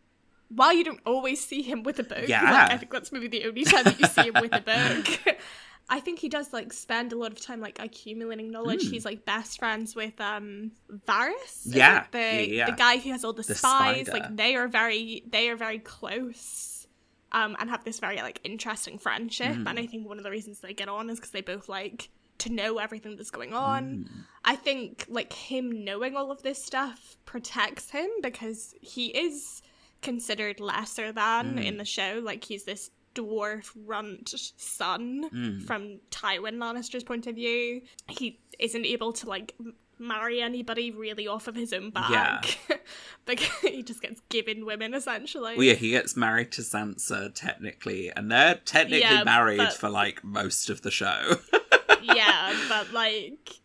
while 0.55 0.75
you 0.75 0.85
don't 0.85 1.01
always 1.07 1.43
see 1.43 1.63
him 1.63 1.83
with 1.83 1.99
a 1.99 2.03
book, 2.03 2.29
Yeah. 2.29 2.43
like, 2.43 2.73
I 2.73 2.77
think 2.77 2.93
that's 2.93 3.11
maybe 3.11 3.27
the 3.29 3.47
only 3.47 3.65
time 3.65 3.85
that 3.85 3.99
you 3.99 4.07
see 4.07 4.25
him 4.29 4.35
with 4.41 4.53
a 4.53 4.61
book. 4.61 5.37
I 5.97 6.01
think 6.01 6.19
he 6.19 6.29
does 6.29 6.53
like 6.53 6.73
spend 6.73 7.13
a 7.13 7.17
lot 7.17 7.33
of 7.33 7.41
time 7.41 7.61
like 7.61 7.77
accumulating 7.79 8.51
knowledge. 8.51 8.85
Mm. 8.87 8.91
He's 8.93 9.05
like 9.05 9.25
best 9.27 9.59
friends 9.59 9.95
with 9.95 10.19
um 10.21 10.73
Varys. 11.09 11.63
Yeah, 11.65 12.05
the 12.11 12.19
yeah, 12.19 12.39
yeah. 12.41 12.67
the 12.71 12.77
guy 12.87 12.97
who 12.97 13.11
has 13.11 13.25
all 13.25 13.35
the, 13.35 13.43
The 13.43 13.55
spies. 13.55 14.07
spider. 14.07 14.13
Like 14.13 14.37
they 14.37 14.57
are 14.57 14.69
very 14.69 15.23
they 15.29 15.49
are 15.51 15.57
very 15.57 15.79
close. 15.79 16.87
Um, 17.35 17.57
and 17.59 17.71
have 17.71 17.83
this 17.85 17.99
very 17.99 18.17
like 18.29 18.41
interesting 18.45 18.99
friendship. 18.99 19.55
Mm. 19.57 19.67
And 19.69 19.79
I 19.79 19.87
think 19.87 20.07
one 20.07 20.19
of 20.19 20.25
the 20.25 20.31
reasons 20.31 20.61
they 20.61 20.75
get 20.75 20.89
on 20.91 21.09
is 21.09 21.19
because 21.19 21.31
they 21.31 21.41
both 21.41 21.67
like 21.69 22.11
to 22.39 22.53
know 22.53 22.77
everything 22.79 23.17
that's 23.17 23.31
going 23.31 23.55
on. 23.55 23.83
Mm. 23.85 24.09
I 24.45 24.57
think 24.57 25.07
like 25.09 25.33
him 25.33 25.85
knowing 25.85 26.15
all 26.17 26.31
of 26.31 26.43
this 26.43 26.63
stuff 26.63 27.17
protects 27.25 27.91
him 27.91 28.09
because 28.23 28.75
he 28.83 29.07
is 29.27 29.63
considered 30.03 30.61
lesser 30.61 31.11
than 31.13 31.57
Mm. 31.57 31.65
in 31.65 31.77
the 31.79 31.85
show. 31.87 32.21
Like 32.23 32.45
he's 32.45 32.65
this 32.65 32.91
dwarf 33.15 33.71
runt 33.87 34.35
son 34.57 35.29
Mm. 35.31 35.63
from 35.67 36.01
Tywin 36.11 36.57
Lannister's 36.57 37.05
point 37.05 37.27
of 37.27 37.35
view. 37.35 37.83
He 38.09 38.39
isn't 38.59 38.85
able 38.87 39.13
to 39.15 39.29
like 39.29 39.55
marry 39.99 40.41
anybody 40.43 40.91
really 40.91 41.29
off 41.29 41.47
of 41.47 41.55
his 41.55 41.73
own 41.73 41.91
back. 41.91 42.59
because 43.25 43.49
he 43.61 43.83
just 43.83 44.03
gets 44.03 44.21
given 44.29 44.67
women 44.67 44.95
essentially. 44.95 45.55
Well, 45.57 45.65
yeah, 45.65 45.75
he 45.75 45.91
gets 45.91 46.17
married 46.17 46.51
to 46.53 46.63
Sansa 46.63 47.33
technically, 47.35 48.11
and 48.15 48.31
they're 48.31 48.57
technically 48.65 49.01
Yeah, 49.01 49.25
married 49.25 49.59
but- 49.59 49.73
for 49.75 49.89
like 49.89 50.25
most 50.25 50.71
of 50.71 50.83
the 50.83 50.91
show. 50.91 51.37
yeah, 52.03 52.53
but 52.69 52.93
like 52.93 53.61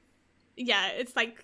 yeah, 0.56 0.89
it's 0.89 1.16
like 1.16 1.43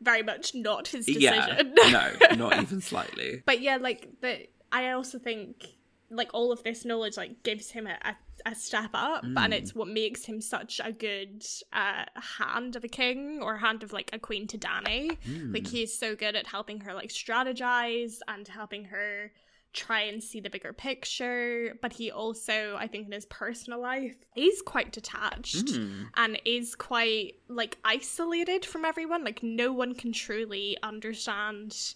very 0.00 0.22
much 0.22 0.54
not 0.54 0.88
his 0.88 1.08
yeah, 1.08 1.46
decision. 1.46 1.74
no, 1.92 2.10
not 2.36 2.60
even 2.60 2.80
slightly. 2.80 3.42
but 3.46 3.60
yeah 3.60 3.76
like 3.76 4.08
the 4.20 4.48
i 4.72 4.90
also 4.90 5.16
think 5.16 5.64
like 6.12 6.30
all 6.34 6.52
of 6.52 6.62
this 6.62 6.84
knowledge 6.84 7.16
like 7.16 7.42
gives 7.42 7.70
him 7.70 7.86
a, 7.86 7.96
a, 8.10 8.50
a 8.50 8.54
step 8.54 8.90
up 8.92 9.24
and 9.24 9.36
Mm. 9.36 9.52
it's 9.52 9.74
what 9.74 9.88
makes 9.88 10.24
him 10.24 10.40
such 10.40 10.80
a 10.84 10.92
good 10.92 11.44
uh 11.72 12.04
hand 12.38 12.76
of 12.76 12.84
a 12.84 12.88
king 12.88 13.40
or 13.42 13.56
hand 13.56 13.82
of 13.82 13.92
like 13.92 14.10
a 14.12 14.18
queen 14.18 14.46
to 14.48 14.58
Dany 14.58 15.08
like 15.52 15.64
Mm. 15.64 15.68
he 15.68 15.82
is 15.82 15.98
so 15.98 16.14
good 16.14 16.36
at 16.36 16.46
helping 16.46 16.80
her 16.80 16.92
like 16.94 17.08
strategize 17.10 18.18
and 18.28 18.46
helping 18.46 18.84
her 18.86 19.32
try 19.72 20.02
and 20.02 20.22
see 20.22 20.38
the 20.38 20.50
bigger 20.50 20.74
picture 20.74 21.78
but 21.80 21.94
he 21.94 22.10
also 22.10 22.76
i 22.78 22.86
think 22.86 23.06
in 23.06 23.12
his 23.12 23.24
personal 23.26 23.80
life 23.80 24.16
is 24.36 24.60
quite 24.66 24.92
detached 24.92 25.64
Mm. 25.68 26.08
and 26.16 26.38
is 26.44 26.74
quite 26.74 27.36
like 27.48 27.78
isolated 27.82 28.66
from 28.66 28.84
everyone 28.84 29.24
like 29.24 29.42
no 29.42 29.72
one 29.72 29.94
can 29.94 30.12
truly 30.12 30.76
understand 30.82 31.94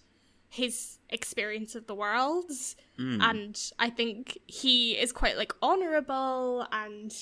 his 0.57 0.99
experience 1.11 1.75
of 1.75 1.87
the 1.87 1.95
world 1.95 2.51
Mm. 2.99 3.21
and 3.31 3.55
i 3.79 3.91
think 3.91 4.39
he 4.47 4.93
is 5.05 5.13
quite 5.13 5.37
like 5.37 5.53
honorable 5.61 6.67
and 6.73 7.13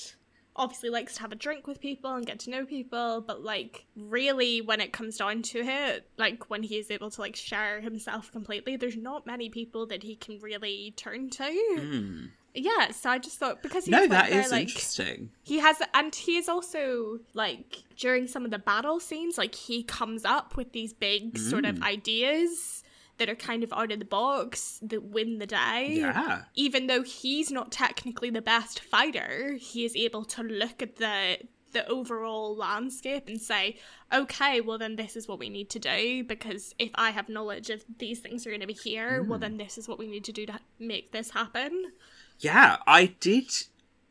obviously 0.55 0.89
likes 0.89 1.15
to 1.15 1.21
have 1.21 1.33
a 1.33 1.35
drink 1.35 1.67
with 1.67 1.81
people 1.81 2.13
and 2.15 2.25
get 2.25 2.39
to 2.39 2.49
know 2.49 2.65
people 2.65 3.19
but 3.29 3.43
like 3.43 3.85
really 3.97 4.61
when 4.61 4.79
it 4.79 4.93
comes 4.93 5.17
down 5.17 5.41
to 5.41 5.59
it 5.59 6.07
like 6.17 6.49
when 6.49 6.63
he 6.63 6.77
is 6.77 6.89
able 6.89 7.09
to 7.11 7.19
like 7.19 7.35
share 7.35 7.81
himself 7.81 8.31
completely 8.31 8.77
there's 8.77 8.95
not 8.95 9.25
many 9.27 9.49
people 9.49 9.85
that 9.85 10.01
he 10.03 10.15
can 10.15 10.39
really 10.39 10.93
turn 10.95 11.29
to 11.29 11.43
Mm. 11.43 12.29
yeah 12.53 12.91
so 12.91 13.09
i 13.09 13.17
just 13.19 13.37
thought 13.37 13.61
because 13.61 13.83
he's 13.83 13.91
No, 13.91 14.07
that 14.07 14.29
very, 14.29 14.45
is 14.45 14.51
like 14.51 14.69
interesting. 14.69 15.29
he 15.43 15.59
has, 15.59 15.75
and 15.93 16.15
he 16.15 16.37
is 16.37 16.47
also 16.47 17.19
like 17.33 17.83
during 17.97 18.25
some 18.27 18.45
of 18.45 18.51
the 18.51 18.59
battle 18.59 19.01
scenes, 19.01 19.37
like 19.37 19.53
he 19.55 19.83
comes 19.83 20.23
up 20.23 20.55
with 20.55 20.71
these 20.71 20.93
big 20.93 21.37
sort 21.37 21.65
of 21.65 21.75
Mm. 21.75 21.83
ideas 21.83 22.81
that 23.17 23.29
are 23.29 23.35
kind 23.35 23.63
of 23.63 23.71
out 23.73 23.91
of 23.91 23.99
the 23.99 24.05
box 24.05 24.79
that 24.81 25.03
win 25.03 25.39
the 25.39 25.45
day. 25.47 25.95
Yeah. 25.99 26.43
Even 26.55 26.87
though 26.87 27.03
he's 27.03 27.49
not 27.51 27.71
technically 27.71 28.29
the 28.29 28.41
best 28.41 28.79
fighter, 28.81 29.53
he 29.59 29.85
is 29.85 29.95
able 29.95 30.25
to 30.25 30.43
look 30.43 30.81
at 30.81 30.97
the 30.97 31.37
the 31.71 31.85
overall 31.89 32.55
landscape 32.55 33.27
and 33.27 33.41
say, 33.41 33.77
okay, 34.13 34.61
well 34.61 34.77
then 34.77 34.95
this 34.95 35.17
is 35.17 35.27
what 35.27 35.39
we 35.39 35.49
need 35.49 35.69
to 35.69 35.77
do 35.79 36.23
because 36.23 36.73
if 36.79 36.89
I 36.95 37.09
have 37.11 37.27
knowledge 37.27 37.69
of 37.69 37.83
these 37.97 38.19
things 38.19 38.47
are 38.47 38.49
going 38.49 38.61
to 38.61 38.67
be 38.67 38.71
here, 38.73 39.21
well 39.21 39.37
Mm. 39.37 39.41
then 39.41 39.57
this 39.57 39.77
is 39.77 39.85
what 39.85 39.99
we 39.99 40.07
need 40.07 40.23
to 40.23 40.31
do 40.31 40.45
to 40.45 40.57
make 40.79 41.11
this 41.11 41.31
happen. 41.31 41.91
Yeah, 42.39 42.77
I 42.87 43.07
did 43.19 43.51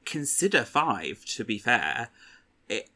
consider 0.04 0.62
five, 0.64 1.24
to 1.26 1.44
be 1.44 1.56
fair. 1.58 2.10
It, 2.68 2.90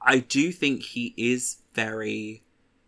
I 0.00 0.18
do 0.20 0.52
think 0.52 0.82
he 0.82 1.14
is 1.16 1.58
very 1.74 2.44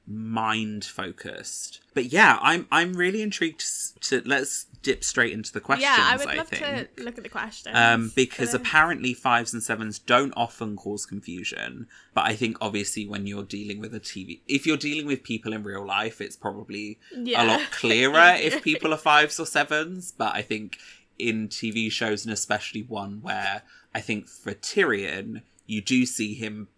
mind 0.06 0.84
focused. 0.84 1.80
But 1.94 2.06
yeah, 2.06 2.38
I'm 2.42 2.66
I'm 2.70 2.94
really 2.94 3.22
intrigued 3.22 3.60
to, 3.60 4.20
to 4.20 4.28
let's 4.28 4.66
dip 4.82 5.02
straight 5.02 5.32
into 5.32 5.52
the 5.52 5.60
questions. 5.60 5.90
yeah, 5.96 6.08
I 6.10 6.16
would 6.16 6.36
love 6.36 6.48
think. 6.48 6.62
to 6.96 7.02
look 7.02 7.16
at 7.16 7.24
the 7.24 7.30
questions. 7.30 7.74
Um, 7.76 8.12
because 8.14 8.52
apparently 8.52 9.14
fives 9.14 9.52
and 9.52 9.62
sevens 9.62 9.98
don't 9.98 10.32
often 10.36 10.76
cause 10.76 11.06
confusion, 11.06 11.86
but 12.12 12.24
I 12.24 12.36
think 12.36 12.58
obviously 12.60 13.06
when 13.06 13.26
you're 13.26 13.44
dealing 13.44 13.80
with 13.80 13.94
a 13.94 14.00
TV, 14.00 14.40
if 14.46 14.66
you're 14.66 14.76
dealing 14.76 15.06
with 15.06 15.22
people 15.22 15.52
in 15.52 15.62
real 15.62 15.86
life, 15.86 16.20
it's 16.20 16.36
probably 16.36 16.98
yeah. 17.16 17.42
a 17.42 17.44
lot 17.46 17.70
clearer 17.70 18.34
if 18.40 18.62
people 18.62 18.92
are 18.92 18.98
fives 18.98 19.40
or 19.40 19.46
sevens. 19.46 20.12
But 20.12 20.34
I 20.34 20.42
think 20.42 20.78
in 21.18 21.48
TV 21.48 21.90
shows, 21.90 22.24
and 22.24 22.32
especially 22.32 22.82
one 22.82 23.20
where 23.22 23.62
I 23.94 24.00
think 24.00 24.28
for 24.28 24.52
Tyrion, 24.52 25.42
you 25.66 25.80
do 25.80 26.04
see 26.04 26.34
him 26.34 26.68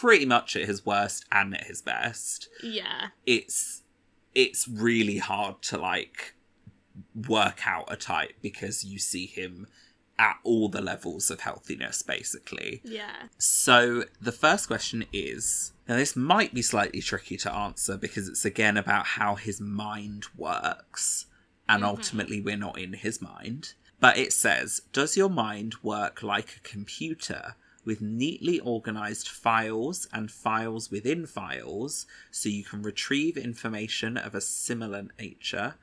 pretty 0.00 0.26
much 0.26 0.56
at 0.56 0.66
his 0.66 0.84
worst 0.84 1.24
and 1.32 1.54
at 1.54 1.64
his 1.64 1.80
best. 1.82 2.48
yeah, 2.62 3.08
It's 3.24 3.82
it's 4.34 4.68
really 4.68 5.18
hard 5.18 5.62
to 5.62 5.78
like 5.78 6.34
work 7.28 7.66
out 7.66 7.84
a 7.90 7.96
type 7.96 8.34
because 8.42 8.84
you 8.84 8.98
see 8.98 9.26
him 9.26 9.66
at 10.18 10.36
all 10.44 10.68
the 10.68 10.80
levels 10.80 11.30
of 11.30 11.40
healthiness 11.40 12.02
basically. 12.02 12.80
yeah. 12.84 13.28
So 13.38 14.04
the 14.20 14.32
first 14.32 14.66
question 14.66 15.04
is 15.12 15.72
now 15.88 15.96
this 15.96 16.16
might 16.16 16.52
be 16.54 16.62
slightly 16.62 17.00
tricky 17.00 17.36
to 17.38 17.52
answer 17.52 17.96
because 17.96 18.28
it's 18.28 18.44
again 18.44 18.76
about 18.76 19.06
how 19.06 19.34
his 19.36 19.60
mind 19.60 20.24
works 20.36 21.26
and 21.68 21.82
Mhm. 21.82 21.86
ultimately 21.86 22.40
we're 22.40 22.56
not 22.56 22.78
in 22.78 22.92
his 22.94 23.20
mind. 23.22 23.74
But 24.00 24.18
it 24.18 24.32
says, 24.32 24.82
does 24.92 25.16
your 25.16 25.30
mind 25.30 25.76
work 25.82 26.22
like 26.22 26.56
a 26.56 26.60
computer 26.68 27.56
with 27.86 28.02
neatly 28.02 28.60
organized 28.60 29.28
files 29.28 30.06
and 30.12 30.30
files 30.30 30.90
within 30.90 31.24
files 31.24 32.04
so 32.30 32.50
you 32.50 32.64
can 32.64 32.82
retrieve 32.82 33.38
information 33.38 34.18
of 34.18 34.34
a 34.34 34.40
similar 34.40 35.06
nature? 35.18 35.76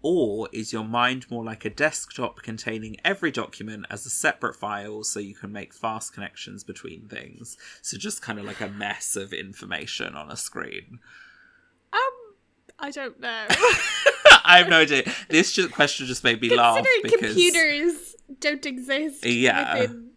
Or 0.00 0.48
is 0.52 0.72
your 0.72 0.84
mind 0.84 1.28
more 1.28 1.44
like 1.44 1.64
a 1.64 1.70
desktop 1.70 2.42
containing 2.42 2.96
every 3.04 3.32
document 3.32 3.86
as 3.90 4.06
a 4.06 4.10
separate 4.10 4.54
file 4.54 5.02
so 5.02 5.18
you 5.18 5.34
can 5.34 5.50
make 5.50 5.74
fast 5.74 6.14
connections 6.14 6.62
between 6.62 7.08
things? 7.08 7.56
So 7.82 7.98
just 7.98 8.22
kind 8.22 8.38
of 8.38 8.44
like 8.44 8.60
a 8.60 8.68
mess 8.68 9.16
of 9.16 9.32
information 9.32 10.14
on 10.14 10.30
a 10.30 10.36
screen. 10.36 11.00
Um, 11.92 11.98
I 12.78 12.92
don't 12.92 13.18
know. 13.18 13.46
I 14.44 14.58
have 14.58 14.68
no 14.68 14.78
idea. 14.80 15.02
This 15.28 15.52
just, 15.52 15.72
question 15.72 16.06
just 16.06 16.22
made 16.22 16.40
me 16.40 16.54
laugh 16.54 16.76
Considering 16.76 17.02
because 17.02 17.20
computers 17.34 18.14
don't 18.40 18.64
exist 18.66 19.26
Yeah. 19.26 19.80
within 19.80 20.10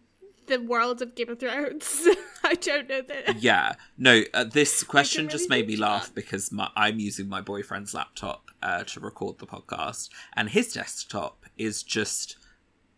the 0.46 0.60
world 0.60 1.02
of 1.02 1.14
Game 1.14 1.28
of 1.28 1.40
Thrones, 1.40 2.06
I 2.44 2.54
don't 2.54 2.88
know 2.88 3.02
that. 3.02 3.42
yeah, 3.42 3.74
no. 3.98 4.22
Uh, 4.34 4.44
this 4.44 4.82
question 4.82 5.26
really 5.26 5.32
just 5.38 5.50
made 5.50 5.66
me 5.68 5.76
laugh 5.76 6.06
that. 6.06 6.14
because 6.14 6.52
my, 6.52 6.70
I'm 6.76 6.98
using 6.98 7.28
my 7.28 7.40
boyfriend's 7.40 7.94
laptop 7.94 8.50
uh, 8.62 8.84
to 8.84 9.00
record 9.00 9.38
the 9.38 9.46
podcast, 9.46 10.08
and 10.34 10.50
his 10.50 10.72
desktop 10.72 11.44
is 11.56 11.82
just 11.82 12.36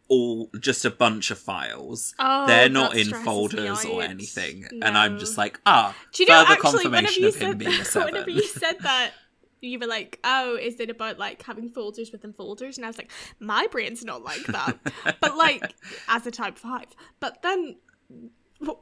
all 0.08 0.50
just 0.60 0.84
a 0.84 0.90
bunch 0.90 1.30
of 1.30 1.38
files. 1.38 2.14
Oh, 2.18 2.46
They're 2.46 2.68
not 2.68 2.96
in 2.96 3.08
folders 3.08 3.84
or 3.84 4.02
anything, 4.02 4.66
and 4.82 4.98
I'm 4.98 5.18
just 5.18 5.38
like, 5.38 5.60
ah, 5.66 5.94
Do 6.12 6.22
you 6.22 6.28
know 6.28 6.42
further 6.44 6.52
actually 6.52 6.70
confirmation 6.84 7.22
you 7.22 7.28
of 7.28 7.34
him 7.36 7.50
said 7.50 7.58
being 7.58 7.80
a 7.80 7.84
seven. 7.84 8.06
whenever 8.12 8.30
you 8.30 8.46
said 8.46 8.78
that, 8.80 9.12
you 9.60 9.78
were 9.78 9.86
like, 9.86 10.18
"Oh, 10.24 10.56
is 10.56 10.78
it 10.80 10.90
about 10.90 11.18
like 11.18 11.42
having 11.42 11.68
folders 11.68 12.12
within 12.12 12.32
folders?" 12.32 12.76
And 12.76 12.84
I 12.84 12.88
was 12.88 12.98
like, 12.98 13.10
"My 13.40 13.66
brain's 13.70 14.04
not 14.04 14.22
like 14.22 14.44
that." 14.46 14.78
but 15.20 15.36
like 15.36 15.74
as 16.08 16.26
a 16.26 16.30
type 16.30 16.58
five. 16.58 16.86
But 17.20 17.42
then 17.42 17.76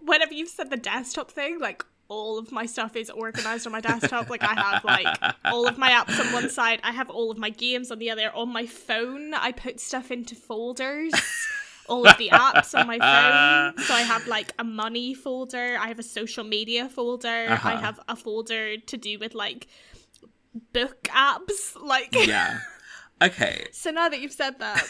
whenever 0.02 0.34
you 0.34 0.46
said 0.46 0.70
the 0.70 0.76
desktop 0.76 1.30
thing, 1.30 1.58
like 1.58 1.84
all 2.08 2.38
of 2.38 2.52
my 2.52 2.66
stuff 2.66 2.94
is 2.96 3.08
organized 3.10 3.66
on 3.66 3.72
my 3.72 3.80
desktop. 3.80 4.28
Like 4.28 4.42
I 4.42 4.54
have 4.54 4.84
like 4.84 5.34
all 5.44 5.66
of 5.66 5.78
my 5.78 5.90
apps 5.90 6.18
on 6.20 6.32
one 6.32 6.50
side, 6.50 6.80
I 6.82 6.92
have 6.92 7.08
all 7.08 7.30
of 7.30 7.38
my 7.38 7.50
games 7.50 7.90
on 7.90 7.98
the 7.98 8.10
other. 8.10 8.30
On 8.34 8.52
my 8.52 8.66
phone, 8.66 9.34
I 9.34 9.52
put 9.52 9.80
stuff 9.80 10.10
into 10.10 10.34
folders. 10.34 11.12
All 11.88 12.06
of 12.06 12.16
the 12.16 12.28
apps 12.30 12.78
on 12.78 12.86
my 12.86 12.98
phone. 12.98 13.74
So 13.86 13.92
I 13.94 14.02
have 14.02 14.26
like 14.28 14.52
a 14.58 14.64
money 14.64 15.14
folder, 15.14 15.76
I 15.80 15.88
have 15.88 15.98
a 15.98 16.04
social 16.04 16.44
media 16.44 16.88
folder, 16.88 17.46
Uh-huh. 17.48 17.68
I 17.68 17.76
have 17.76 17.98
a 18.08 18.14
folder 18.14 18.76
to 18.76 18.96
do 18.96 19.18
with 19.18 19.34
like 19.34 19.66
book 20.72 21.04
apps. 21.04 21.76
Like 21.80 22.14
yeah. 22.14 22.60
Okay, 23.22 23.66
So 23.72 23.90
now 23.90 24.08
that 24.08 24.20
you've 24.20 24.32
said 24.32 24.58
that, 24.58 24.84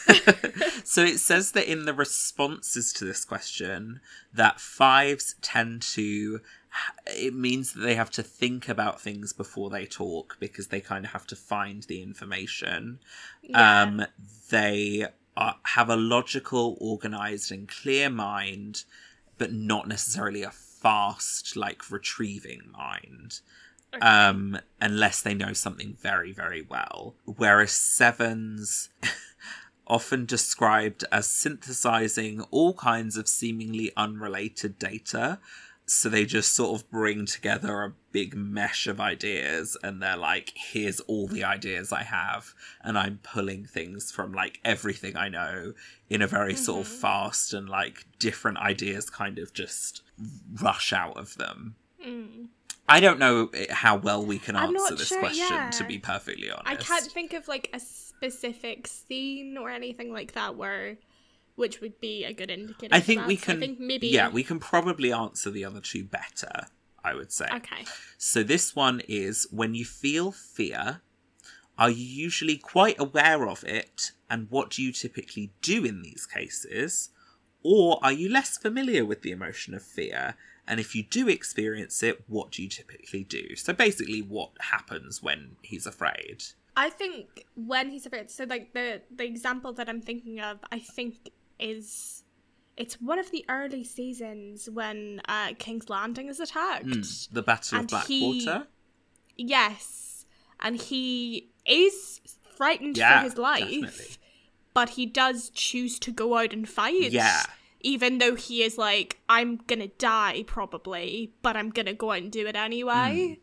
so 0.84 1.02
it 1.02 1.18
says 1.18 1.52
that 1.52 1.70
in 1.70 1.84
the 1.84 1.92
responses 1.92 2.92
to 2.94 3.04
this 3.04 3.24
question 3.24 4.00
that 4.32 4.60
fives 4.60 5.34
tend 5.42 5.82
to 5.82 6.40
it 7.06 7.34
means 7.34 7.74
that 7.74 7.80
they 7.80 7.94
have 7.94 8.10
to 8.10 8.22
think 8.22 8.68
about 8.68 9.00
things 9.00 9.34
before 9.34 9.68
they 9.68 9.84
talk 9.84 10.38
because 10.40 10.68
they 10.68 10.80
kind 10.80 11.04
of 11.04 11.12
have 11.12 11.26
to 11.26 11.36
find 11.36 11.82
the 11.82 12.02
information 12.02 12.98
yeah. 13.42 13.82
um 13.82 14.06
they 14.48 15.06
are, 15.36 15.56
have 15.64 15.90
a 15.90 15.96
logical 15.96 16.78
organized 16.80 17.52
and 17.52 17.68
clear 17.68 18.08
mind 18.08 18.84
but 19.36 19.52
not 19.52 19.86
necessarily 19.86 20.42
a 20.42 20.50
fast 20.50 21.56
like 21.56 21.90
retrieving 21.90 22.62
mind 22.72 23.40
Okay. 23.94 24.06
um, 24.06 24.58
unless 24.80 25.20
they 25.22 25.34
know 25.34 25.52
something 25.52 25.96
very, 26.00 26.32
very 26.32 26.62
well. 26.62 27.14
Whereas 27.24 27.72
sevens, 27.72 28.88
often 29.86 30.24
described 30.24 31.04
as 31.12 31.26
synthesizing 31.26 32.40
all 32.50 32.72
kinds 32.74 33.16
of 33.16 33.28
seemingly 33.28 33.92
unrelated 33.96 34.78
data. 34.78 35.38
So 35.84 36.08
they 36.08 36.24
just 36.24 36.52
sort 36.52 36.80
of 36.80 36.90
bring 36.90 37.26
together 37.26 37.82
a 37.82 37.92
big 38.12 38.34
mesh 38.34 38.86
of 38.86 39.00
ideas 39.00 39.76
and 39.82 40.00
they're 40.00 40.16
like, 40.16 40.52
here's 40.54 41.00
all 41.00 41.26
the 41.26 41.44
ideas 41.44 41.92
I 41.92 42.04
have. 42.04 42.54
And 42.82 42.96
I'm 42.96 43.18
pulling 43.22 43.66
things 43.66 44.10
from 44.12 44.32
like 44.32 44.60
everything 44.64 45.16
I 45.16 45.28
know 45.28 45.74
in 46.08 46.22
a 46.22 46.26
very 46.28 46.54
sort 46.54 46.86
of 46.86 46.92
Mhm. 46.92 46.96
fast 47.00 47.52
and 47.52 47.68
like 47.68 48.06
different 48.18 48.58
ideas 48.58 49.10
kind 49.10 49.38
of 49.38 49.52
just 49.52 50.02
rush 50.62 50.92
out 50.92 51.16
of 51.18 51.36
them. 51.36 51.74
Mm. 52.02 52.46
I 52.92 53.00
don't 53.00 53.18
know 53.18 53.48
eh, 53.54 53.72
how 53.72 53.96
well 53.96 54.22
we 54.22 54.38
can 54.38 54.54
answer 54.54 54.94
this 54.94 55.08
sure, 55.08 55.18
question, 55.18 55.46
yeah. 55.48 55.70
to 55.70 55.84
be 55.84 55.98
perfectly 55.98 56.50
honest. 56.50 56.66
I 56.66 56.76
can't 56.76 57.10
think 57.10 57.32
of 57.32 57.48
like 57.48 57.70
a 57.72 57.80
specific 57.80 58.86
scene 58.86 59.56
or 59.56 59.70
anything 59.70 60.12
like 60.12 60.32
that 60.32 60.56
where 60.56 60.98
which 61.54 61.80
would 61.80 61.98
be 62.00 62.24
a 62.24 62.34
good 62.34 62.50
indicator. 62.50 62.94
I 62.94 63.00
think 63.00 63.26
we 63.26 63.36
So 63.36 63.46
can. 63.46 63.56
I 63.56 63.60
think 63.60 63.80
maybe 63.80 64.08
Yeah, 64.08 64.28
we 64.28 64.42
can 64.42 64.58
probably 64.58 65.10
answer 65.10 65.50
the 65.50 65.64
other 65.64 65.80
two 65.80 66.04
better. 66.04 66.66
I 67.02 67.14
would 67.14 67.32
say. 67.32 67.48
Okay. 67.52 67.84
So 68.18 68.42
this 68.42 68.76
one 68.76 69.00
is 69.08 69.48
when 69.50 69.74
you 69.74 69.84
feel 69.86 70.30
fear. 70.30 71.00
Are 71.78 71.90
you 71.90 72.04
usually 72.04 72.58
quite 72.58 73.00
aware 73.00 73.48
of 73.48 73.64
it, 73.64 74.12
and 74.28 74.48
what 74.50 74.70
do 74.70 74.82
you 74.82 74.92
typically 74.92 75.52
do 75.62 75.84
in 75.84 76.02
these 76.02 76.26
cases? 76.26 77.08
Or 77.62 77.98
are 78.02 78.12
you 78.12 78.28
less 78.28 78.58
familiar 78.58 79.04
with 79.06 79.22
the 79.22 79.30
emotion 79.30 79.72
of 79.74 79.82
fear? 79.82 80.36
And 80.66 80.78
if 80.78 80.94
you 80.94 81.02
do 81.02 81.28
experience 81.28 82.02
it, 82.02 82.22
what 82.28 82.52
do 82.52 82.62
you 82.62 82.68
typically 82.68 83.24
do? 83.24 83.56
So 83.56 83.72
basically, 83.72 84.22
what 84.22 84.50
happens 84.60 85.22
when 85.22 85.56
he's 85.62 85.86
afraid? 85.86 86.44
I 86.76 86.88
think 86.88 87.44
when 87.54 87.90
he's 87.90 88.06
afraid 88.06 88.30
so 88.30 88.44
like 88.44 88.72
the 88.72 89.02
the 89.14 89.24
example 89.24 89.72
that 89.74 89.88
I'm 89.88 90.00
thinking 90.00 90.40
of, 90.40 90.58
I 90.70 90.78
think 90.78 91.30
is 91.58 92.22
it's 92.76 92.94
one 93.00 93.18
of 93.18 93.30
the 93.30 93.44
early 93.48 93.84
seasons 93.84 94.70
when 94.70 95.20
uh 95.28 95.52
King's 95.58 95.90
Landing 95.90 96.28
is 96.28 96.40
attacked. 96.40 96.86
Mm, 96.86 97.28
the 97.30 97.42
Battle 97.42 97.78
And 97.80 97.92
of 97.92 98.06
he- 98.06 98.44
Blackwater? 98.44 98.68
Yes. 99.36 100.24
And 100.60 100.76
he 100.80 101.50
is 101.66 102.20
frightened 102.56 102.96
Yeah, 102.96 103.18
for 103.20 103.24
his 103.24 103.36
life. 103.36 103.68
definitely. 103.68 104.16
But 104.74 104.90
he 104.90 105.06
does 105.06 105.50
choose 105.50 105.98
to 105.98 106.10
go 106.12 106.36
out 106.38 106.52
and 106.52 106.68
fight. 106.68 107.10
Yeah. 107.12 107.42
Even 107.82 108.18
though 108.18 108.34
he 108.34 108.62
is 108.62 108.78
like, 108.78 109.20
I'm 109.28 109.56
gonna 109.56 109.88
die 109.88 110.44
probably, 110.46 111.32
but 111.42 111.56
I'm 111.56 111.70
gonna 111.70 111.94
go 111.94 112.12
out 112.12 112.18
and 112.18 112.32
do 112.32 112.46
it 112.46 112.56
anyway. 112.56 113.38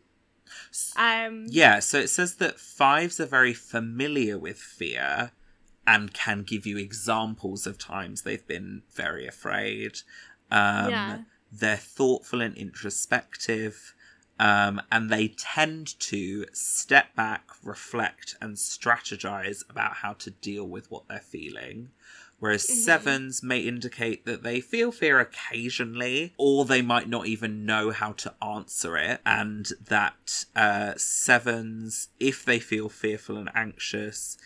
Um 0.96 1.46
Yeah, 1.48 1.78
so 1.80 1.98
it 1.98 2.08
says 2.08 2.36
that 2.36 2.58
fives 2.58 3.20
are 3.20 3.26
very 3.26 3.54
familiar 3.54 4.38
with 4.38 4.58
fear 4.58 5.32
and 5.86 6.12
can 6.12 6.42
give 6.42 6.66
you 6.66 6.76
examples 6.78 7.66
of 7.66 7.78
times 7.78 8.22
they've 8.22 8.46
been 8.46 8.82
very 8.94 9.26
afraid. 9.26 10.00
Um, 10.50 10.90
Yeah. 10.90 11.18
They're 11.52 11.76
thoughtful 11.76 12.40
and 12.40 12.56
introspective, 12.56 13.94
um, 14.38 14.80
and 14.92 15.10
they 15.10 15.28
tend 15.36 15.98
to 16.00 16.46
step 16.52 17.16
back, 17.16 17.50
reflect, 17.64 18.36
and 18.40 18.56
strategize 18.56 19.68
about 19.68 19.94
how 19.94 20.12
to 20.14 20.30
deal 20.30 20.68
with 20.68 20.90
what 20.92 21.08
they're 21.08 21.18
feeling. 21.18 21.90
Whereas 22.40 22.66
Mhm. 22.66 22.84
sevens 22.84 23.42
may 23.42 23.60
indicate 23.60 24.24
that 24.24 24.42
they 24.42 24.60
feel 24.60 24.90
fear 24.90 25.20
occasionally, 25.20 26.34
or 26.38 26.64
they 26.64 26.82
might 26.82 27.08
not 27.08 27.26
even 27.26 27.64
know 27.66 27.90
how 27.90 28.12
to 28.12 28.34
answer 28.42 28.96
it, 28.96 29.20
and 29.24 29.70
that 29.88 30.46
uh, 30.56 30.94
sevens, 30.96 32.08
if 32.18 32.44
they 32.44 32.58
feel 32.58 32.88
fearful 32.88 33.36
and 33.36 33.50
anxious, 33.54 34.36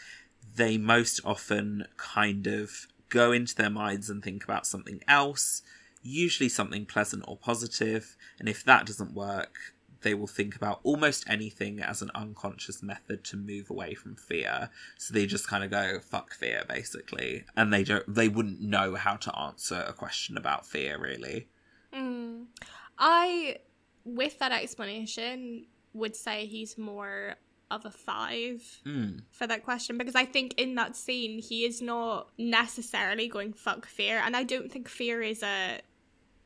they 0.56 0.76
most 0.76 1.20
often 1.24 1.86
kind 1.96 2.46
of 2.46 2.86
go 3.08 3.30
into 3.32 3.54
their 3.54 3.70
minds 3.70 4.10
and 4.10 4.22
think 4.22 4.42
about 4.44 4.66
something 4.66 5.00
else, 5.06 5.62
usually 6.02 6.48
something 6.48 6.84
pleasant 6.84 7.24
or 7.28 7.36
positive, 7.36 8.16
and 8.40 8.48
if 8.48 8.64
that 8.64 8.86
doesn't 8.86 9.14
work, 9.14 9.73
they 10.04 10.14
will 10.14 10.28
think 10.28 10.54
about 10.54 10.78
almost 10.84 11.24
anything 11.28 11.80
as 11.80 12.00
an 12.00 12.10
unconscious 12.14 12.82
method 12.82 13.24
to 13.24 13.36
move 13.36 13.68
away 13.68 13.94
from 13.94 14.14
fear. 14.14 14.70
So 14.96 15.12
they 15.12 15.26
just 15.26 15.48
kind 15.48 15.64
of 15.64 15.70
go 15.72 15.98
fuck 15.98 16.32
fear 16.32 16.64
basically, 16.68 17.44
and 17.56 17.72
they 17.72 17.82
don't 17.82 18.14
they 18.14 18.28
wouldn't 18.28 18.60
know 18.60 18.94
how 18.94 19.16
to 19.16 19.36
answer 19.36 19.84
a 19.86 19.92
question 19.92 20.36
about 20.36 20.64
fear 20.64 20.98
really. 21.00 21.48
Mm. 21.92 22.44
I, 22.98 23.56
with 24.04 24.38
that 24.38 24.52
explanation, 24.52 25.66
would 25.92 26.14
say 26.14 26.46
he's 26.46 26.78
more 26.78 27.36
of 27.70 27.84
a 27.86 27.90
five 27.90 28.62
Mm. 28.86 29.22
for 29.30 29.46
that 29.46 29.64
question 29.64 29.96
because 29.96 30.14
I 30.14 30.26
think 30.26 30.54
in 30.58 30.74
that 30.74 30.94
scene 30.94 31.40
he 31.40 31.64
is 31.64 31.80
not 31.80 32.28
necessarily 32.38 33.26
going 33.26 33.52
fuck 33.52 33.86
fear, 33.86 34.20
and 34.24 34.36
I 34.36 34.44
don't 34.44 34.70
think 34.70 34.88
fear 34.88 35.22
is 35.22 35.42
a 35.42 35.80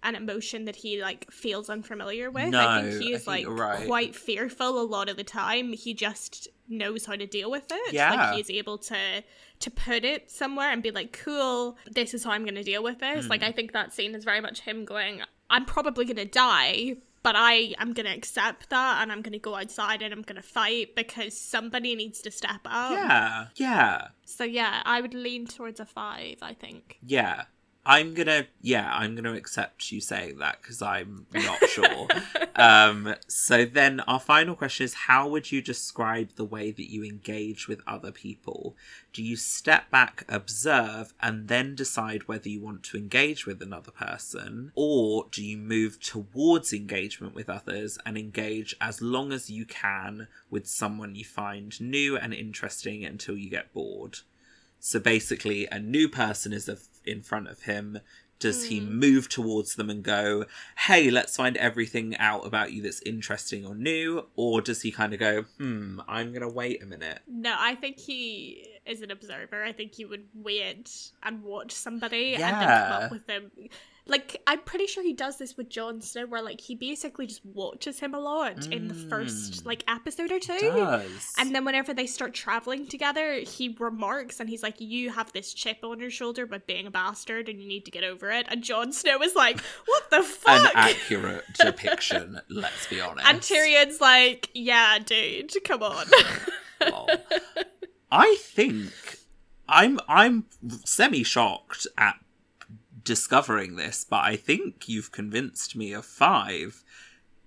an 0.03 0.15
emotion 0.15 0.65
that 0.67 0.77
he 0.77 1.01
like 1.03 1.31
feels 1.31 1.69
unfamiliar 1.69 2.31
with. 2.31 2.55
I 2.55 2.83
think 2.83 3.03
he 3.03 3.13
I 3.13 3.17
is 3.17 3.25
think 3.25 3.49
like 3.49 3.59
right. 3.59 3.87
quite 3.87 4.15
fearful 4.15 4.81
a 4.81 4.85
lot 4.85 5.09
of 5.09 5.17
the 5.17 5.25
time. 5.25 5.73
He 5.73 5.95
just 5.95 6.49
knows 6.69 7.07
how 7.07 7.17
to 7.17 7.27
deal 7.27 7.51
with 7.51 7.67
it. 7.71 7.93
Yeah. 7.93 8.13
Like 8.13 8.37
he's 8.37 8.51
able 8.51 8.79
to 8.79 9.25
to 9.61 9.71
put 9.71 10.05
it 10.05 10.31
somewhere 10.31 10.71
and 10.71 10.83
be 10.83 10.91
like, 10.91 11.13
cool, 11.25 11.77
this 11.91 12.15
is 12.15 12.25
how 12.25 12.31
I'm 12.31 12.45
gonna 12.45 12.63
deal 12.63 12.83
with 12.83 13.01
this. 13.01 13.25
Hmm. 13.25 13.31
Like 13.31 13.43
I 13.43 13.53
think 13.53 13.73
that 13.73 13.93
scene 13.93 14.15
is 14.15 14.25
very 14.25 14.41
much 14.41 14.61
him 14.61 14.85
going, 14.85 15.23
I'm 15.51 15.65
probably 15.65 16.05
gonna 16.05 16.25
die, 16.25 16.97
but 17.25 17.35
I 17.37 17.75
am 17.79 17.93
gonna 17.93 18.15
accept 18.15 18.71
that 18.71 19.03
and 19.03 19.11
I'm 19.11 19.23
gonna 19.23 19.39
go 19.39 19.57
outside 19.57 20.03
and 20.03 20.15
I'm 20.15 20.23
gonna 20.23 20.43
fight 20.43 20.95
because 20.95 21.37
somebody 21.37 21.97
needs 21.97 22.21
to 22.23 22.31
step 22.31 22.61
up. 22.65 22.93
Yeah. 22.93 23.47
Yeah. 23.57 24.09
So 24.25 24.45
yeah, 24.45 24.83
I 24.85 25.01
would 25.01 25.15
lean 25.15 25.47
towards 25.47 25.81
a 25.81 25.87
five, 25.87 26.39
I 26.41 26.55
think. 26.55 26.99
Yeah. 27.05 27.45
I'm 27.91 28.13
gonna 28.13 28.47
yeah, 28.61 28.93
I'm 28.93 29.15
gonna 29.15 29.33
accept 29.33 29.91
you 29.91 30.03
saying 30.03 30.39
that 30.39 30.61
because 30.61 30.83
I'm 30.83 31.27
not 31.33 31.59
sure. 31.71 32.07
um 32.55 33.15
so 33.29 33.65
then 33.65 34.01
our 34.01 34.21
final 34.21 34.55
question 34.55 34.85
is 34.85 34.93
how 34.93 35.27
would 35.29 35.51
you 35.51 35.63
describe 35.63 36.35
the 36.37 36.45
way 36.45 36.71
that 36.71 36.93
you 36.93 37.03
engage 37.03 37.67
with 37.67 37.81
other 37.87 38.13
people? 38.13 38.77
Do 39.15 39.23
you 39.25 39.37
step 39.37 39.91
back, 39.91 40.25
observe, 40.29 41.15
and 41.23 41.49
then 41.49 41.75
decide 41.75 42.29
whether 42.29 42.51
you 42.51 42.61
want 42.61 42.83
to 42.85 42.99
engage 42.99 43.47
with 43.47 43.63
another 43.63 43.91
person? 43.91 44.71
Or 44.75 45.27
do 45.33 45.43
you 45.43 45.57
move 45.57 45.99
towards 45.99 46.75
engagement 46.75 47.35
with 47.35 47.49
others 47.49 47.99
and 48.05 48.19
engage 48.19 48.77
as 48.83 49.01
long 49.01 49.33
as 49.33 49.49
you 49.49 49.65
can 49.65 50.29
with 50.51 50.67
someone 50.69 51.15
you 51.15 51.25
find 51.25 51.81
new 51.81 52.19
and 52.19 52.35
interesting 52.35 53.03
until 53.03 53.39
you 53.39 53.49
get 53.49 53.73
bored? 53.73 54.19
So 54.81 55.01
basically, 55.01 55.67
a 55.67 55.79
new 55.81 56.09
person 56.09 56.53
is 56.53 56.69
of- 56.69 56.87
in 57.09 57.23
front 57.23 57.49
of 57.49 57.63
him. 57.63 57.99
Does 58.41 58.67
he 58.67 58.81
Mm. 58.81 58.91
move 58.91 59.29
towards 59.29 59.75
them 59.75 59.91
and 59.91 60.01
go, 60.05 60.45
hey, 60.87 61.11
let's 61.11 61.35
find 61.37 61.57
everything 61.57 62.17
out 62.19 62.47
about 62.47 62.73
you 62.73 62.83
that's 62.83 63.03
interesting 63.03 63.67
or 63.67 63.75
new? 63.75 64.29
Or 64.37 64.61
does 64.61 64.83
he 64.83 64.93
kind 64.93 65.13
of 65.13 65.19
go, 65.19 65.43
hmm, 65.59 66.01
I'm 66.07 66.31
going 66.31 66.43
to 66.43 66.49
wait 66.49 66.81
a 66.81 66.87
minute? 66.87 67.19
No, 67.27 67.57
I 67.59 67.75
think 67.75 67.99
he 67.99 68.65
is 68.87 69.03
an 69.03 69.11
observer. 69.11 69.65
I 69.65 69.73
think 69.73 69.93
he 69.97 70.05
would 70.05 70.29
wait 70.35 71.11
and 71.25 71.43
watch 71.43 71.73
somebody 71.73 72.35
and 72.35 72.43
then 72.45 72.69
come 72.69 73.03
up 73.03 73.11
with 73.11 73.27
them. 73.27 73.51
Like 74.09 74.41
I'm 74.47 74.61
pretty 74.61 74.87
sure 74.87 75.03
he 75.03 75.13
does 75.13 75.37
this 75.39 75.57
with 75.57 75.69
Jon 75.69 76.01
Snow, 76.01 76.27
where 76.27 76.43
like 76.43 76.61
he 76.61 76.75
basically 76.75 77.27
just 77.27 77.45
watches 77.45 78.01
him 78.01 78.15
a 78.15 78.19
lot 78.19 78.67
in 78.73 78.89
the 78.89 78.95
first 78.95 79.63
Mm. 79.63 79.67
like 79.67 79.85
episode 79.87 80.33
or 80.33 80.41
two. 80.41 80.59
Does. 80.59 81.33
And 81.39 81.55
then 81.55 81.65
whenever 81.65 81.93
they 81.93 82.07
start 82.07 82.33
traveling 82.35 82.87
together, 82.87 83.35
he 83.35 83.77
remarks 83.79 84.41
and 84.41 84.49
he's 84.49 84.63
like, 84.63 84.81
"You 84.81 85.11
have 85.11 85.31
this 85.33 85.53
chip 85.53 85.79
on 85.85 86.01
your 86.01 86.11
shoulder 86.11 86.47
by 86.47 86.59
being 86.59 86.87
a 86.87 86.91
bastard, 86.91 87.49
and 87.49 87.61
you 87.61 87.69
need 87.69 87.85
to 87.85 87.91
get 87.91 88.03
over 88.05 88.31
it." 88.31 88.47
And 88.49 88.65
Jon 88.65 88.93
Snow 88.93 89.21
is 89.23 89.35
like, 89.35 89.61
"What 89.87 90.11
the 90.11 90.23
fuck?" 90.25 90.65
an 90.65 90.71
accurate 90.75 91.45
depiction, 91.61 92.41
let's 92.49 92.87
be 92.87 93.01
honest. 93.01 93.29
and 93.29 93.41
Tyrion's 93.41 94.01
like, 94.01 94.49
"Yeah, 94.55 94.99
dude, 94.99 95.53
come 95.65 95.83
on." 95.83 96.07
Lol. 96.91 97.09
I 98.11 98.37
think 98.41 98.91
I'm 99.69 100.01
I'm 100.09 100.47
semi 100.85 101.23
shocked 101.25 101.87
at 101.99 102.15
discovering 103.09 103.77
this, 103.77 104.05
but 104.09 104.23
I 104.33 104.37
think 104.37 104.89
you've 104.89 105.11
convinced 105.11 105.75
me 105.75 105.93
of 105.93 106.05
five 106.05 106.85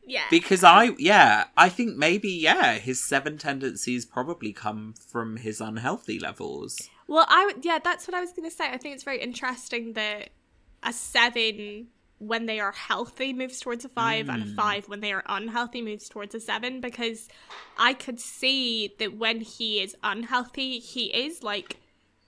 yeah, 0.04 0.24
because 0.32 0.64
I 0.64 0.84
yeah 0.98 1.46
I 1.56 1.70
think 1.70 1.96
maybe 1.96 2.30
yeah 2.30 2.74
his 2.80 3.00
seven 3.02 3.38
tendencies 3.38 4.04
probably 4.06 4.52
come 4.52 4.96
from 5.12 5.38
his 5.38 5.62
unhealthy 5.62 6.18
levels. 6.20 6.72
Well, 7.08 7.28
I 7.30 7.46
would- 7.46 7.64
yeah, 7.64 7.80
that's 7.84 8.08
what 8.08 8.16
I 8.16 8.22
was 8.26 8.32
going 8.36 8.50
to 8.50 8.56
say. 8.56 8.66
I 8.76 8.78
think 8.78 8.96
it's 8.96 9.04
very 9.04 9.22
interesting 9.22 9.94
that 9.94 10.30
a 10.82 10.92
seven 10.92 11.88
when 12.18 12.46
they 12.46 12.60
are 12.60 12.72
healthy 12.72 13.34
moves 13.34 13.60
towards 13.60 13.84
a 13.86 13.90
five, 13.90 14.30
and 14.30 14.44
a 14.44 14.46
Mm. 14.46 14.56
five 14.56 14.88
when 14.90 15.00
they 15.02 15.12
are 15.12 15.24
unhealthy 15.28 15.82
moves 15.82 16.08
towards 16.10 16.34
a 16.36 16.40
seven. 16.40 16.82
Because 16.82 17.28
I 17.78 17.94
could 17.94 18.20
see 18.20 18.96
that 19.00 19.12
when 19.24 19.42
he 19.42 19.82
is 19.82 19.96
unhealthy, 20.04 20.80
he 20.80 21.06
is 21.26 21.42
like 21.44 21.78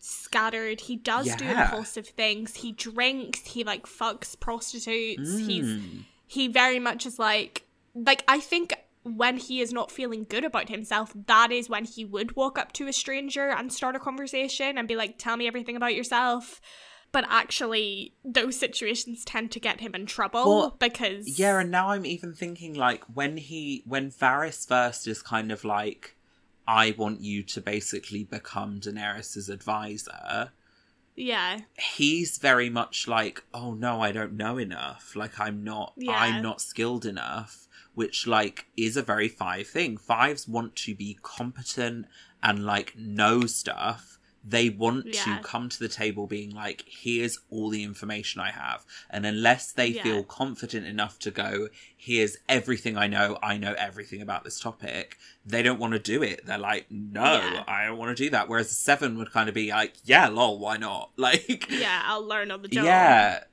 scattered. 0.04 0.82
He 0.82 0.95
does 0.95 1.34
do 1.36 1.45
impulsive 1.45 2.08
things. 2.08 2.56
He 2.56 2.72
drinks. 2.72 3.39
He 3.45 3.64
like 3.64 3.86
fucks 3.86 4.39
prostitutes. 4.39 5.38
He's 5.39 5.66
Mm. 5.66 6.06
he 6.28 6.47
very 6.47 6.80
much 6.80 7.06
is 7.06 7.18
like 7.20 7.64
like 7.95 8.24
I 8.28 8.39
think 8.39 8.74
when 9.04 9.38
he 9.38 9.60
is 9.62 9.74
not 9.74 9.91
feeling 9.91 10.26
good 10.30 10.43
about 10.45 10.70
himself, 10.70 11.14
that 11.28 11.51
is 11.51 11.70
when 11.70 11.86
he 11.86 12.06
would 12.06 12.36
walk 12.36 12.58
up 12.58 12.72
to 12.74 12.88
a 12.88 12.93
stranger 12.93 13.49
and 13.49 13.72
start 13.72 13.95
a 13.95 13.99
conversation 13.99 14.78
and 14.78 14.88
be 14.88 14.95
like, 14.95 15.18
"Tell 15.18 15.36
me 15.38 15.47
everything 15.47 15.76
about 15.76 15.93
yourself." 15.95 16.62
But 17.12 17.26
actually, 17.30 18.16
those 18.26 18.58
situations 18.58 19.24
tend 19.24 19.51
to 19.51 19.60
get 19.60 19.82
him 19.82 19.93
in 19.93 20.08
trouble 20.08 20.45
Well, 20.45 20.76
because 20.80 21.38
Yeah, 21.38 21.60
and 21.60 21.70
now 21.70 21.89
I'm 21.89 22.06
even 22.08 22.34
thinking 22.34 22.74
like 22.74 23.04
when 23.14 23.38
he 23.38 23.84
when 23.86 24.10
Varys 24.10 24.68
first 24.68 25.08
is 25.08 25.22
kind 25.22 25.51
of 25.51 25.64
like, 25.64 26.16
I 26.68 26.95
want 26.97 27.22
you 27.22 27.43
to 27.43 27.61
basically 27.61 28.24
become 28.24 28.80
Daenerys's 28.80 29.49
advisor. 29.49 30.51
yeah, 31.16 31.59
He's 31.78 32.38
very 32.38 32.70
much 32.70 33.07
like, 33.07 33.43
oh 33.53 33.74
no, 33.74 34.01
I 34.01 34.11
don't 34.11 34.34
know 34.34 34.57
enough. 34.57 35.16
Like 35.16 35.39
I'm 35.39 35.64
not, 35.64 35.93
Yeah. 35.97 36.14
I'm 36.14 36.41
not 36.41 36.61
skilled 36.61 37.05
enough. 37.05 37.68
Which 37.95 38.26
like 38.26 38.66
is 38.76 38.97
a 38.97 39.03
very 39.03 39.28
five 39.28 39.68
thing. 39.68 39.97
Fives 39.97 40.47
want 40.47 40.76
to 40.78 40.95
be 40.95 41.20
competent 41.22 42.07
and 42.41 42.66
like 42.66 42.97
know 42.97 43.41
stuff. 43.41 44.18
They 44.46 44.70
want 44.70 45.06
Yeah. 45.08 45.24
to 45.38 45.39
come 45.44 45.70
to 45.70 45.80
the 45.80 45.88
table 45.88 46.28
being 46.28 46.50
like, 46.52 46.84
here's 46.88 47.39
all 47.50 47.70
the 47.70 47.84
information 47.84 48.41
I 48.41 48.52
have. 48.52 48.86
And 49.10 49.26
unless 49.26 49.72
they 49.72 49.88
Yeah. 49.88 50.04
feel 50.04 50.24
confident 50.24 50.86
enough 50.86 51.18
to 51.20 51.32
go, 51.32 51.70
here's 51.96 52.36
everything 52.50 52.98
I 52.98 53.08
know, 53.08 53.39
I 53.41 53.58
know 53.58 53.74
everything 53.78 54.22
about 54.22 54.44
this 54.44 54.60
topic, 54.60 55.18
they 55.46 55.64
don't 55.64 55.80
want 55.80 55.94
to 55.94 56.00
do 56.00 56.22
it. 56.22 56.46
They're 56.46 56.58
like, 56.58 56.88
no, 56.91 57.24
Yeah. 57.36 57.64
I 57.68 57.86
don't 57.86 57.98
want 57.98 58.18
to 58.18 58.24
do 58.24 58.30
that. 58.32 58.50
Whereas 58.50 58.70
a 58.72 58.76
seven 58.76 59.18
would 59.18 59.32
kind 59.32 59.48
of 59.48 59.56
be 59.56 59.70
like, 59.72 59.94
yeah, 60.04 60.28
lol, 60.28 60.60
why 60.60 60.76
not? 60.78 61.12
Like, 61.18 61.70
yeah, 61.70 62.02
I'll 62.06 62.26
learn 62.28 62.52
on 62.52 62.62
the 62.64 62.68
job. 62.68 62.84
yeah. 62.86 63.44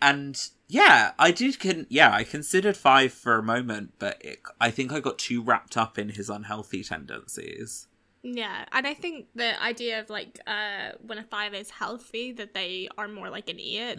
And 0.00 0.38
yeah, 0.68 1.12
I 1.18 1.30
did 1.30 1.58
con 1.58 1.86
yeah, 1.88 2.12
I 2.12 2.22
considered 2.22 2.76
five 2.76 3.12
for 3.12 3.36
a 3.38 3.42
moment, 3.42 3.94
but 3.98 4.22
it, 4.24 4.40
I 4.60 4.70
think 4.70 4.92
I 4.92 5.00
got 5.00 5.18
too 5.18 5.42
wrapped 5.42 5.76
up 5.76 5.98
in 5.98 6.10
his 6.10 6.28
unhealthy 6.28 6.84
tendencies. 6.84 7.86
Yeah, 8.34 8.64
and 8.72 8.86
I 8.86 8.94
think 8.94 9.26
the 9.36 9.60
idea 9.62 10.00
of 10.00 10.10
like 10.10 10.40
uh 10.46 10.90
when 11.00 11.18
a 11.18 11.22
five 11.22 11.54
is 11.54 11.70
healthy 11.70 12.32
that 12.32 12.54
they 12.54 12.88
are 12.98 13.06
more 13.06 13.30
like 13.30 13.48
an 13.48 13.60
eight. 13.60 13.98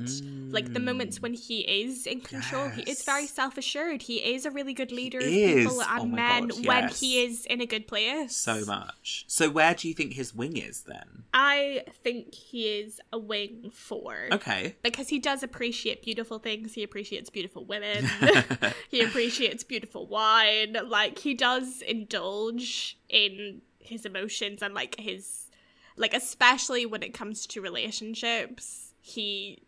Like 0.49 0.73
the 0.73 0.79
moments 0.79 1.21
when 1.21 1.33
he 1.33 1.61
is 1.61 2.05
in 2.05 2.19
control, 2.21 2.67
he 2.69 2.81
is 2.83 3.03
very 3.03 3.25
self 3.27 3.57
assured. 3.57 4.01
He 4.01 4.17
is 4.17 4.45
a 4.45 4.51
really 4.51 4.73
good 4.73 4.91
leader 4.91 5.19
of 5.19 5.25
is. 5.25 5.65
people 5.65 5.81
and 5.81 6.01
Oh 6.01 6.05
men 6.05 6.47
God, 6.47 6.65
when 6.65 6.89
he 6.89 7.23
is 7.23 7.45
in 7.45 7.61
a 7.61 7.65
good 7.65 7.87
place. 7.87 8.35
So 8.35 8.65
much. 8.65 9.25
So 9.27 9.49
where 9.49 9.73
do 9.73 9.87
you 9.87 9.93
think 9.93 10.13
his 10.13 10.35
wing 10.35 10.57
is 10.57 10.81
then? 10.81 11.23
I 11.33 11.83
think 12.03 12.33
he 12.33 12.79
is 12.79 12.99
a 13.13 13.17
wing 13.17 13.71
four. 13.73 14.27
Okay. 14.31 14.75
Because 14.83 15.07
he 15.07 15.19
does 15.19 15.41
appreciate 15.41 16.03
beautiful 16.03 16.39
things. 16.39 16.73
He 16.73 16.83
appreciates 16.83 17.29
beautiful 17.29 17.63
women. 17.65 18.09
he 18.89 19.01
appreciates 19.01 19.63
beautiful 19.63 20.05
wine. 20.05 20.75
Like 20.87 21.19
he 21.19 21.33
does 21.33 21.81
indulge 21.81 22.97
in 23.09 23.61
his 23.87 24.05
emotions 24.05 24.61
and 24.61 24.73
like 24.73 24.99
his 24.99 25.49
like 25.95 26.13
especially 26.13 26.85
when 26.85 27.03
it 27.03 27.13
comes 27.13 27.47
to 27.47 27.61
relationships, 27.61 28.93
he 29.01 29.63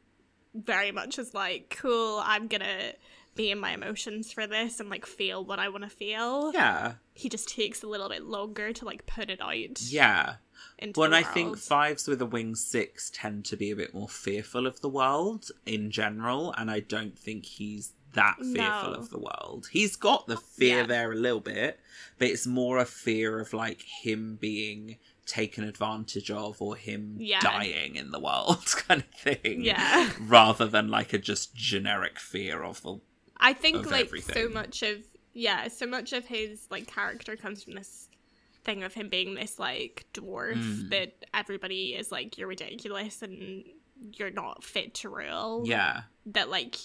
very 0.53 0.91
much 0.91 1.17
is 1.19 1.33
like, 1.33 1.75
cool, 1.79 2.21
I'm 2.23 2.47
gonna 2.47 2.93
be 3.35 3.51
in 3.51 3.59
my 3.59 3.71
emotions 3.71 4.31
for 4.31 4.47
this 4.47 4.79
and 4.79 4.89
like 4.89 5.05
feel 5.05 5.43
what 5.43 5.59
I 5.59 5.69
wanna 5.69 5.89
feel. 5.89 6.51
yeah. 6.53 6.93
He 7.13 7.29
just 7.29 7.49
takes 7.49 7.83
a 7.83 7.87
little 7.87 8.09
bit 8.09 8.23
longer 8.23 8.71
to 8.73 8.85
like 8.85 9.05
put 9.05 9.29
it 9.29 9.41
out 9.41 9.81
Yeah. 9.81 10.35
Well, 10.95 11.05
and 11.05 11.15
I 11.15 11.23
think 11.23 11.57
fives 11.57 12.07
with 12.07 12.21
a 12.21 12.25
wing 12.25 12.55
six 12.55 13.11
tend 13.13 13.45
to 13.45 13.57
be 13.57 13.71
a 13.71 13.75
bit 13.75 13.93
more 13.93 14.09
fearful 14.09 14.67
of 14.67 14.81
the 14.81 14.89
world 14.89 15.51
in 15.65 15.91
general, 15.91 16.53
and 16.57 16.69
I 16.69 16.79
don't 16.79 17.17
think 17.17 17.45
he's 17.45 17.93
that 18.13 18.35
fearful 18.37 18.91
No. 18.91 18.97
of 18.97 19.09
the 19.09 19.19
world. 19.19 19.67
He's 19.71 19.95
got 19.95 20.27
the 20.27 20.37
fear 20.37 20.77
Yeah. 20.81 20.85
there 20.87 21.11
a 21.11 21.15
little 21.15 21.39
bit, 21.41 21.79
but 22.17 22.27
it's 22.29 22.47
more 22.47 22.77
a 22.79 22.85
fear 22.85 23.39
of 23.39 23.53
like 23.53 23.81
him 23.83 24.35
being 24.35 24.97
taken 25.25 25.63
advantage 25.63 26.31
of 26.31 26.59
or 26.61 26.75
him 26.75 27.17
Yeah. 27.19 27.39
dying 27.39 27.95
in 27.95 28.09
the 28.11 28.19
world 28.19 28.65
kind 28.87 29.03
of 29.03 29.19
thing. 29.19 29.61
Yeah. 29.63 30.11
Rather 30.19 30.65
than 30.65 30.89
like 30.89 31.13
a 31.13 31.19
just 31.19 31.53
generic 31.55 32.19
fear 32.19 32.63
of 32.63 32.81
the 32.81 32.99
I 33.37 33.53
think 33.53 33.89
like 33.89 34.09
so 34.17 34.49
much 34.49 34.81
of 34.83 34.97
yeah, 35.33 35.67
so 35.67 35.85
much 35.85 36.11
of 36.13 36.25
his 36.25 36.65
like 36.71 36.87
character 36.87 37.35
comes 37.35 37.63
from 37.63 37.75
this 37.75 38.09
thing 38.65 38.83
of 38.83 38.93
him 38.95 39.07
being 39.07 39.35
this 39.35 39.59
like 39.59 40.05
dwarf 40.13 40.57
Mm. 40.57 40.89
that 40.89 41.25
everybody 41.33 41.95
is 41.95 42.11
like 42.11 42.37
you're 42.37 42.47
ridiculous 42.47 43.21
and 43.21 43.63
you're 44.17 44.31
not 44.31 44.63
fit 44.63 44.93
to 44.95 45.09
rule. 45.09 45.63
Yeah. 45.65 46.01
That 46.25 46.49
like 46.49 46.75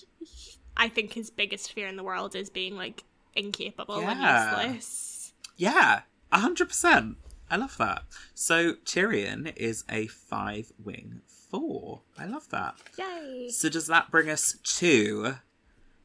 I 0.77 0.89
think 0.89 1.13
his 1.13 1.31
biggest 1.31 1.73
fear 1.73 1.87
in 1.89 1.97
the 1.97 2.03
world 2.05 2.35
is 2.35 2.51
being 2.51 2.77
like 2.77 3.05
incapable 3.35 4.01
Yeah. 4.01 4.55
and 4.61 4.65
useless. 4.73 5.33
Yeah, 5.57 6.01
a 6.33 6.39
hundred 6.39 6.69
percent. 6.69 7.17
I 7.51 7.57
love 7.57 7.77
that. 7.79 8.03
So 8.35 8.75
Tyrion 8.85 9.55
is 9.57 9.85
a 9.89 10.07
five 10.09 10.73
wing 10.83 11.21
four. 11.51 12.01
I 12.19 12.27
love 12.27 12.49
that. 12.51 12.75
Yay. 12.99 13.49
So 13.51 13.69
does 13.69 13.87
that 13.87 14.11
bring 14.11 14.29
us 14.31 14.57
to 14.79 15.37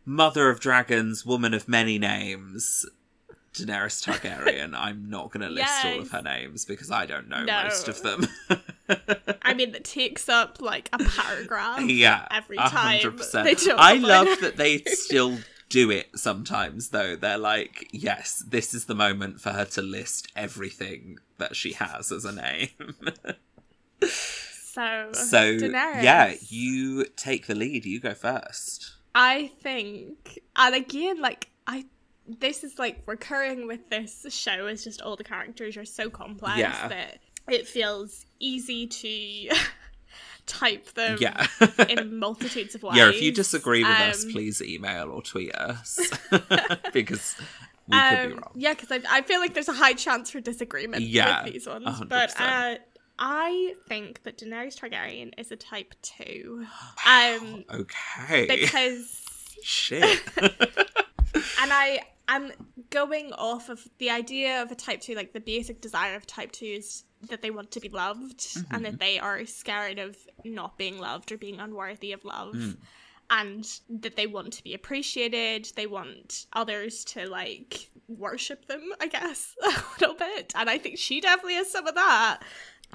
Mother 0.05 0.49
of 0.49 0.59
Dragons, 0.59 1.26
Woman 1.26 1.53
of 1.53 1.67
Many 1.67 1.97
Names, 1.97 2.86
Daenerys 3.53 4.05
Targaryen? 4.05 4.74
I'm 4.78 5.09
not 5.09 5.32
going 5.32 5.47
to 5.47 5.49
list 5.49 5.86
all 5.86 5.99
of 6.01 6.11
her 6.11 6.22
names 6.22 6.65
because 6.65 6.91
I 6.91 7.05
don't 7.07 7.28
know 7.30 7.43
No. 7.43 7.63
most 7.63 7.88
of 7.88 8.01
them. 8.03 8.28
I 9.42 9.54
mean 9.54 9.72
that 9.74 9.84
takes 9.84 10.28
up 10.30 10.62
like 10.62 10.90
a 10.94 10.98
paragraph 11.00 11.82
yeah, 11.90 12.28
every 12.32 12.58
time. 12.58 12.70
hundred 13.00 13.18
percent. 13.18 13.46
they 13.46 13.56
talk 13.56 13.76
I 13.78 13.96
love 13.96 14.28
that 14.42 14.58
they 14.58 14.80
still 14.80 15.38
do 15.70 15.92
it 15.92 16.10
sometimes 16.20 16.90
though. 16.90 17.16
They're 17.16 17.38
like, 17.38 17.88
yes, 17.92 18.44
this 18.48 18.74
is 18.74 18.86
the 18.86 18.96
moment 18.96 19.40
for 19.42 19.52
her 19.52 19.66
to 19.66 19.82
list 19.82 20.28
everything 20.36 21.18
that 21.38 21.56
she 21.56 21.74
has 21.74 22.12
as 22.12 22.26
a 22.26 22.32
name. 22.32 22.70
So, 24.02 25.10
so 25.14 25.58
Daenerys. 25.58 26.04
yeah, 26.04 26.34
you 26.48 27.06
take 27.16 27.48
the 27.48 27.56
lead. 27.56 27.86
You 27.86 28.00
go 28.00 28.14
first. 28.14 28.94
I 29.14 29.52
think, 29.62 30.40
and 30.56 30.76
again, 30.76 31.20
like 31.20 31.50
I, 31.68 31.86
this 32.28 32.64
is 32.64 32.78
like 32.80 33.02
recurring 33.06 33.68
with 33.68 33.90
this 33.90 34.26
show 34.30 34.68
is 34.68 34.84
just 34.84 35.02
all 35.02 35.16
the 35.16 35.24
characters 35.24 35.76
are 35.76 35.86
so 35.86 36.10
complex 36.10 36.60
Yeah. 36.60 36.88
that 36.88 37.20
it 37.50 37.68
feels 37.68 38.26
easy 38.40 38.88
to 38.88 39.56
type 40.46 40.94
them 40.94 41.18
Yeah. 41.20 41.46
in 41.88 42.18
multitudes 42.20 42.76
of 42.76 42.84
ways. 42.84 42.94
Yeah, 42.98 43.10
if 43.10 43.22
you 43.22 43.32
disagree 43.32 43.84
with 43.84 43.92
us, 43.92 44.26
Um, 44.26 44.32
please 44.32 44.62
email 44.62 45.12
or 45.12 45.22
tweet 45.22 45.54
us 45.56 46.00
because 46.94 47.36
we 47.88 47.98
could 48.00 48.20
um, 48.20 48.28
be 48.30 48.34
wrong. 48.34 48.52
Yeah, 48.56 48.74
because 48.74 48.92
I, 48.92 49.18
I 49.18 49.22
feel 49.22 49.40
like 49.40 49.54
there's 49.54 49.70
a 49.70 49.74
high 49.74 49.94
chance 49.94 50.32
for 50.32 50.40
disagreement 50.40 51.04
Yeah, 51.04 51.44
with 51.44 51.54
these 51.54 51.68
ones. 51.68 51.86
100%. 51.86 52.10
But 52.10 52.32
uh, 52.40 52.76
I 53.20 53.76
think 53.88 54.24
that 54.24 54.38
Daenerys 54.40 54.76
Targaryen 54.80 55.34
is 55.38 55.52
a 55.52 55.56
type 55.56 55.94
two. 56.02 56.66
Um, 57.08 57.66
Okay. 57.74 58.46
because 58.48 59.22
Shit. 59.62 60.22
and 60.38 61.72
I 61.72 62.00
and 62.30 62.54
going 62.92 63.34
off 63.34 63.70
of 63.70 63.86
the 63.98 64.10
idea 64.10 64.62
of 64.62 64.72
a 64.72 64.76
type 64.76 65.02
2 65.02 65.16
like 65.16 65.34
the 65.34 65.40
basic 65.40 65.82
desire 65.82 66.16
of 66.16 66.26
type 66.26 66.52
2 66.52 66.66
is 66.66 67.04
that 67.30 67.42
they 67.42 67.52
want 67.52 67.72
to 67.72 67.80
be 67.80 67.90
loved 67.90 68.48
and 68.56 68.66
mm-hmm. 68.66 68.84
that 68.84 69.00
they 69.00 69.20
are 69.20 69.46
scared 69.46 70.00
of 70.00 70.16
not 70.46 70.78
being 70.78 70.98
loved 70.98 71.32
or 71.32 71.38
being 71.38 71.60
unworthy 71.60 72.14
of 72.14 72.24
love 72.24 72.54
mm. 72.54 72.78
and 73.30 73.82
that 73.90 74.16
they 74.16 74.26
want 74.26 74.54
to 74.54 74.64
be 74.64 74.74
appreciated. 74.74 75.70
They 75.76 75.86
want 75.86 76.46
others 76.54 77.04
to 77.06 77.28
like 77.28 77.90
worship 78.10 78.66
them 78.66 78.82
i 79.00 79.08
guess 79.08 79.56
a 79.64 79.72
little 80.00 80.16
bit 80.16 80.52
and 80.56 80.70
i 80.70 80.78
think 80.78 80.98
she 80.98 81.22
definitely 81.22 81.54
has 81.54 81.72
some 81.72 81.86
of 81.86 81.96
that 81.96 82.40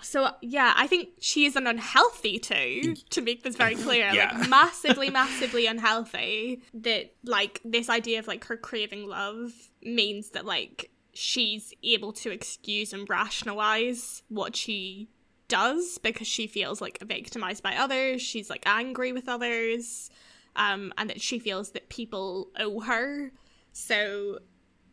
so 0.03 0.29
yeah 0.43 0.73
i 0.77 0.87
think 0.87 1.11
she 1.21 1.45
is 1.47 1.57
an 1.57 1.67
unhealthy 1.67 2.39
too 2.39 2.95
to 3.11 3.21
make 3.23 3.43
this 3.43 3.57
very 3.57 3.75
clear 3.87 4.11
Yeah. 4.13 4.37
like 4.39 4.49
massively 4.49 5.11
massively 5.21 5.67
unhealthy 5.67 6.63
that 6.75 7.15
like 7.25 7.61
this 7.65 7.89
idea 7.89 8.19
of 8.19 8.27
like 8.27 8.45
her 8.47 8.57
craving 8.57 9.07
love 9.07 9.53
means 9.83 10.31
that 10.31 10.45
like 10.45 10.91
she's 11.13 11.73
able 11.83 12.13
to 12.13 12.31
excuse 12.31 12.93
and 12.93 13.09
rationalize 13.09 14.23
what 14.29 14.57
she 14.57 15.09
does 15.47 15.99
because 15.99 16.27
she 16.27 16.47
feels 16.47 16.81
like 16.81 16.99
victimized 17.05 17.63
by 17.63 17.77
others 17.77 18.21
she's 18.21 18.51
like 18.51 18.63
angry 18.67 19.13
with 19.13 19.29
others 19.29 20.11
um 20.57 20.93
and 20.99 21.09
that 21.11 21.21
she 21.21 21.39
feels 21.39 21.71
that 21.71 21.89
people 21.89 22.49
owe 22.59 22.81
her 22.81 23.31
so 23.73 24.39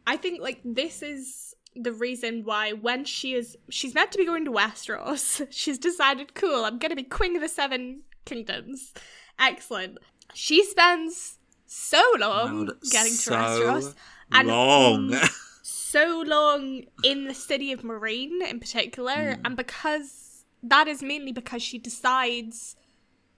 i 0.05 0.15
think 0.17 0.41
like 0.41 0.59
this 0.65 1.01
is 1.01 1.55
the 1.75 1.91
reason 1.93 2.43
why 2.43 2.71
when 2.73 3.05
she 3.05 3.33
is 3.33 3.57
she's 3.69 3.93
meant 3.93 4.11
to 4.11 4.17
be 4.17 4.25
going 4.25 4.45
to 4.45 4.51
westeros 4.51 5.45
she's 5.51 5.77
decided 5.77 6.33
cool 6.33 6.65
i'm 6.65 6.77
gonna 6.77 6.95
be 6.95 7.03
queen 7.03 7.35
of 7.35 7.41
the 7.41 7.47
seven 7.47 8.01
kingdoms 8.25 8.93
excellent 9.39 9.97
she 10.33 10.63
spends 10.65 11.37
so 11.65 12.01
long 12.19 12.65
getting 12.91 13.11
to 13.13 13.17
so 13.17 13.31
westeros 13.33 13.95
and 14.33 14.47
long. 14.49 15.09
mm, 15.11 15.29
so 15.63 16.23
long 16.25 16.83
in 17.03 17.25
the 17.25 17.33
city 17.33 17.71
of 17.71 17.81
Meereen 17.81 18.41
in 18.49 18.59
particular, 18.59 19.35
Hmm. 19.35 19.41
and 19.45 19.57
because 19.57 20.45
that 20.63 20.87
is 20.87 21.01
mainly 21.03 21.31
because 21.31 21.61
she 21.61 21.77
decides 21.77 22.75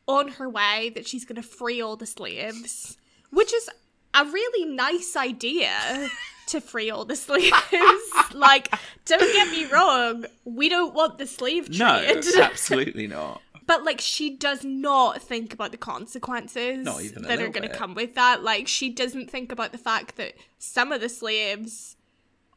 on 0.07 0.27
her 0.34 0.49
way 0.49 0.91
that 0.93 1.07
she's 1.07 1.25
going 1.25 1.41
to 1.41 1.47
free 1.47 1.81
all 1.81 1.95
the 1.95 2.05
slaves, 2.05 2.97
which 3.31 3.53
is 3.53 3.69
a 4.13 4.25
really 4.25 4.65
nice 4.65 5.15
idea 5.15 5.71
to 6.54 6.62
free 6.62 6.89
all 6.89 7.06
the 7.06 7.16
slaves. 7.16 7.51
like, 8.34 8.74
don't 9.06 9.34
get 9.34 9.49
me 9.51 9.66
wrong, 9.66 10.26
we 10.45 10.70
don't 10.70 10.93
want 10.93 11.18
the 11.18 11.28
slave 11.28 11.66
trade. 11.66 11.80
no, 11.80 12.41
absolutely 12.41 13.08
not. 13.08 13.41
But 13.66 13.86
like 13.86 14.01
she 14.01 14.36
does 14.36 14.66
not 14.66 15.22
think 15.22 15.54
about 15.54 15.72
the 15.72 15.78
consequences 15.78 16.84
Not 16.84 17.01
even 17.01 17.24
a 17.24 17.28
that 17.30 17.39
are 17.39 17.47
going 17.47 17.68
to 17.68 17.74
come 17.74 17.95
with 17.95 18.14
that. 18.16 18.43
Like 18.43 18.68
she 18.68 18.89
doesn't 18.89 19.32
think 19.32 19.54
about 19.54 19.72
the 19.72 19.78
fact 19.78 20.18
that 20.18 20.34
some 20.58 20.91
of 20.91 20.99
the 20.99 21.08
slaves 21.08 21.95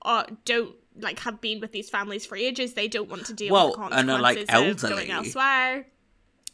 are 0.03 0.27
don't 0.45 0.75
like 0.99 1.21
have 1.21 1.41
been 1.41 1.61
with 1.61 1.71
these 1.71 1.89
families 1.89 2.27
for 2.27 2.35
ages. 2.35 2.75
They 2.75 2.89
don't 2.89 3.09
want 3.09 3.25
to 3.27 3.35
deal 3.35 3.53
Well, 3.53 3.67
with 3.67 3.75
the 3.75 3.83
consequences 3.83 4.03
and 4.03 4.11
are, 4.11 4.21
like, 4.21 4.37
consequences 4.49 4.85
of 4.85 4.91
going 4.91 5.11
elsewhere. 5.13 5.87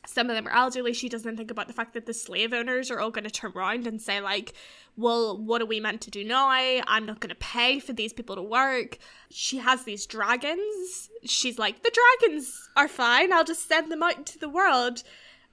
Some 0.07 0.29
of 0.29 0.37
them 0.37 0.49
are 0.49 0.57
elderly. 0.57 0.93
She 0.93 1.09
doesn't 1.09 1.37
think 1.37 1.51
about 1.51 1.69
the 1.69 1.73
fact 1.73 1.95
that 1.95 2.07
the 2.07 2.15
slave 2.15 2.53
owners 2.53 2.91
are 2.91 2.99
all 2.99 3.11
going 3.11 3.25
to 3.25 3.31
turn 3.31 3.53
around 3.55 3.87
and 3.87 4.03
say 4.03 4.21
like, 4.21 4.53
"Well, 4.97 5.39
what 5.39 5.63
are 5.63 5.67
we 5.67 5.79
meant 5.79 6.01
to 6.03 6.11
do 6.11 6.25
now? 6.25 6.49
I'm 6.49 7.07
not 7.07 7.21
going 7.21 7.31
to 7.31 7.37
pay 7.37 7.79
for 7.79 7.93
these 7.93 8.13
people 8.13 8.35
to 8.35 8.43
work." 8.43 8.99
She 9.31 9.59
has 9.59 9.85
these 9.85 10.07
dragons. 10.07 11.09
She's 11.25 11.59
like, 11.59 11.83
"The 11.83 11.97
dragons 12.21 12.69
are 12.77 12.89
fine. 12.89 13.33
I'll 13.33 13.45
just 13.45 13.69
send 13.69 13.93
them 13.93 14.03
out 14.03 14.19
into 14.19 14.39
the 14.39 14.49
world." 14.49 15.03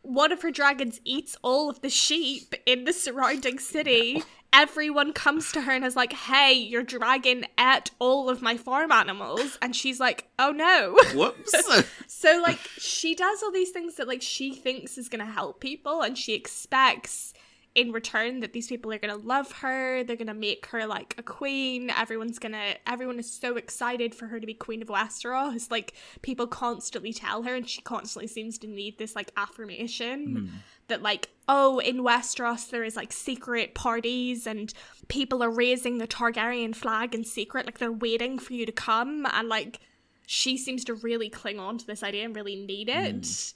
One 0.01 0.31
of 0.31 0.41
her 0.43 0.51
dragons 0.51 1.01
eats 1.03 1.35
all 1.41 1.69
of 1.69 1.81
the 1.81 1.89
sheep 1.89 2.55
in 2.65 2.85
the 2.85 2.93
surrounding 2.93 3.59
city. 3.59 4.23
Everyone 4.51 5.13
comes 5.13 5.51
to 5.51 5.61
her 5.61 5.71
and 5.71 5.85
is 5.85 5.95
like, 5.95 6.13
"Hey, 6.13 6.53
your 6.53 6.83
dragon 6.83 7.45
ate 7.59 7.91
all 7.99 8.29
of 8.29 8.41
my 8.41 8.57
farm 8.57 8.91
animals," 8.91 9.57
and 9.61 9.75
she's 9.75 9.99
like, 9.99 10.27
"Oh 10.39 10.51
no." 10.51 10.95
Whoops. 11.13 11.53
So 12.07 12.41
like 12.41 12.59
she 12.77 13.15
does 13.15 13.41
all 13.41 13.51
these 13.51 13.69
things 13.69 13.95
that 13.95 14.07
like 14.07 14.21
she 14.21 14.53
thinks 14.53 14.97
is 14.97 15.07
gonna 15.07 15.25
help 15.25 15.61
people 15.61 16.01
and 16.01 16.17
she 16.17 16.33
expects 16.33 17.33
in 17.75 17.91
return 17.91 18.39
that 18.39 18.51
these 18.51 18.67
people 18.67 18.91
are 18.91 18.97
gonna 18.97 19.15
love 19.15 19.51
her, 19.53 20.03
they're 20.03 20.15
gonna 20.15 20.33
make 20.33 20.65
her 20.67 20.85
like 20.85 21.15
a 21.17 21.23
queen, 21.23 21.89
everyone's 21.91 22.39
gonna 22.39 22.75
everyone 22.85 23.19
is 23.19 23.31
so 23.31 23.55
excited 23.55 24.13
for 24.15 24.27
her 24.27 24.39
to 24.39 24.45
be 24.45 24.53
Queen 24.53 24.81
of 24.81 24.89
Westeros. 24.89 25.69
Like 25.71 25.93
people 26.21 26.47
constantly 26.47 27.13
tell 27.13 27.43
her 27.43 27.55
and 27.55 27.69
she 27.69 27.81
constantly 27.81 28.27
seems 28.27 28.57
to 28.59 28.67
need 28.67 28.97
this 28.97 29.15
like 29.15 29.31
affirmation 29.37 30.49
hmm. 30.49 30.57
That 30.89 31.01
like, 31.01 31.29
oh, 31.47 31.79
in 31.79 31.97
Westeros 31.97 32.69
there 32.69 32.83
is 32.83 32.95
like 32.95 33.11
secret 33.11 33.73
parties 33.73 34.45
and 34.45 34.73
people 35.07 35.41
are 35.41 35.49
raising 35.49 35.97
the 35.97 36.07
Targaryen 36.07 36.75
flag 36.75 37.15
in 37.15 37.23
secret, 37.23 37.65
like 37.65 37.79
they're 37.79 37.91
waiting 37.91 38.37
for 38.37 38.53
you 38.53 38.65
to 38.65 38.71
come. 38.71 39.25
And 39.31 39.49
like 39.49 39.79
she 40.25 40.57
seems 40.57 40.83
to 40.85 40.93
really 40.93 41.29
cling 41.29 41.59
on 41.59 41.77
to 41.77 41.87
this 41.87 42.03
idea 42.03 42.25
and 42.25 42.35
really 42.35 42.55
need 42.55 42.89
it 42.89 43.53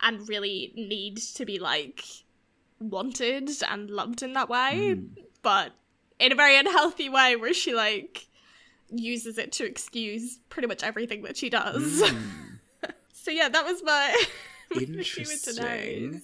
hmm. 0.00 0.06
and 0.06 0.28
really 0.28 0.72
need 0.76 1.16
to 1.16 1.44
be 1.44 1.58
like 1.58 2.04
wanted 2.78 3.50
and 3.68 3.90
loved 3.90 4.22
in 4.22 4.32
that 4.34 4.48
way. 4.48 4.94
Hmm. 4.94 5.06
But 5.42 5.72
in 6.18 6.30
a 6.30 6.36
very 6.36 6.56
unhealthy 6.56 7.08
way 7.08 7.34
where 7.34 7.54
she 7.54 7.74
like 7.74 8.28
uses 8.90 9.38
it 9.38 9.50
to 9.52 9.64
excuse 9.64 10.38
pretty 10.48 10.68
much 10.68 10.82
everything 10.82 11.22
that 11.22 11.36
she 11.36 11.50
does. 11.50 12.02
Hmm. 12.04 12.18
So 13.14 13.30
yeah 13.30 13.48
that 13.48 13.64
was 13.64 13.84
my 13.84 14.24
my 14.74 14.82
issue 14.82 15.20
with 15.20 15.46
Interesting. 15.48 16.22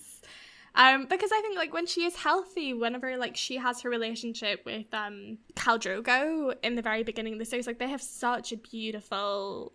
Um, 0.78 1.06
because 1.06 1.32
I 1.32 1.40
think 1.40 1.56
like 1.56 1.74
when 1.74 1.86
she 1.86 2.04
is 2.04 2.14
healthy, 2.14 2.72
whenever 2.72 3.16
like 3.16 3.36
she 3.36 3.56
has 3.56 3.82
her 3.82 3.90
relationship 3.90 4.64
with 4.64 4.86
um 4.92 5.38
Khal 5.54 5.78
Drogo 5.78 6.54
in 6.62 6.76
the 6.76 6.82
very 6.82 7.02
beginning 7.02 7.32
of 7.32 7.40
the 7.40 7.44
series, 7.44 7.66
like 7.66 7.80
they 7.80 7.88
have 7.88 8.00
such 8.00 8.52
a 8.52 8.56
beautiful 8.56 9.72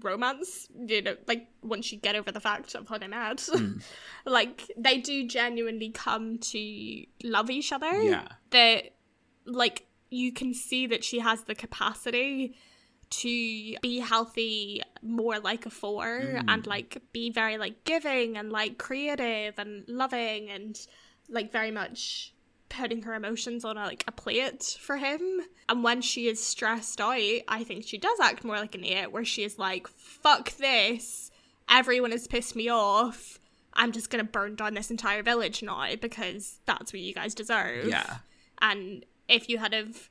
romance. 0.00 0.66
You 0.74 1.02
know, 1.02 1.16
like 1.28 1.48
once 1.62 1.92
you 1.92 1.98
get 1.98 2.16
over 2.16 2.32
the 2.32 2.40
fact 2.40 2.74
of 2.74 2.88
how 2.88 2.96
they 2.96 3.06
met, 3.06 3.46
like 4.24 4.70
they 4.78 4.96
do 4.96 5.28
genuinely 5.28 5.90
come 5.90 6.38
to 6.38 7.04
love 7.22 7.50
each 7.50 7.70
other. 7.70 8.02
Yeah. 8.02 8.26
that 8.50 8.94
like 9.44 9.86
you 10.10 10.32
can 10.32 10.54
see 10.54 10.86
that 10.86 11.04
she 11.04 11.18
has 11.18 11.42
the 11.42 11.54
capacity 11.54 12.56
to 13.08 13.76
be 13.82 14.00
healthy 14.00 14.82
more 15.02 15.38
like 15.38 15.66
a 15.66 15.70
four 15.70 16.20
mm. 16.20 16.44
and 16.48 16.66
like 16.66 17.00
be 17.12 17.30
very 17.30 17.58
like 17.58 17.84
giving 17.84 18.36
and 18.36 18.50
like 18.50 18.78
creative 18.78 19.58
and 19.58 19.84
loving 19.88 20.50
and 20.50 20.86
like 21.28 21.52
very 21.52 21.70
much 21.70 22.34
putting 22.68 23.02
her 23.02 23.14
emotions 23.14 23.64
on 23.64 23.76
a, 23.76 23.84
like 23.84 24.04
a 24.08 24.12
plate 24.12 24.76
for 24.80 24.96
him. 24.96 25.40
And 25.68 25.84
when 25.84 26.02
she 26.02 26.28
is 26.28 26.42
stressed 26.42 27.00
out 27.00 27.16
i 27.48 27.64
think 27.64 27.86
she 27.86 27.98
does 27.98 28.18
act 28.20 28.44
more 28.44 28.56
like 28.56 28.74
an 28.74 28.84
eight 28.84 29.12
where 29.12 29.24
she 29.24 29.44
is 29.44 29.58
like 29.58 29.86
fuck 29.88 30.56
this. 30.56 31.30
Everyone 31.68 32.12
has 32.12 32.28
pissed 32.28 32.54
me 32.54 32.68
off. 32.68 33.40
I'm 33.74 33.92
just 33.92 34.10
gonna 34.10 34.24
burn 34.24 34.56
down 34.56 34.74
this 34.74 34.90
entire 34.90 35.22
village 35.22 35.62
now 35.62 35.94
because 36.00 36.58
that's 36.66 36.92
what 36.92 37.00
you 37.00 37.14
guys 37.14 37.34
deserve. 37.34 37.86
Yeah. 37.88 38.18
and 38.60 39.04
if 39.28 39.48
you 39.48 39.58
had 39.58 39.72
have 39.72 40.08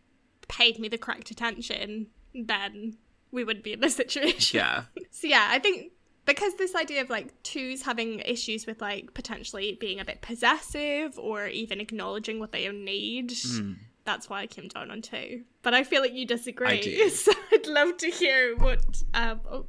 paid 0.48 0.80
me 0.80 0.88
the 0.88 0.98
correct 0.98 1.32
attention, 1.32 2.08
then 2.36 2.98
we 3.32 3.44
would 3.44 3.64
be 3.64 3.74
in 3.74 3.80
this 3.80 3.96
situation. 3.96 4.60
Yeah. 4.60 4.84
So 5.12 5.28
yeah, 5.28 5.48
I 5.50 5.60
think 5.60 5.94
because 6.26 6.56
this 6.56 6.76
idea 6.76 7.02
of 7.02 7.10
like 7.10 7.42
twos 7.44 7.84
having 7.84 8.20
issues 8.20 8.66
with 8.66 8.82
like 8.82 9.14
potentially 9.14 9.78
being 9.80 10.00
a 10.02 10.06
bit 10.06 10.22
possessive 10.22 11.18
or 11.18 11.48
even 11.48 11.80
acknowledging 11.80 12.40
what 12.40 12.52
they 12.52 12.68
need, 12.70 13.32
that's 14.04 14.30
why 14.30 14.42
I 14.42 14.48
came 14.48 14.68
down 14.68 14.92
on 14.92 15.02
two. 15.02 15.44
But 15.62 15.74
I 15.74 15.84
feel 15.86 16.02
like 16.02 16.14
you 16.14 16.26
disagree. 16.26 16.68
I 16.68 16.82
do. 16.82 17.10
So 17.10 17.32
I'd 17.54 17.68
love 17.68 17.96
to 17.98 18.10
hear 18.12 18.58
what 18.58 19.04
um 19.14 19.40
oh, 19.50 19.66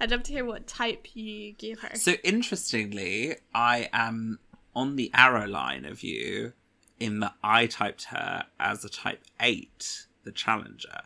I'd 0.00 0.10
love 0.10 0.22
to 0.24 0.32
hear 0.32 0.44
what 0.44 0.66
type 0.66 1.08
you 1.14 1.52
gave 1.52 1.80
her. 1.80 1.96
So 1.96 2.12
interestingly, 2.22 3.36
I 3.54 3.88
am 3.92 4.38
on 4.74 4.96
the 4.96 5.10
arrow 5.14 5.46
line 5.46 5.84
of 5.84 6.02
you 6.02 6.52
in 6.98 7.20
that 7.20 7.34
I 7.42 7.66
typed 7.66 8.04
her 8.04 8.44
as 8.58 8.84
a 8.84 8.88
type 8.90 9.24
8, 9.40 10.06
the 10.24 10.32
challenger. 10.32 11.02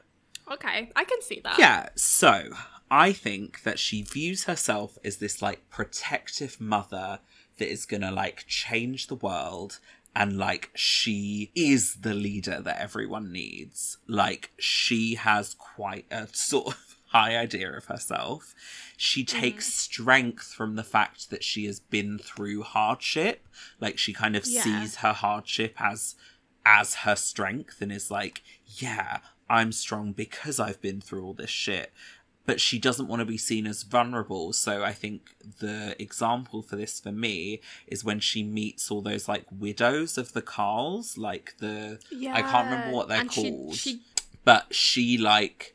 Okay, 0.51 0.91
I 0.95 1.05
can 1.05 1.23
see 1.23 1.41
that. 1.45 1.59
Yeah, 1.59 1.89
so 1.95 2.51
I 2.91 3.13
think 3.13 3.63
that 3.63 3.79
she 3.79 4.03
views 4.03 4.45
herself 4.45 4.99
as 5.05 5.17
this 5.17 5.41
like 5.41 5.69
protective 5.71 6.61
mother 6.61 7.21
that 7.59 7.71
is 7.71 7.87
gonna 7.87 8.13
like 8.13 8.45
change 8.47 9.07
the 9.07 9.15
world 9.15 9.79
and 10.17 10.39
like 10.39 10.71
she 10.75 11.51
is 11.55 11.97
the 11.97 12.15
leader 12.15 12.61
that 12.61 12.81
everyone 12.81 13.33
needs. 13.33 13.99
Like 14.07 14.53
she 14.59 15.17
has 15.17 15.55
quite 15.55 16.07
a 16.11 16.29
sort 16.33 16.69
of 16.69 16.97
high 17.07 17.37
idea 17.37 17.73
of 17.73 17.87
herself. 17.87 18.55
She 18.97 19.25
mm-hmm. 19.25 19.41
takes 19.41 19.75
strength 19.75 20.53
from 20.53 20.77
the 20.77 20.85
fact 20.85 21.31
that 21.31 21.43
she 21.43 21.67
has 21.67 21.81
been 21.81 22.19
through 22.19 22.63
hardship. 22.63 23.47
Like 23.81 23.99
she 23.99 24.13
kind 24.13 24.37
of 24.37 24.47
Yeah. 24.47 24.63
sees 24.63 24.97
her 24.97 25.13
hardship 25.13 25.75
as 25.81 26.17
as 26.67 26.95
her 26.97 27.15
strength 27.15 27.83
and 27.83 27.93
is 27.93 28.11
like, 28.11 28.43
yeah, 28.67 29.19
I'm 29.49 29.73
strong 29.73 30.13
because 30.13 30.59
I've 30.61 30.81
been 30.81 31.01
through 31.01 31.25
all 31.25 31.35
this 31.35 31.51
shit. 31.51 31.93
But 32.47 32.61
she 32.61 32.79
doesn't 32.79 33.09
want 33.09 33.21
to 33.21 33.25
be 33.27 33.39
seen 33.39 33.67
as 33.67 33.85
vulnerable. 33.85 34.53
So 34.53 34.85
I 34.85 34.93
think 34.93 35.35
the 35.61 35.97
example 35.99 36.61
for 36.61 36.77
this 36.77 37.01
for 37.01 37.11
me 37.11 37.61
is 37.87 38.05
when 38.05 38.21
she 38.21 38.43
meets 38.43 38.91
all 38.91 39.01
those 39.01 39.29
like 39.29 39.47
widows 39.51 40.19
of 40.19 40.35
the 40.35 40.43
Khals, 40.43 41.17
like 41.17 41.55
the 41.59 41.99
I 42.31 42.43
can't 42.43 42.67
remember 42.71 42.95
what 42.95 43.09
they're 43.09 43.21
and 43.21 43.31
called. 43.31 43.77
She, 43.77 44.03
but 44.45 44.75
she 44.75 45.17
like 45.17 45.75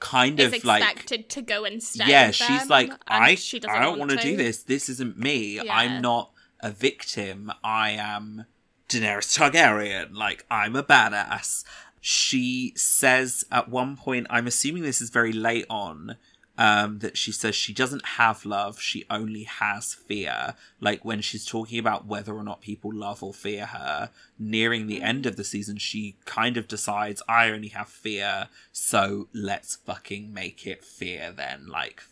kind 0.00 0.38
Is 0.40 0.52
of 0.52 0.64
like 0.64 0.82
expected 0.82 1.30
to 1.30 1.40
go 1.42 1.64
and 1.64 1.80
stay. 1.80 2.04
yeah 2.08 2.32
she's 2.32 2.68
like 2.68 2.90
i 3.06 3.36
she 3.36 3.58
i 3.68 3.78
don't 3.78 4.00
want 4.00 4.10
want 4.10 4.10
to 4.10 4.16
do 4.16 4.36
this 4.36 4.64
this 4.64 4.88
isn't 4.88 5.16
me 5.16 5.60
Yeah. 5.62 5.76
i'm 5.78 6.02
not 6.02 6.32
a 6.58 6.72
victim 6.72 7.52
i 7.62 7.90
am 7.90 8.46
daenerys 8.88 9.38
targaryen 9.38 10.12
like 10.12 10.44
i'm 10.50 10.74
a 10.74 10.82
badass 10.82 11.62
she 12.04 12.72
says 12.74 13.44
at 13.52 13.68
one 13.68 13.96
point 13.96 14.26
i'm 14.28 14.48
assuming 14.48 14.82
this 14.82 15.00
is 15.00 15.08
very 15.08 15.32
late 15.32 15.64
on 15.70 16.16
um 16.58 16.98
that 16.98 17.16
she 17.16 17.30
says 17.30 17.54
she 17.54 17.72
doesn't 17.72 18.04
have 18.20 18.44
love 18.44 18.78
she 18.80 19.04
only 19.08 19.44
has 19.44 19.94
fear. 19.94 20.54
Like 20.80 21.02
when 21.04 21.20
she's 21.22 21.46
talking 21.46 21.78
about 21.78 22.04
whether 22.06 22.34
or 22.34 22.42
not 22.42 22.60
people 22.60 22.92
love 22.92 23.22
or 23.22 23.32
fear 23.32 23.66
her 23.66 24.10
nearing 24.38 24.86
the 24.88 25.00
end 25.00 25.24
of 25.26 25.36
the 25.36 25.44
season 25.44 25.78
she 25.78 26.16
kind 26.26 26.56
of 26.58 26.68
decides 26.68 27.22
i 27.28 27.48
only 27.50 27.68
have 27.68 27.88
fear 27.88 28.48
so 28.72 29.28
let's 29.32 29.76
fucking 29.76 30.34
make 30.34 30.66
it 30.66 30.84
fear 30.84 31.32
then. 31.34 31.68
Like 31.68 32.02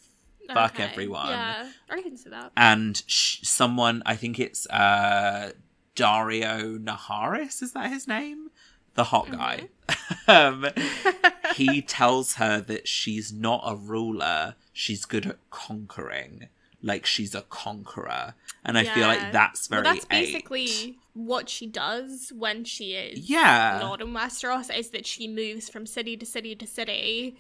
fuck 0.48 0.74
Okay, 0.76 0.84
everyone. 0.84 1.28
Yeah, 1.28 1.68
I 1.90 2.00
can 2.00 2.16
see 2.16 2.30
that. 2.30 2.50
and 2.56 3.02
sh- 3.06 3.40
someone 3.42 4.02
i 4.06 4.14
think 4.16 4.38
it's 4.38 4.66
uh 4.70 5.50
Daario 5.96 6.78
naharis 6.82 7.60
is 7.62 7.72
that 7.72 7.90
his 7.90 8.08
name 8.08 8.50
the 9.00 9.04
hot 9.04 9.30
guy 9.30 9.56
um 10.28 10.66
he 11.56 11.80
tells 11.82 12.34
her 12.34 12.60
that 12.60 12.84
she's 12.86 13.28
not 13.32 13.60
a 13.64 13.74
ruler 13.76 14.54
she's 14.72 15.04
good 15.04 15.26
at 15.26 15.38
conquering 15.50 16.48
like 16.82 17.04
she's 17.06 17.34
a 17.34 17.42
conqueror 17.62 18.34
and 18.64 18.76
i 18.78 18.84
feel 18.84 19.06
like 19.12 19.32
that's 19.32 19.66
very 19.68 19.82
well, 19.82 19.94
that's 19.94 20.06
eight. 20.10 20.26
basically 20.32 20.98
what 21.14 21.48
she 21.48 21.66
does 21.66 22.32
when 22.44 22.64
she 22.64 22.92
is 22.92 23.28
yeah 23.28 23.78
not 23.82 24.00
in 24.00 24.08
Westeros. 24.18 24.68
Is 24.80 24.90
that 24.90 25.06
she 25.12 25.24
moves 25.28 25.68
from 25.68 25.84
city 25.86 26.16
to 26.16 26.24
city 26.24 26.54
to 26.62 26.66
city, 26.66 27.36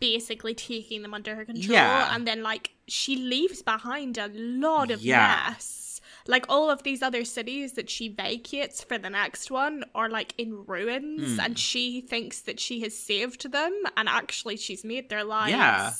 basically 0.00 0.54
taking 0.54 1.02
them 1.02 1.14
under 1.14 1.34
her 1.34 1.44
control, 1.44 1.72
Yeah. 1.72 2.14
and 2.14 2.26
then 2.28 2.42
like 2.42 2.72
she 2.86 3.16
leaves 3.16 3.62
behind 3.62 4.18
a 4.18 4.28
lot 4.34 4.90
of 4.90 5.00
Yeah. 5.02 5.50
mess. 5.50 5.89
Like 6.34 6.46
all 6.48 6.68
of 6.70 6.82
these 6.84 7.02
other 7.08 7.24
cities 7.24 7.68
that 7.78 7.88
she 7.94 8.06
vacates 8.08 8.78
for 8.88 8.96
the 8.98 9.10
next 9.10 9.50
one 9.50 9.76
are 9.94 10.08
like 10.18 10.32
in 10.38 10.50
ruins, 10.74 11.34
Hmm. 11.34 11.40
and 11.44 11.58
she 11.58 11.84
thinks 12.12 12.36
that 12.46 12.58
she 12.60 12.76
has 12.84 12.94
saved 12.96 13.42
them, 13.50 13.74
and 13.96 14.08
actually 14.08 14.56
she's 14.56 14.84
made 14.92 15.06
their 15.08 15.24
lives 15.24 15.50
Yeah. 15.52 15.92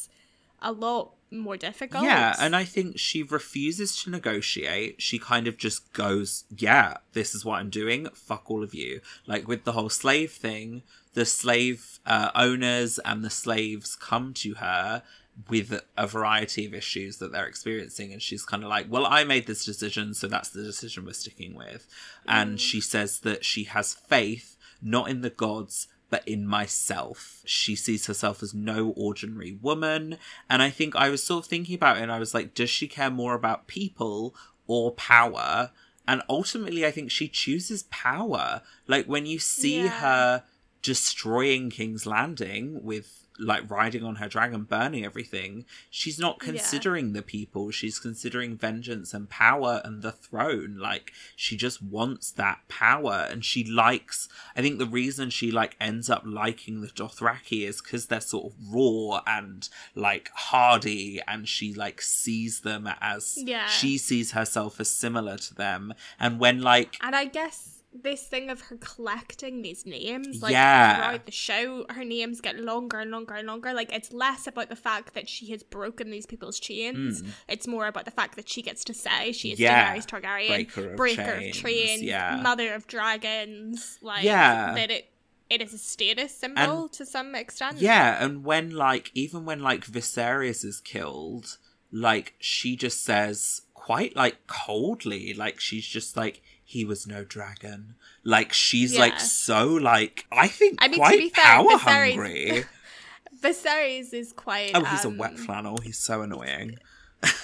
a 0.62 0.72
lot 0.72 1.04
more 1.32 1.56
difficult. 1.56 2.04
Yeah, 2.04 2.34
and 2.44 2.52
I 2.62 2.64
think 2.64 2.98
she 2.98 3.22
refuses 3.22 3.90
to 4.02 4.10
negotiate. 4.10 5.00
She 5.08 5.18
kind 5.18 5.46
of 5.48 5.56
just 5.66 5.92
goes, 5.92 6.44
Yeah, 6.68 6.88
this 7.12 7.34
is 7.36 7.44
what 7.44 7.58
I'm 7.60 7.70
doing. 7.70 8.00
Fuck 8.28 8.44
all 8.50 8.62
of 8.62 8.74
you. 8.74 9.00
Like 9.26 9.46
with 9.48 9.62
the 9.64 9.72
whole 9.72 9.90
slave 9.90 10.32
thing, 10.32 10.82
the 11.14 11.24
slave 11.26 11.98
uh, 12.06 12.30
owners 12.34 12.98
and 13.04 13.24
the 13.24 13.30
slaves 13.30 13.96
come 13.96 14.32
to 14.34 14.54
her 14.54 15.02
with 15.48 15.80
a 15.96 16.06
variety 16.06 16.66
of 16.66 16.74
issues 16.74 17.18
that 17.18 17.32
they're 17.32 17.46
experiencing 17.46 18.12
and 18.12 18.20
she's 18.20 18.44
kind 18.44 18.62
of 18.62 18.68
like 18.68 18.86
well 18.90 19.06
i 19.06 19.22
made 19.24 19.46
this 19.46 19.64
decision 19.64 20.12
so 20.12 20.26
that's 20.26 20.50
the 20.50 20.62
decision 20.62 21.04
we're 21.04 21.12
sticking 21.12 21.54
with 21.54 21.86
and 22.26 22.56
mm. 22.56 22.60
she 22.60 22.80
says 22.80 23.20
that 23.20 23.44
she 23.44 23.64
has 23.64 23.94
faith 23.94 24.56
not 24.82 25.08
in 25.08 25.20
the 25.20 25.30
gods 25.30 25.88
but 26.10 26.26
in 26.26 26.46
myself. 26.46 27.40
She 27.46 27.76
sees 27.76 28.06
herself 28.06 28.42
as 28.42 28.52
no 28.52 28.92
ordinary 28.96 29.52
woman. 29.62 30.18
And 30.50 30.60
I 30.60 30.68
think 30.68 30.96
I 30.96 31.08
was 31.08 31.22
sort 31.22 31.44
of 31.44 31.48
thinking 31.48 31.76
about 31.76 31.96
it 31.96 32.02
and 32.02 32.12
I 32.12 32.18
was 32.18 32.34
like, 32.34 32.52
does 32.52 32.68
she 32.68 32.88
care 32.88 33.10
more 33.10 33.34
about 33.34 33.68
people 33.68 34.34
or 34.66 34.90
power? 34.90 35.70
And 36.06 36.22
ultimately, 36.28 36.84
I 36.84 36.90
think 36.90 37.10
she 37.10 37.28
chooses 37.28 37.84
power. 37.84 38.62
Like 38.88 39.06
when 39.06 39.24
you 39.24 39.38
see 39.38 39.84
Yeah. 39.84 40.00
her 40.00 40.44
destroying 40.82 41.70
King's 41.70 42.06
Landing 42.06 42.82
with 42.82 43.16
like 43.42 43.70
riding 43.70 44.04
on 44.04 44.16
her 44.16 44.28
dragon, 44.28 44.64
burning 44.64 45.02
everything, 45.02 45.64
she's 45.88 46.18
not 46.18 46.36
Yeah. 46.42 46.44
considering 46.52 47.14
the 47.14 47.22
people. 47.22 47.70
She's 47.70 47.98
considering 47.98 48.58
vengeance 48.58 49.14
and 49.14 49.30
power 49.30 49.80
and 49.82 50.02
the 50.02 50.12
throne. 50.12 50.76
Like 50.78 51.10
she 51.36 51.56
just 51.56 51.80
wants 51.82 52.30
that 52.32 52.58
power, 52.68 53.26
and 53.30 53.42
she 53.42 53.64
likes. 53.64 54.28
I 54.54 54.60
think 54.60 54.78
the 54.78 54.84
reason 54.84 55.30
she 55.30 55.50
like 55.50 55.74
ends 55.80 56.10
up 56.10 56.22
liking 56.26 56.82
the 56.82 56.88
Dothraki 56.88 57.66
is 57.66 57.80
because 57.80 58.06
they're 58.06 58.20
sort 58.20 58.52
of 58.52 58.58
raw 58.70 59.22
and 59.26 59.66
like 59.94 60.28
hardy, 60.34 61.22
and 61.26 61.48
she 61.48 61.72
like 61.72 62.02
sees 62.02 62.60
them 62.60 62.86
as 63.00 63.38
Yeah. 63.38 63.68
she 63.68 63.96
sees 63.96 64.32
herself 64.32 64.78
as 64.80 64.90
similar 64.90 65.38
to 65.38 65.54
them. 65.54 65.94
And 66.18 66.38
when 66.40 66.60
like 66.60 66.96
And 67.00 67.16
I 67.16 67.24
guess 67.24 67.79
this 67.92 68.22
thing 68.28 68.50
of 68.50 68.60
her 68.62 68.76
collecting 68.76 69.62
these 69.62 69.84
names, 69.84 70.42
like 70.42 70.52
Yeah. 70.52 70.94
throughout 70.96 71.26
the 71.26 71.32
show, 71.32 71.86
her 71.90 72.04
names 72.04 72.40
get 72.40 72.56
longer 72.56 73.00
and 73.00 73.10
longer 73.10 73.34
and 73.34 73.48
longer. 73.48 73.72
Like 73.74 73.92
it's 73.92 74.12
less 74.12 74.46
about 74.46 74.68
the 74.68 74.76
fact 74.76 75.14
that 75.14 75.28
she 75.28 75.50
has 75.50 75.62
broken 75.64 76.10
these 76.10 76.24
people's 76.24 76.60
chains. 76.60 77.20
Hmm. 77.20 77.28
It's 77.48 77.66
more 77.66 77.88
about 77.88 78.04
the 78.04 78.12
fact 78.12 78.36
that 78.36 78.48
she 78.48 78.62
gets 78.62 78.84
to 78.84 78.94
say 78.94 79.32
she 79.32 79.52
is. 79.52 79.58
Yeah. 79.58 79.94
Daenerys 79.96 80.06
Targaryen, 80.06 80.48
Breaker 80.48 80.90
of 80.90 80.96
breaker 80.96 81.38
chains, 81.40 81.56
of 81.56 81.62
chains, 81.62 82.02
yeah. 82.02 82.40
mother 82.42 82.74
of 82.74 82.86
dragons. 82.86 83.98
Like 84.00 84.22
Yeah. 84.24 84.74
that 84.74 84.90
it 84.90 85.06
it 85.48 85.60
is 85.60 85.74
a 85.74 85.78
status 85.78 86.32
symbol 86.32 86.88
to 86.90 87.04
some 87.04 87.34
extent. 87.34 87.78
Yeah, 87.78 88.24
and 88.24 88.44
when 88.44 88.70
like 88.70 89.10
even 89.14 89.44
when 89.44 89.58
like 89.60 89.84
Viserys 89.84 90.64
is 90.64 90.80
killed, 90.80 91.58
like 91.90 92.34
she 92.38 92.76
just 92.76 93.02
says 93.02 93.62
quite 93.74 94.14
like 94.14 94.46
coldly, 94.46 95.34
like 95.34 95.58
she's 95.58 95.84
just 95.86 96.16
like 96.16 96.40
he 96.70 96.84
was 96.84 97.04
no 97.04 97.24
dragon. 97.24 97.96
Like 98.22 98.52
she's 98.52 98.94
Yeah. 98.94 99.00
like 99.00 99.18
so 99.18 99.66
like 99.66 100.24
I 100.30 100.46
think 100.46 100.78
I 100.80 100.86
mean, 100.86 100.92
to 100.92 100.98
quite 100.98 101.18
be 101.18 101.28
fair, 101.30 101.44
power 101.44 101.66
Viserys- 101.70 102.10
hungry. 102.10 102.64
Viserys 103.42 104.12
is 104.14 104.32
quite. 104.32 104.70
oh, 104.74 104.84
he's 104.84 105.04
um, 105.04 105.14
a 105.14 105.16
wet 105.18 105.36
flannel. 105.38 105.78
He's 105.78 105.98
so 105.98 106.22
annoying. 106.22 106.78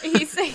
he's 0.02 0.36
like 0.42 0.54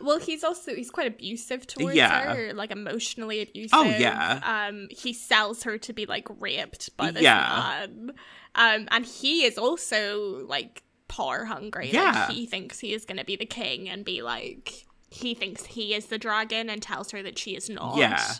well 0.00 0.18
he's 0.20 0.44
also 0.44 0.74
he's 0.74 0.90
quite 0.90 1.06
abusive 1.08 1.66
towards 1.66 1.96
Yeah. 1.96 2.34
her 2.34 2.52
like 2.54 2.70
emotionally 2.70 3.42
abusive 3.42 3.70
Oh, 3.78 3.82
yeah. 3.84 4.40
um 4.68 4.86
he 4.90 5.12
sells 5.12 5.64
her 5.64 5.76
to 5.78 5.92
be 5.92 6.06
like 6.06 6.26
raped 6.40 6.96
by 6.96 7.10
this 7.10 7.22
Yeah. 7.22 7.86
man 7.86 8.12
um 8.54 8.88
and 8.90 9.04
he 9.04 9.44
is 9.44 9.58
also 9.58 10.44
like 10.46 10.82
power 11.06 11.44
hungry 11.44 11.90
Yeah. 11.92 12.24
like, 12.26 12.30
he 12.30 12.46
thinks 12.46 12.78
he 12.80 12.94
is 12.94 13.04
going 13.04 13.18
to 13.18 13.24
be 13.24 13.36
the 13.36 13.44
king 13.46 13.88
and 13.90 14.04
be 14.06 14.22
like 14.22 14.86
he 15.12 15.34
thinks 15.34 15.64
he 15.66 15.94
is 15.94 16.06
the 16.06 16.18
dragon 16.18 16.68
and 16.70 16.82
tells 16.82 17.10
her 17.10 17.22
that 17.22 17.38
she 17.38 17.54
is 17.54 17.68
not 17.68 17.96
Yeah. 17.96 18.32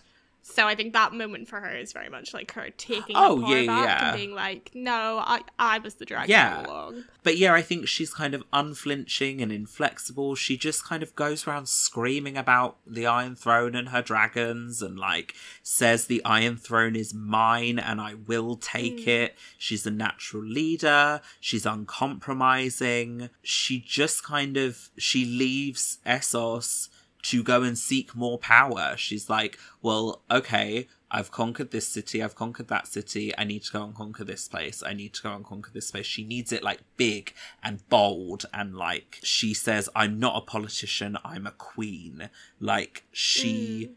So 0.42 0.66
I 0.66 0.74
think 0.74 0.92
that 0.92 1.12
moment 1.14 1.46
for 1.46 1.60
her 1.60 1.70
is 1.70 1.92
very 1.92 2.08
much 2.08 2.34
like 2.34 2.52
her 2.52 2.68
taking 2.76 3.16
Oh, 3.16 3.36
the 3.36 3.42
power 3.46 3.56
yeah, 3.58 3.66
back 3.66 4.00
yeah. 4.00 4.08
and 4.08 4.16
being 4.18 4.34
like, 4.34 4.70
"No, 4.74 5.18
I, 5.24 5.42
I 5.58 5.78
was 5.78 5.94
the 5.94 6.04
dragon 6.04 6.30
Yeah. 6.30 6.64
all 6.66 6.70
along." 6.88 7.04
But 7.22 7.38
yeah, 7.38 7.54
I 7.54 7.62
think 7.62 7.86
she's 7.86 8.12
kind 8.12 8.34
of 8.34 8.42
unflinching 8.52 9.40
and 9.40 9.52
inflexible. 9.52 10.34
She 10.34 10.56
just 10.56 10.84
kind 10.84 11.02
of 11.02 11.14
goes 11.14 11.46
around 11.46 11.68
screaming 11.68 12.36
about 12.36 12.78
the 12.84 13.06
Iron 13.06 13.36
Throne 13.36 13.76
and 13.76 13.90
her 13.90 14.02
dragons 14.02 14.82
and 14.82 14.98
like 14.98 15.34
says 15.62 16.06
the 16.06 16.24
Iron 16.24 16.56
Throne 16.56 16.96
is 16.96 17.14
mine 17.14 17.78
and 17.78 18.00
I 18.00 18.14
will 18.14 18.56
take 18.56 19.04
hmm. 19.04 19.10
it. 19.10 19.38
She's 19.58 19.86
a 19.86 19.90
natural 19.92 20.42
leader. 20.42 21.20
She's 21.38 21.64
uncompromising. 21.64 23.30
She 23.42 23.78
just 23.78 24.24
kind 24.24 24.56
of 24.56 24.90
she 24.98 25.24
leaves 25.24 25.98
Essos 26.04 26.88
to 27.22 27.42
go 27.42 27.62
and 27.62 27.78
seek 27.78 28.14
more 28.16 28.38
power. 28.38 28.94
She's 28.96 29.30
like, 29.30 29.58
well, 29.80 30.22
okay, 30.30 30.88
I've 31.10 31.30
conquered 31.30 31.70
this 31.70 31.86
city, 31.86 32.22
I've 32.22 32.34
conquered 32.34 32.68
that 32.68 32.86
city, 32.88 33.32
I 33.36 33.44
need 33.44 33.62
to 33.64 33.72
go 33.72 33.84
and 33.84 33.94
conquer 33.94 34.24
this 34.24 34.48
place, 34.48 34.82
I 34.82 34.92
need 34.94 35.12
to 35.14 35.22
go 35.22 35.32
and 35.34 35.44
conquer 35.44 35.70
this 35.72 35.90
place. 35.90 36.06
She 36.06 36.24
needs 36.24 36.52
it 36.52 36.62
like 36.62 36.80
big 36.96 37.34
and 37.62 37.86
bold, 37.88 38.46
and 38.52 38.74
like 38.74 39.18
she 39.22 39.52
says, 39.54 39.88
I'm 39.94 40.18
not 40.18 40.36
a 40.36 40.40
politician, 40.40 41.16
I'm 41.24 41.46
a 41.46 41.52
queen. 41.52 42.28
Like 42.58 43.04
she. 43.12 43.90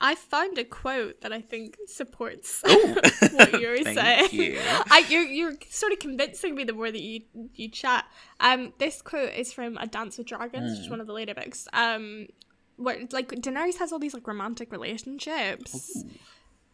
I 0.00 0.14
found 0.14 0.58
a 0.58 0.64
quote 0.64 1.22
that 1.22 1.32
I 1.32 1.40
think 1.40 1.76
supports 1.88 2.62
what 3.32 3.60
you're 3.60 3.82
saying. 3.82 4.28
you. 4.30 4.60
I, 4.62 5.04
you're 5.08 5.22
you're 5.24 5.54
sort 5.70 5.92
of 5.92 5.98
convincing 5.98 6.54
me 6.54 6.62
the 6.62 6.72
more 6.74 6.92
that 6.92 7.00
you 7.00 7.22
you 7.54 7.68
chat. 7.68 8.04
Um, 8.38 8.72
this 8.78 9.02
quote 9.02 9.32
is 9.32 9.52
from 9.52 9.76
A 9.78 9.88
Dance 9.88 10.16
with 10.18 10.28
Dragons, 10.28 10.70
Hmm. 10.70 10.76
which 10.76 10.84
is 10.84 10.90
one 10.90 11.00
of 11.00 11.08
the 11.08 11.12
later 11.12 11.34
books. 11.34 11.66
Um, 11.72 12.28
where 12.78 12.98
like 13.12 13.28
Daenerys 13.28 13.78
has 13.78 13.92
all 13.92 13.98
these 13.98 14.14
like 14.14 14.26
romantic 14.26 14.72
relationships, 14.72 16.04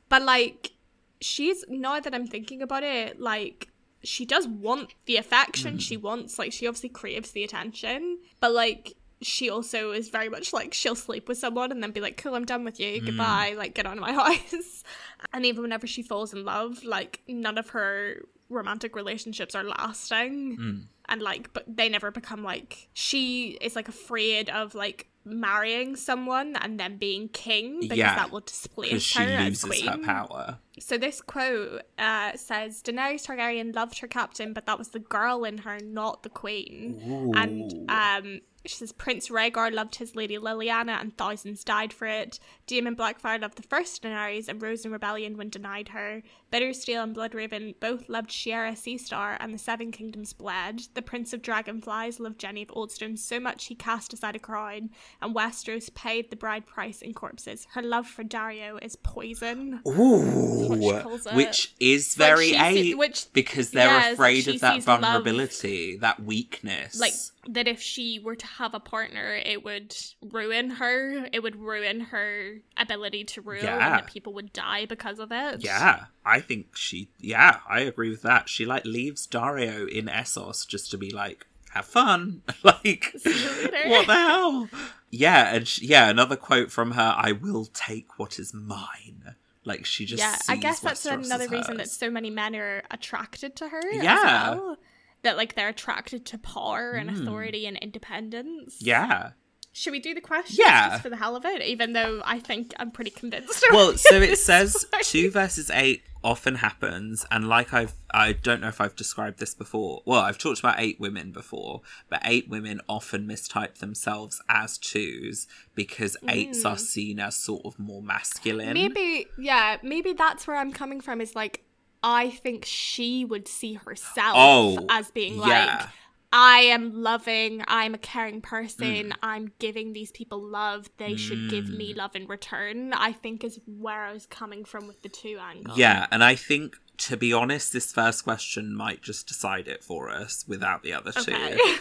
but 0.09 0.23
like 0.23 0.73
she's 1.21 1.65
now 1.69 1.99
that 1.99 2.15
I'm 2.15 2.27
thinking 2.27 2.63
about 2.63 2.83
it, 2.83 3.21
like 3.21 3.69
she 4.03 4.25
does 4.25 4.47
want 4.47 4.95
the 5.07 5.17
affection. 5.17 5.79
Mm. 5.79 5.81
She 5.81 5.97
wants 5.97 6.39
like 6.39 6.53
she 6.53 6.67
obviously 6.67 6.91
craves 6.91 7.33
the 7.33 7.43
attention, 7.43 8.19
but 8.41 8.53
like 8.53 8.95
she 9.23 9.49
also 9.49 9.93
is 9.93 10.11
very 10.11 10.29
much 10.29 10.53
like 10.53 10.75
she'll 10.75 10.95
sleep 10.95 11.29
with 11.29 11.39
someone 11.39 11.73
and 11.73 11.83
then 11.83 11.91
be 11.91 12.01
like, 12.01 12.17
"Cool, 12.19 12.35
I'm 12.35 12.45
done 12.45 12.65
with 12.65 12.79
you. 12.79 13.01
Mm. 13.01 13.07
Goodbye. 13.07 13.55
Like 13.57 13.75
get 13.75 13.87
out 13.87 13.97
of 13.97 14.01
my 14.01 14.13
house." 14.23 14.85
and 15.33 15.47
even 15.47 15.63
whenever 15.63 15.87
she 15.87 16.03
falls 16.03 16.33
in 16.33 16.45
love, 16.45 16.85
like 16.85 17.23
none 17.27 17.59
of 17.59 17.71
her 17.71 18.23
romantic 18.51 18.95
relationships 18.95 19.55
are 19.55 19.65
lasting. 19.65 20.59
Mm. 20.59 20.83
And 21.09 21.23
like, 21.23 21.53
but 21.53 21.65
they 21.67 21.89
never 21.89 22.11
become 22.11 22.43
like 22.43 22.89
she 22.93 23.59
is 23.61 23.75
like 23.75 23.89
afraid 23.89 24.51
of 24.51 24.75
like 24.75 25.09
marrying 25.25 25.97
someone 25.97 26.57
and 26.57 26.79
then 26.79 26.97
being 26.97 27.29
king 27.29 27.81
because 27.81 27.97
Yeah, 27.99 28.14
that 28.16 28.31
will 28.31 28.41
displace 28.41 29.03
she 29.03 29.18
her 29.20 29.25
as 29.25 29.64
loses 29.64 29.64
queen. 29.64 29.87
her 29.87 29.99
power. 29.99 30.59
So 30.81 30.99
this 30.99 31.20
quote 31.20 31.83
uh, 31.99 32.33
says 32.37 32.83
Daenerys 32.83 33.27
Targaryen 33.27 33.75
loved 33.75 33.99
her 34.01 34.09
captain, 34.09 34.53
but 34.53 34.66
that 34.66 34.79
was 34.79 34.89
the 34.89 34.99
girl 34.99 35.45
in 35.45 35.59
her, 35.59 35.79
not 35.81 36.22
the 36.22 36.29
queen. 36.29 37.33
And 37.37 37.91
um, 37.91 38.41
she 38.66 38.77
says 38.77 38.93
Prince 38.93 39.29
Rhaegar 39.29 39.72
loved 39.72 39.97
his 39.97 40.16
lady 40.16 40.39
Lyanna, 40.39 41.01
and 41.01 41.16
thousands 41.16 41.64
died 41.64 41.93
for 41.93 42.07
it. 42.07 42.39
Daemon 42.66 42.97
Blackfyre 42.97 43.41
loved 43.41 43.57
the 43.57 43.62
first 43.62 44.03
Daenerys 44.03 44.49
and 44.49 44.61
rose 44.61 44.85
in 44.85 44.93
rebellion 44.93 45.37
when 45.37 45.51
denied 45.51 45.89
her. 45.89 46.22
Bittersteel 46.51 47.03
and 47.03 47.14
Bloodraven 47.14 47.75
both 47.79 48.09
loved 48.09 48.31
Shiera 48.31 48.72
Seastar, 48.72 49.37
and 49.41 49.53
the 49.53 49.59
Seven 49.59 49.91
Kingdoms 49.91 50.33
bled. 50.33 50.83
The 50.95 51.03
Prince 51.03 51.33
of 51.33 51.43
Dragonflies 51.43 52.20
loved 52.20 52.41
Jenny 52.41 52.62
of 52.62 52.68
Oldstone 52.68 53.18
so 53.18 53.39
much 53.39 53.66
he 53.66 53.75
cast 53.75 54.12
aside 54.12 54.37
a 54.37 54.39
crown, 54.39 54.91
and 55.20 55.35
Westeros 55.35 55.93
paid 55.95 56.31
the 56.31 56.37
bride 56.37 56.66
price 56.66 57.03
in 57.03 57.12
corpses. 57.12 57.66
Her 57.72 57.83
love 57.83 58.07
for 58.07 58.25
Daario 58.25 58.83
is 58.83 58.97
poison. 58.97 59.81
Ooh, 59.87 60.64
what 60.69 60.97
she 60.99 61.03
calls 61.03 61.27
it. 61.27 61.35
which 61.35 61.75
is 61.81 62.15
very 62.15 62.49
she 62.49 62.55
a 62.57 62.73
see- 62.73 62.95
which- 62.95 63.27
because 63.33 63.71
they're 63.71 63.87
yeah, 63.89 63.97
like 63.97 64.12
afraid 64.15 64.49
of 64.49 64.61
that 64.61 64.75
sees 64.75 64.87
love- 64.87 65.01
vulnerability, 65.01 65.97
that 65.99 66.23
weakness. 66.23 66.99
like 66.99 67.15
that 67.49 67.69
if 67.69 67.81
she 67.81 68.19
were 68.19 68.35
to 68.37 68.47
have 68.47 68.73
a 68.75 68.81
partner 68.81 69.35
it 69.45 69.62
would 69.65 69.95
ruin 70.23 70.71
her 70.71 71.27
it 71.33 71.43
would 71.43 71.57
ruin 71.57 72.01
her 72.01 72.59
ability 72.77 73.25
to 73.25 73.41
rule 73.43 73.62
Yeah. 73.62 73.75
and 73.75 73.95
that 73.95 74.07
people 74.07 74.33
would 74.35 74.53
die 74.53 74.87
because 74.87 75.19
of 75.19 75.31
it 75.33 75.62
yeah, 75.62 76.07
I 76.25 76.41
think 76.41 76.77
she. 76.77 77.09
Yeah, 77.21 77.59
I 77.69 77.81
agree 77.81 78.09
with 78.11 78.23
that. 78.23 78.49
She 78.49 78.65
like 78.65 78.85
leaves 78.87 79.27
Daario 79.27 79.87
in 79.89 80.07
Essos 80.07 80.67
just 80.67 80.91
to 80.91 80.97
be 80.99 81.11
like, 81.11 81.47
have 81.73 81.85
fun. 81.85 82.41
like, 82.62 83.12
See 83.19 83.31
you 83.31 83.71
later. 83.71 83.79
what 83.91 84.07
the 84.07 84.15
hell? 84.15 84.69
Yeah, 85.11 85.55
and 85.55 85.69
she, 85.69 85.87
yeah, 85.87 86.09
another 86.09 86.35
quote 86.37 86.71
from 86.73 86.93
her: 86.93 87.15
"I 87.17 87.33
will 87.33 87.67
take 87.67 88.19
what 88.19 88.39
is 88.39 88.53
mine." 88.55 89.35
Like 89.65 89.85
she 89.87 90.05
just. 90.05 90.21
yeah 90.21 90.37
i 90.49 90.57
guess 90.57 90.81
that's 90.81 91.07
Westeros 91.07 91.25
another 91.25 91.49
reason 91.49 91.77
that 91.79 91.89
so 91.89 92.11
many 92.11 92.31
men 92.31 92.55
are 92.57 92.83
attracted 92.91 93.57
to 93.57 93.69
her 93.69 93.81
Yeah. 93.93 94.51
as 94.53 94.59
well. 94.59 94.77
that 95.23 95.37
like 95.37 95.55
they're 95.55 95.69
attracted 95.71 96.27
to 96.27 96.39
power 96.39 96.93
and 96.93 97.09
Mm. 97.11 97.23
authority 97.23 97.67
and 97.67 97.77
independence 97.79 98.77
Yeah. 98.81 99.31
Should 99.77 99.91
we 99.91 99.99
do 99.99 100.14
the 100.14 100.20
questions 100.20 100.59
Yeah. 100.59 100.91
just 100.91 101.03
for 101.03 101.11
the 101.11 101.16
hell 101.16 101.37
of 101.37 101.45
it 101.45 101.61
even 101.62 101.93
though 101.93 102.22
i 102.25 102.39
think 102.39 102.72
i'm 102.79 102.91
pretty 102.91 103.11
convinced 103.11 103.64
well 103.72 103.97
so 103.97 104.22
it 104.22 104.39
says. 104.51 104.87
2 105.03 105.31
versus 105.31 105.70
8 105.70 106.03
often 106.22 106.55
happens 106.55 107.27
and 107.31 107.49
like 107.49 107.75
i've 107.75 107.93
i 108.12 108.33
don't 108.33 108.61
know 108.62 108.68
if 108.68 108.81
i've 108.81 108.97
described 108.97 109.39
this 109.41 109.53
before 109.55 110.01
well 110.07 110.20
i've 110.20 110.39
talked 110.39 110.59
about 110.61 110.77
eight 110.79 110.99
women 110.99 111.33
before 111.33 111.83
but 112.09 112.18
eight 112.25 112.49
women 112.49 112.81
often 112.89 113.27
mistype 113.29 113.75
themselves 113.79 114.41
as 114.49 114.79
twos 114.79 115.47
because 115.75 116.16
eights 116.29 116.64
are 116.64 116.77
mm. 116.77 116.81
seen 116.81 117.20
as 117.20 117.37
sort 117.37 117.62
of 117.66 117.79
more 117.79 118.01
masculine 118.01 118.72
Maybe, 118.72 119.27
yeah, 119.37 119.77
maybe 119.83 120.12
that's 120.12 120.47
where 120.47 120.57
I'm 120.57 120.72
coming 120.72 121.01
from. 121.01 121.20
Is 121.20 121.35
like, 121.35 121.62
I 122.03 122.31
think 122.31 122.64
she 122.64 123.25
would 123.25 123.49
see 123.49 123.75
herself 123.75 124.35
Oh, 124.37 124.87
as 124.89 125.11
being 125.11 125.35
yeah. 125.39 125.77
like, 125.81 125.89
I 126.37 126.59
am 126.76 126.93
loving, 127.03 127.62
I'm 127.68 127.95
a 127.95 127.99
caring 127.99 128.41
person, 128.41 129.11
Mm. 129.11 129.12
I'm 129.22 129.53
giving 129.61 129.93
these 129.93 130.11
people 130.11 130.41
love, 130.43 130.91
they 130.99 131.14
should 131.16 131.49
give 131.49 131.68
me 131.68 131.95
love 131.95 132.16
in 132.16 132.26
return. 132.26 132.93
I 132.93 133.12
think 133.12 133.45
is 133.45 133.61
where 133.66 134.03
I 134.03 134.12
was 134.12 134.26
coming 134.26 134.64
from 134.64 134.87
with 134.89 135.01
the 135.03 135.09
two 135.09 135.39
angles. 135.39 135.78
yeah 135.78 136.07
and 136.11 136.22
i 136.24 136.35
think 136.35 136.76
to 136.99 137.16
be 137.16 137.32
honest 137.32 137.72
this 137.72 137.93
first 137.93 138.24
question 138.24 138.74
might 138.74 139.01
just 139.03 139.26
decide 139.28 139.66
it 139.68 139.82
for 139.85 140.11
us 140.11 140.45
without 140.49 140.82
the 140.82 140.93
other 140.93 141.12
Okay. 141.16 141.57
two 141.57 141.76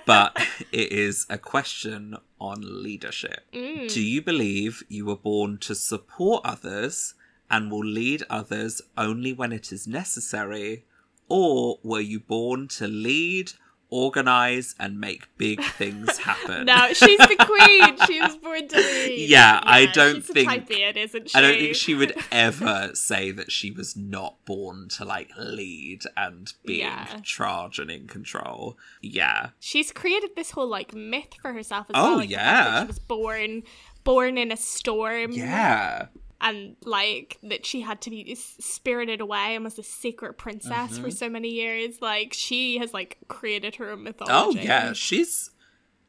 but 0.06 0.30
it 0.72 0.90
is 0.90 1.26
a 1.28 1.36
question 1.36 2.16
on 2.40 2.58
leadership. 2.82 3.40
Mm. 3.52 3.92
Do 3.92 4.00
you 4.00 4.22
believe 4.22 4.82
you 4.88 5.04
were 5.04 5.16
born 5.30 5.58
to 5.58 5.74
support 5.74 6.40
others 6.46 7.14
and 7.50 7.70
will 7.70 7.84
lead 7.84 8.22
others 8.30 8.80
only 8.96 9.32
when 9.34 9.52
it 9.52 9.70
is 9.70 9.86
necessary? 9.86 10.84
Or 11.28 11.78
were 11.82 12.00
you 12.00 12.20
born 12.20 12.68
to 12.78 12.86
lead, 12.88 13.52
organize, 13.92 14.74
and 14.80 14.98
make 14.98 15.28
big 15.38 15.62
things 15.78 16.16
happen? 16.18 16.64
no, 16.66 16.88
she's 16.92 17.18
the 17.18 17.36
queen. 17.36 17.96
She 18.06 18.20
was 18.20 18.36
born 18.38 18.66
to 18.68 18.76
lead. 18.80 19.28
Yeah, 19.28 19.60
I 19.62 19.86
don't 19.86 20.16
she's 20.16 20.26
think- 20.26 20.48
A 20.50 20.54
type 20.56 20.68
beard, 20.68 20.96
isn't 20.96 21.30
she? 21.30 21.38
I 21.38 21.40
don't 21.42 21.58
think 21.58 21.74
she 21.76 21.94
would 21.94 22.14
ever 22.32 22.90
say 22.94 23.30
that 23.30 23.52
she 23.52 23.70
was 23.70 23.96
not 23.96 24.36
born 24.46 24.88
to 24.96 25.04
like 25.04 25.30
lead 25.38 26.00
and 26.16 26.52
be 26.64 26.78
Yeah. 26.78 27.16
in 27.16 27.22
charge 27.22 27.78
and 27.78 27.90
in 27.90 28.06
control. 28.06 28.78
Yeah. 29.00 29.50
she's 29.60 29.92
created 29.92 30.30
this 30.36 30.52
whole 30.52 30.68
like 30.68 30.94
myth 30.94 31.34
for 31.40 31.52
herself 31.52 31.86
as 31.90 31.94
Oh, 31.96 32.02
well. 32.02 32.16
Like, 32.18 32.28
the 32.30 32.34
fact 32.36 32.44
that 32.46 32.72
yeah. 32.74 32.80
she 32.82 32.86
was 32.86 32.98
born 32.98 33.62
born 34.04 34.36
in 34.36 34.50
a 34.50 34.56
storm. 34.56 35.30
Yeah. 35.32 36.06
And 36.42 36.76
like 36.84 37.38
that 37.44 37.64
she 37.64 37.80
had 37.80 38.00
to 38.02 38.10
be 38.10 38.34
spirited 38.34 39.20
away 39.20 39.54
and 39.54 39.64
was 39.64 39.78
a 39.78 39.82
secret 39.82 40.36
princess 40.36 40.92
Mm-hmm. 40.92 41.02
for 41.04 41.10
so 41.10 41.28
many 41.30 41.48
years. 41.48 42.02
Like 42.02 42.32
she 42.34 42.78
has 42.78 42.92
like 42.92 43.18
created 43.28 43.76
her 43.76 43.90
own 43.90 44.02
mythology. 44.02 44.60
Oh 44.60 44.62
yeah, 44.62 44.92
she's 44.92 45.50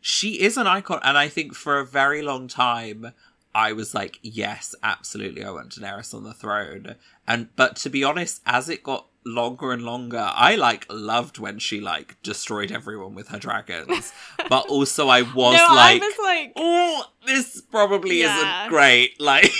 she 0.01 0.41
is 0.41 0.57
an 0.57 0.67
icon, 0.67 0.99
and 1.03 1.17
I 1.17 1.29
think 1.29 1.53
for 1.55 1.79
a 1.79 1.85
very 1.85 2.21
long 2.21 2.47
time 2.47 3.13
I 3.55 3.71
was 3.71 3.93
like, 3.93 4.17
yes, 4.23 4.73
absolutely, 4.81 5.43
I 5.45 5.51
want 5.51 5.69
Daenerys 5.75 6.13
on 6.13 6.23
the 6.23 6.33
throne. 6.33 6.95
And 7.27 7.55
but 7.55 7.75
to 7.77 7.89
be 7.89 8.03
honest, 8.03 8.41
as 8.45 8.67
it 8.67 8.81
got 8.83 9.07
longer 9.25 9.71
and 9.71 9.83
longer, 9.83 10.29
I 10.33 10.55
like 10.55 10.85
loved 10.89 11.37
when 11.37 11.59
she 11.59 11.79
like 11.79 12.21
destroyed 12.23 12.71
everyone 12.71 13.13
with 13.15 13.27
her 13.29 13.37
dragons. 13.39 14.11
but 14.49 14.65
also, 14.67 15.07
I 15.07 15.21
was 15.21 15.55
no, 15.55 15.75
like, 15.75 16.01
I 16.01 16.05
was 16.05 16.17
like, 16.23 16.53
oh, 16.57 17.05
this 17.27 17.61
probably 17.61 18.21
Yeah. 18.21 18.35
isn't 18.63 18.69
great. 18.69 19.11
Like, 19.21 19.51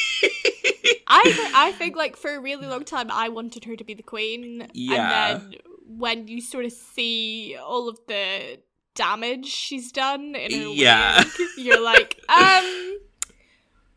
I 1.14 1.24
th- 1.24 1.52
I 1.56 1.72
think 1.74 1.96
like 1.96 2.16
for 2.18 2.34
a 2.34 2.40
really 2.40 2.68
long 2.68 2.84
time 2.86 3.10
I 3.12 3.30
wanted 3.30 3.66
her 3.66 3.76
to 3.76 3.84
be 3.84 3.94
the 3.94 4.04
queen. 4.04 4.68
Yeah. 4.74 5.32
And 5.36 5.42
then 5.54 5.60
when 5.88 6.28
you 6.28 6.42
sort 6.42 6.66
of 6.66 6.72
see 6.72 7.56
all 7.62 7.88
of 7.90 8.00
the 8.08 8.60
damage 8.96 9.46
she's 9.48 9.92
done 9.92 10.36
in 10.36 10.52
her 10.52 10.68
Yeah. 10.70 11.24
wig, 11.24 11.48
you're 11.58 11.82
like, 11.84 12.20
um, 12.30 12.98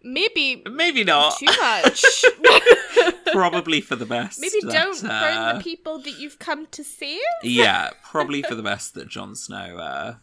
maybe 0.02 0.62
maybe 0.70 1.04
not. 1.04 1.38
too 1.38 1.46
much. 1.46 2.04
probably 3.32 3.80
for 3.80 3.96
the 3.96 4.06
best. 4.06 4.40
maybe 4.40 4.58
that, 4.62 4.72
don't 4.72 5.00
burn 5.02 5.10
uh, 5.36 5.54
the 5.54 5.60
people 5.62 5.98
that 5.98 6.18
you've 6.18 6.38
come 6.38 6.66
to 6.68 6.82
save. 6.84 7.20
yeah, 7.42 7.90
probably 8.04 8.42
for 8.48 8.54
the 8.54 8.62
best 8.62 8.94
that 8.94 9.08
Jon 9.08 9.34
Snow. 9.34 9.76
Uh, 9.76 10.14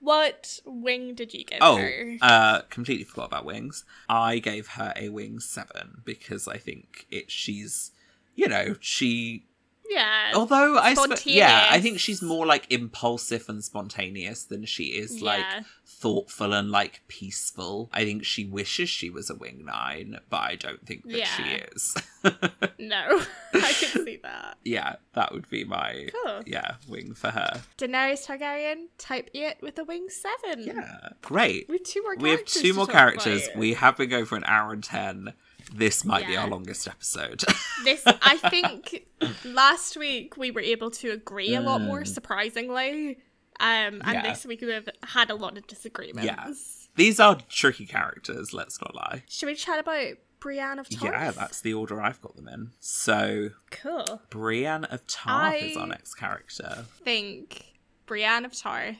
What 0.00 0.60
wing 0.64 1.14
did 1.14 1.34
you 1.34 1.44
give 1.44 1.58
oh, 1.60 1.76
her? 1.76 2.16
uh, 2.20 2.60
completely 2.70 3.04
forgot 3.04 3.26
about 3.26 3.44
wings. 3.44 3.84
I 4.08 4.38
gave 4.38 4.68
her 4.68 4.92
a 4.96 5.08
wing 5.08 5.40
seven 5.40 6.02
because 6.04 6.46
I 6.46 6.56
think 6.56 7.06
it. 7.10 7.30
She's, 7.30 7.90
you 8.36 8.48
know, 8.48 8.76
she. 8.80 9.44
yeah. 9.90 10.32
Although 10.34 10.78
I, 10.78 10.94
yeah, 11.24 11.66
I 11.70 11.80
think 11.80 11.98
she's 11.98 12.22
more 12.22 12.46
like 12.46 12.70
impulsive 12.70 13.48
and 13.48 13.64
spontaneous 13.64 14.44
than 14.44 14.64
she 14.66 14.84
is 14.84 15.20
like 15.20 15.40
Yeah. 15.40 15.62
Thoughtful 16.00 16.52
and 16.52 16.70
like 16.70 17.02
peaceful. 17.08 17.90
I 17.92 18.04
think 18.04 18.24
she 18.24 18.44
wishes 18.44 18.88
she 18.88 19.10
was 19.10 19.30
a 19.30 19.34
wing 19.34 19.64
nine, 19.64 20.18
but 20.30 20.40
I 20.40 20.54
don't 20.54 20.84
think 20.86 21.04
that 21.08 21.26
she 21.36 21.42
is. 21.72 21.94
No, 22.80 23.22
I 23.54 23.72
can 23.72 24.04
see 24.04 24.18
that. 24.22 24.56
yeah, 24.64 24.96
that 25.14 25.32
would 25.32 25.48
be 25.48 25.64
my 25.64 26.08
Cool. 26.24 26.42
yeah 26.46 26.74
wing 26.88 27.14
for 27.14 27.30
her. 27.30 27.62
Daenerys 27.76 28.26
Targaryen, 28.26 28.86
type 28.98 29.30
it 29.32 29.58
with 29.62 29.78
a 29.78 29.84
wing 29.84 30.08
7. 30.08 30.64
Yeah, 30.64 31.10
great. 31.22 31.68
We 31.68 31.78
have 31.78 31.84
two 31.84 32.02
more 32.02 32.16
Characters 32.16 32.22
We 32.24 32.30
have 32.30 32.44
two 32.46 32.74
more 32.74 32.86
characters. 32.86 33.48
We 33.56 33.74
have 33.74 33.96
been 33.96 34.08
going 34.08 34.24
for 34.26 34.36
an 34.36 34.44
hour 34.44 34.72
and 34.72 34.82
ten. 34.82 35.34
This 35.72 36.04
might 36.04 36.26
be 36.26 36.36
our 36.36 36.48
longest 36.48 36.88
episode. 36.88 37.44
This, 37.84 38.02
I 38.06 38.36
think, 38.36 39.06
last 39.44 39.96
week 39.96 40.36
we 40.36 40.50
were 40.50 40.60
able 40.60 40.90
to 40.92 41.10
agree 41.10 41.54
a 41.54 41.60
lot 41.60 41.80
more, 41.80 42.00
mm. 42.02 42.08
surprisingly. 42.08 43.18
Um, 43.60 44.02
and. 44.04 44.14
Yeah. 44.14 44.22
this 44.22 44.46
week 44.46 44.60
we've 44.60 44.88
had 45.02 45.30
a 45.30 45.34
lot 45.34 45.56
of 45.56 45.66
disagreements. 45.66 46.26
Yeah. 46.26 46.52
These 46.96 47.20
are 47.20 47.38
tricky 47.48 47.86
characters, 47.86 48.52
let's 48.52 48.80
not 48.80 48.94
lie. 48.94 49.22
Should 49.28 49.46
we 49.46 49.54
chat 49.54 49.78
about 49.78 50.14
Brienne 50.40 50.78
of 50.78 50.88
Tarth? 50.88 51.12
Yeah, 51.12 51.30
that's 51.30 51.60
the 51.60 51.74
order 51.74 52.00
I've 52.00 52.20
got 52.20 52.34
them 52.36 52.48
in. 52.48 52.70
So, 52.80 53.50
cool. 53.70 54.22
Brienne 54.30 54.84
of 54.84 55.06
Tarth 55.06 55.62
is 55.62 55.76
our 55.76 55.86
next 55.86 56.14
character. 56.14 56.84
Think 57.04 57.74
Brienne 58.06 58.44
of 58.44 58.52
Tarth. 58.52 58.96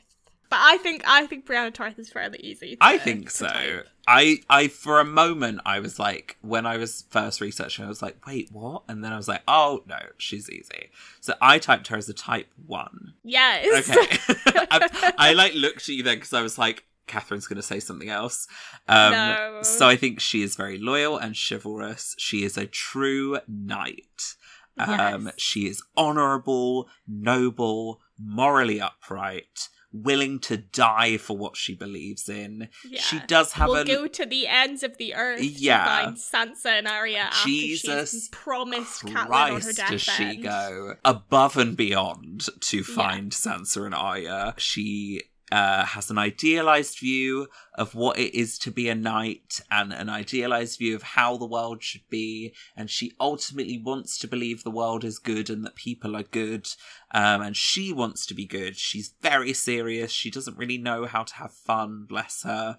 But 0.51 0.61
I 0.63 0.79
think 0.79 1.03
I 1.07 1.27
think 1.27 1.45
Brienne 1.47 1.67
of 1.67 1.75
Tarth 1.75 1.99
is 1.99 2.11
fairly 2.11 2.39
easy. 2.41 2.77
To, 2.77 2.79
I 2.81 2.99
think 2.99 3.31
so. 3.31 3.47
type. 3.47 3.89
I, 4.11 4.39
I, 4.49 4.69
for 4.69 5.01
a 5.01 5.05
moment, 5.05 5.61
I 5.67 5.81
was 5.81 5.99
like, 5.99 6.39
when 6.41 6.65
I 6.65 6.79
was 6.79 7.05
first 7.11 7.43
researching, 7.43 7.85
I 7.85 7.89
was 7.89 8.01
like, 8.01 8.27
wait, 8.27 8.49
what? 8.51 8.85
And 8.89 9.05
then 9.05 9.13
I 9.13 9.19
was 9.19 9.29
like, 9.29 9.43
oh 9.47 9.83
no, 9.87 9.99
she's 10.17 10.49
easy. 10.49 10.91
So 11.21 11.35
I 11.43 11.59
typed 11.59 11.89
her 11.89 11.97
as 11.99 12.09
a 12.09 12.15
type 12.15 12.49
one. 12.67 13.13
Yes. 13.23 13.91
Okay. 13.91 14.19
I, 14.71 15.13
I 15.19 15.33
like 15.35 15.53
looked 15.55 15.83
at 15.83 15.89
you 15.89 16.03
then 16.03 16.17
because 16.17 16.33
I 16.33 16.41
was 16.41 16.57
like, 16.57 16.85
Catherine's 17.07 17.47
going 17.47 17.57
to 17.57 17.63
say 17.63 17.81
something 17.81 18.09
else. 18.09 18.47
Um, 18.87 19.13
No. 19.13 19.59
So 19.63 19.87
I 19.87 19.97
think 19.97 20.21
she 20.21 20.43
is 20.43 20.57
very 20.57 20.79
loyal 20.79 21.19
and 21.19 21.37
chivalrous. 21.37 22.15
She 22.19 22.45
is 22.45 22.57
a 22.57 22.67
true 22.67 23.39
knight. 23.47 24.37
Um, 24.79 25.25
Yes. 25.27 25.35
She 25.39 25.67
is 25.67 25.83
honourable, 25.97 26.89
noble, 27.07 28.01
morally 28.19 28.81
upright, 28.81 29.69
willing 30.03 30.39
to 30.41 30.57
die 30.57 31.17
for 31.17 31.37
what 31.37 31.57
she 31.57 31.75
believes 31.75 32.29
in. 32.29 32.69
Yeah. 32.89 33.01
She 33.01 33.21
does 33.27 33.53
have 33.53 33.69
we'll 33.69 33.83
a 33.83 33.85
go 33.85 34.07
to 34.07 34.27
the 34.27 34.47
ends 34.47 34.83
of 34.83 34.97
the 34.99 35.15
earth 35.15 35.41
Yeah. 35.43 35.79
to 35.85 35.91
find 36.05 36.17
Sansa 36.17 36.79
and 36.79 36.89
Arya 36.89 37.19
after 37.31 37.49
Jesus 37.49 38.11
she's 38.11 38.29
promised 38.29 39.05
Catelyn 39.05 39.15
on 39.31 39.53
her 39.53 39.61
Christ, 39.61 39.77
deathbed. 39.77 39.91
does 39.91 40.03
she 40.03 40.37
go 40.37 40.95
above 41.05 41.57
and 41.57 41.77
beyond 41.77 42.49
to 42.61 42.85
find 42.85 43.33
Sansa 43.33 43.85
and 43.87 43.95
Arya? 43.95 44.55
She 44.59 45.23
uh, 45.51 45.85
has 45.85 46.11
an 46.11 46.19
idealized 46.19 46.99
view 46.99 47.49
of 47.75 47.95
what 47.95 48.19
it 48.19 48.35
is 48.35 48.59
to 48.59 48.71
be 48.71 48.89
a 48.89 48.95
knight 48.95 49.61
and 49.71 49.93
an 49.93 50.09
idealized 50.09 50.79
view 50.79 50.95
of 50.95 51.03
how 51.03 51.37
the 51.37 51.47
world 51.47 51.83
should 51.83 52.09
be. 52.11 52.55
And 52.77 52.91
she 52.91 53.13
ultimately 53.19 53.79
wants 53.79 54.19
to 54.19 54.29
believe 54.29 54.63
the 54.63 54.71
world 54.71 55.05
is 55.05 55.19
good 55.19 55.49
and 55.49 55.65
that 55.65 55.75
people 55.75 56.17
are 56.17 56.23
good. 56.23 56.69
Um, 57.13 57.41
and 57.41 57.57
she 57.57 57.93
wants 57.93 58.27
to 58.27 58.35
be 58.35 58.47
good. 58.47 58.77
She's 58.77 59.15
very 59.23 59.53
serious. 59.53 60.11
She 60.11 60.31
doesn't 60.31 60.59
really 60.59 60.79
know 60.79 61.07
how 61.07 61.23
to 61.23 61.35
have 61.35 61.53
fun, 61.53 62.05
bless 62.09 62.43
her. 62.43 62.77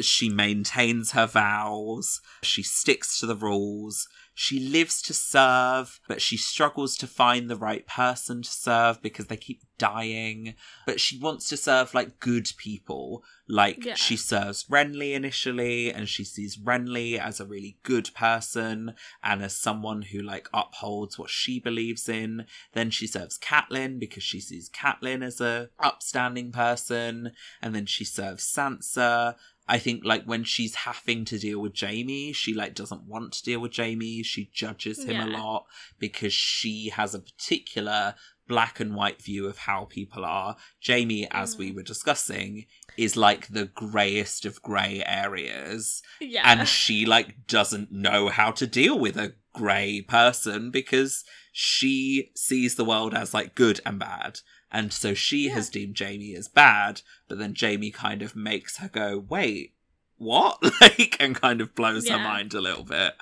She 0.00 0.30
maintains 0.30 1.12
her 1.12 1.26
vows. 1.26 2.20
She 2.42 2.62
sticks 2.62 3.20
to 3.20 3.26
the 3.26 3.36
rules. 3.36 4.08
She 4.34 4.58
lives 4.58 5.02
to 5.02 5.14
serve, 5.14 6.00
but 6.08 6.22
she 6.22 6.38
struggles 6.38 6.96
to 6.96 7.06
find 7.06 7.50
the 7.50 7.56
right 7.56 7.86
person 7.86 8.42
to 8.42 8.50
serve 8.50 9.02
because 9.02 9.26
they 9.26 9.36
keep 9.36 9.60
dying. 9.82 10.54
But 10.86 11.00
she 11.00 11.18
wants 11.18 11.48
to 11.48 11.56
serve 11.56 11.92
like 11.92 12.20
good 12.20 12.48
people. 12.56 13.24
Like 13.48 13.84
Yeah. 13.84 13.94
she 13.94 14.16
serves 14.16 14.64
Renly 14.64 15.12
initially, 15.14 15.92
and 15.92 16.08
she 16.08 16.22
sees 16.24 16.56
Renly 16.56 17.18
as 17.18 17.40
a 17.40 17.44
really 17.44 17.78
good 17.82 18.10
person 18.14 18.94
and 19.22 19.42
as 19.42 19.56
someone 19.56 20.02
who 20.02 20.20
like 20.22 20.48
upholds 20.54 21.18
what 21.18 21.30
she 21.30 21.58
believes 21.58 22.08
in. 22.08 22.46
Then 22.72 22.90
she 22.90 23.08
serves 23.08 23.38
Catelyn 23.38 23.98
because 23.98 24.22
she 24.22 24.40
sees 24.40 24.70
Catelyn 24.70 25.24
as 25.24 25.40
a 25.40 25.70
upstanding 25.80 26.52
person, 26.52 27.32
and 27.60 27.74
then 27.74 27.86
she 27.86 28.04
serves 28.04 28.44
Sansa. 28.44 29.34
I 29.68 29.78
think 29.78 30.04
like 30.04 30.24
when 30.24 30.44
she's 30.44 30.74
having 30.74 31.24
to 31.26 31.38
deal 31.38 31.60
with 31.60 31.78
Jaime, 31.78 32.32
she 32.32 32.52
like 32.54 32.74
doesn't 32.74 33.04
want 33.06 33.32
to 33.34 33.42
deal 33.42 33.60
with 33.60 33.76
Jaime. 33.76 34.22
She 34.22 34.50
judges 34.52 35.04
him 35.04 35.20
a 35.20 35.26
lot 35.26 35.66
because 35.98 36.32
she 36.32 36.88
has 36.90 37.14
a 37.14 37.20
particular 37.20 38.14
black 38.52 38.80
and 38.80 38.94
white 38.94 39.22
view 39.22 39.46
of 39.46 39.56
how 39.58 39.86
people 39.86 40.24
are. 40.26 40.56
Jaime, 40.86 41.26
as 41.30 41.56
we 41.56 41.72
were 41.72 41.82
discussing, 41.82 42.66
is 42.98 43.16
like 43.16 43.48
the 43.48 43.64
greyest 43.64 44.44
of 44.44 44.60
grey 44.62 45.02
areas 45.06 46.02
Yeah. 46.20 46.42
and 46.44 46.68
she 46.68 47.06
like 47.06 47.46
doesn't 47.46 47.90
know 47.90 48.28
how 48.28 48.50
to 48.52 48.66
deal 48.66 48.98
with 48.98 49.16
a 49.16 49.34
grey 49.54 50.02
person 50.02 50.70
because 50.70 51.24
she 51.52 52.30
sees 52.36 52.74
the 52.74 52.84
world 52.84 53.14
as 53.14 53.32
like 53.32 53.54
good 53.54 53.80
and 53.86 53.98
bad 53.98 54.40
and 54.70 54.92
so 54.92 55.14
she 55.14 55.46
Yeah. 55.46 55.54
has 55.54 55.70
deemed 55.70 55.98
jaime 55.98 56.34
as 56.34 56.48
bad 56.48 57.00
but 57.28 57.38
then 57.38 57.54
jaime 57.58 57.90
kind 57.90 58.20
of 58.22 58.36
makes 58.36 58.76
her 58.78 58.88
go 58.88 59.18
wait 59.18 59.74
what 60.18 60.58
like 60.82 61.16
and 61.20 61.34
kind 61.34 61.60
of 61.62 61.74
blows 61.74 62.08
her 62.10 62.18
mind 62.18 62.52
a 62.54 62.60
little 62.60 62.84
bit 62.84 63.14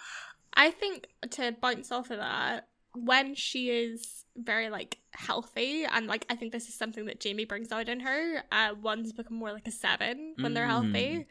I 0.54 0.72
think 0.72 1.06
to 1.30 1.52
bounce 1.52 1.92
off 1.92 2.10
of 2.10 2.18
that, 2.18 2.66
when 2.94 3.34
she 3.34 3.70
is 3.70 4.24
very 4.36 4.70
like 4.70 4.98
healthy, 5.12 5.84
and 5.84 6.06
like 6.06 6.26
I 6.30 6.34
think 6.36 6.52
this 6.52 6.68
is 6.68 6.74
something 6.74 7.06
that 7.06 7.22
Jaime 7.22 7.44
brings 7.44 7.70
out 7.72 7.88
in 7.88 8.00
her. 8.00 8.42
Uh, 8.50 8.74
ones 8.80 9.12
become 9.12 9.36
more 9.38 9.52
like 9.52 9.68
a 9.68 9.72
seven 9.72 10.34
when 10.40 10.54
they're 10.54 10.66
Mm. 10.66 10.70
healthy, 10.70 11.26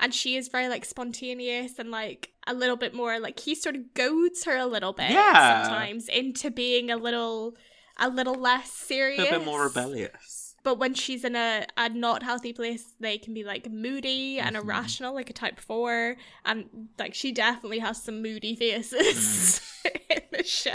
and 0.00 0.14
she 0.14 0.36
is 0.36 0.48
very 0.48 0.68
like 0.68 0.84
spontaneous 0.84 1.78
and 1.78 1.90
like 1.90 2.30
a 2.46 2.54
little 2.54 2.76
bit 2.76 2.94
more 2.94 3.18
like 3.20 3.40
he 3.40 3.54
sort 3.54 3.76
of 3.76 3.94
goads 3.94 4.44
her 4.44 4.56
a 4.56 4.66
little 4.66 4.92
bit 4.92 5.10
Yeah. 5.12 5.62
sometimes 5.62 6.08
into 6.08 6.50
being 6.50 6.90
a 6.90 6.96
little 6.96 7.56
a 7.96 8.08
little 8.08 8.34
less 8.34 8.66
a 8.72 8.86
serious, 8.86 9.18
little 9.20 9.38
bit 9.38 9.44
more 9.46 9.62
rebellious 9.62 10.56
But 10.64 10.78
when 10.78 10.94
she's 10.94 11.24
in 11.24 11.36
a, 11.36 11.64
a 11.76 11.90
not 11.90 12.22
healthy 12.24 12.52
place, 12.52 12.94
they 12.98 13.18
can 13.18 13.34
be 13.34 13.44
like 13.44 13.70
moody 13.70 14.38
and 14.40 14.56
Mhm. 14.56 14.62
irrational, 14.64 15.14
like 15.14 15.30
a 15.30 15.32
type 15.34 15.60
four. 15.60 16.16
And 16.44 16.88
like 16.98 17.14
she 17.14 17.30
definitely 17.32 17.78
has 17.80 18.02
some 18.02 18.20
moody 18.22 18.56
faces 18.56 19.60
in 19.84 20.20
show. 20.44 20.72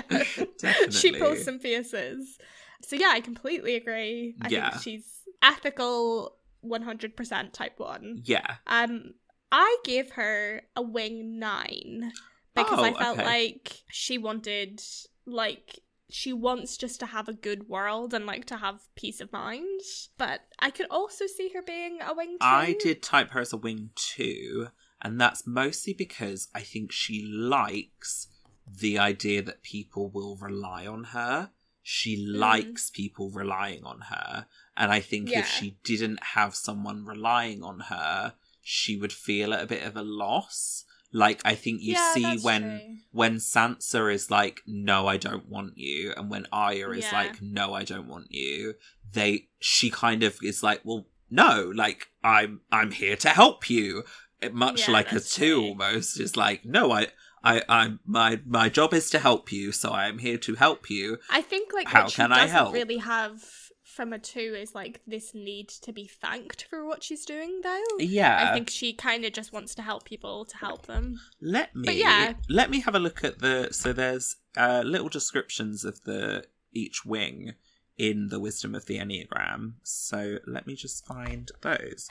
She. 0.89 1.11
Pulls 1.13 1.43
some 1.43 1.59
faces. 1.59 2.37
So 2.81 2.95
yeah, 2.95 3.09
I 3.11 3.21
completely 3.21 3.75
agree. 3.75 4.35
I 4.41 4.49
Yeah. 4.49 4.69
think 4.71 4.81
she's 4.83 5.05
ethical 5.41 6.37
100% 6.65 7.53
type 7.53 7.79
one. 7.79 8.21
yeah 8.25 8.55
Um, 8.67 9.13
I 9.51 9.77
gave 9.83 10.11
her 10.11 10.61
a 10.75 10.81
wing 10.81 11.39
nine 11.39 12.11
because 12.55 12.79
I 12.79 12.91
Oh, 12.91 12.95
felt 12.95 13.17
okay. 13.17 13.25
like 13.25 13.83
she 13.91 14.17
wanted, 14.17 14.81
like, 15.25 15.79
she 16.09 16.33
wants 16.33 16.75
just 16.77 16.99
to 16.99 17.05
have 17.07 17.27
a 17.29 17.33
good 17.33 17.69
world 17.69 18.13
and 18.13 18.25
like 18.25 18.45
to 18.45 18.57
have 18.57 18.81
peace 18.95 19.21
of 19.21 19.31
mind. 19.31 19.79
But 20.17 20.41
I 20.59 20.69
could 20.71 20.87
also 20.89 21.25
see 21.27 21.49
her 21.53 21.61
being 21.61 21.99
a 22.01 22.13
wing 22.13 22.31
two. 22.31 22.37
I 22.41 22.75
did 22.79 23.01
type 23.01 23.31
her 23.31 23.39
as 23.39 23.53
a 23.53 23.57
wing 23.57 23.91
two, 23.95 24.67
and 25.01 25.19
that's 25.21 25.47
mostly 25.47 25.93
because 25.93 26.47
I 26.53 26.61
think 26.61 26.91
she 26.91 27.25
likes 27.25 28.27
the 28.77 28.97
idea 28.99 29.41
that 29.41 29.63
people 29.63 30.09
will 30.09 30.35
rely 30.37 30.85
on 30.85 31.05
her. 31.05 31.51
She 31.81 32.15
mm. 32.17 32.37
likes 32.37 32.89
people 32.89 33.31
relying 33.31 33.83
on 33.83 34.01
her, 34.01 34.45
and 34.77 34.91
I 34.91 34.99
think 34.99 35.29
Yeah. 35.29 35.39
if 35.39 35.47
she 35.47 35.77
didn't 35.83 36.23
have 36.35 36.55
someone 36.55 37.05
relying 37.05 37.63
on 37.63 37.79
her, 37.81 38.35
she 38.61 38.95
would 38.97 39.13
feel 39.13 39.53
at 39.53 39.63
a 39.63 39.67
bit 39.67 39.83
of 39.83 39.95
a 39.97 40.03
loss. 40.03 40.85
Like 41.11 41.41
I 41.43 41.55
think 41.55 41.81
you 41.81 41.93
Yeah, 41.93 42.13
see 42.13 42.37
when 42.37 42.61
true. 42.61 42.97
when 43.11 43.35
Sansa 43.37 44.13
is 44.13 44.29
like, 44.29 44.61
"No, 44.67 45.07
I 45.07 45.17
don't 45.17 45.47
want 45.47 45.77
you," 45.77 46.13
and 46.15 46.29
when 46.29 46.45
Arya 46.51 46.89
is 46.91 47.05
Yeah. 47.05 47.13
like, 47.13 47.41
"No, 47.41 47.73
I 47.73 47.83
don't 47.83 48.07
want 48.07 48.27
you," 48.31 48.75
they 49.11 49.49
she 49.59 49.89
kind 49.89 50.21
of 50.21 50.37
is 50.43 50.61
like, 50.61 50.81
"Well, 50.83 51.07
no, 51.31 51.71
like 51.73 52.09
I'm 52.23 52.61
I'm 52.71 52.91
here 52.91 53.15
to 53.17 53.29
help 53.29 53.69
you." 53.71 54.03
Much 54.51 54.81
Yeah, 54.81 54.91
like 54.91 55.11
a 55.11 55.19
two, 55.19 55.55
true. 55.55 55.63
almost 55.69 56.19
is 56.19 56.37
like, 56.37 56.63
"No, 56.63 56.91
I." 56.91 57.07
I, 57.43 57.61
I'm 57.69 57.99
my 58.05 58.39
my 58.45 58.69
job 58.69 58.93
is 58.93 59.09
to 59.11 59.19
help 59.19 59.51
you, 59.51 59.71
so 59.71 59.89
I 59.89 60.07
am 60.07 60.19
here 60.19 60.37
to 60.39 60.55
help 60.55 60.89
you. 60.89 61.17
I 61.29 61.41
think 61.41 61.73
like 61.73 61.87
How 61.87 62.03
what 62.03 62.11
she 62.11 62.15
can 62.17 62.31
I 62.31 62.47
help? 62.47 62.73
really 62.73 62.97
have 62.97 63.43
from 63.83 64.13
a 64.13 64.19
two 64.19 64.55
is 64.57 64.75
like 64.75 65.01
this 65.07 65.33
need 65.33 65.67
to 65.67 65.91
be 65.91 66.05
thanked 66.05 66.63
for 66.69 66.85
what 66.85 67.03
she's 67.03 67.25
doing 67.25 67.61
though. 67.63 67.83
Yeah, 67.97 68.49
I 68.49 68.53
think 68.53 68.69
she 68.69 68.93
kind 68.93 69.25
of 69.25 69.33
just 69.33 69.51
wants 69.51 69.73
to 69.75 69.81
help 69.81 70.05
people 70.05 70.45
to 70.45 70.57
help 70.57 70.85
them. 70.85 71.19
Let 71.41 71.75
me 71.75 71.99
yeah. 71.99 72.33
let 72.49 72.69
me 72.69 72.81
have 72.81 72.95
a 72.95 72.99
look 72.99 73.23
at 73.23 73.39
the 73.39 73.69
so 73.71 73.91
there's 73.91 74.37
uh, 74.55 74.83
little 74.85 75.09
descriptions 75.09 75.83
of 75.83 76.03
the 76.03 76.45
each 76.71 77.03
wing 77.03 77.55
in 77.97 78.29
the 78.29 78.39
wisdom 78.39 78.75
of 78.75 78.85
the 78.85 78.97
enneagram. 78.97 79.73
So 79.83 80.37
let 80.47 80.67
me 80.67 80.75
just 80.75 81.05
find 81.05 81.51
those. 81.61 82.09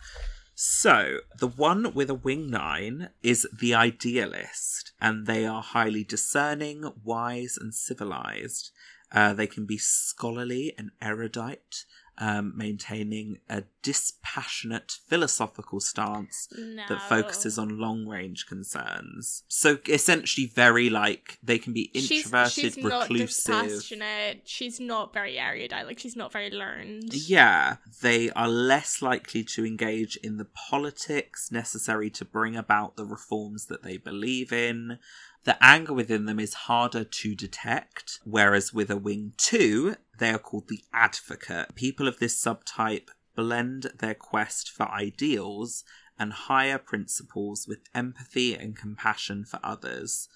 So 0.60 1.20
the 1.38 1.46
one 1.46 1.94
with 1.94 2.10
a 2.10 2.14
wing 2.14 2.50
nine 2.50 3.10
is 3.22 3.46
the 3.56 3.76
idealist, 3.76 4.90
and 5.00 5.24
they 5.24 5.46
are 5.46 5.62
highly 5.62 6.02
discerning, 6.02 6.90
wise, 7.04 7.56
and 7.56 7.72
civilized. 7.72 8.72
Uh, 9.12 9.34
they 9.34 9.46
can 9.46 9.66
be 9.66 9.78
scholarly 9.78 10.74
and 10.76 10.90
erudite, 11.00 11.84
um, 12.20 12.52
maintaining 12.56 13.38
a 13.48 13.62
dispassionate 13.82 14.92
philosophical 15.08 15.80
stance 15.80 16.48
No. 16.56 16.82
that 16.88 17.02
focuses 17.08 17.58
on 17.58 17.78
long 17.78 18.06
range 18.06 18.46
concerns. 18.46 19.44
So 19.48 19.78
essentially, 19.88 20.46
very 20.46 20.90
like 20.90 21.38
they 21.42 21.58
can 21.58 21.72
be 21.72 21.90
She's- 21.94 22.10
introverted, 22.10 22.52
she's, 22.52 22.76
not 22.76 23.02
reclusive. 23.08 23.54
dispassionate. 23.54 24.42
She's 24.44 24.80
not 24.80 25.12
very 25.14 25.38
erudite. 25.38 25.86
Like 25.86 25.98
she's 25.98 26.16
not 26.16 26.32
very 26.32 26.50
learned. 26.50 27.14
Yeah, 27.14 27.76
they 28.02 28.30
are 28.30 28.48
less 28.48 29.00
likely 29.02 29.44
to 29.44 29.64
engage 29.64 30.16
in 30.16 30.36
the 30.38 30.44
politics 30.44 31.50
necessary 31.52 32.10
to 32.10 32.24
bring 32.24 32.56
about 32.56 32.96
the 32.96 33.04
reforms 33.04 33.66
that 33.66 33.82
they 33.82 33.96
believe 33.96 34.52
in. 34.52 34.98
The 35.44 35.62
anger 35.64 35.92
within 35.94 36.26
them 36.26 36.38
is 36.40 36.54
harder 36.54 37.04
to 37.04 37.34
detect, 37.34 38.18
whereas 38.24 38.72
with 38.72 38.90
a 38.90 38.96
wing 38.96 39.32
2, 39.38 39.96
they 40.18 40.30
are 40.30 40.38
called 40.38 40.68
the 40.68 40.82
advocate. 40.92 41.74
People 41.74 42.08
of 42.08 42.18
this 42.18 42.42
subtype 42.42 43.08
blend 43.34 43.92
their 43.98 44.14
quest 44.14 44.70
for 44.70 44.90
ideals 44.90 45.84
and 46.18 46.32
higher 46.32 46.78
principles 46.78 47.66
with 47.68 47.78
empathy 47.94 48.54
and 48.54 48.76
compassion 48.76 49.44
for 49.44 49.60
others. 49.62 50.28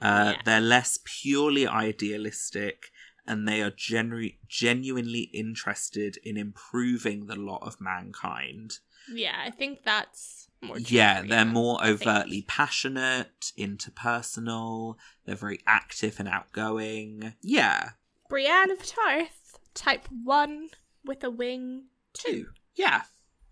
Uh, 0.00 0.34
Yeah. 0.34 0.42
They're 0.44 0.60
less 0.60 0.98
purely 1.04 1.66
idealistic 1.66 2.90
and 3.26 3.48
they 3.48 3.62
are 3.62 3.70
genu- 3.70 4.32
genuinely 4.48 5.30
interested 5.32 6.18
in 6.22 6.36
improving 6.36 7.26
the 7.26 7.36
lot 7.36 7.62
of 7.62 7.80
mankind. 7.80 8.78
Yeah, 9.10 9.40
I 9.42 9.50
think 9.50 9.84
that's 9.84 10.48
more. 10.62 10.78
Yeah, 10.78 11.22
they're 11.22 11.44
more 11.44 11.84
overtly 11.84 12.42
passionate, 12.42 13.52
interpersonal, 13.58 14.96
they're 15.24 15.36
very 15.36 15.60
active 15.66 16.18
and 16.18 16.28
outgoing. 16.28 17.34
Yeah, 17.42 17.90
Brienne 18.28 18.70
of 18.70 18.84
Tarth, 18.86 19.58
type 19.74 20.06
one 20.24 20.68
with 21.04 21.24
a 21.24 21.30
wing 21.30 21.84
two. 22.12 22.32
two. 22.32 22.46
Yeah, 22.74 23.02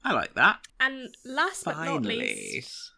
I 0.05 0.13
like 0.13 0.35
that. 0.35 0.61
And 0.81 1.15
last 1.25 1.65
but 1.65 1.83
not 1.85 2.03
least, 2.03 2.93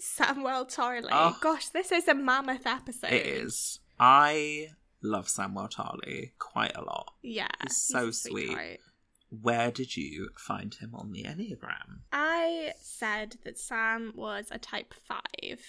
Samuel 0.00 0.66
Tarly. 0.66 1.08
Oh. 1.10 1.36
Gosh, 1.40 1.68
this 1.68 1.92
is 1.92 2.08
a 2.08 2.14
mammoth 2.14 2.66
episode. 2.66 3.12
It 3.12 3.26
is. 3.26 3.80
I 3.98 4.68
love 5.02 5.28
Samuel 5.28 5.68
Tarly 5.68 6.32
quite 6.38 6.76
a 6.76 6.82
lot. 6.82 7.12
Yeah, 7.22 7.48
He's 7.62 7.76
so 7.76 8.08
a 8.08 8.12
sweet. 8.12 8.80
Where 9.30 9.70
did 9.70 9.96
you 9.96 10.30
find 10.38 10.74
him 10.74 10.94
on 10.94 11.12
the 11.12 11.24
Enneagram? 11.24 12.00
I 12.12 12.72
said 12.80 13.36
that 13.44 13.58
Sam 13.58 14.12
was 14.16 14.46
a 14.50 14.58
type 14.58 14.94
five. 15.06 15.60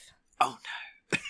Oh 0.41 0.57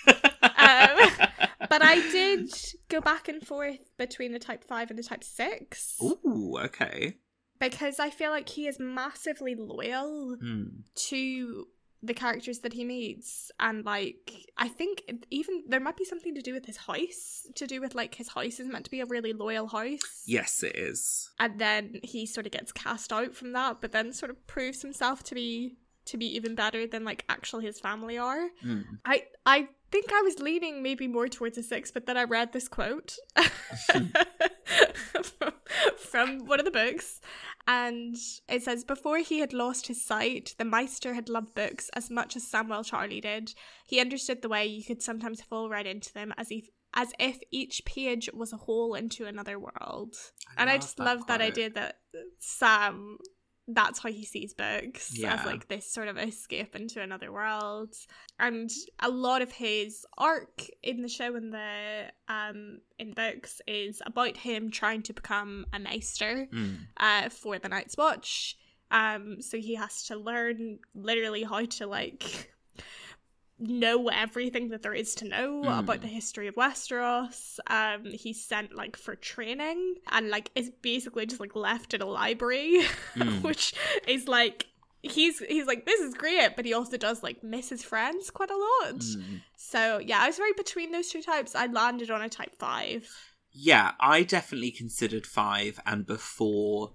no. 0.06 0.12
um, 0.42 1.10
but 1.68 1.82
I 1.82 1.96
did 2.12 2.52
go 2.88 3.00
back 3.00 3.28
and 3.28 3.44
forth 3.46 3.78
between 3.98 4.32
the 4.32 4.38
type 4.38 4.64
five 4.64 4.90
and 4.90 4.98
the 4.98 5.02
type 5.02 5.24
six. 5.24 5.96
Ooh, 6.02 6.56
okay. 6.64 7.16
Because 7.58 7.98
I 7.98 8.10
feel 8.10 8.30
like 8.30 8.48
he 8.48 8.66
is 8.66 8.78
massively 8.78 9.54
loyal 9.54 10.36
Hmm. 10.40 10.64
to 11.08 11.66
the 12.02 12.14
characters 12.14 12.60
that 12.60 12.72
he 12.72 12.82
meets 12.84 13.50
and 13.60 13.84
like 13.84 14.46
i 14.56 14.66
think 14.68 15.02
even 15.30 15.62
there 15.68 15.80
might 15.80 15.96
be 15.98 16.04
something 16.04 16.34
to 16.34 16.40
do 16.40 16.54
with 16.54 16.64
his 16.64 16.78
house 16.78 17.46
to 17.54 17.66
do 17.66 17.78
with 17.80 17.94
like 17.94 18.14
his 18.14 18.28
house 18.28 18.58
is 18.58 18.66
meant 18.66 18.84
to 18.86 18.90
be 18.90 19.00
a 19.00 19.06
really 19.06 19.32
loyal 19.34 19.66
house 19.66 20.00
Yes, 20.26 20.62
it 20.62 20.76
is. 20.76 21.30
and 21.38 21.58
then 21.60 22.00
he 22.02 22.24
sort 22.24 22.46
of 22.46 22.52
gets 22.52 22.72
cast 22.72 23.12
out 23.12 23.34
from 23.34 23.52
that 23.52 23.80
but 23.82 23.92
then 23.92 24.12
sort 24.14 24.30
of 24.30 24.46
proves 24.46 24.80
himself 24.80 25.22
to 25.24 25.34
be 25.34 25.76
to 26.06 26.16
be 26.16 26.26
even 26.34 26.54
better 26.54 26.86
than 26.86 27.04
like 27.04 27.24
actually 27.28 27.66
his 27.66 27.78
family 27.78 28.16
are 28.16 28.48
Hmm. 28.62 28.80
i 29.04 29.24
i 29.44 29.68
think 29.92 30.10
i 30.12 30.22
was 30.22 30.38
leaning 30.38 30.82
maybe 30.82 31.06
more 31.06 31.28
towards 31.28 31.58
a 31.58 31.62
six 31.62 31.90
but 31.90 32.06
then 32.06 32.16
i 32.16 32.24
read 32.24 32.52
this 32.52 32.66
quote 32.68 33.16
from, 33.86 34.12
from 35.98 36.46
one 36.46 36.58
of 36.58 36.64
the 36.64 36.70
books 36.70 37.20
and 37.70 38.16
it 38.48 38.62
says 38.64 38.82
before 38.82 39.18
he 39.18 39.38
had 39.38 39.52
lost 39.52 39.86
his 39.86 40.04
sight 40.04 40.54
the 40.58 40.64
maester 40.64 41.14
had 41.14 41.28
loved 41.28 41.54
books 41.54 41.88
as 41.94 42.10
much 42.10 42.34
as 42.34 42.46
samuel 42.46 42.82
Tarly 42.82 43.20
did 43.22 43.54
he 43.86 44.00
understood 44.00 44.42
the 44.42 44.48
way 44.48 44.66
you 44.66 44.82
could 44.82 45.02
sometimes 45.02 45.40
fall 45.40 45.70
right 45.70 45.86
into 45.86 46.12
them 46.12 46.34
as 46.36 46.50
if 46.50 46.68
as 46.94 47.12
if 47.20 47.38
each 47.52 47.84
page 47.84 48.28
was 48.34 48.52
a 48.52 48.56
hole 48.56 48.94
into 48.94 49.24
another 49.24 49.58
world 49.58 50.16
and 50.56 50.68
I 50.68 50.78
just 50.78 50.96
that 50.96 51.04
love 51.04 51.26
that 51.28 51.38
quote. 51.38 51.50
idea 51.50 51.70
that 51.70 51.98
Sam 52.40 53.18
that's 53.74 53.98
how 53.98 54.10
he 54.10 54.24
sees 54.24 54.54
books 54.54 55.16
Yeah. 55.16 55.34
as 55.34 55.46
like 55.46 55.68
this 55.68 55.90
sort 55.90 56.08
of 56.08 56.16
escape 56.18 56.74
into 56.76 57.00
another 57.00 57.30
world 57.32 57.94
and 58.38 58.70
a 59.00 59.08
lot 59.08 59.42
of 59.42 59.50
his 59.52 60.04
arc 60.18 60.66
in 60.82 61.02
the 61.02 61.08
show 61.08 61.34
and 61.36 61.52
the 61.52 62.04
um 62.28 62.80
in 62.98 63.12
books 63.12 63.60
is 63.66 64.02
about 64.06 64.36
him 64.36 64.70
trying 64.70 65.02
to 65.02 65.12
become 65.12 65.66
a 65.72 65.78
maester 65.78 66.46
Hmm. 66.50 66.74
uh 66.96 67.28
for 67.28 67.58
the 67.58 67.68
night's 67.68 67.96
watch 67.96 68.56
um 68.90 69.40
so 69.40 69.58
he 69.58 69.74
has 69.76 70.04
to 70.06 70.16
learn 70.16 70.78
literally 70.94 71.42
how 71.44 71.64
to 71.64 71.86
like 71.86 72.52
know 73.60 74.08
everything 74.08 74.70
that 74.70 74.82
there 74.82 74.94
is 74.94 75.14
to 75.16 75.28
know 75.28 75.62
Mm. 75.64 75.78
about 75.80 76.00
the 76.00 76.08
history 76.08 76.46
of 76.48 76.54
Westeros. 76.54 77.58
Um, 77.66 78.04
he's 78.06 78.42
sent 78.42 78.74
like 78.74 78.96
for 78.96 79.14
training 79.16 79.96
and 80.10 80.30
like 80.30 80.50
is 80.54 80.70
basically 80.82 81.26
just 81.26 81.40
like 81.40 81.54
left 81.54 81.94
in 81.94 82.02
a 82.02 82.06
library, 82.06 82.80
Mm. 83.14 83.42
which 83.48 83.74
is 84.08 84.26
like 84.26 84.66
he's 85.02 85.38
he's 85.40 85.66
like 85.66 85.86
this 85.86 86.00
is 86.00 86.14
great, 86.14 86.56
but 86.56 86.64
he 86.64 86.72
also 86.74 86.96
does 86.96 87.22
like 87.22 87.42
miss 87.44 87.68
his 87.68 87.82
friends 87.82 88.30
quite 88.30 88.50
a 88.50 88.56
lot. 88.56 89.02
Hmm. 89.02 89.36
So 89.56 89.98
yeah, 89.98 90.20
I 90.22 90.26
was 90.26 90.36
very 90.36 90.52
between 90.56 90.92
those 90.92 91.08
two 91.08 91.22
types. 91.22 91.54
I 91.54 91.66
landed 91.66 92.10
on 92.10 92.22
a 92.22 92.28
type 92.28 92.54
five. 92.58 93.08
Yeah, 93.52 93.92
I 93.98 94.22
definitely 94.22 94.70
considered 94.70 95.26
five, 95.26 95.80
and 95.84 96.06
before 96.06 96.92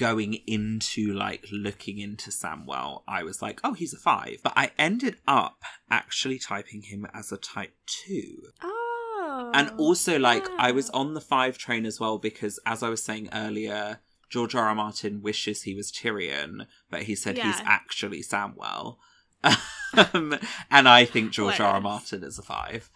going 0.00 0.32
into 0.46 1.12
like 1.12 1.46
looking 1.52 1.98
into 1.98 2.30
Samwell, 2.30 3.02
I 3.06 3.22
was 3.22 3.42
like, 3.42 3.60
oh, 3.62 3.74
he's 3.74 3.92
a 3.92 3.98
five. 3.98 4.38
But 4.42 4.54
I 4.56 4.70
ended 4.78 5.18
up 5.28 5.62
actually 5.90 6.38
typing 6.38 6.82
him 6.82 7.06
as 7.12 7.30
a 7.30 7.36
type 7.36 7.74
two. 7.84 8.44
Oh, 8.62 9.50
And 9.54 9.70
also, 9.76 10.18
like, 10.18 10.48
I 10.58 10.72
was 10.72 10.88
on 10.90 11.12
the 11.12 11.20
five 11.20 11.58
train 11.58 11.84
as 11.84 12.00
well 12.00 12.16
because, 12.16 12.58
as 12.64 12.82
I 12.82 12.88
was 12.88 13.02
saying 13.02 13.28
earlier, 13.34 14.00
George 14.30 14.54
R. 14.54 14.68
R. 14.68 14.74
Martin 14.74 15.20
wishes 15.20 15.62
he 15.62 15.74
was 15.74 15.92
Tyrion, 15.92 16.66
but 16.90 17.02
he 17.02 17.14
said 17.14 17.36
he's 17.36 17.60
actually 17.66 18.22
Samwell. 18.22 18.96
um, 19.44 20.38
and 20.70 20.88
I 20.88 21.04
think 21.04 21.32
George 21.32 21.60
R. 21.60 21.74
R. 21.74 21.80
Martin 21.80 22.24
is 22.24 22.38
a 22.38 22.42
five. 22.42 22.90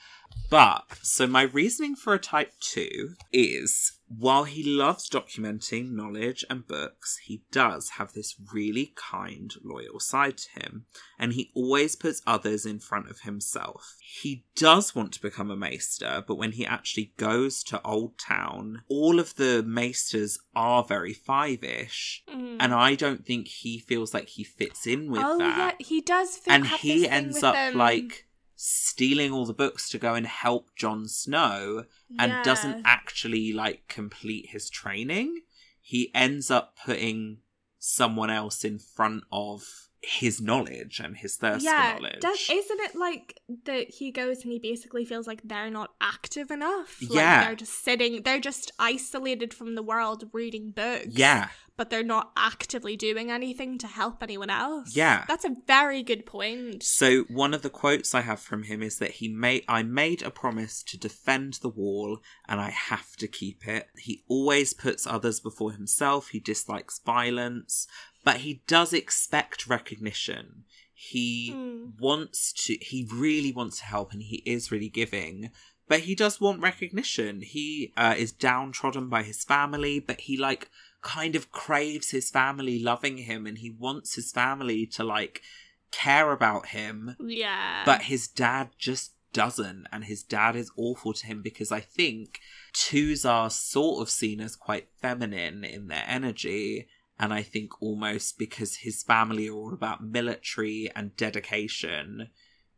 But, 0.50 0.84
so 1.02 1.26
my 1.26 1.42
reasoning 1.42 1.96
for 1.96 2.14
a 2.14 2.18
type 2.18 2.52
two 2.60 3.14
is 3.32 3.92
while 4.06 4.44
he 4.44 4.62
loves 4.62 5.10
documenting 5.10 5.92
knowledge 5.92 6.44
and 6.48 6.66
books, 6.68 7.18
he 7.24 7.42
does 7.50 7.90
have 7.98 8.12
this 8.12 8.36
really 8.52 8.92
kind, 8.94 9.52
loyal 9.64 9.98
side 9.98 10.36
to 10.38 10.60
him, 10.60 10.84
and 11.18 11.32
he 11.32 11.50
always 11.54 11.96
puts 11.96 12.22
others 12.26 12.64
in 12.66 12.78
front 12.78 13.10
of 13.10 13.20
himself. 13.20 13.96
He 14.00 14.44
does 14.54 14.94
want 14.94 15.12
to 15.14 15.22
become 15.22 15.50
a 15.50 15.56
maester, 15.56 16.22
but 16.24 16.36
when 16.36 16.52
he 16.52 16.64
actually 16.64 17.12
goes 17.16 17.64
to 17.64 17.82
Old 17.82 18.16
Town, 18.18 18.82
all 18.88 19.18
of 19.18 19.34
the 19.36 19.64
maesters 19.66 20.38
are 20.54 20.84
very 20.84 21.14
five 21.14 21.64
ish, 21.64 22.22
Mm. 22.28 22.58
and 22.60 22.72
I 22.74 22.94
don't 22.94 23.26
think 23.26 23.48
he 23.48 23.78
feels 23.80 24.14
like 24.14 24.28
he 24.28 24.44
fits 24.44 24.86
in 24.86 25.10
with 25.10 25.22
oh 25.24 25.38
that 25.38 25.76
yeah, 25.80 25.86
he 25.86 26.00
does. 26.00 26.36
Fit, 26.36 26.52
and 26.52 26.66
he 26.66 27.08
ends 27.08 27.42
up 27.42 27.56
um, 27.56 27.74
like 27.74 28.26
stealing 28.56 29.32
all 29.32 29.46
the 29.46 29.52
books 29.52 29.88
to 29.90 29.98
go 29.98 30.14
and 30.14 30.26
help 30.26 30.74
Jon 30.76 31.08
Snow 31.08 31.84
and 32.18 32.32
yeah. 32.32 32.42
doesn't 32.42 32.82
actually 32.84 33.52
like 33.52 33.88
complete 33.88 34.50
his 34.50 34.70
training. 34.70 35.42
He 35.80 36.10
ends 36.14 36.50
up 36.50 36.76
putting 36.84 37.38
someone 37.78 38.30
else 38.30 38.64
in 38.64 38.78
front 38.78 39.24
of 39.30 39.88
his 40.06 40.40
knowledge 40.40 41.00
and 41.00 41.16
his 41.16 41.36
thirst 41.36 41.64
yeah, 41.64 41.94
for 41.94 42.02
knowledge. 42.02 42.20
Does, 42.20 42.48
isn't 42.50 42.80
it 42.80 42.94
like 42.94 43.40
that 43.64 43.90
he 43.90 44.10
goes 44.10 44.42
and 44.42 44.52
he 44.52 44.58
basically 44.58 45.04
feels 45.04 45.26
like 45.26 45.40
they're 45.44 45.70
not 45.70 45.90
active 46.00 46.50
enough? 46.50 46.98
Like 47.00 47.10
Yeah. 47.10 47.44
They're 47.44 47.56
just 47.56 47.84
sitting, 47.84 48.22
they're 48.22 48.40
just 48.40 48.72
isolated 48.78 49.54
from 49.54 49.74
the 49.74 49.82
world 49.82 50.28
reading 50.32 50.70
books. 50.70 51.06
yeah, 51.10 51.48
But 51.76 51.90
they're 51.90 52.02
not 52.02 52.32
actively 52.36 52.96
doing 52.96 53.30
anything 53.30 53.78
to 53.78 53.86
help 53.86 54.22
anyone 54.22 54.50
else. 54.50 54.94
Yeah. 54.94 55.24
That's 55.26 55.44
a 55.44 55.56
very 55.66 56.02
good 56.02 56.26
point. 56.26 56.82
So 56.82 57.22
one 57.24 57.54
of 57.54 57.62
the 57.62 57.70
quotes 57.70 58.14
I 58.14 58.20
have 58.20 58.40
from 58.40 58.64
him 58.64 58.82
is 58.82 58.98
that 58.98 59.12
he 59.12 59.28
made 59.28 59.64
I 59.68 59.82
made 59.82 60.22
a 60.22 60.30
promise 60.30 60.82
to 60.84 60.98
defend 60.98 61.54
the 61.54 61.68
wall 61.68 62.18
and 62.48 62.60
I 62.60 62.70
have 62.70 63.16
to 63.16 63.26
keep 63.28 63.66
it. 63.66 63.88
He 63.98 64.24
always 64.28 64.74
puts 64.74 65.06
others 65.06 65.40
before 65.40 65.72
himself. 65.72 66.28
He 66.28 66.40
dislikes 66.40 67.00
violence, 67.04 67.86
but 68.24 68.38
he 68.38 68.62
does 68.66 68.92
expect 68.92 69.66
recognition. 69.66 70.64
He 70.94 71.50
Hmm. 71.52 71.90
wants 71.98 72.52
to 72.64 72.74
he 72.80 73.06
really 73.12 73.52
wants 73.52 73.78
to 73.78 73.84
help 73.84 74.12
and 74.12 74.22
he 74.22 74.36
is 74.46 74.70
really 74.72 74.88
giving. 74.88 75.50
But 75.86 76.00
he 76.00 76.14
does 76.14 76.40
want 76.40 76.62
recognition. 76.62 77.42
He 77.42 77.92
uh, 77.96 78.14
is 78.16 78.32
downtrodden 78.32 79.10
by 79.10 79.22
his 79.22 79.44
family, 79.44 80.00
but 80.00 80.22
he 80.22 80.36
like 80.38 80.70
kind 81.02 81.36
of 81.36 81.52
craves 81.52 82.10
his 82.10 82.30
family 82.30 82.78
loving 82.78 83.18
him 83.18 83.46
and 83.46 83.58
he 83.58 83.68
wants 83.70 84.14
his 84.14 84.32
family 84.32 84.86
to 84.86 85.04
like 85.04 85.42
care 85.90 86.32
about 86.32 86.68
him, 86.68 87.16
Yeah. 87.20 87.82
but 87.84 88.02
his 88.04 88.26
dad 88.26 88.70
just 88.78 89.12
doesn't, 89.34 89.86
and 89.92 90.04
his 90.04 90.22
dad 90.22 90.56
is 90.56 90.70
awful 90.76 91.12
to 91.12 91.26
him 91.26 91.42
because 91.42 91.70
I 91.70 91.80
think 91.80 92.40
twos 92.72 93.24
are 93.26 93.50
sort 93.50 94.00
of 94.00 94.08
seen 94.08 94.40
as 94.40 94.56
quite 94.56 94.88
feminine 95.02 95.64
in 95.64 95.88
their 95.88 96.04
energy, 96.06 96.88
and 97.18 97.32
I 97.32 97.42
think 97.42 97.80
almost 97.80 98.38
because 98.38 98.76
his 98.76 99.02
family 99.02 99.48
are 99.48 99.54
all 99.54 99.72
about 99.72 100.04
military 100.04 100.90
and 100.94 101.16
dedication, 101.16 102.28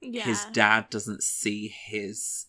yeah. 0.01 0.25
his 0.25 0.45
dad 0.53 0.91
doesn't 0.91 1.23
see 1.23 1.69
his 1.69 2.47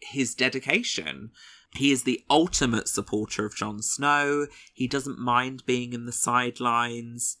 his 0.00 0.34
dedication. 0.34 1.30
He 1.74 1.92
is 1.92 2.04
the 2.04 2.24
ultimate 2.30 2.88
supporter 2.88 3.44
of 3.44 3.56
Jon 3.56 3.82
Snow. 3.82 4.46
He 4.72 4.86
doesn't 4.86 5.18
mind 5.18 5.64
being 5.66 5.92
in 5.92 6.06
the 6.06 6.12
sidelines. 6.12 7.38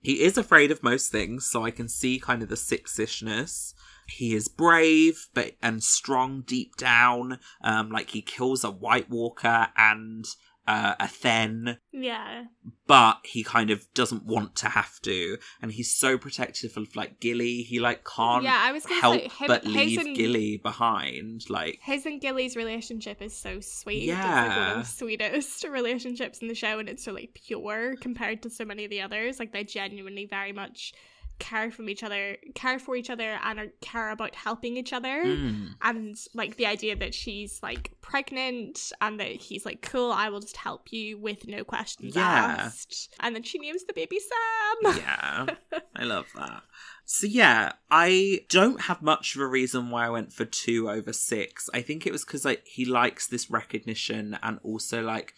He 0.00 0.22
is 0.22 0.36
afraid 0.36 0.70
of 0.70 0.82
most 0.82 1.10
things, 1.10 1.46
so 1.46 1.64
I 1.64 1.70
can 1.70 1.88
see 1.88 2.18
kind 2.18 2.42
of 2.42 2.48
the 2.48 2.56
six-ishness. 2.56 3.74
He 4.08 4.34
is 4.34 4.48
brave 4.48 5.28
but 5.34 5.56
and 5.62 5.82
strong 5.82 6.42
deep 6.46 6.76
down. 6.76 7.38
Um, 7.62 7.90
like 7.90 8.10
he 8.10 8.22
kills 8.22 8.62
a 8.64 8.70
White 8.70 9.10
Walker 9.10 9.68
and 9.76 10.24
uh, 10.66 10.94
a 11.00 11.08
Then 11.22 11.78
Yeah. 11.92 12.44
but 12.86 13.18
he 13.24 13.42
kind 13.44 13.70
of 13.70 13.84
doesn't 13.94 14.24
want 14.24 14.56
to 14.56 14.68
have 14.68 15.00
to 15.02 15.38
and 15.62 15.72
he's 15.72 15.94
so 15.94 16.18
protective 16.18 16.76
of 16.76 16.94
like 16.96 17.20
gilly 17.20 17.62
he 17.62 17.78
like 17.80 18.04
can't 18.04 18.42
Yeah, 18.44 18.58
I 18.60 18.72
was 18.72 18.84
gonna 18.84 19.00
help 19.00 19.14
say, 19.20 19.28
him- 19.28 19.46
but 19.48 19.64
leave 19.64 19.98
and- 19.98 20.16
gilly 20.16 20.56
behind 20.56 21.48
like 21.48 21.78
His 21.82 22.06
and 22.06 22.20
Gilly's 22.20 22.56
relationship 22.56 23.22
is 23.22 23.36
so 23.36 23.60
sweet. 23.60 24.08
It's 24.08 24.18
like 24.18 24.24
one 24.48 24.56
Yeah. 24.56 24.70
of 24.72 24.76
the 24.78 24.84
sweetest 24.92 25.64
relationships 25.68 26.40
in 26.40 26.48
the 26.48 26.54
show, 26.54 26.78
and 26.78 26.88
it's 26.88 27.04
so 27.04 27.12
like 27.12 27.30
pure 27.46 27.94
compared 28.00 28.42
to 28.42 28.50
so 28.50 28.64
many 28.64 28.84
of 28.84 28.90
the 28.90 29.00
others. 29.02 29.38
Like 29.38 29.52
they 29.52 29.64
genuinely 29.64 30.26
very 30.26 30.52
much 30.52 30.92
care 31.38 31.70
from 31.70 31.88
each 31.88 32.02
other, 32.02 32.36
care 32.54 32.78
for 32.78 32.96
each 32.96 33.10
other, 33.10 33.38
and 33.42 33.58
are, 33.58 33.66
care 33.80 34.10
about 34.10 34.34
helping 34.34 34.76
each 34.76 34.92
other. 34.92 35.24
mm, 35.24 35.68
And 35.82 36.16
like 36.34 36.56
the 36.56 36.66
idea 36.66 36.96
that 36.96 37.14
she's 37.14 37.60
like 37.62 37.92
pregnant, 38.00 38.92
and 39.00 39.20
that 39.20 39.28
he's 39.32 39.64
like, 39.66 39.82
"Cool, 39.82 40.12
I 40.12 40.28
will 40.28 40.40
just 40.40 40.56
help 40.56 40.92
you 40.92 41.18
with 41.18 41.46
no 41.46 41.64
questions 41.64 42.14
Yeah. 42.16 42.56
asked." 42.60 43.14
And 43.20 43.34
then 43.34 43.42
she 43.42 43.58
names 43.58 43.84
the 43.84 43.92
baby 43.92 44.18
Sam. 44.18 44.96
yeah 44.98 45.46
i 45.94 46.04
love 46.04 46.26
that 46.34 46.62
so 47.06 47.26
yeah 47.26 47.72
i 47.90 48.40
don't 48.50 48.82
have 48.82 49.00
much 49.00 49.34
of 49.34 49.40
a 49.40 49.46
reason 49.46 49.90
why 49.90 50.06
i 50.06 50.10
went 50.10 50.32
for 50.32 50.44
two 50.44 50.90
over 50.90 51.12
six 51.12 51.70
i 51.72 51.80
think 51.80 52.06
it 52.06 52.12
was 52.12 52.24
because 52.24 52.44
like 52.44 52.62
he 52.66 52.84
likes 52.84 53.26
this 53.26 53.50
recognition 53.50 54.38
and 54.42 54.58
also 54.62 55.02
like 55.02 55.32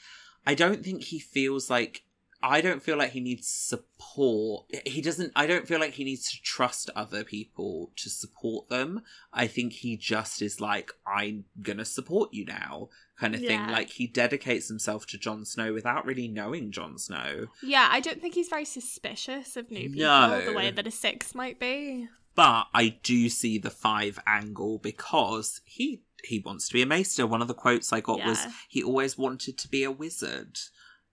i 0.46 0.54
don't 0.54 0.82
think 0.84 1.02
he 1.04 1.18
feels 1.20 1.70
like 1.70 2.02
I 2.42 2.60
don't 2.60 2.82
feel 2.82 2.96
like 2.96 3.10
he 3.10 3.20
needs 3.20 3.48
support. 3.48 4.66
He 4.86 5.00
doesn't. 5.00 5.32
I 5.34 5.46
don't 5.46 5.66
feel 5.66 5.80
like 5.80 5.94
he 5.94 6.04
needs 6.04 6.30
to 6.30 6.40
trust 6.42 6.88
other 6.94 7.24
people 7.24 7.90
to 7.96 8.08
support 8.08 8.68
them. 8.68 9.02
I 9.32 9.46
think 9.46 9.72
he 9.72 9.96
just 9.96 10.40
is 10.40 10.60
like, 10.60 10.92
I'm 11.06 11.44
gonna 11.60 11.84
support 11.84 12.32
you 12.32 12.44
now, 12.44 12.90
kind 13.18 13.34
of 13.34 13.40
thing. 13.40 13.66
Like 13.66 13.90
he 13.90 14.06
dedicates 14.06 14.68
himself 14.68 15.06
to 15.08 15.18
Jon 15.18 15.44
Snow 15.44 15.72
without 15.72 16.06
really 16.06 16.28
knowing 16.28 16.70
Jon 16.70 16.96
Snow. 16.98 17.46
Yeah, 17.62 17.88
I 17.90 18.00
don't 18.00 18.20
think 18.20 18.34
he's 18.34 18.48
very 18.48 18.64
suspicious 18.64 19.56
of 19.56 19.70
new 19.70 19.88
people 19.88 20.02
No. 20.04 20.44
the 20.44 20.52
way 20.52 20.70
that 20.70 20.86
a 20.86 20.92
six 20.92 21.34
might 21.34 21.58
be. 21.58 22.08
But 22.36 22.68
I 22.72 22.98
do 23.02 23.28
see 23.28 23.58
the 23.58 23.70
five 23.70 24.20
angle 24.26 24.78
because 24.78 25.60
he 25.64 26.02
he 26.24 26.38
wants 26.38 26.68
to 26.68 26.74
be 26.74 26.82
a 26.82 26.86
maester. 26.86 27.26
One 27.26 27.42
of 27.42 27.48
the 27.48 27.54
quotes 27.54 27.92
I 27.92 28.00
got 28.00 28.24
was 28.24 28.46
he 28.68 28.82
always 28.82 29.18
wanted 29.18 29.58
to 29.58 29.68
be 29.68 29.82
a 29.82 29.90
wizard. 29.90 30.58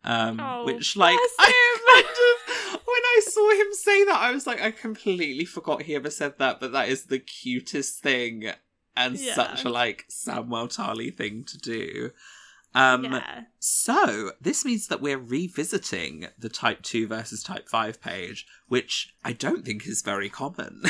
Um, 0.05 0.39
Oh, 0.39 0.65
which 0.65 0.95
like 0.95 1.17
I 1.17 1.73
kind 1.93 2.05
of, 2.05 2.81
when 2.85 3.03
I 3.03 3.21
saw 3.27 3.49
him 3.51 3.73
say 3.73 4.03
that, 4.05 4.17
I 4.19 4.31
was 4.31 4.45
like, 4.45 4.61
I 4.61 4.71
completely 4.71 5.45
forgot 5.45 5.81
he 5.83 5.95
ever 5.95 6.09
said 6.11 6.37
that, 6.37 6.59
but 6.59 6.71
that 6.73 6.89
is 6.89 7.05
the 7.05 7.19
cutest 7.19 8.01
thing 8.01 8.51
and 8.95 9.17
Yeah. 9.19 9.33
such 9.33 9.65
a 9.65 9.69
like 9.69 10.05
Samwell 10.09 10.67
Tarly 10.73 11.13
thing 11.13 11.43
to 11.45 11.57
do. 11.57 12.11
Um, 12.75 13.05
yeah. 13.05 13.43
so, 13.57 14.31
this 14.41 14.65
means 14.65 14.87
that 14.89 15.01
we're 15.01 15.17
revisiting 15.17 16.27
the 16.37 16.49
Type 16.49 16.81
2 16.81 17.07
versus 17.07 17.41
Type 17.41 17.69
5 17.69 18.01
page, 18.01 18.45
which 18.67 19.13
I 19.23 19.31
don't 19.31 19.63
think 19.65 19.87
is 19.87 20.01
very 20.01 20.29
common. 20.29 20.83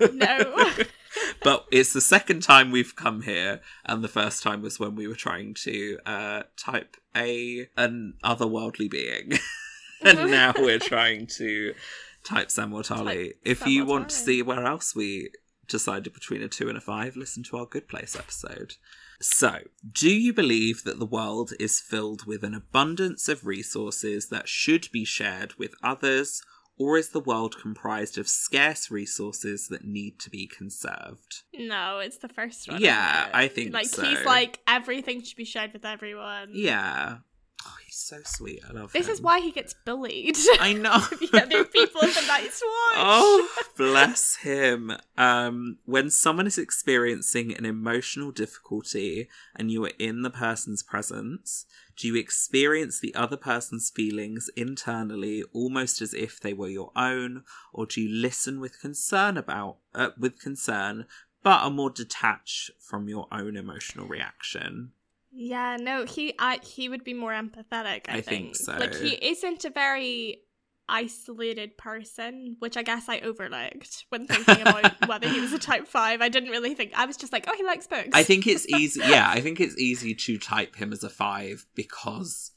No. 0.00 0.70
but 1.42 1.66
it's 1.70 1.92
the 1.92 2.00
second 2.00 2.42
time 2.42 2.70
we've 2.70 2.96
come 2.96 3.22
here, 3.22 3.60
and 3.84 4.02
the 4.02 4.08
first 4.08 4.42
time 4.42 4.62
was 4.62 4.80
when 4.80 4.94
we 4.94 5.06
were 5.06 5.14
trying 5.14 5.54
to 5.54 5.98
uh, 6.06 6.42
type 6.56 6.96
a 7.16 7.68
an 7.76 8.14
otherworldly 8.24 8.90
being. 8.90 9.32
and 10.02 10.30
now 10.30 10.52
we're 10.58 10.78
trying 10.78 11.26
to 11.26 11.74
type 12.24 12.50
Samuel 12.50 12.82
Tarly. 12.82 13.28
Type 13.28 13.38
If 13.44 13.66
you 13.66 13.80
Samuel 13.80 13.86
want 13.86 14.08
to 14.10 14.16
see 14.16 14.42
where 14.42 14.64
else 14.64 14.94
we 14.94 15.30
decided 15.68 16.12
between 16.12 16.42
a 16.42 16.48
two 16.48 16.68
and 16.68 16.76
a 16.76 16.80
five, 16.80 17.16
listen 17.16 17.42
to 17.44 17.56
our 17.56 17.66
Good 17.66 17.88
Place 17.88 18.16
episode. 18.16 18.74
So, 19.20 19.60
do 19.90 20.10
you 20.10 20.32
believe 20.32 20.84
that 20.84 20.98
the 20.98 21.06
world 21.06 21.52
is 21.60 21.80
filled 21.80 22.26
with 22.26 22.42
an 22.42 22.54
abundance 22.54 23.28
of 23.28 23.46
resources 23.46 24.28
that 24.28 24.48
should 24.48 24.88
be 24.92 25.04
shared 25.04 25.54
with 25.54 25.74
others, 25.82 26.42
or 26.76 26.98
is 26.98 27.10
the 27.10 27.20
world 27.20 27.56
comprised 27.60 28.18
of 28.18 28.28
scarce 28.28 28.90
resources 28.90 29.68
that 29.68 29.84
need 29.84 30.18
to 30.20 30.30
be 30.30 30.46
conserved? 30.46 31.42
No, 31.54 31.98
it's 31.98 32.18
the 32.18 32.28
first 32.28 32.70
one. 32.70 32.80
Yeah. 32.80 33.28
I 33.32 33.48
think 33.48 33.72
like 33.72 33.86
so. 33.86 34.02
he's 34.02 34.24
like 34.24 34.60
everything 34.66 35.22
should 35.22 35.36
be 35.36 35.44
shared 35.44 35.72
with 35.72 35.84
everyone. 35.84 36.50
Yeah. 36.52 37.18
Oh, 37.66 37.74
he's 37.84 37.96
so 37.96 38.18
sweet. 38.24 38.60
I 38.68 38.72
love 38.72 38.92
This 38.92 39.06
him. 39.06 39.12
is 39.14 39.20
why 39.22 39.40
he 39.40 39.50
gets 39.50 39.74
bullied. 39.86 40.36
I 40.60 40.72
know. 40.74 40.98
the 41.10 41.40
other 41.42 41.64
people 41.64 42.02
in 42.02 42.10
the 42.10 42.24
Night's 42.28 42.62
Watch. 42.92 42.96
Oh, 42.96 43.48
bless 43.76 44.36
him. 44.36 44.92
Um, 45.16 45.78
when 45.86 46.10
someone 46.10 46.46
is 46.46 46.58
experiencing 46.58 47.54
an 47.56 47.64
emotional 47.64 48.32
difficulty 48.32 49.28
and 49.56 49.70
you 49.70 49.84
are 49.86 49.92
in 49.98 50.22
the 50.22 50.30
person's 50.30 50.82
presence, 50.82 51.64
do 51.96 52.08
you 52.08 52.16
experience 52.16 53.00
the 53.00 53.14
other 53.14 53.36
person's 53.36 53.88
feelings 53.88 54.50
internally 54.56 55.42
almost 55.52 56.02
as 56.02 56.12
if 56.12 56.40
they 56.40 56.52
were 56.52 56.68
your 56.68 56.90
own, 56.96 57.44
or 57.72 57.86
do 57.86 58.00
you 58.02 58.08
listen 58.14 58.60
with 58.60 58.80
concern 58.80 59.36
about 59.38 59.76
uh, 59.94 60.10
with 60.18 60.38
concern, 60.40 61.06
but 61.42 61.60
are 61.62 61.70
more 61.70 61.90
detached 61.90 62.72
from 62.80 63.08
your 63.08 63.26
own 63.32 63.56
emotional 63.56 64.06
reaction? 64.06 64.90
Yeah, 65.34 65.76
no, 65.80 66.04
he 66.04 66.34
I 66.38 66.60
he 66.62 66.88
would 66.88 67.04
be 67.04 67.14
more 67.14 67.32
empathetic, 67.32 68.02
I, 68.08 68.18
I 68.18 68.20
think 68.20 68.56
so. 68.56 68.76
Like 68.76 68.94
he 68.94 69.14
isn't 69.14 69.64
a 69.64 69.70
very 69.70 70.42
isolated 70.88 71.76
person, 71.76 72.56
which 72.58 72.76
I 72.76 72.82
guess 72.82 73.08
I 73.08 73.18
overlooked 73.20 74.04
when 74.10 74.26
thinking 74.26 74.62
about 74.62 74.92
whether 75.08 75.28
he 75.28 75.40
was 75.40 75.52
a 75.52 75.58
type 75.58 75.88
five. 75.88 76.20
I 76.20 76.28
didn't 76.28 76.50
really 76.50 76.74
think 76.74 76.92
I 76.94 77.06
was 77.06 77.16
just 77.16 77.32
like, 77.32 77.46
oh 77.48 77.54
he 77.56 77.64
likes 77.64 77.86
books. 77.86 78.10
I 78.12 78.22
think 78.22 78.46
it's 78.46 78.68
easy. 78.74 79.00
Yeah, 79.00 79.28
I 79.28 79.40
think 79.40 79.60
it's 79.60 79.76
easy 79.78 80.14
to 80.14 80.38
type 80.38 80.76
him 80.76 80.92
as 80.92 81.02
a 81.02 81.10
five 81.10 81.66
because 81.74 82.52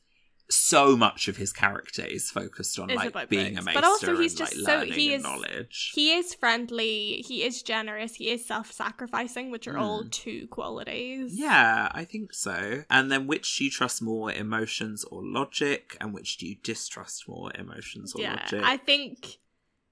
so 0.50 0.96
much 0.96 1.28
of 1.28 1.36
his 1.38 1.52
character 1.52 2.06
is 2.06 2.30
focused 2.32 2.80
on 2.80 2.90
Is 2.90 2.96
like 2.96 3.30
being 3.30 3.58
a 3.58 3.62
But 3.62 3.66
maester 3.76 3.86
also 3.86 4.18
he's 4.18 4.32
and 4.40 4.48
just 4.50 4.58
like 4.66 4.88
so- 4.88 4.94
he 4.94 5.14
is- 5.14 5.24
knowledge. 5.24 5.92
he 5.94 6.14
is 6.14 6.34
friendly, 6.34 7.22
he 7.28 7.44
is 7.44 7.62
generous, 7.62 8.16
he 8.16 8.30
is 8.30 8.46
self 8.46 8.72
sacrificing, 8.72 9.52
which 9.52 9.68
are 9.68 9.78
all 9.78 10.04
Mm. 10.06 10.12
two 10.12 10.48
qualities. 10.48 11.38
Yeah, 11.38 11.90
I 11.92 12.06
think 12.06 12.34
so. 12.34 12.84
And 12.90 13.12
then 13.12 13.28
which 13.28 13.58
do 13.58 13.66
you 13.66 13.72
trust 13.72 14.02
more, 14.02 14.32
emotions 14.32 15.04
or 15.06 15.22
logic? 15.24 15.98
And 16.00 16.14
which 16.14 16.38
do 16.38 16.48
you 16.48 16.56
distrust 16.64 17.28
more, 17.28 17.52
emotions 17.56 18.14
or 18.16 18.22
yeah. 18.22 18.36
logic? 18.42 18.62
I 18.64 18.78
think 18.78 19.40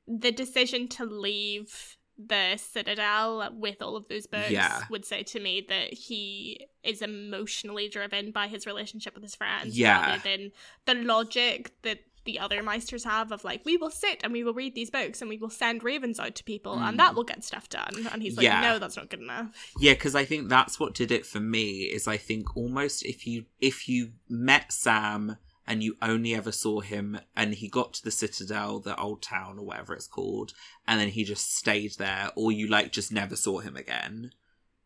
the 0.08 0.32
decision 0.32 0.88
to 0.90 1.04
leave 1.06 1.98
the 2.18 2.56
Citadel 2.58 3.50
with 3.54 3.82
all 3.82 3.96
of 3.96 4.08
those 4.08 4.26
books 4.28 4.50
Yeah. 4.52 4.84
would 4.90 5.06
say 5.06 5.24
to 5.24 5.40
me 5.40 5.66
that 5.70 5.94
he 5.94 6.68
is 6.84 7.02
emotionally 7.02 7.90
driven 7.90 8.32
by 8.32 8.48
his 8.48 8.66
relationship 8.66 9.14
with 9.14 9.24
his 9.24 9.36
friends 9.36 9.78
Yeah. 9.78 10.02
rather 10.12 10.22
than 10.24 10.52
the 10.86 10.96
logic 11.04 11.74
that 11.82 12.00
the 12.24 12.40
other 12.40 12.64
Maesters 12.64 13.04
have 13.04 13.32
of 13.32 13.44
like, 13.44 13.64
we 13.66 13.78
will 13.78 13.92
sit 13.92 14.22
and 14.24 14.34
we 14.34 14.44
will 14.44 14.54
read 14.56 14.74
these 14.74 14.90
books 14.90 15.22
and 15.22 15.30
we 15.30 15.38
will 15.38 15.50
send 15.52 15.84
ravens 15.84 16.20
out 16.20 16.34
to 16.36 16.44
people 16.44 16.74
and 16.74 16.96
Mm. 16.96 16.98
that 16.98 17.14
will 17.16 17.24
get 17.24 17.44
stuff 17.44 17.70
done. 17.70 18.08
And 18.12 18.24
he's 18.24 18.36
like, 18.36 18.46
Yeah. 18.46 18.62
no, 18.62 18.80
that's 18.80 18.96
not 18.98 19.10
good 19.10 19.20
enough. 19.20 19.72
Yeah, 19.80 19.94
because 19.94 20.16
I 20.16 20.26
think 20.26 20.50
that's 20.50 20.80
what 20.80 20.96
did 20.96 21.12
it 21.12 21.24
for 21.26 21.40
me. 21.40 21.82
Is 21.84 22.08
I 22.08 22.18
think 22.18 22.58
almost 22.58 23.06
if 23.06 23.28
you 23.28 23.46
if 23.62 23.88
you 23.88 24.14
met 24.28 24.72
Sam 24.74 25.38
and 25.68 25.84
you 25.84 25.96
only 26.02 26.36
ever 26.36 26.52
saw 26.52 26.80
him 26.80 27.20
and 27.36 27.56
he 27.56 27.68
got 27.68 27.94
to 27.94 28.04
the 28.04 28.12
Citadel, 28.12 28.80
the 28.80 29.00
old 29.00 29.22
town 29.22 29.60
or 29.60 29.66
whatever 29.66 29.94
it's 29.94 30.08
called, 30.08 30.54
and 30.88 31.00
then 31.00 31.10
he 31.10 31.24
just 31.24 31.56
stayed 31.56 31.94
there, 31.98 32.32
or 32.36 32.52
you 32.52 32.68
like 32.68 32.92
just 32.92 33.12
never 33.12 33.36
saw 33.36 33.60
him 33.60 33.76
again. 33.76 34.32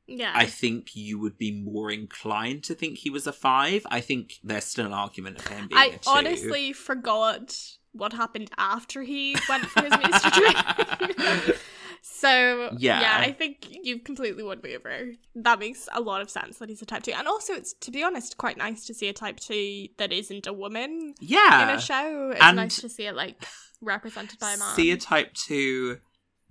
Yeah. 0.07 0.31
I 0.33 0.47
think 0.47 0.95
you 0.95 1.19
would 1.19 1.37
be 1.37 1.51
more 1.51 1.91
inclined 1.91 2.63
to 2.63 2.73
think 2.73 2.97
he 2.97 3.11
was 3.11 3.27
a 3.27 3.33
five. 3.33 3.85
I 3.91 4.01
think 4.01 4.39
there's 4.43 4.63
still 4.63 4.87
an 4.87 4.93
argument 4.93 5.37
of 5.37 5.47
him 5.47 5.67
being 5.67 5.79
a 5.79 5.83
I 5.83 5.89
two. 5.89 6.09
honestly 6.09 6.73
forgot 6.73 7.55
what 7.91 8.13
happened 8.13 8.49
after 8.57 9.03
he 9.03 9.35
went 9.47 9.65
for 9.65 9.83
his 9.83 10.21
training. 10.23 11.55
so 12.01 12.69
Yeah. 12.77 13.01
yeah, 13.01 13.17
I 13.19 13.31
think 13.31 13.67
you've 13.69 14.03
completely 14.03 14.43
won 14.43 14.59
me 14.63 14.75
over. 14.75 15.11
That 15.35 15.59
makes 15.59 15.87
a 15.93 16.01
lot 16.01 16.21
of 16.21 16.29
sense 16.29 16.57
that 16.59 16.69
he's 16.69 16.81
a 16.81 16.85
type 16.85 17.03
two, 17.03 17.11
and 17.11 17.27
also 17.27 17.53
it's 17.53 17.73
to 17.73 17.91
be 17.91 18.03
honest 18.03 18.37
quite 18.37 18.57
nice 18.57 18.85
to 18.87 18.93
see 18.93 19.07
a 19.09 19.13
type 19.13 19.39
two 19.39 19.87
that 19.97 20.11
isn't 20.11 20.47
a 20.47 20.53
woman 20.53 21.13
Yeah, 21.19 21.69
in 21.69 21.77
a 21.77 21.81
show. 21.81 22.31
It's 22.33 22.41
and 22.41 22.55
nice 22.57 22.79
to 22.81 22.89
see 22.89 23.05
it 23.05 23.15
like 23.15 23.43
represented 23.81 24.39
by 24.39 24.53
a 24.53 24.57
man. 24.57 24.75
see 24.75 24.91
a 24.91 24.97
type 24.97 25.33
two 25.33 25.99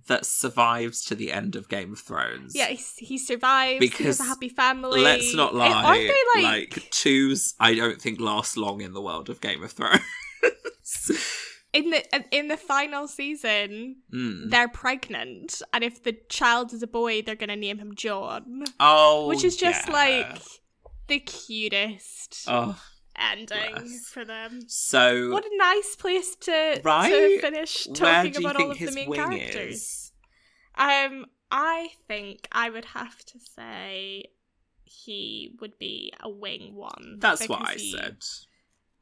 that 0.07 0.25
survives 0.25 1.03
to 1.05 1.13
the 1.13 1.31
end 1.31 1.55
of 1.55 1.69
Game 1.69 1.91
of 1.93 1.99
Thrones. 1.99 2.53
yeah, 2.55 2.67
he, 2.67 2.79
he 2.97 3.17
survives. 3.19 3.79
he 3.83 3.87
has 3.89 3.97
Because 3.97 4.19
a 4.19 4.23
happy 4.23 4.49
family. 4.49 5.01
Let's 5.01 5.35
not 5.35 5.53
lie. 5.53 5.67
Aren't 5.71 5.99
they 5.99 6.41
like... 6.41 6.75
like, 6.77 6.89
twos, 6.89 7.53
I 7.59 7.75
don't 7.75 8.01
think 8.01 8.19
last 8.19 8.57
long 8.57 8.81
in 8.81 8.93
the 8.93 9.01
world 9.01 9.29
of 9.29 9.39
Game 9.39 9.61
of 9.63 9.71
Thrones. 9.71 10.01
in 11.73 11.89
the 11.91 12.25
in 12.31 12.47
the 12.47 12.57
final 12.57 13.07
season? 13.07 13.97
Mm. 14.13 14.49
They're 14.49 14.67
pregnant, 14.67 15.61
and 15.73 15.83
if 15.83 16.03
the 16.03 16.17
child 16.29 16.73
is 16.73 16.83
a 16.83 16.87
boy, 16.87 17.21
they're 17.21 17.35
gonna 17.35 17.55
name 17.55 17.77
him 17.77 17.95
Jon. 17.95 18.63
Oh, 18.79 19.27
which 19.27 19.43
is 19.43 19.55
just 19.55 19.87
yeah. 19.87 19.93
like 19.93 20.41
the 21.07 21.19
cutest 21.19 22.45
oh. 22.47 22.81
ending 23.17 23.73
bless. 23.75 24.07
for 24.07 24.25
them. 24.25 24.61
So 24.67 25.29
What 25.31 25.45
a 25.45 25.57
nice 25.57 25.95
place 25.95 26.35
to 26.41 26.81
Right? 26.83 27.09
to 27.09 27.39
finish 27.41 27.87
talking 27.93 28.37
about 28.37 28.55
all 28.55 28.71
of 28.71 28.79
the 28.79 28.91
main 28.91 29.13
characters. 29.13 29.73
is? 29.73 30.11
Um, 30.75 31.25
I 31.51 31.89
think 32.07 32.47
I 32.51 32.69
would 32.69 32.85
have 32.85 33.17
to 33.25 33.39
say 33.39 34.25
he 34.83 35.55
would 35.59 35.77
be 35.77 36.13
a 36.19 36.29
wing 36.29 36.75
one. 36.75 37.17
That's 37.19 37.47
what 37.49 37.67
I 37.67 37.77
said. 37.77 38.17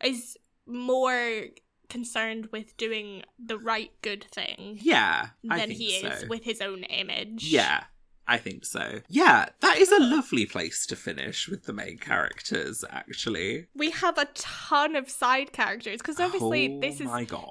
Is 0.04 0.38
more 0.66 1.46
concerned 1.90 2.50
with 2.52 2.76
doing 2.78 3.24
the 3.44 3.58
right 3.58 3.92
good 4.02 4.26
thing 4.32 4.78
Yeah, 4.82 5.30
I 5.50 5.58
than 5.58 5.68
think 5.70 5.80
he 5.80 6.02
so. 6.02 6.08
is 6.08 6.30
with 6.30 6.44
his 6.44 6.62
own 6.62 6.84
image. 6.84 7.46
Yeah, 7.46 7.84
I 8.28 8.38
think 8.38 8.66
so. 8.66 9.00
Yeah, 9.08 9.46
that 9.62 9.78
is 9.78 9.92
a 9.92 10.00
lovely 10.02 10.46
place 10.46 10.86
to 10.88 10.96
finish 10.98 11.48
with 11.48 11.64
the 11.64 11.72
main 11.74 11.98
characters. 11.98 12.84
Actually, 12.90 13.68
We 13.76 13.92
have 13.92 14.18
a 14.18 14.26
ton 14.34 14.96
of 14.96 15.10
side 15.10 15.54
characters 15.54 16.00
because 16.00 16.20
obviously 16.20 16.76
oh 16.76 16.80
this 16.82 17.00
is 17.00 17.10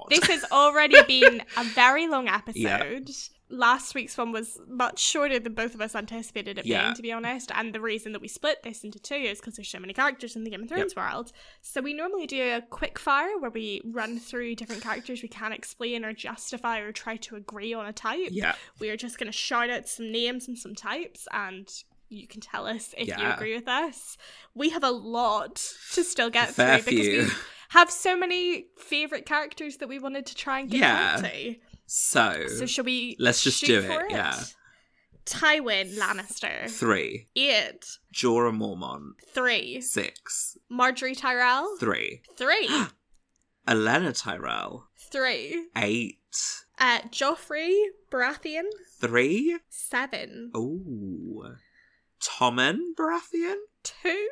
this 0.09 0.27
has 0.27 0.45
already 0.51 1.01
been 1.03 1.41
a 1.57 1.63
very 1.63 2.07
long 2.07 2.27
episode. 2.27 3.09
Last 3.49 3.95
week's 3.95 4.17
one 4.17 4.31
was 4.33 4.59
much 4.67 4.99
shorter 4.99 5.39
than 5.39 5.53
both 5.53 5.73
of 5.73 5.79
us 5.81 5.95
anticipated 5.95 6.57
it 6.57 6.65
Yeah. 6.65 6.83
being, 6.83 6.95
to 6.95 7.01
be 7.01 7.11
honest. 7.13 7.49
And 7.55 7.73
the 7.73 7.79
reason 7.79 8.11
that 8.11 8.21
we 8.21 8.27
split 8.27 8.61
this 8.63 8.83
into 8.83 8.99
two 8.99 9.15
is 9.15 9.39
because 9.39 9.55
there's 9.55 9.69
so 9.69 9.79
many 9.79 9.93
characters 9.93 10.35
in 10.35 10.43
the 10.43 10.49
Game 10.49 10.63
of 10.63 10.69
Thrones 10.69 10.95
world. 10.95 11.31
So 11.61 11.79
we 11.81 11.93
normally 11.93 12.27
do 12.27 12.41
a 12.41 12.61
quick 12.61 12.99
fire 12.99 13.37
where 13.39 13.49
we 13.49 13.81
run 13.85 14.19
through 14.19 14.55
different 14.55 14.83
characters 14.83 15.21
we 15.21 15.29
can't 15.29 15.53
explain 15.53 16.03
or 16.03 16.11
justify 16.11 16.79
or 16.79 16.91
try 16.91 17.15
to 17.15 17.35
agree 17.37 17.73
on 17.73 17.85
a 17.85 17.93
type. 17.93 18.29
yeah, 18.31 18.55
We 18.79 18.89
are 18.89 18.97
just 18.97 19.17
going 19.17 19.31
to 19.31 19.37
shout 19.37 19.69
out 19.69 19.87
some 19.87 20.11
names 20.11 20.47
and 20.49 20.57
some 20.57 20.75
types 20.75 21.27
and 21.31 21.71
you 22.09 22.27
can 22.27 22.41
tell 22.41 22.67
us 22.67 22.93
if 22.97 23.07
you 23.07 23.25
agree 23.33 23.55
with 23.55 23.67
us. 23.67 24.17
We 24.55 24.69
have 24.69 24.83
a 24.83 24.91
lot 24.91 25.55
to 25.93 26.03
still 26.03 26.29
get 26.29 26.49
fair 26.53 26.79
through 26.79 26.91
because 26.97 27.07
we 27.29 27.37
have 27.69 27.91
so 27.91 28.15
many 28.15 28.67
favorite 28.77 29.25
characters 29.25 29.77
that 29.77 29.89
we 29.89 29.99
wanted 29.99 30.25
to 30.27 30.35
try 30.35 30.59
and 30.59 30.69
get 30.69 30.79
Yeah. 30.79 31.17
into. 31.17 31.55
So, 31.87 32.45
So 32.47 32.65
shall 32.65 32.83
we? 32.85 33.15
let's 33.19 33.41
just 33.43 33.63
do 33.63 33.81
for 33.81 34.03
it, 34.03 34.11
yeah. 34.11 34.37
Tywin 35.25 35.97
Lannister. 35.97 36.69
three. 36.69 37.27
Eight. 37.35 37.85
Jorah 38.13 38.55
Mormont. 38.55 39.13
Three. 39.33 39.81
Six. 39.81 40.57
Margaery 40.71 41.17
Tyrell. 41.17 41.75
Three. 41.79 42.21
Three. 42.37 42.69
Olenna 43.67 44.17
Tyrell. 44.17 44.87
Three. 45.11 45.67
Eight. 45.75 46.17
Uh, 46.79 46.99
Joffrey 47.09 47.73
Baratheon. 48.11 48.63
Three. 49.01 49.57
Seven. 49.69 50.51
Ooh. 50.55 51.43
Tommen 52.21 52.79
Baratheon. 52.97 53.55
Two. 53.83 54.27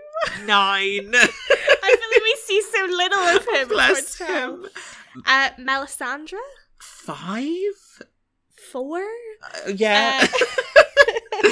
Nine. 0.45 1.11
I 1.15 1.95
feel 1.97 2.09
like 2.11 2.23
we 2.23 2.37
see 2.43 2.61
so 2.61 2.85
little 2.85 3.19
of 3.19 3.47
him. 3.47 3.67
Bless 3.69 4.17
him. 4.17 4.65
Uh, 5.25 5.49
Melisandre. 5.59 6.39
Five. 6.79 8.03
Four. 8.71 8.99
Uh, 8.99 9.71
yeah. 9.75 10.27
Uh, 11.33 11.51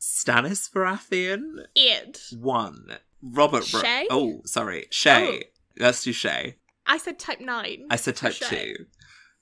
Stannis 0.00 0.70
Baratheon. 0.70 1.66
Eight. 1.76 2.20
One. 2.38 2.98
Robert. 3.22 3.64
Shae? 3.64 4.04
oh, 4.10 4.42
sorry. 4.44 4.86
Shae. 4.90 5.44
Let's 5.78 6.02
do 6.04 6.12
Shae. 6.12 6.54
I 6.86 6.98
said 6.98 7.18
type 7.18 7.40
nine. 7.40 7.86
I 7.90 7.96
said 7.96 8.16
type 8.16 8.32
Shae. 8.32 8.48
two. 8.48 8.74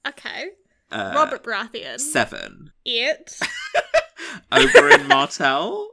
Okay. 0.06 0.46
Uh, 0.90 1.12
Robert 1.14 1.42
Baratheon. 1.42 2.00
Seven. 2.00 2.72
Eight. 2.86 3.38
Oberyn 4.52 5.06
Martell. 5.06 5.90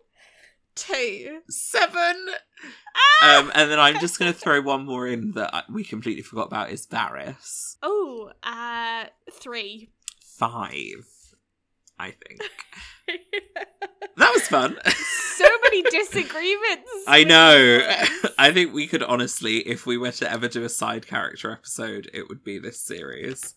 Two. 0.75 1.39
Seven. 1.49 2.27
Ah! 3.23 3.39
Um, 3.39 3.51
and 3.55 3.71
then 3.71 3.79
I'm 3.79 3.99
just 3.99 4.19
going 4.19 4.31
to 4.31 4.37
throw 4.37 4.61
one 4.61 4.85
more 4.85 5.07
in 5.07 5.31
that 5.33 5.65
we 5.71 5.83
completely 5.83 6.21
forgot 6.21 6.47
about 6.47 6.69
is 6.71 6.85
Varys. 6.85 7.77
Oh, 7.81 8.31
uh, 8.43 9.05
three. 9.31 9.89
Five, 10.21 11.07
I 11.97 12.11
think. 12.11 12.41
That 14.17 14.31
was 14.33 14.47
fun. 14.47 14.77
so 15.35 15.45
many 15.63 15.81
disagreements. 15.83 16.89
I 17.05 17.25
know. 17.25 17.79
I 18.37 18.51
think 18.53 18.73
we 18.73 18.87
could 18.87 19.03
honestly, 19.03 19.57
if 19.57 19.85
we 19.85 19.97
were 19.97 20.11
to 20.13 20.31
ever 20.31 20.47
do 20.47 20.63
a 20.63 20.69
side 20.69 21.05
character 21.05 21.51
episode, 21.51 22.09
it 22.13 22.29
would 22.29 22.41
be 22.43 22.57
this 22.57 22.79
series. 22.79 23.55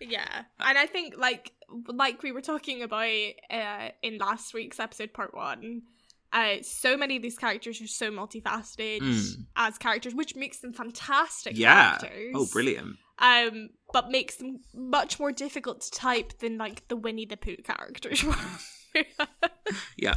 Yeah, 0.00 0.44
and 0.58 0.78
I 0.78 0.86
think 0.86 1.16
like 1.18 1.52
like 1.86 2.22
we 2.22 2.32
were 2.32 2.40
talking 2.40 2.82
about 2.82 3.10
uh, 3.50 3.88
in 4.02 4.16
last 4.16 4.54
week's 4.54 4.80
episode, 4.80 5.12
part 5.12 5.34
one. 5.34 5.82
Uh, 6.32 6.56
so 6.62 6.96
many 6.96 7.16
of 7.16 7.22
these 7.22 7.36
characters 7.36 7.80
are 7.80 7.86
so 7.88 8.10
multifaceted 8.10 9.00
Mm. 9.00 9.46
as 9.56 9.78
characters, 9.78 10.14
which 10.14 10.36
makes 10.36 10.58
them 10.58 10.72
fantastic 10.72 11.56
Yeah. 11.58 11.98
characters. 11.98 12.32
Oh, 12.36 12.46
brilliant. 12.52 12.96
Um, 13.18 13.70
but 13.92 14.10
makes 14.10 14.36
them 14.36 14.60
much 14.72 15.18
more 15.18 15.32
difficult 15.32 15.80
to 15.82 15.90
type 15.90 16.38
than 16.38 16.56
like 16.56 16.86
the 16.88 16.96
Winnie 16.96 17.26
the 17.26 17.36
Pooh 17.36 17.56
characters 17.56 18.22
were. 18.94 19.04
Yeah. 19.96 20.14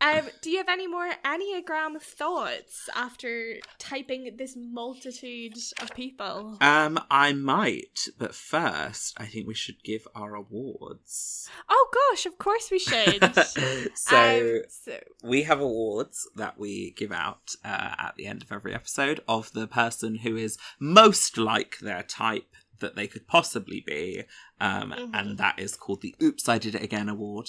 Um, 0.00 0.28
do 0.42 0.50
you 0.50 0.58
have 0.58 0.68
any 0.68 0.86
more 0.86 1.08
Enneagram 1.24 2.00
thoughts 2.00 2.88
after 2.94 3.56
typing 3.78 4.36
this 4.36 4.54
multitude 4.56 5.56
of 5.80 5.94
people? 5.94 6.58
Um, 6.60 6.98
I 7.10 7.32
might, 7.32 8.08
but 8.18 8.34
first, 8.34 9.14
I 9.18 9.24
think 9.26 9.46
we 9.46 9.54
should 9.54 9.82
give 9.82 10.06
our 10.14 10.34
awards. 10.34 11.48
Oh 11.68 11.88
gosh, 12.10 12.26
of 12.26 12.38
course 12.38 12.70
we 12.70 12.78
should. 12.78 13.34
so, 13.94 14.40
Um, 14.56 14.62
so 14.68 15.00
we 15.22 15.44
have 15.44 15.60
awards 15.60 16.28
that 16.36 16.58
we 16.58 16.90
give 16.90 17.12
out 17.12 17.54
uh, 17.64 17.94
at 17.98 18.14
the 18.16 18.26
end 18.26 18.42
of 18.42 18.52
every 18.52 18.74
episode 18.74 19.20
of 19.26 19.52
the 19.52 19.66
person 19.66 20.16
who 20.16 20.36
is 20.36 20.58
most 20.78 21.38
like 21.38 21.78
their 21.78 22.02
type 22.02 22.48
that 22.80 22.94
they 22.94 23.06
could 23.06 23.26
possibly 23.26 23.80
be, 23.86 24.22
um, 24.60 24.92
Mhm. 24.92 25.10
and 25.14 25.38
that 25.38 25.58
is 25.58 25.74
called 25.76 26.02
the 26.02 26.14
"Oops, 26.22 26.46
I 26.46 26.58
Did 26.58 26.74
It 26.74 26.82
Again" 26.82 27.08
award. 27.08 27.48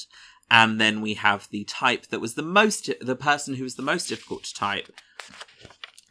And 0.50 0.80
then 0.80 1.02
we 1.02 1.16
have 1.16 1.50
the 1.50 1.66
type 1.66 2.08
that 2.08 2.22
was 2.22 2.36
the 2.36 2.42
most, 2.42 2.90
the 3.02 3.16
person 3.18 3.56
who 3.56 3.64
was 3.64 3.76
the 3.76 3.82
most 3.82 4.08
difficult 4.08 4.44
to 4.46 4.54
type, 4.54 4.90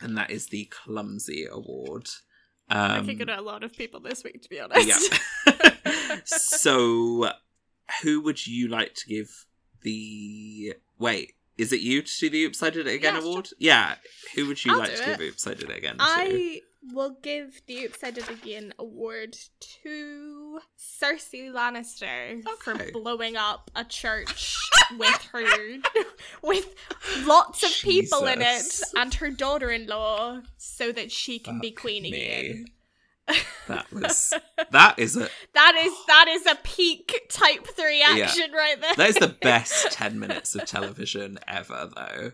and 0.01 0.17
that 0.19 0.31
is 0.31 0.49
the 0.49 0.67
clumsy 0.67 1.47
award. 1.51 2.09
I 2.69 2.99
Um, 2.99 3.07
think 3.07 3.21
I 3.23 3.25
know 3.25 3.41
a 3.41 3.43
lot 3.43 3.63
of 3.65 3.73
people 3.73 4.01
this 4.01 4.23
week, 4.25 4.43
to 4.43 4.49
be 4.51 4.61
honest. 4.61 4.87
yeah. 5.47 6.21
so, 6.27 7.31
who 8.03 8.21
would 8.21 8.47
you 8.47 8.69
like 8.69 8.95
to 8.95 9.07
give 9.09 9.47
the? 9.83 10.75
Wait, 10.99 11.35
is 11.59 11.73
it 11.73 11.81
you 11.81 12.03
to 12.03 12.19
do 12.20 12.31
the 12.31 12.45
"Oops, 12.45 12.62
I 12.62 12.70
Did 12.70 12.87
It 12.87 12.95
Again" 12.97 13.15
Yeah, 13.15 13.20
sure. 13.20 13.28
award? 13.31 13.49
Yeah. 13.59 13.95
Who 14.35 14.47
would 14.47 14.65
you 14.65 14.73
I'll 14.73 14.78
like 14.78 14.91
do 14.91 14.97
to 14.97 15.03
it. 15.03 15.19
give 15.19 15.20
"Oops, 15.28 15.47
I 15.47 15.55
Did 15.55 15.70
It 15.70 15.77
Again"? 15.77 15.99
To? 15.99 16.05
I 16.05 16.61
will 16.93 17.16
give 17.23 17.62
the 17.66 17.85
Oops 17.85 17.99
I 18.05 18.11
Did 18.11 18.24
It 18.24 18.31
Again 18.31 18.74
award 18.78 19.37
to 19.83 20.61
Cersei 20.78 21.51
Lannister 21.51 22.43
for 22.62 22.74
blowing 22.93 23.37
up 23.37 23.70
a 23.74 23.85
church 23.85 24.57
with 24.99 25.23
her 25.33 25.78
with 26.43 26.74
lots 27.24 27.62
of 27.62 27.70
people 27.83 28.27
in 28.27 28.41
it 28.41 28.81
and 28.97 29.15
her 29.15 29.31
daughter-in-law 29.31 30.43
so 30.57 30.93
that 30.93 31.11
she 31.11 31.39
can 31.39 31.59
be 31.61 31.70
queen 31.73 32.05
me. 32.05 32.09
again. 32.12 32.65
That 33.69 33.86
was 33.93 34.32
that 34.70 34.98
is 34.98 35.16
a 35.16 35.28
That 35.55 35.74
is 35.77 35.93
that 36.07 36.27
is 36.28 36.47
a 36.47 36.55
peak 36.62 37.27
type 37.28 37.66
3 37.66 38.03
action 38.03 38.53
right 38.53 38.81
there. 38.81 38.94
that 38.97 39.09
is 39.11 39.16
the 39.16 39.28
best 39.43 39.90
ten 39.93 40.19
minutes 40.19 40.55
of 40.55 40.65
television 40.66 41.39
ever, 41.48 41.90
though. 41.94 42.32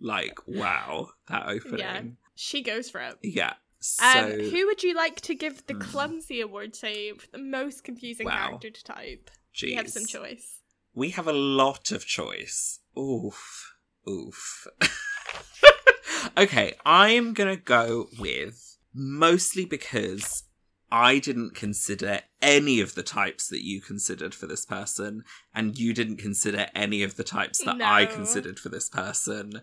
Like, 0.00 0.38
wow, 0.46 1.08
that 1.28 1.48
opening. 1.48 1.78
Yeah. 1.78 2.02
She 2.34 2.62
goes 2.62 2.90
for 2.90 3.00
it. 3.00 3.16
Yeah. 3.22 3.54
So 3.80 4.04
Um, 4.04 4.30
who 4.50 4.66
would 4.66 4.82
you 4.82 4.94
like 4.94 5.20
to 5.22 5.34
give 5.34 5.66
the 5.66 5.74
Hmm. 5.74 5.80
clumsy 5.80 6.40
award 6.42 6.74
to 6.74 7.16
the 7.32 7.38
most 7.38 7.82
confusing 7.84 8.26
Wow. 8.26 8.48
character 8.48 8.70
to 8.70 8.84
type? 8.84 9.30
You 9.54 9.76
have 9.76 9.88
some 9.88 10.04
choice. 10.04 10.60
We 10.94 11.10
have 11.10 11.26
a 11.26 11.32
lot 11.32 11.92
of 11.92 12.04
choice. 12.06 12.80
Oof. 12.98 13.72
Oof. 14.08 14.66
okay, 16.36 16.74
I'm 16.84 17.32
gonna 17.32 17.56
go 17.56 18.08
with 18.18 18.65
mostly 18.96 19.64
because 19.64 20.44
I 20.90 21.18
didn't 21.18 21.54
consider 21.54 22.20
any 22.40 22.80
of 22.80 22.94
the 22.94 23.02
types 23.02 23.48
that 23.48 23.62
you 23.64 23.80
considered 23.80 24.34
for 24.34 24.46
this 24.46 24.64
person, 24.64 25.22
and 25.54 25.78
you 25.78 25.92
didn't 25.92 26.16
consider 26.16 26.68
any 26.74 27.02
of 27.02 27.16
the 27.16 27.24
types 27.24 27.58
that 27.64 27.80
I 27.82 28.06
considered 28.06 28.58
for 28.58 28.68
this 28.70 28.88
person. 28.88 29.62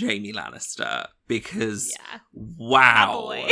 Jaime 0.00 0.32
Lannister, 0.32 1.06
because 1.26 1.96
Yeah. 1.98 2.18
wow, 2.32 3.46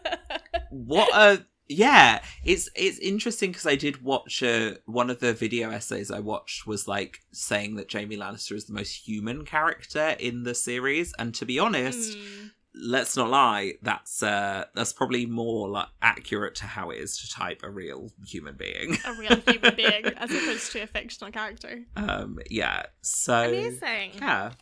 what 0.70 1.08
a 1.14 1.44
yeah 1.70 2.22
it's 2.46 2.70
it's 2.74 2.98
interesting 3.00 3.50
because 3.50 3.66
i 3.66 3.74
did 3.76 4.02
watch 4.02 4.42
a, 4.42 4.78
one 4.86 5.10
of 5.10 5.20
the 5.20 5.34
video 5.34 5.70
essays 5.70 6.10
i 6.10 6.18
watched 6.18 6.66
was 6.66 6.88
like 6.88 7.18
saying 7.30 7.74
that 7.74 7.92
jaime 7.92 8.16
lannister 8.16 8.52
is 8.52 8.64
the 8.64 8.72
most 8.72 9.06
human 9.06 9.44
character 9.44 10.16
in 10.18 10.44
the 10.44 10.54
series 10.54 11.12
and 11.18 11.34
to 11.34 11.44
be 11.44 11.58
honest 11.58 12.16
Mm, 12.16 12.50
let's 12.80 13.16
not 13.16 13.28
lie 13.28 13.74
that's 13.82 14.22
uh 14.22 14.64
that's 14.74 14.92
probably 14.92 15.26
more 15.26 15.68
like 15.68 15.88
accurate 16.02 16.54
to 16.54 16.64
how 16.64 16.90
it 16.90 16.98
is 16.98 17.16
to 17.18 17.28
type 17.30 17.60
a 17.62 17.70
real 17.70 18.10
human 18.26 18.54
being 18.56 18.96
a 19.04 19.12
real 19.14 19.36
human 19.46 19.74
being 19.76 20.04
as 20.16 20.30
opposed 20.30 20.72
to 20.72 20.80
a 20.80 20.86
fictional 20.86 21.32
character. 21.32 21.84
um 21.96 22.38
yeah 22.50 22.82
so 23.00 23.48
Amazing. 23.48 24.12
yeah. 24.20 24.52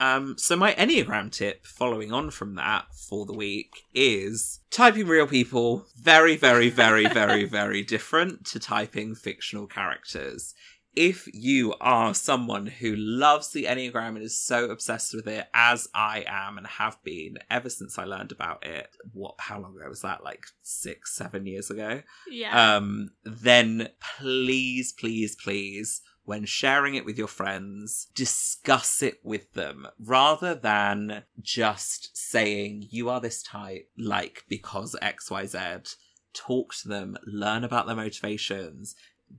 Um, 0.00 0.36
so 0.38 0.56
my 0.56 0.72
Enneagram 0.74 1.30
tip 1.30 1.66
following 1.66 2.10
on 2.10 2.30
from 2.30 2.54
that 2.54 2.86
for 2.94 3.26
the 3.26 3.34
week 3.34 3.82
is 3.94 4.60
typing 4.70 5.06
real 5.06 5.26
people 5.26 5.84
very, 5.94 6.36
very, 6.36 6.70
very, 6.70 7.06
very, 7.06 7.44
very 7.58 7.82
different 7.82 8.46
to 8.46 8.58
typing 8.58 9.14
fictional 9.14 9.66
characters. 9.66 10.54
If 10.96 11.28
you 11.32 11.74
are 11.80 12.14
someone 12.14 12.66
who 12.66 12.94
loves 12.96 13.50
the 13.50 13.64
Enneagram 13.64 14.08
and 14.08 14.22
is 14.22 14.38
so 14.38 14.70
obsessed 14.70 15.14
with 15.14 15.28
it 15.28 15.46
as 15.54 15.88
I 15.94 16.24
am 16.26 16.58
and 16.58 16.66
have 16.66 17.02
been 17.04 17.38
ever 17.48 17.70
since 17.70 17.98
I 17.98 18.04
learned 18.04 18.32
about 18.32 18.66
it, 18.66 18.88
what 19.12 19.34
how 19.38 19.60
long 19.60 19.76
ago 19.76 19.88
was 19.88 20.02
that? 20.02 20.24
Like 20.24 20.44
six, 20.62 21.14
seven 21.14 21.46
years 21.46 21.70
ago? 21.70 22.02
Yeah. 22.28 22.76
um, 22.76 23.10
then 23.24 23.90
please, 24.18 24.92
please, 24.92 25.36
please, 25.36 26.02
when 26.24 26.44
sharing 26.44 26.94
it 26.94 27.04
with 27.04 27.18
your 27.18 27.26
friends, 27.26 28.08
discuss 28.14 29.02
it 29.02 29.20
with 29.22 29.52
them 29.54 29.86
rather 29.98 30.54
than 30.54 31.24
just 31.40 32.16
saying 32.16 32.86
you 32.90 33.08
are 33.08 33.20
this 33.20 33.42
type, 33.42 33.90
like 33.98 34.44
because 34.48 34.96
XYZ. 35.02 35.96
Talk 36.32 36.72
to 36.76 36.88
them, 36.88 37.16
learn 37.26 37.64
about 37.64 37.88
their 37.88 37.96
motivations, 37.96 38.94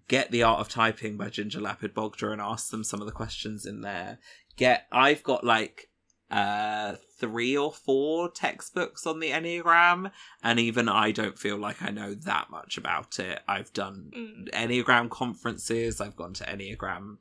get 0.08 0.32
The 0.32 0.44
Art 0.44 0.60
of 0.60 0.70
Typing 0.70 1.18
by 1.18 1.30
Ginger 1.30 1.60
Lapid 1.60 1.94
Bogda 1.94 2.32
and 2.32 2.42
ask 2.42 2.70
them 2.70 2.84
some 2.84 3.02
of 3.02 3.06
the 3.06 3.12
questions 3.14 3.66
in 3.66 3.82
there. 3.82 4.20
Get, 4.58 4.88
I've 4.92 5.24
got 5.24 5.44
like, 5.44 5.90
uh, 6.30 6.96
three 7.20 7.58
or 7.58 7.74
four 7.74 8.30
textbooks 8.30 9.06
on 9.06 9.20
the 9.20 9.32
Enneagram 9.32 10.12
and 10.42 10.60
even 10.60 10.88
I 10.88 11.12
don't 11.12 11.38
feel 11.38 11.58
like 11.58 11.82
I 11.82 11.90
know 11.90 12.14
that 12.14 12.50
much 12.50 12.78
about 12.78 13.20
it. 13.20 13.42
I've 13.48 13.74
done 13.74 14.12
Mm. 14.16 14.50
Enneagram 14.52 15.10
conferences, 15.10 16.00
I've 16.00 16.16
gone 16.16 16.34
to 16.36 16.46
Enneagram 16.46 17.18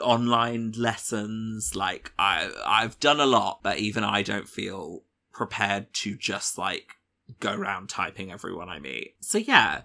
online 0.00 0.72
lessons, 0.76 1.74
like 1.76 2.12
I 2.18 2.50
I've 2.64 2.98
done 3.00 3.20
a 3.20 3.26
lot, 3.26 3.60
but 3.62 3.78
even 3.78 4.04
I 4.04 4.22
don't 4.22 4.48
feel 4.48 5.02
prepared 5.32 5.92
to 5.94 6.16
just 6.16 6.56
like 6.56 6.94
go 7.40 7.52
around 7.52 7.88
typing 7.88 8.30
everyone 8.32 8.68
I 8.68 8.78
meet. 8.78 9.16
So 9.20 9.38
yeah, 9.38 9.82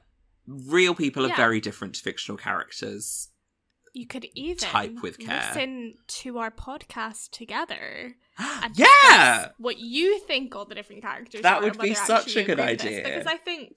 real 0.67 0.93
people 0.95 1.25
are 1.25 1.29
Yeah. 1.29 1.35
very 1.35 1.59
different 1.61 1.95
to 1.95 2.01
fictional 2.01 2.37
characters. 2.37 3.29
You 3.93 4.07
could 4.07 4.25
even 4.35 4.57
Type 4.57 5.01
with 5.01 5.19
care. 5.19 5.35
listen 5.53 5.95
to 6.07 6.37
our 6.37 6.49
podcast 6.51 7.31
together 7.31 8.15
and 8.37 8.73
yeah, 8.77 9.49
what 9.57 9.79
you 9.79 10.19
think 10.19 10.55
all 10.55 10.63
the 10.65 10.75
different 10.75 11.01
characters 11.01 11.41
That 11.41 11.61
are 11.61 11.63
would 11.65 11.77
be 11.77 11.93
such 11.93 12.35
a 12.37 12.43
good 12.43 12.59
idea. 12.59 13.03
Because 13.03 13.27
I 13.27 13.35
think 13.37 13.73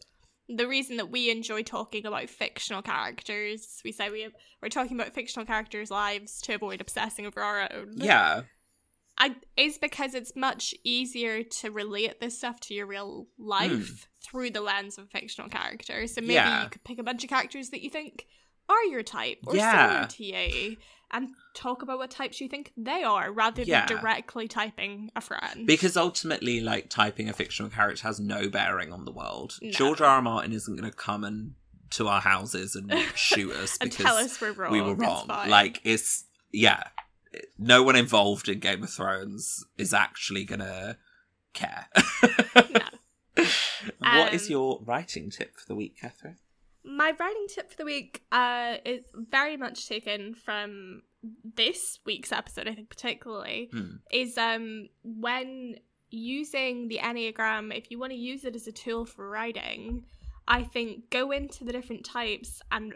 the 0.49 0.69
reason 0.69 0.99
that 0.99 1.11
we 1.11 1.31
enjoy 1.31 1.63
talking 1.63 2.07
about 2.07 2.29
fictional 2.31 2.83
characters, 2.83 3.81
we 3.85 3.91
say 3.93 4.11
we 4.11 4.21
have, 4.23 4.33
we're 4.63 4.69
talking 4.69 4.99
about 5.01 5.15
fictional 5.15 5.47
characters' 5.47 5.91
lives 5.91 6.41
to 6.43 6.55
avoid 6.55 6.81
obsessing 6.81 7.27
over 7.27 7.41
our 7.41 7.69
own. 7.73 7.95
yeah, 7.97 8.43
I 9.17 9.37
is 9.57 9.79
because 9.79 10.15
it's 10.15 10.35
much 10.35 10.75
easier 10.83 11.43
to 11.43 11.71
relate 11.71 12.21
this 12.21 12.37
stuff 12.39 12.61
to 12.61 12.75
your 12.75 12.87
real 12.87 13.27
life 13.39 13.71
hmm. 13.71 13.95
through 14.25 14.51
the 14.51 14.61
lens 14.61 14.99
of 14.99 15.05
a 15.05 15.09
fictional 15.09 15.49
character. 15.49 16.07
So 16.07 16.21
maybe. 16.21 16.35
Yeah. 16.35 16.65
you 16.65 16.71
could 16.71 16.85
pick 16.85 16.99
a 16.99 17.03
bunch 17.03 17.23
of 17.23 17.31
characters 17.31 17.71
that 17.71 17.83
you 17.83 17.91
think 17.91 18.27
are 18.69 18.85
your 18.85 19.03
type 19.03 19.39
or 19.47 19.55
Yeah. 19.55 19.89
similar 19.89 20.07
to 20.09 20.25
you 20.25 20.77
and 21.11 21.29
talk 21.55 21.83
about 21.83 21.99
what 21.99 22.11
types 22.11 22.41
you 22.41 22.49
think 22.49 22.73
they 22.77 23.05
are 23.05 23.31
rather 23.31 23.65
than 23.65 23.87
directly 23.87 24.49
typing 24.49 25.11
a 25.15 25.21
friend. 25.21 25.67
because 25.67 25.97
ultimately, 25.97 26.61
like 26.61 26.91
typing 26.91 27.29
a 27.29 27.33
fictional 27.33 27.71
character 27.71 28.03
has 28.03 28.19
no 28.19 28.49
bearing 28.49 28.93
on 28.93 29.05
the 29.05 29.13
world. 29.13 29.59
No. 29.63 29.71
George 29.71 30.01
R. 30.01 30.09
R. 30.09 30.23
Martin 30.23 30.53
isn't 30.53 30.75
going 30.75 30.91
to 30.91 30.97
come 30.97 31.23
and 31.23 31.55
to 31.91 32.09
our 32.09 32.21
houses 32.21 32.75
and 32.75 32.93
shoot 33.15 33.53
us 33.53 33.79
and 33.81 33.91
because 33.91 34.05
tell 34.05 34.17
us 34.17 34.41
we're 34.41 34.53
wrong. 34.53 34.73
we 34.73 34.81
were 34.81 34.95
wrong. 34.95 35.29
Like 35.29 35.81
it's 35.85 36.25
yeah, 36.51 36.83
no 37.59 37.83
one 37.83 37.97
involved 37.97 38.49
in 38.49 38.59
Game 38.61 38.83
of 38.83 38.91
Thrones 38.91 39.65
is 39.79 39.93
actually 39.95 40.45
gonna 40.45 40.99
care. 41.53 41.87
What 44.01 44.33
is 44.33 44.47
Um, 44.47 44.51
your 44.51 44.81
writing 44.85 45.31
tip 45.31 45.57
for 45.59 45.67
the 45.67 45.75
week, 45.75 45.99
Catherine? 46.01 46.37
My 46.85 47.13
writing 47.19 47.47
tip 47.49 47.71
for 47.71 47.77
the 47.77 47.85
week 47.85 48.23
uh, 48.31 48.77
is 48.85 49.05
very 49.15 49.57
much 49.57 49.89
taken 49.89 50.35
from 50.35 51.03
this 51.57 51.99
week's 52.07 52.31
episode, 52.33 52.69
I 52.69 52.75
think 52.75 52.89
particularly, 52.89 53.69
Hmm. 53.73 53.97
is 54.13 54.39
um 54.39 54.89
when 55.03 55.77
using 56.11 56.89
the 56.89 56.99
Enneagram, 56.99 57.77
if 57.77 57.91
you 57.91 57.99
want 57.99 58.13
to 58.13 58.19
use 58.19 58.45
it 58.45 58.55
as 58.55 58.67
a 58.67 58.73
tool 58.73 59.05
for 59.05 59.29
writing, 59.29 60.05
I 60.47 60.63
think 60.63 61.11
go 61.11 61.31
into 61.33 61.65
the 61.65 61.73
different 61.73 62.05
types 62.05 62.63
and 62.71 62.95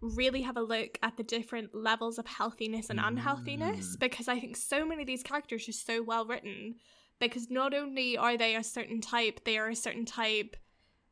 really 0.00 0.42
have 0.42 0.56
a 0.56 0.62
look 0.62 0.98
at 1.02 1.16
the 1.16 1.22
different 1.22 1.74
levels 1.74 2.18
of 2.18 2.26
healthiness 2.26 2.88
and 2.90 2.98
unhealthiness 2.98 3.96
Mm. 3.96 3.98
because 3.98 4.28
I 4.28 4.40
think 4.40 4.56
so 4.56 4.86
many 4.86 5.02
of 5.02 5.06
these 5.06 5.22
characters 5.22 5.68
are 5.68 5.72
so 5.72 6.02
well 6.02 6.24
written 6.24 6.76
because 7.18 7.50
not 7.50 7.74
only 7.74 8.16
are 8.16 8.36
they 8.38 8.56
a 8.56 8.62
certain 8.62 9.00
type, 9.00 9.44
they 9.44 9.58
are 9.58 9.68
a 9.68 9.76
certain 9.76 10.06
type 10.06 10.56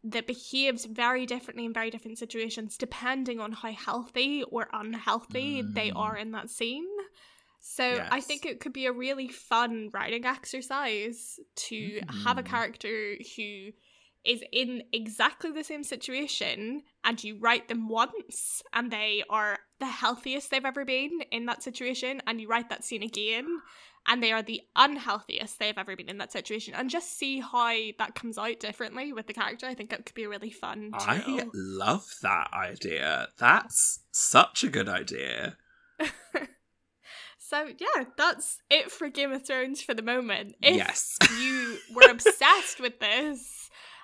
that 0.04 0.26
behaves 0.26 0.84
very 0.86 1.26
differently 1.26 1.64
in 1.64 1.72
very 1.72 1.90
different 1.90 2.18
situations 2.18 2.78
depending 2.78 3.40
on 3.40 3.52
how 3.52 3.72
healthy 3.72 4.42
or 4.44 4.68
unhealthy 4.72 5.60
they 5.60 5.90
Mm. 5.90 5.96
are 5.96 6.16
in 6.16 6.30
that 6.32 6.48
scene. 6.48 6.88
So 7.60 8.06
I 8.10 8.20
think 8.20 8.46
it 8.46 8.60
could 8.60 8.72
be 8.72 8.86
a 8.86 8.92
really 8.92 9.28
fun 9.28 9.90
writing 9.92 10.24
exercise 10.24 11.40
to 11.56 12.00
have 12.24 12.38
a 12.38 12.42
Mm. 12.42 12.46
character 12.46 13.18
who 13.36 13.72
is 14.28 14.44
in 14.52 14.82
exactly 14.92 15.50
the 15.50 15.64
same 15.64 15.82
situation 15.82 16.82
and 17.02 17.24
you 17.24 17.38
write 17.40 17.66
them 17.68 17.88
once 17.88 18.62
and 18.74 18.90
they 18.90 19.24
are 19.30 19.58
the 19.80 19.86
healthiest 19.86 20.50
they've 20.50 20.66
ever 20.66 20.84
been 20.84 21.20
in 21.32 21.46
that 21.46 21.62
situation 21.62 22.20
and 22.26 22.38
you 22.38 22.46
write 22.46 22.68
that 22.68 22.84
scene 22.84 23.02
again 23.02 23.46
and 24.06 24.22
they 24.22 24.30
are 24.30 24.42
the 24.42 24.60
unhealthiest 24.76 25.58
they've 25.58 25.78
ever 25.78 25.96
been 25.96 26.10
in 26.10 26.18
that 26.18 26.30
situation 26.30 26.74
and 26.74 26.90
just 26.90 27.16
see 27.18 27.40
how 27.40 27.74
that 27.98 28.14
comes 28.14 28.36
out 28.36 28.60
differently 28.60 29.14
with 29.14 29.26
the 29.26 29.32
character. 29.32 29.66
I 29.66 29.74
think 29.74 29.88
that 29.90 30.04
could 30.04 30.14
be 30.14 30.24
a 30.24 30.28
really 30.28 30.50
fun 30.50 30.90
I 30.92 31.18
tool. 31.20 31.50
love 31.54 32.06
that 32.20 32.50
idea. 32.52 33.28
That's 33.38 34.00
such 34.12 34.62
a 34.62 34.68
good 34.68 34.90
idea. 34.90 35.56
So 37.48 37.66
yeah, 37.78 38.04
that's 38.18 38.58
it 38.68 38.90
for 38.90 39.08
Game 39.08 39.32
of 39.32 39.46
Thrones 39.46 39.80
for 39.80 39.94
the 39.94 40.02
moment. 40.02 40.56
If 40.60 40.76
yes. 40.76 41.16
you 41.40 41.78
were 41.94 42.10
obsessed 42.10 42.78
with 42.78 43.00
this 43.00 43.57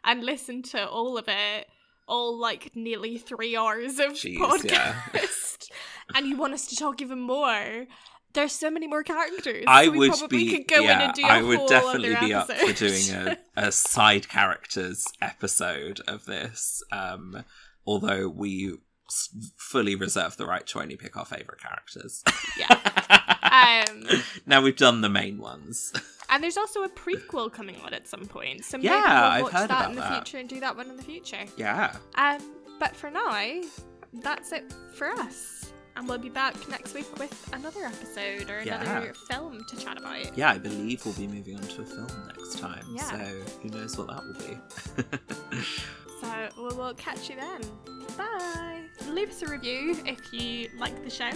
and 0.04 0.24
listened 0.24 0.64
to 0.66 0.88
all 0.88 1.18
of 1.18 1.26
it, 1.28 1.66
all 2.06 2.38
like 2.38 2.72
nearly 2.74 3.18
three 3.18 3.56
hours 3.56 3.98
of 3.98 4.12
Jeez, 4.12 4.36
podcast, 4.36 5.70
yeah. 5.70 5.76
and 6.14 6.26
you 6.26 6.36
want 6.36 6.54
us 6.54 6.66
to 6.68 6.76
talk 6.76 7.00
even 7.00 7.20
more, 7.20 7.86
there's 8.34 8.52
so 8.52 8.70
many 8.70 8.86
more 8.86 9.02
characters. 9.02 9.64
I 9.66 9.86
so 9.86 9.90
we 9.92 9.98
would 9.98 10.18
probably 10.18 10.38
be 10.44 10.50
could 10.50 10.68
go 10.68 10.82
yeah, 10.82 10.96
in 10.96 11.00
and 11.02 11.14
do 11.14 11.22
a 11.22 11.28
I 11.28 11.42
would 11.42 11.66
definitely 11.66 12.16
be 12.20 12.34
up 12.34 12.50
for 12.50 12.72
doing 12.72 13.10
a, 13.10 13.38
a 13.56 13.72
side 13.72 14.28
characters 14.28 15.06
episode 15.22 16.00
of 16.06 16.26
this. 16.26 16.82
Um 16.92 17.44
although 17.86 18.28
we 18.28 18.76
fully 19.56 19.94
reserve 19.94 20.36
the 20.36 20.46
right 20.46 20.66
to 20.66 20.80
only 20.80 20.96
pick 20.96 21.16
our 21.16 21.24
favorite 21.24 21.60
characters. 21.60 22.22
Um, 23.54 24.06
now 24.46 24.60
we've 24.62 24.76
done 24.76 25.00
the 25.00 25.08
main 25.08 25.38
ones. 25.38 25.92
And 26.34 26.42
there's 26.44 26.56
also 26.56 26.82
a 26.82 26.88
prequel 26.88 27.50
coming 27.52 27.76
on 27.84 27.94
at 27.94 28.06
some 28.08 28.26
point, 28.26 28.64
so 28.64 28.76
maybe 28.76 28.88
Yeah, 28.88 29.20
we'll 29.22 29.30
I've 29.30 29.42
watch 29.44 29.52
heard 29.52 29.70
that 29.70 29.78
about 29.80 29.90
in 29.90 29.96
the 29.96 30.02
that. 30.02 30.12
future 30.14 30.38
and 30.38 30.48
do 30.48 30.60
that 30.60 30.76
one 30.76 30.90
in 30.90 30.96
the 30.96 31.02
future. 31.02 31.44
yeah. 31.56 31.96
Um, 32.16 32.38
but 32.78 32.94
for 32.96 33.10
now, 33.10 33.60
that's 34.14 34.52
it 34.52 34.74
for 34.94 35.08
us. 35.10 35.72
And 35.96 36.08
we'll 36.08 36.18
be 36.18 36.28
back 36.28 36.56
next 36.68 36.92
week 36.92 37.06
with 37.20 37.50
another 37.52 37.84
episode 37.84 38.50
or 38.50 38.58
another 38.58 39.06
Yeah. 39.06 39.12
film 39.30 39.64
to 39.68 39.76
chat 39.76 39.96
about. 39.96 40.36
Yeah, 40.36 40.50
I 40.50 40.58
believe 40.58 41.04
we'll 41.06 41.14
be 41.14 41.28
moving 41.28 41.54
on 41.56 41.62
to 41.62 41.82
a 41.82 41.84
film 41.86 42.08
next 42.26 42.58
time. 42.58 42.84
Yeah. 42.90 43.02
So 43.10 43.16
who 43.62 43.68
knows 43.68 43.96
what 43.96 44.08
that 44.08 44.24
will 44.24 44.34
be. 45.54 45.62
We'll, 46.56 46.76
we'll 46.76 46.94
catch 46.94 47.28
you 47.28 47.36
then. 47.36 47.60
Bye. 48.16 48.82
Leave 49.08 49.30
us 49.30 49.42
a 49.42 49.48
review 49.48 49.96
if 50.06 50.32
you 50.32 50.68
like 50.78 51.02
the 51.04 51.10
show. 51.10 51.30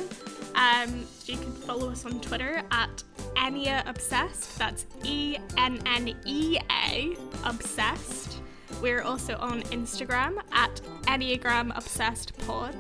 Um, 0.55 1.05
you 1.27 1.37
can 1.37 1.53
follow 1.53 1.91
us 1.91 2.05
on 2.05 2.21
Twitter 2.21 2.63
at 2.71 3.03
Ennea 3.37 3.89
Obsessed. 3.89 4.59
That's 4.59 4.87
E 5.05 5.37
N 5.57 5.81
N 5.87 6.15
E 6.25 6.59
A 6.71 7.17
Obsessed. 7.45 8.41
We're 8.81 9.03
also 9.03 9.37
on 9.37 9.63
Instagram 9.65 10.39
at 10.53 10.81
Enneagram 11.03 11.77
Obsessed 11.77 12.37
Pod. 12.47 12.77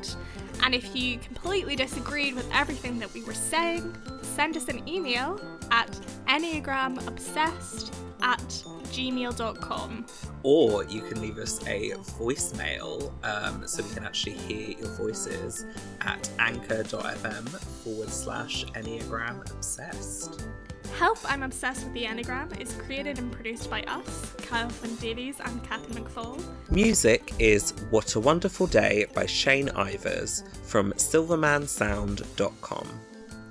And 0.62 0.74
if 0.74 0.94
you 0.94 1.18
completely 1.18 1.76
disagreed 1.76 2.34
with 2.34 2.48
everything 2.52 2.98
that 3.00 3.12
we 3.14 3.22
were 3.24 3.34
saying, 3.34 3.96
send 4.22 4.56
us 4.56 4.68
an 4.68 4.88
email 4.88 5.40
at 5.70 5.90
enneagramobsessed 6.26 7.90
at 8.22 8.64
gmail.com. 8.88 10.06
or 10.42 10.84
you 10.84 11.02
can 11.02 11.20
leave 11.20 11.38
us 11.38 11.60
a 11.66 11.90
voicemail 12.18 13.12
um, 13.24 13.66
so 13.66 13.82
we 13.82 13.90
can 13.94 14.04
actually 14.04 14.32
hear 14.32 14.78
your 14.78 14.88
voices 14.96 15.66
at 16.00 16.28
anchor.fm 16.38 17.48
forward 17.84 18.08
slash 18.08 18.64
enneagram 18.66 19.40
obsessed. 19.52 20.48
Help 20.96 21.18
I'm 21.30 21.44
Obsessed 21.44 21.84
with 21.84 21.94
the 21.94 22.04
Enneagram 22.04 22.60
is 22.60 22.72
created 22.74 23.18
and 23.20 23.30
produced 23.30 23.70
by 23.70 23.82
us, 23.82 24.34
Kyle 24.38 24.68
Davies 25.00 25.36
and 25.38 25.62
Kathy 25.62 25.94
McFall. 25.94 26.42
Music 26.72 27.32
is 27.38 27.72
What 27.90 28.16
a 28.16 28.20
Wonderful 28.20 28.66
Day 28.66 29.06
by 29.14 29.24
Shane 29.24 29.68
Ivers 29.68 30.42
from 30.64 30.92
silvermansound.com. 30.94 32.88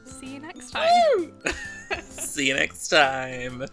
See 0.05 0.33
you 0.33 0.39
next 0.41 0.71
time. 0.71 1.31
See 2.01 2.47
you 2.49 2.55
next 2.55 2.89
time. 2.89 3.63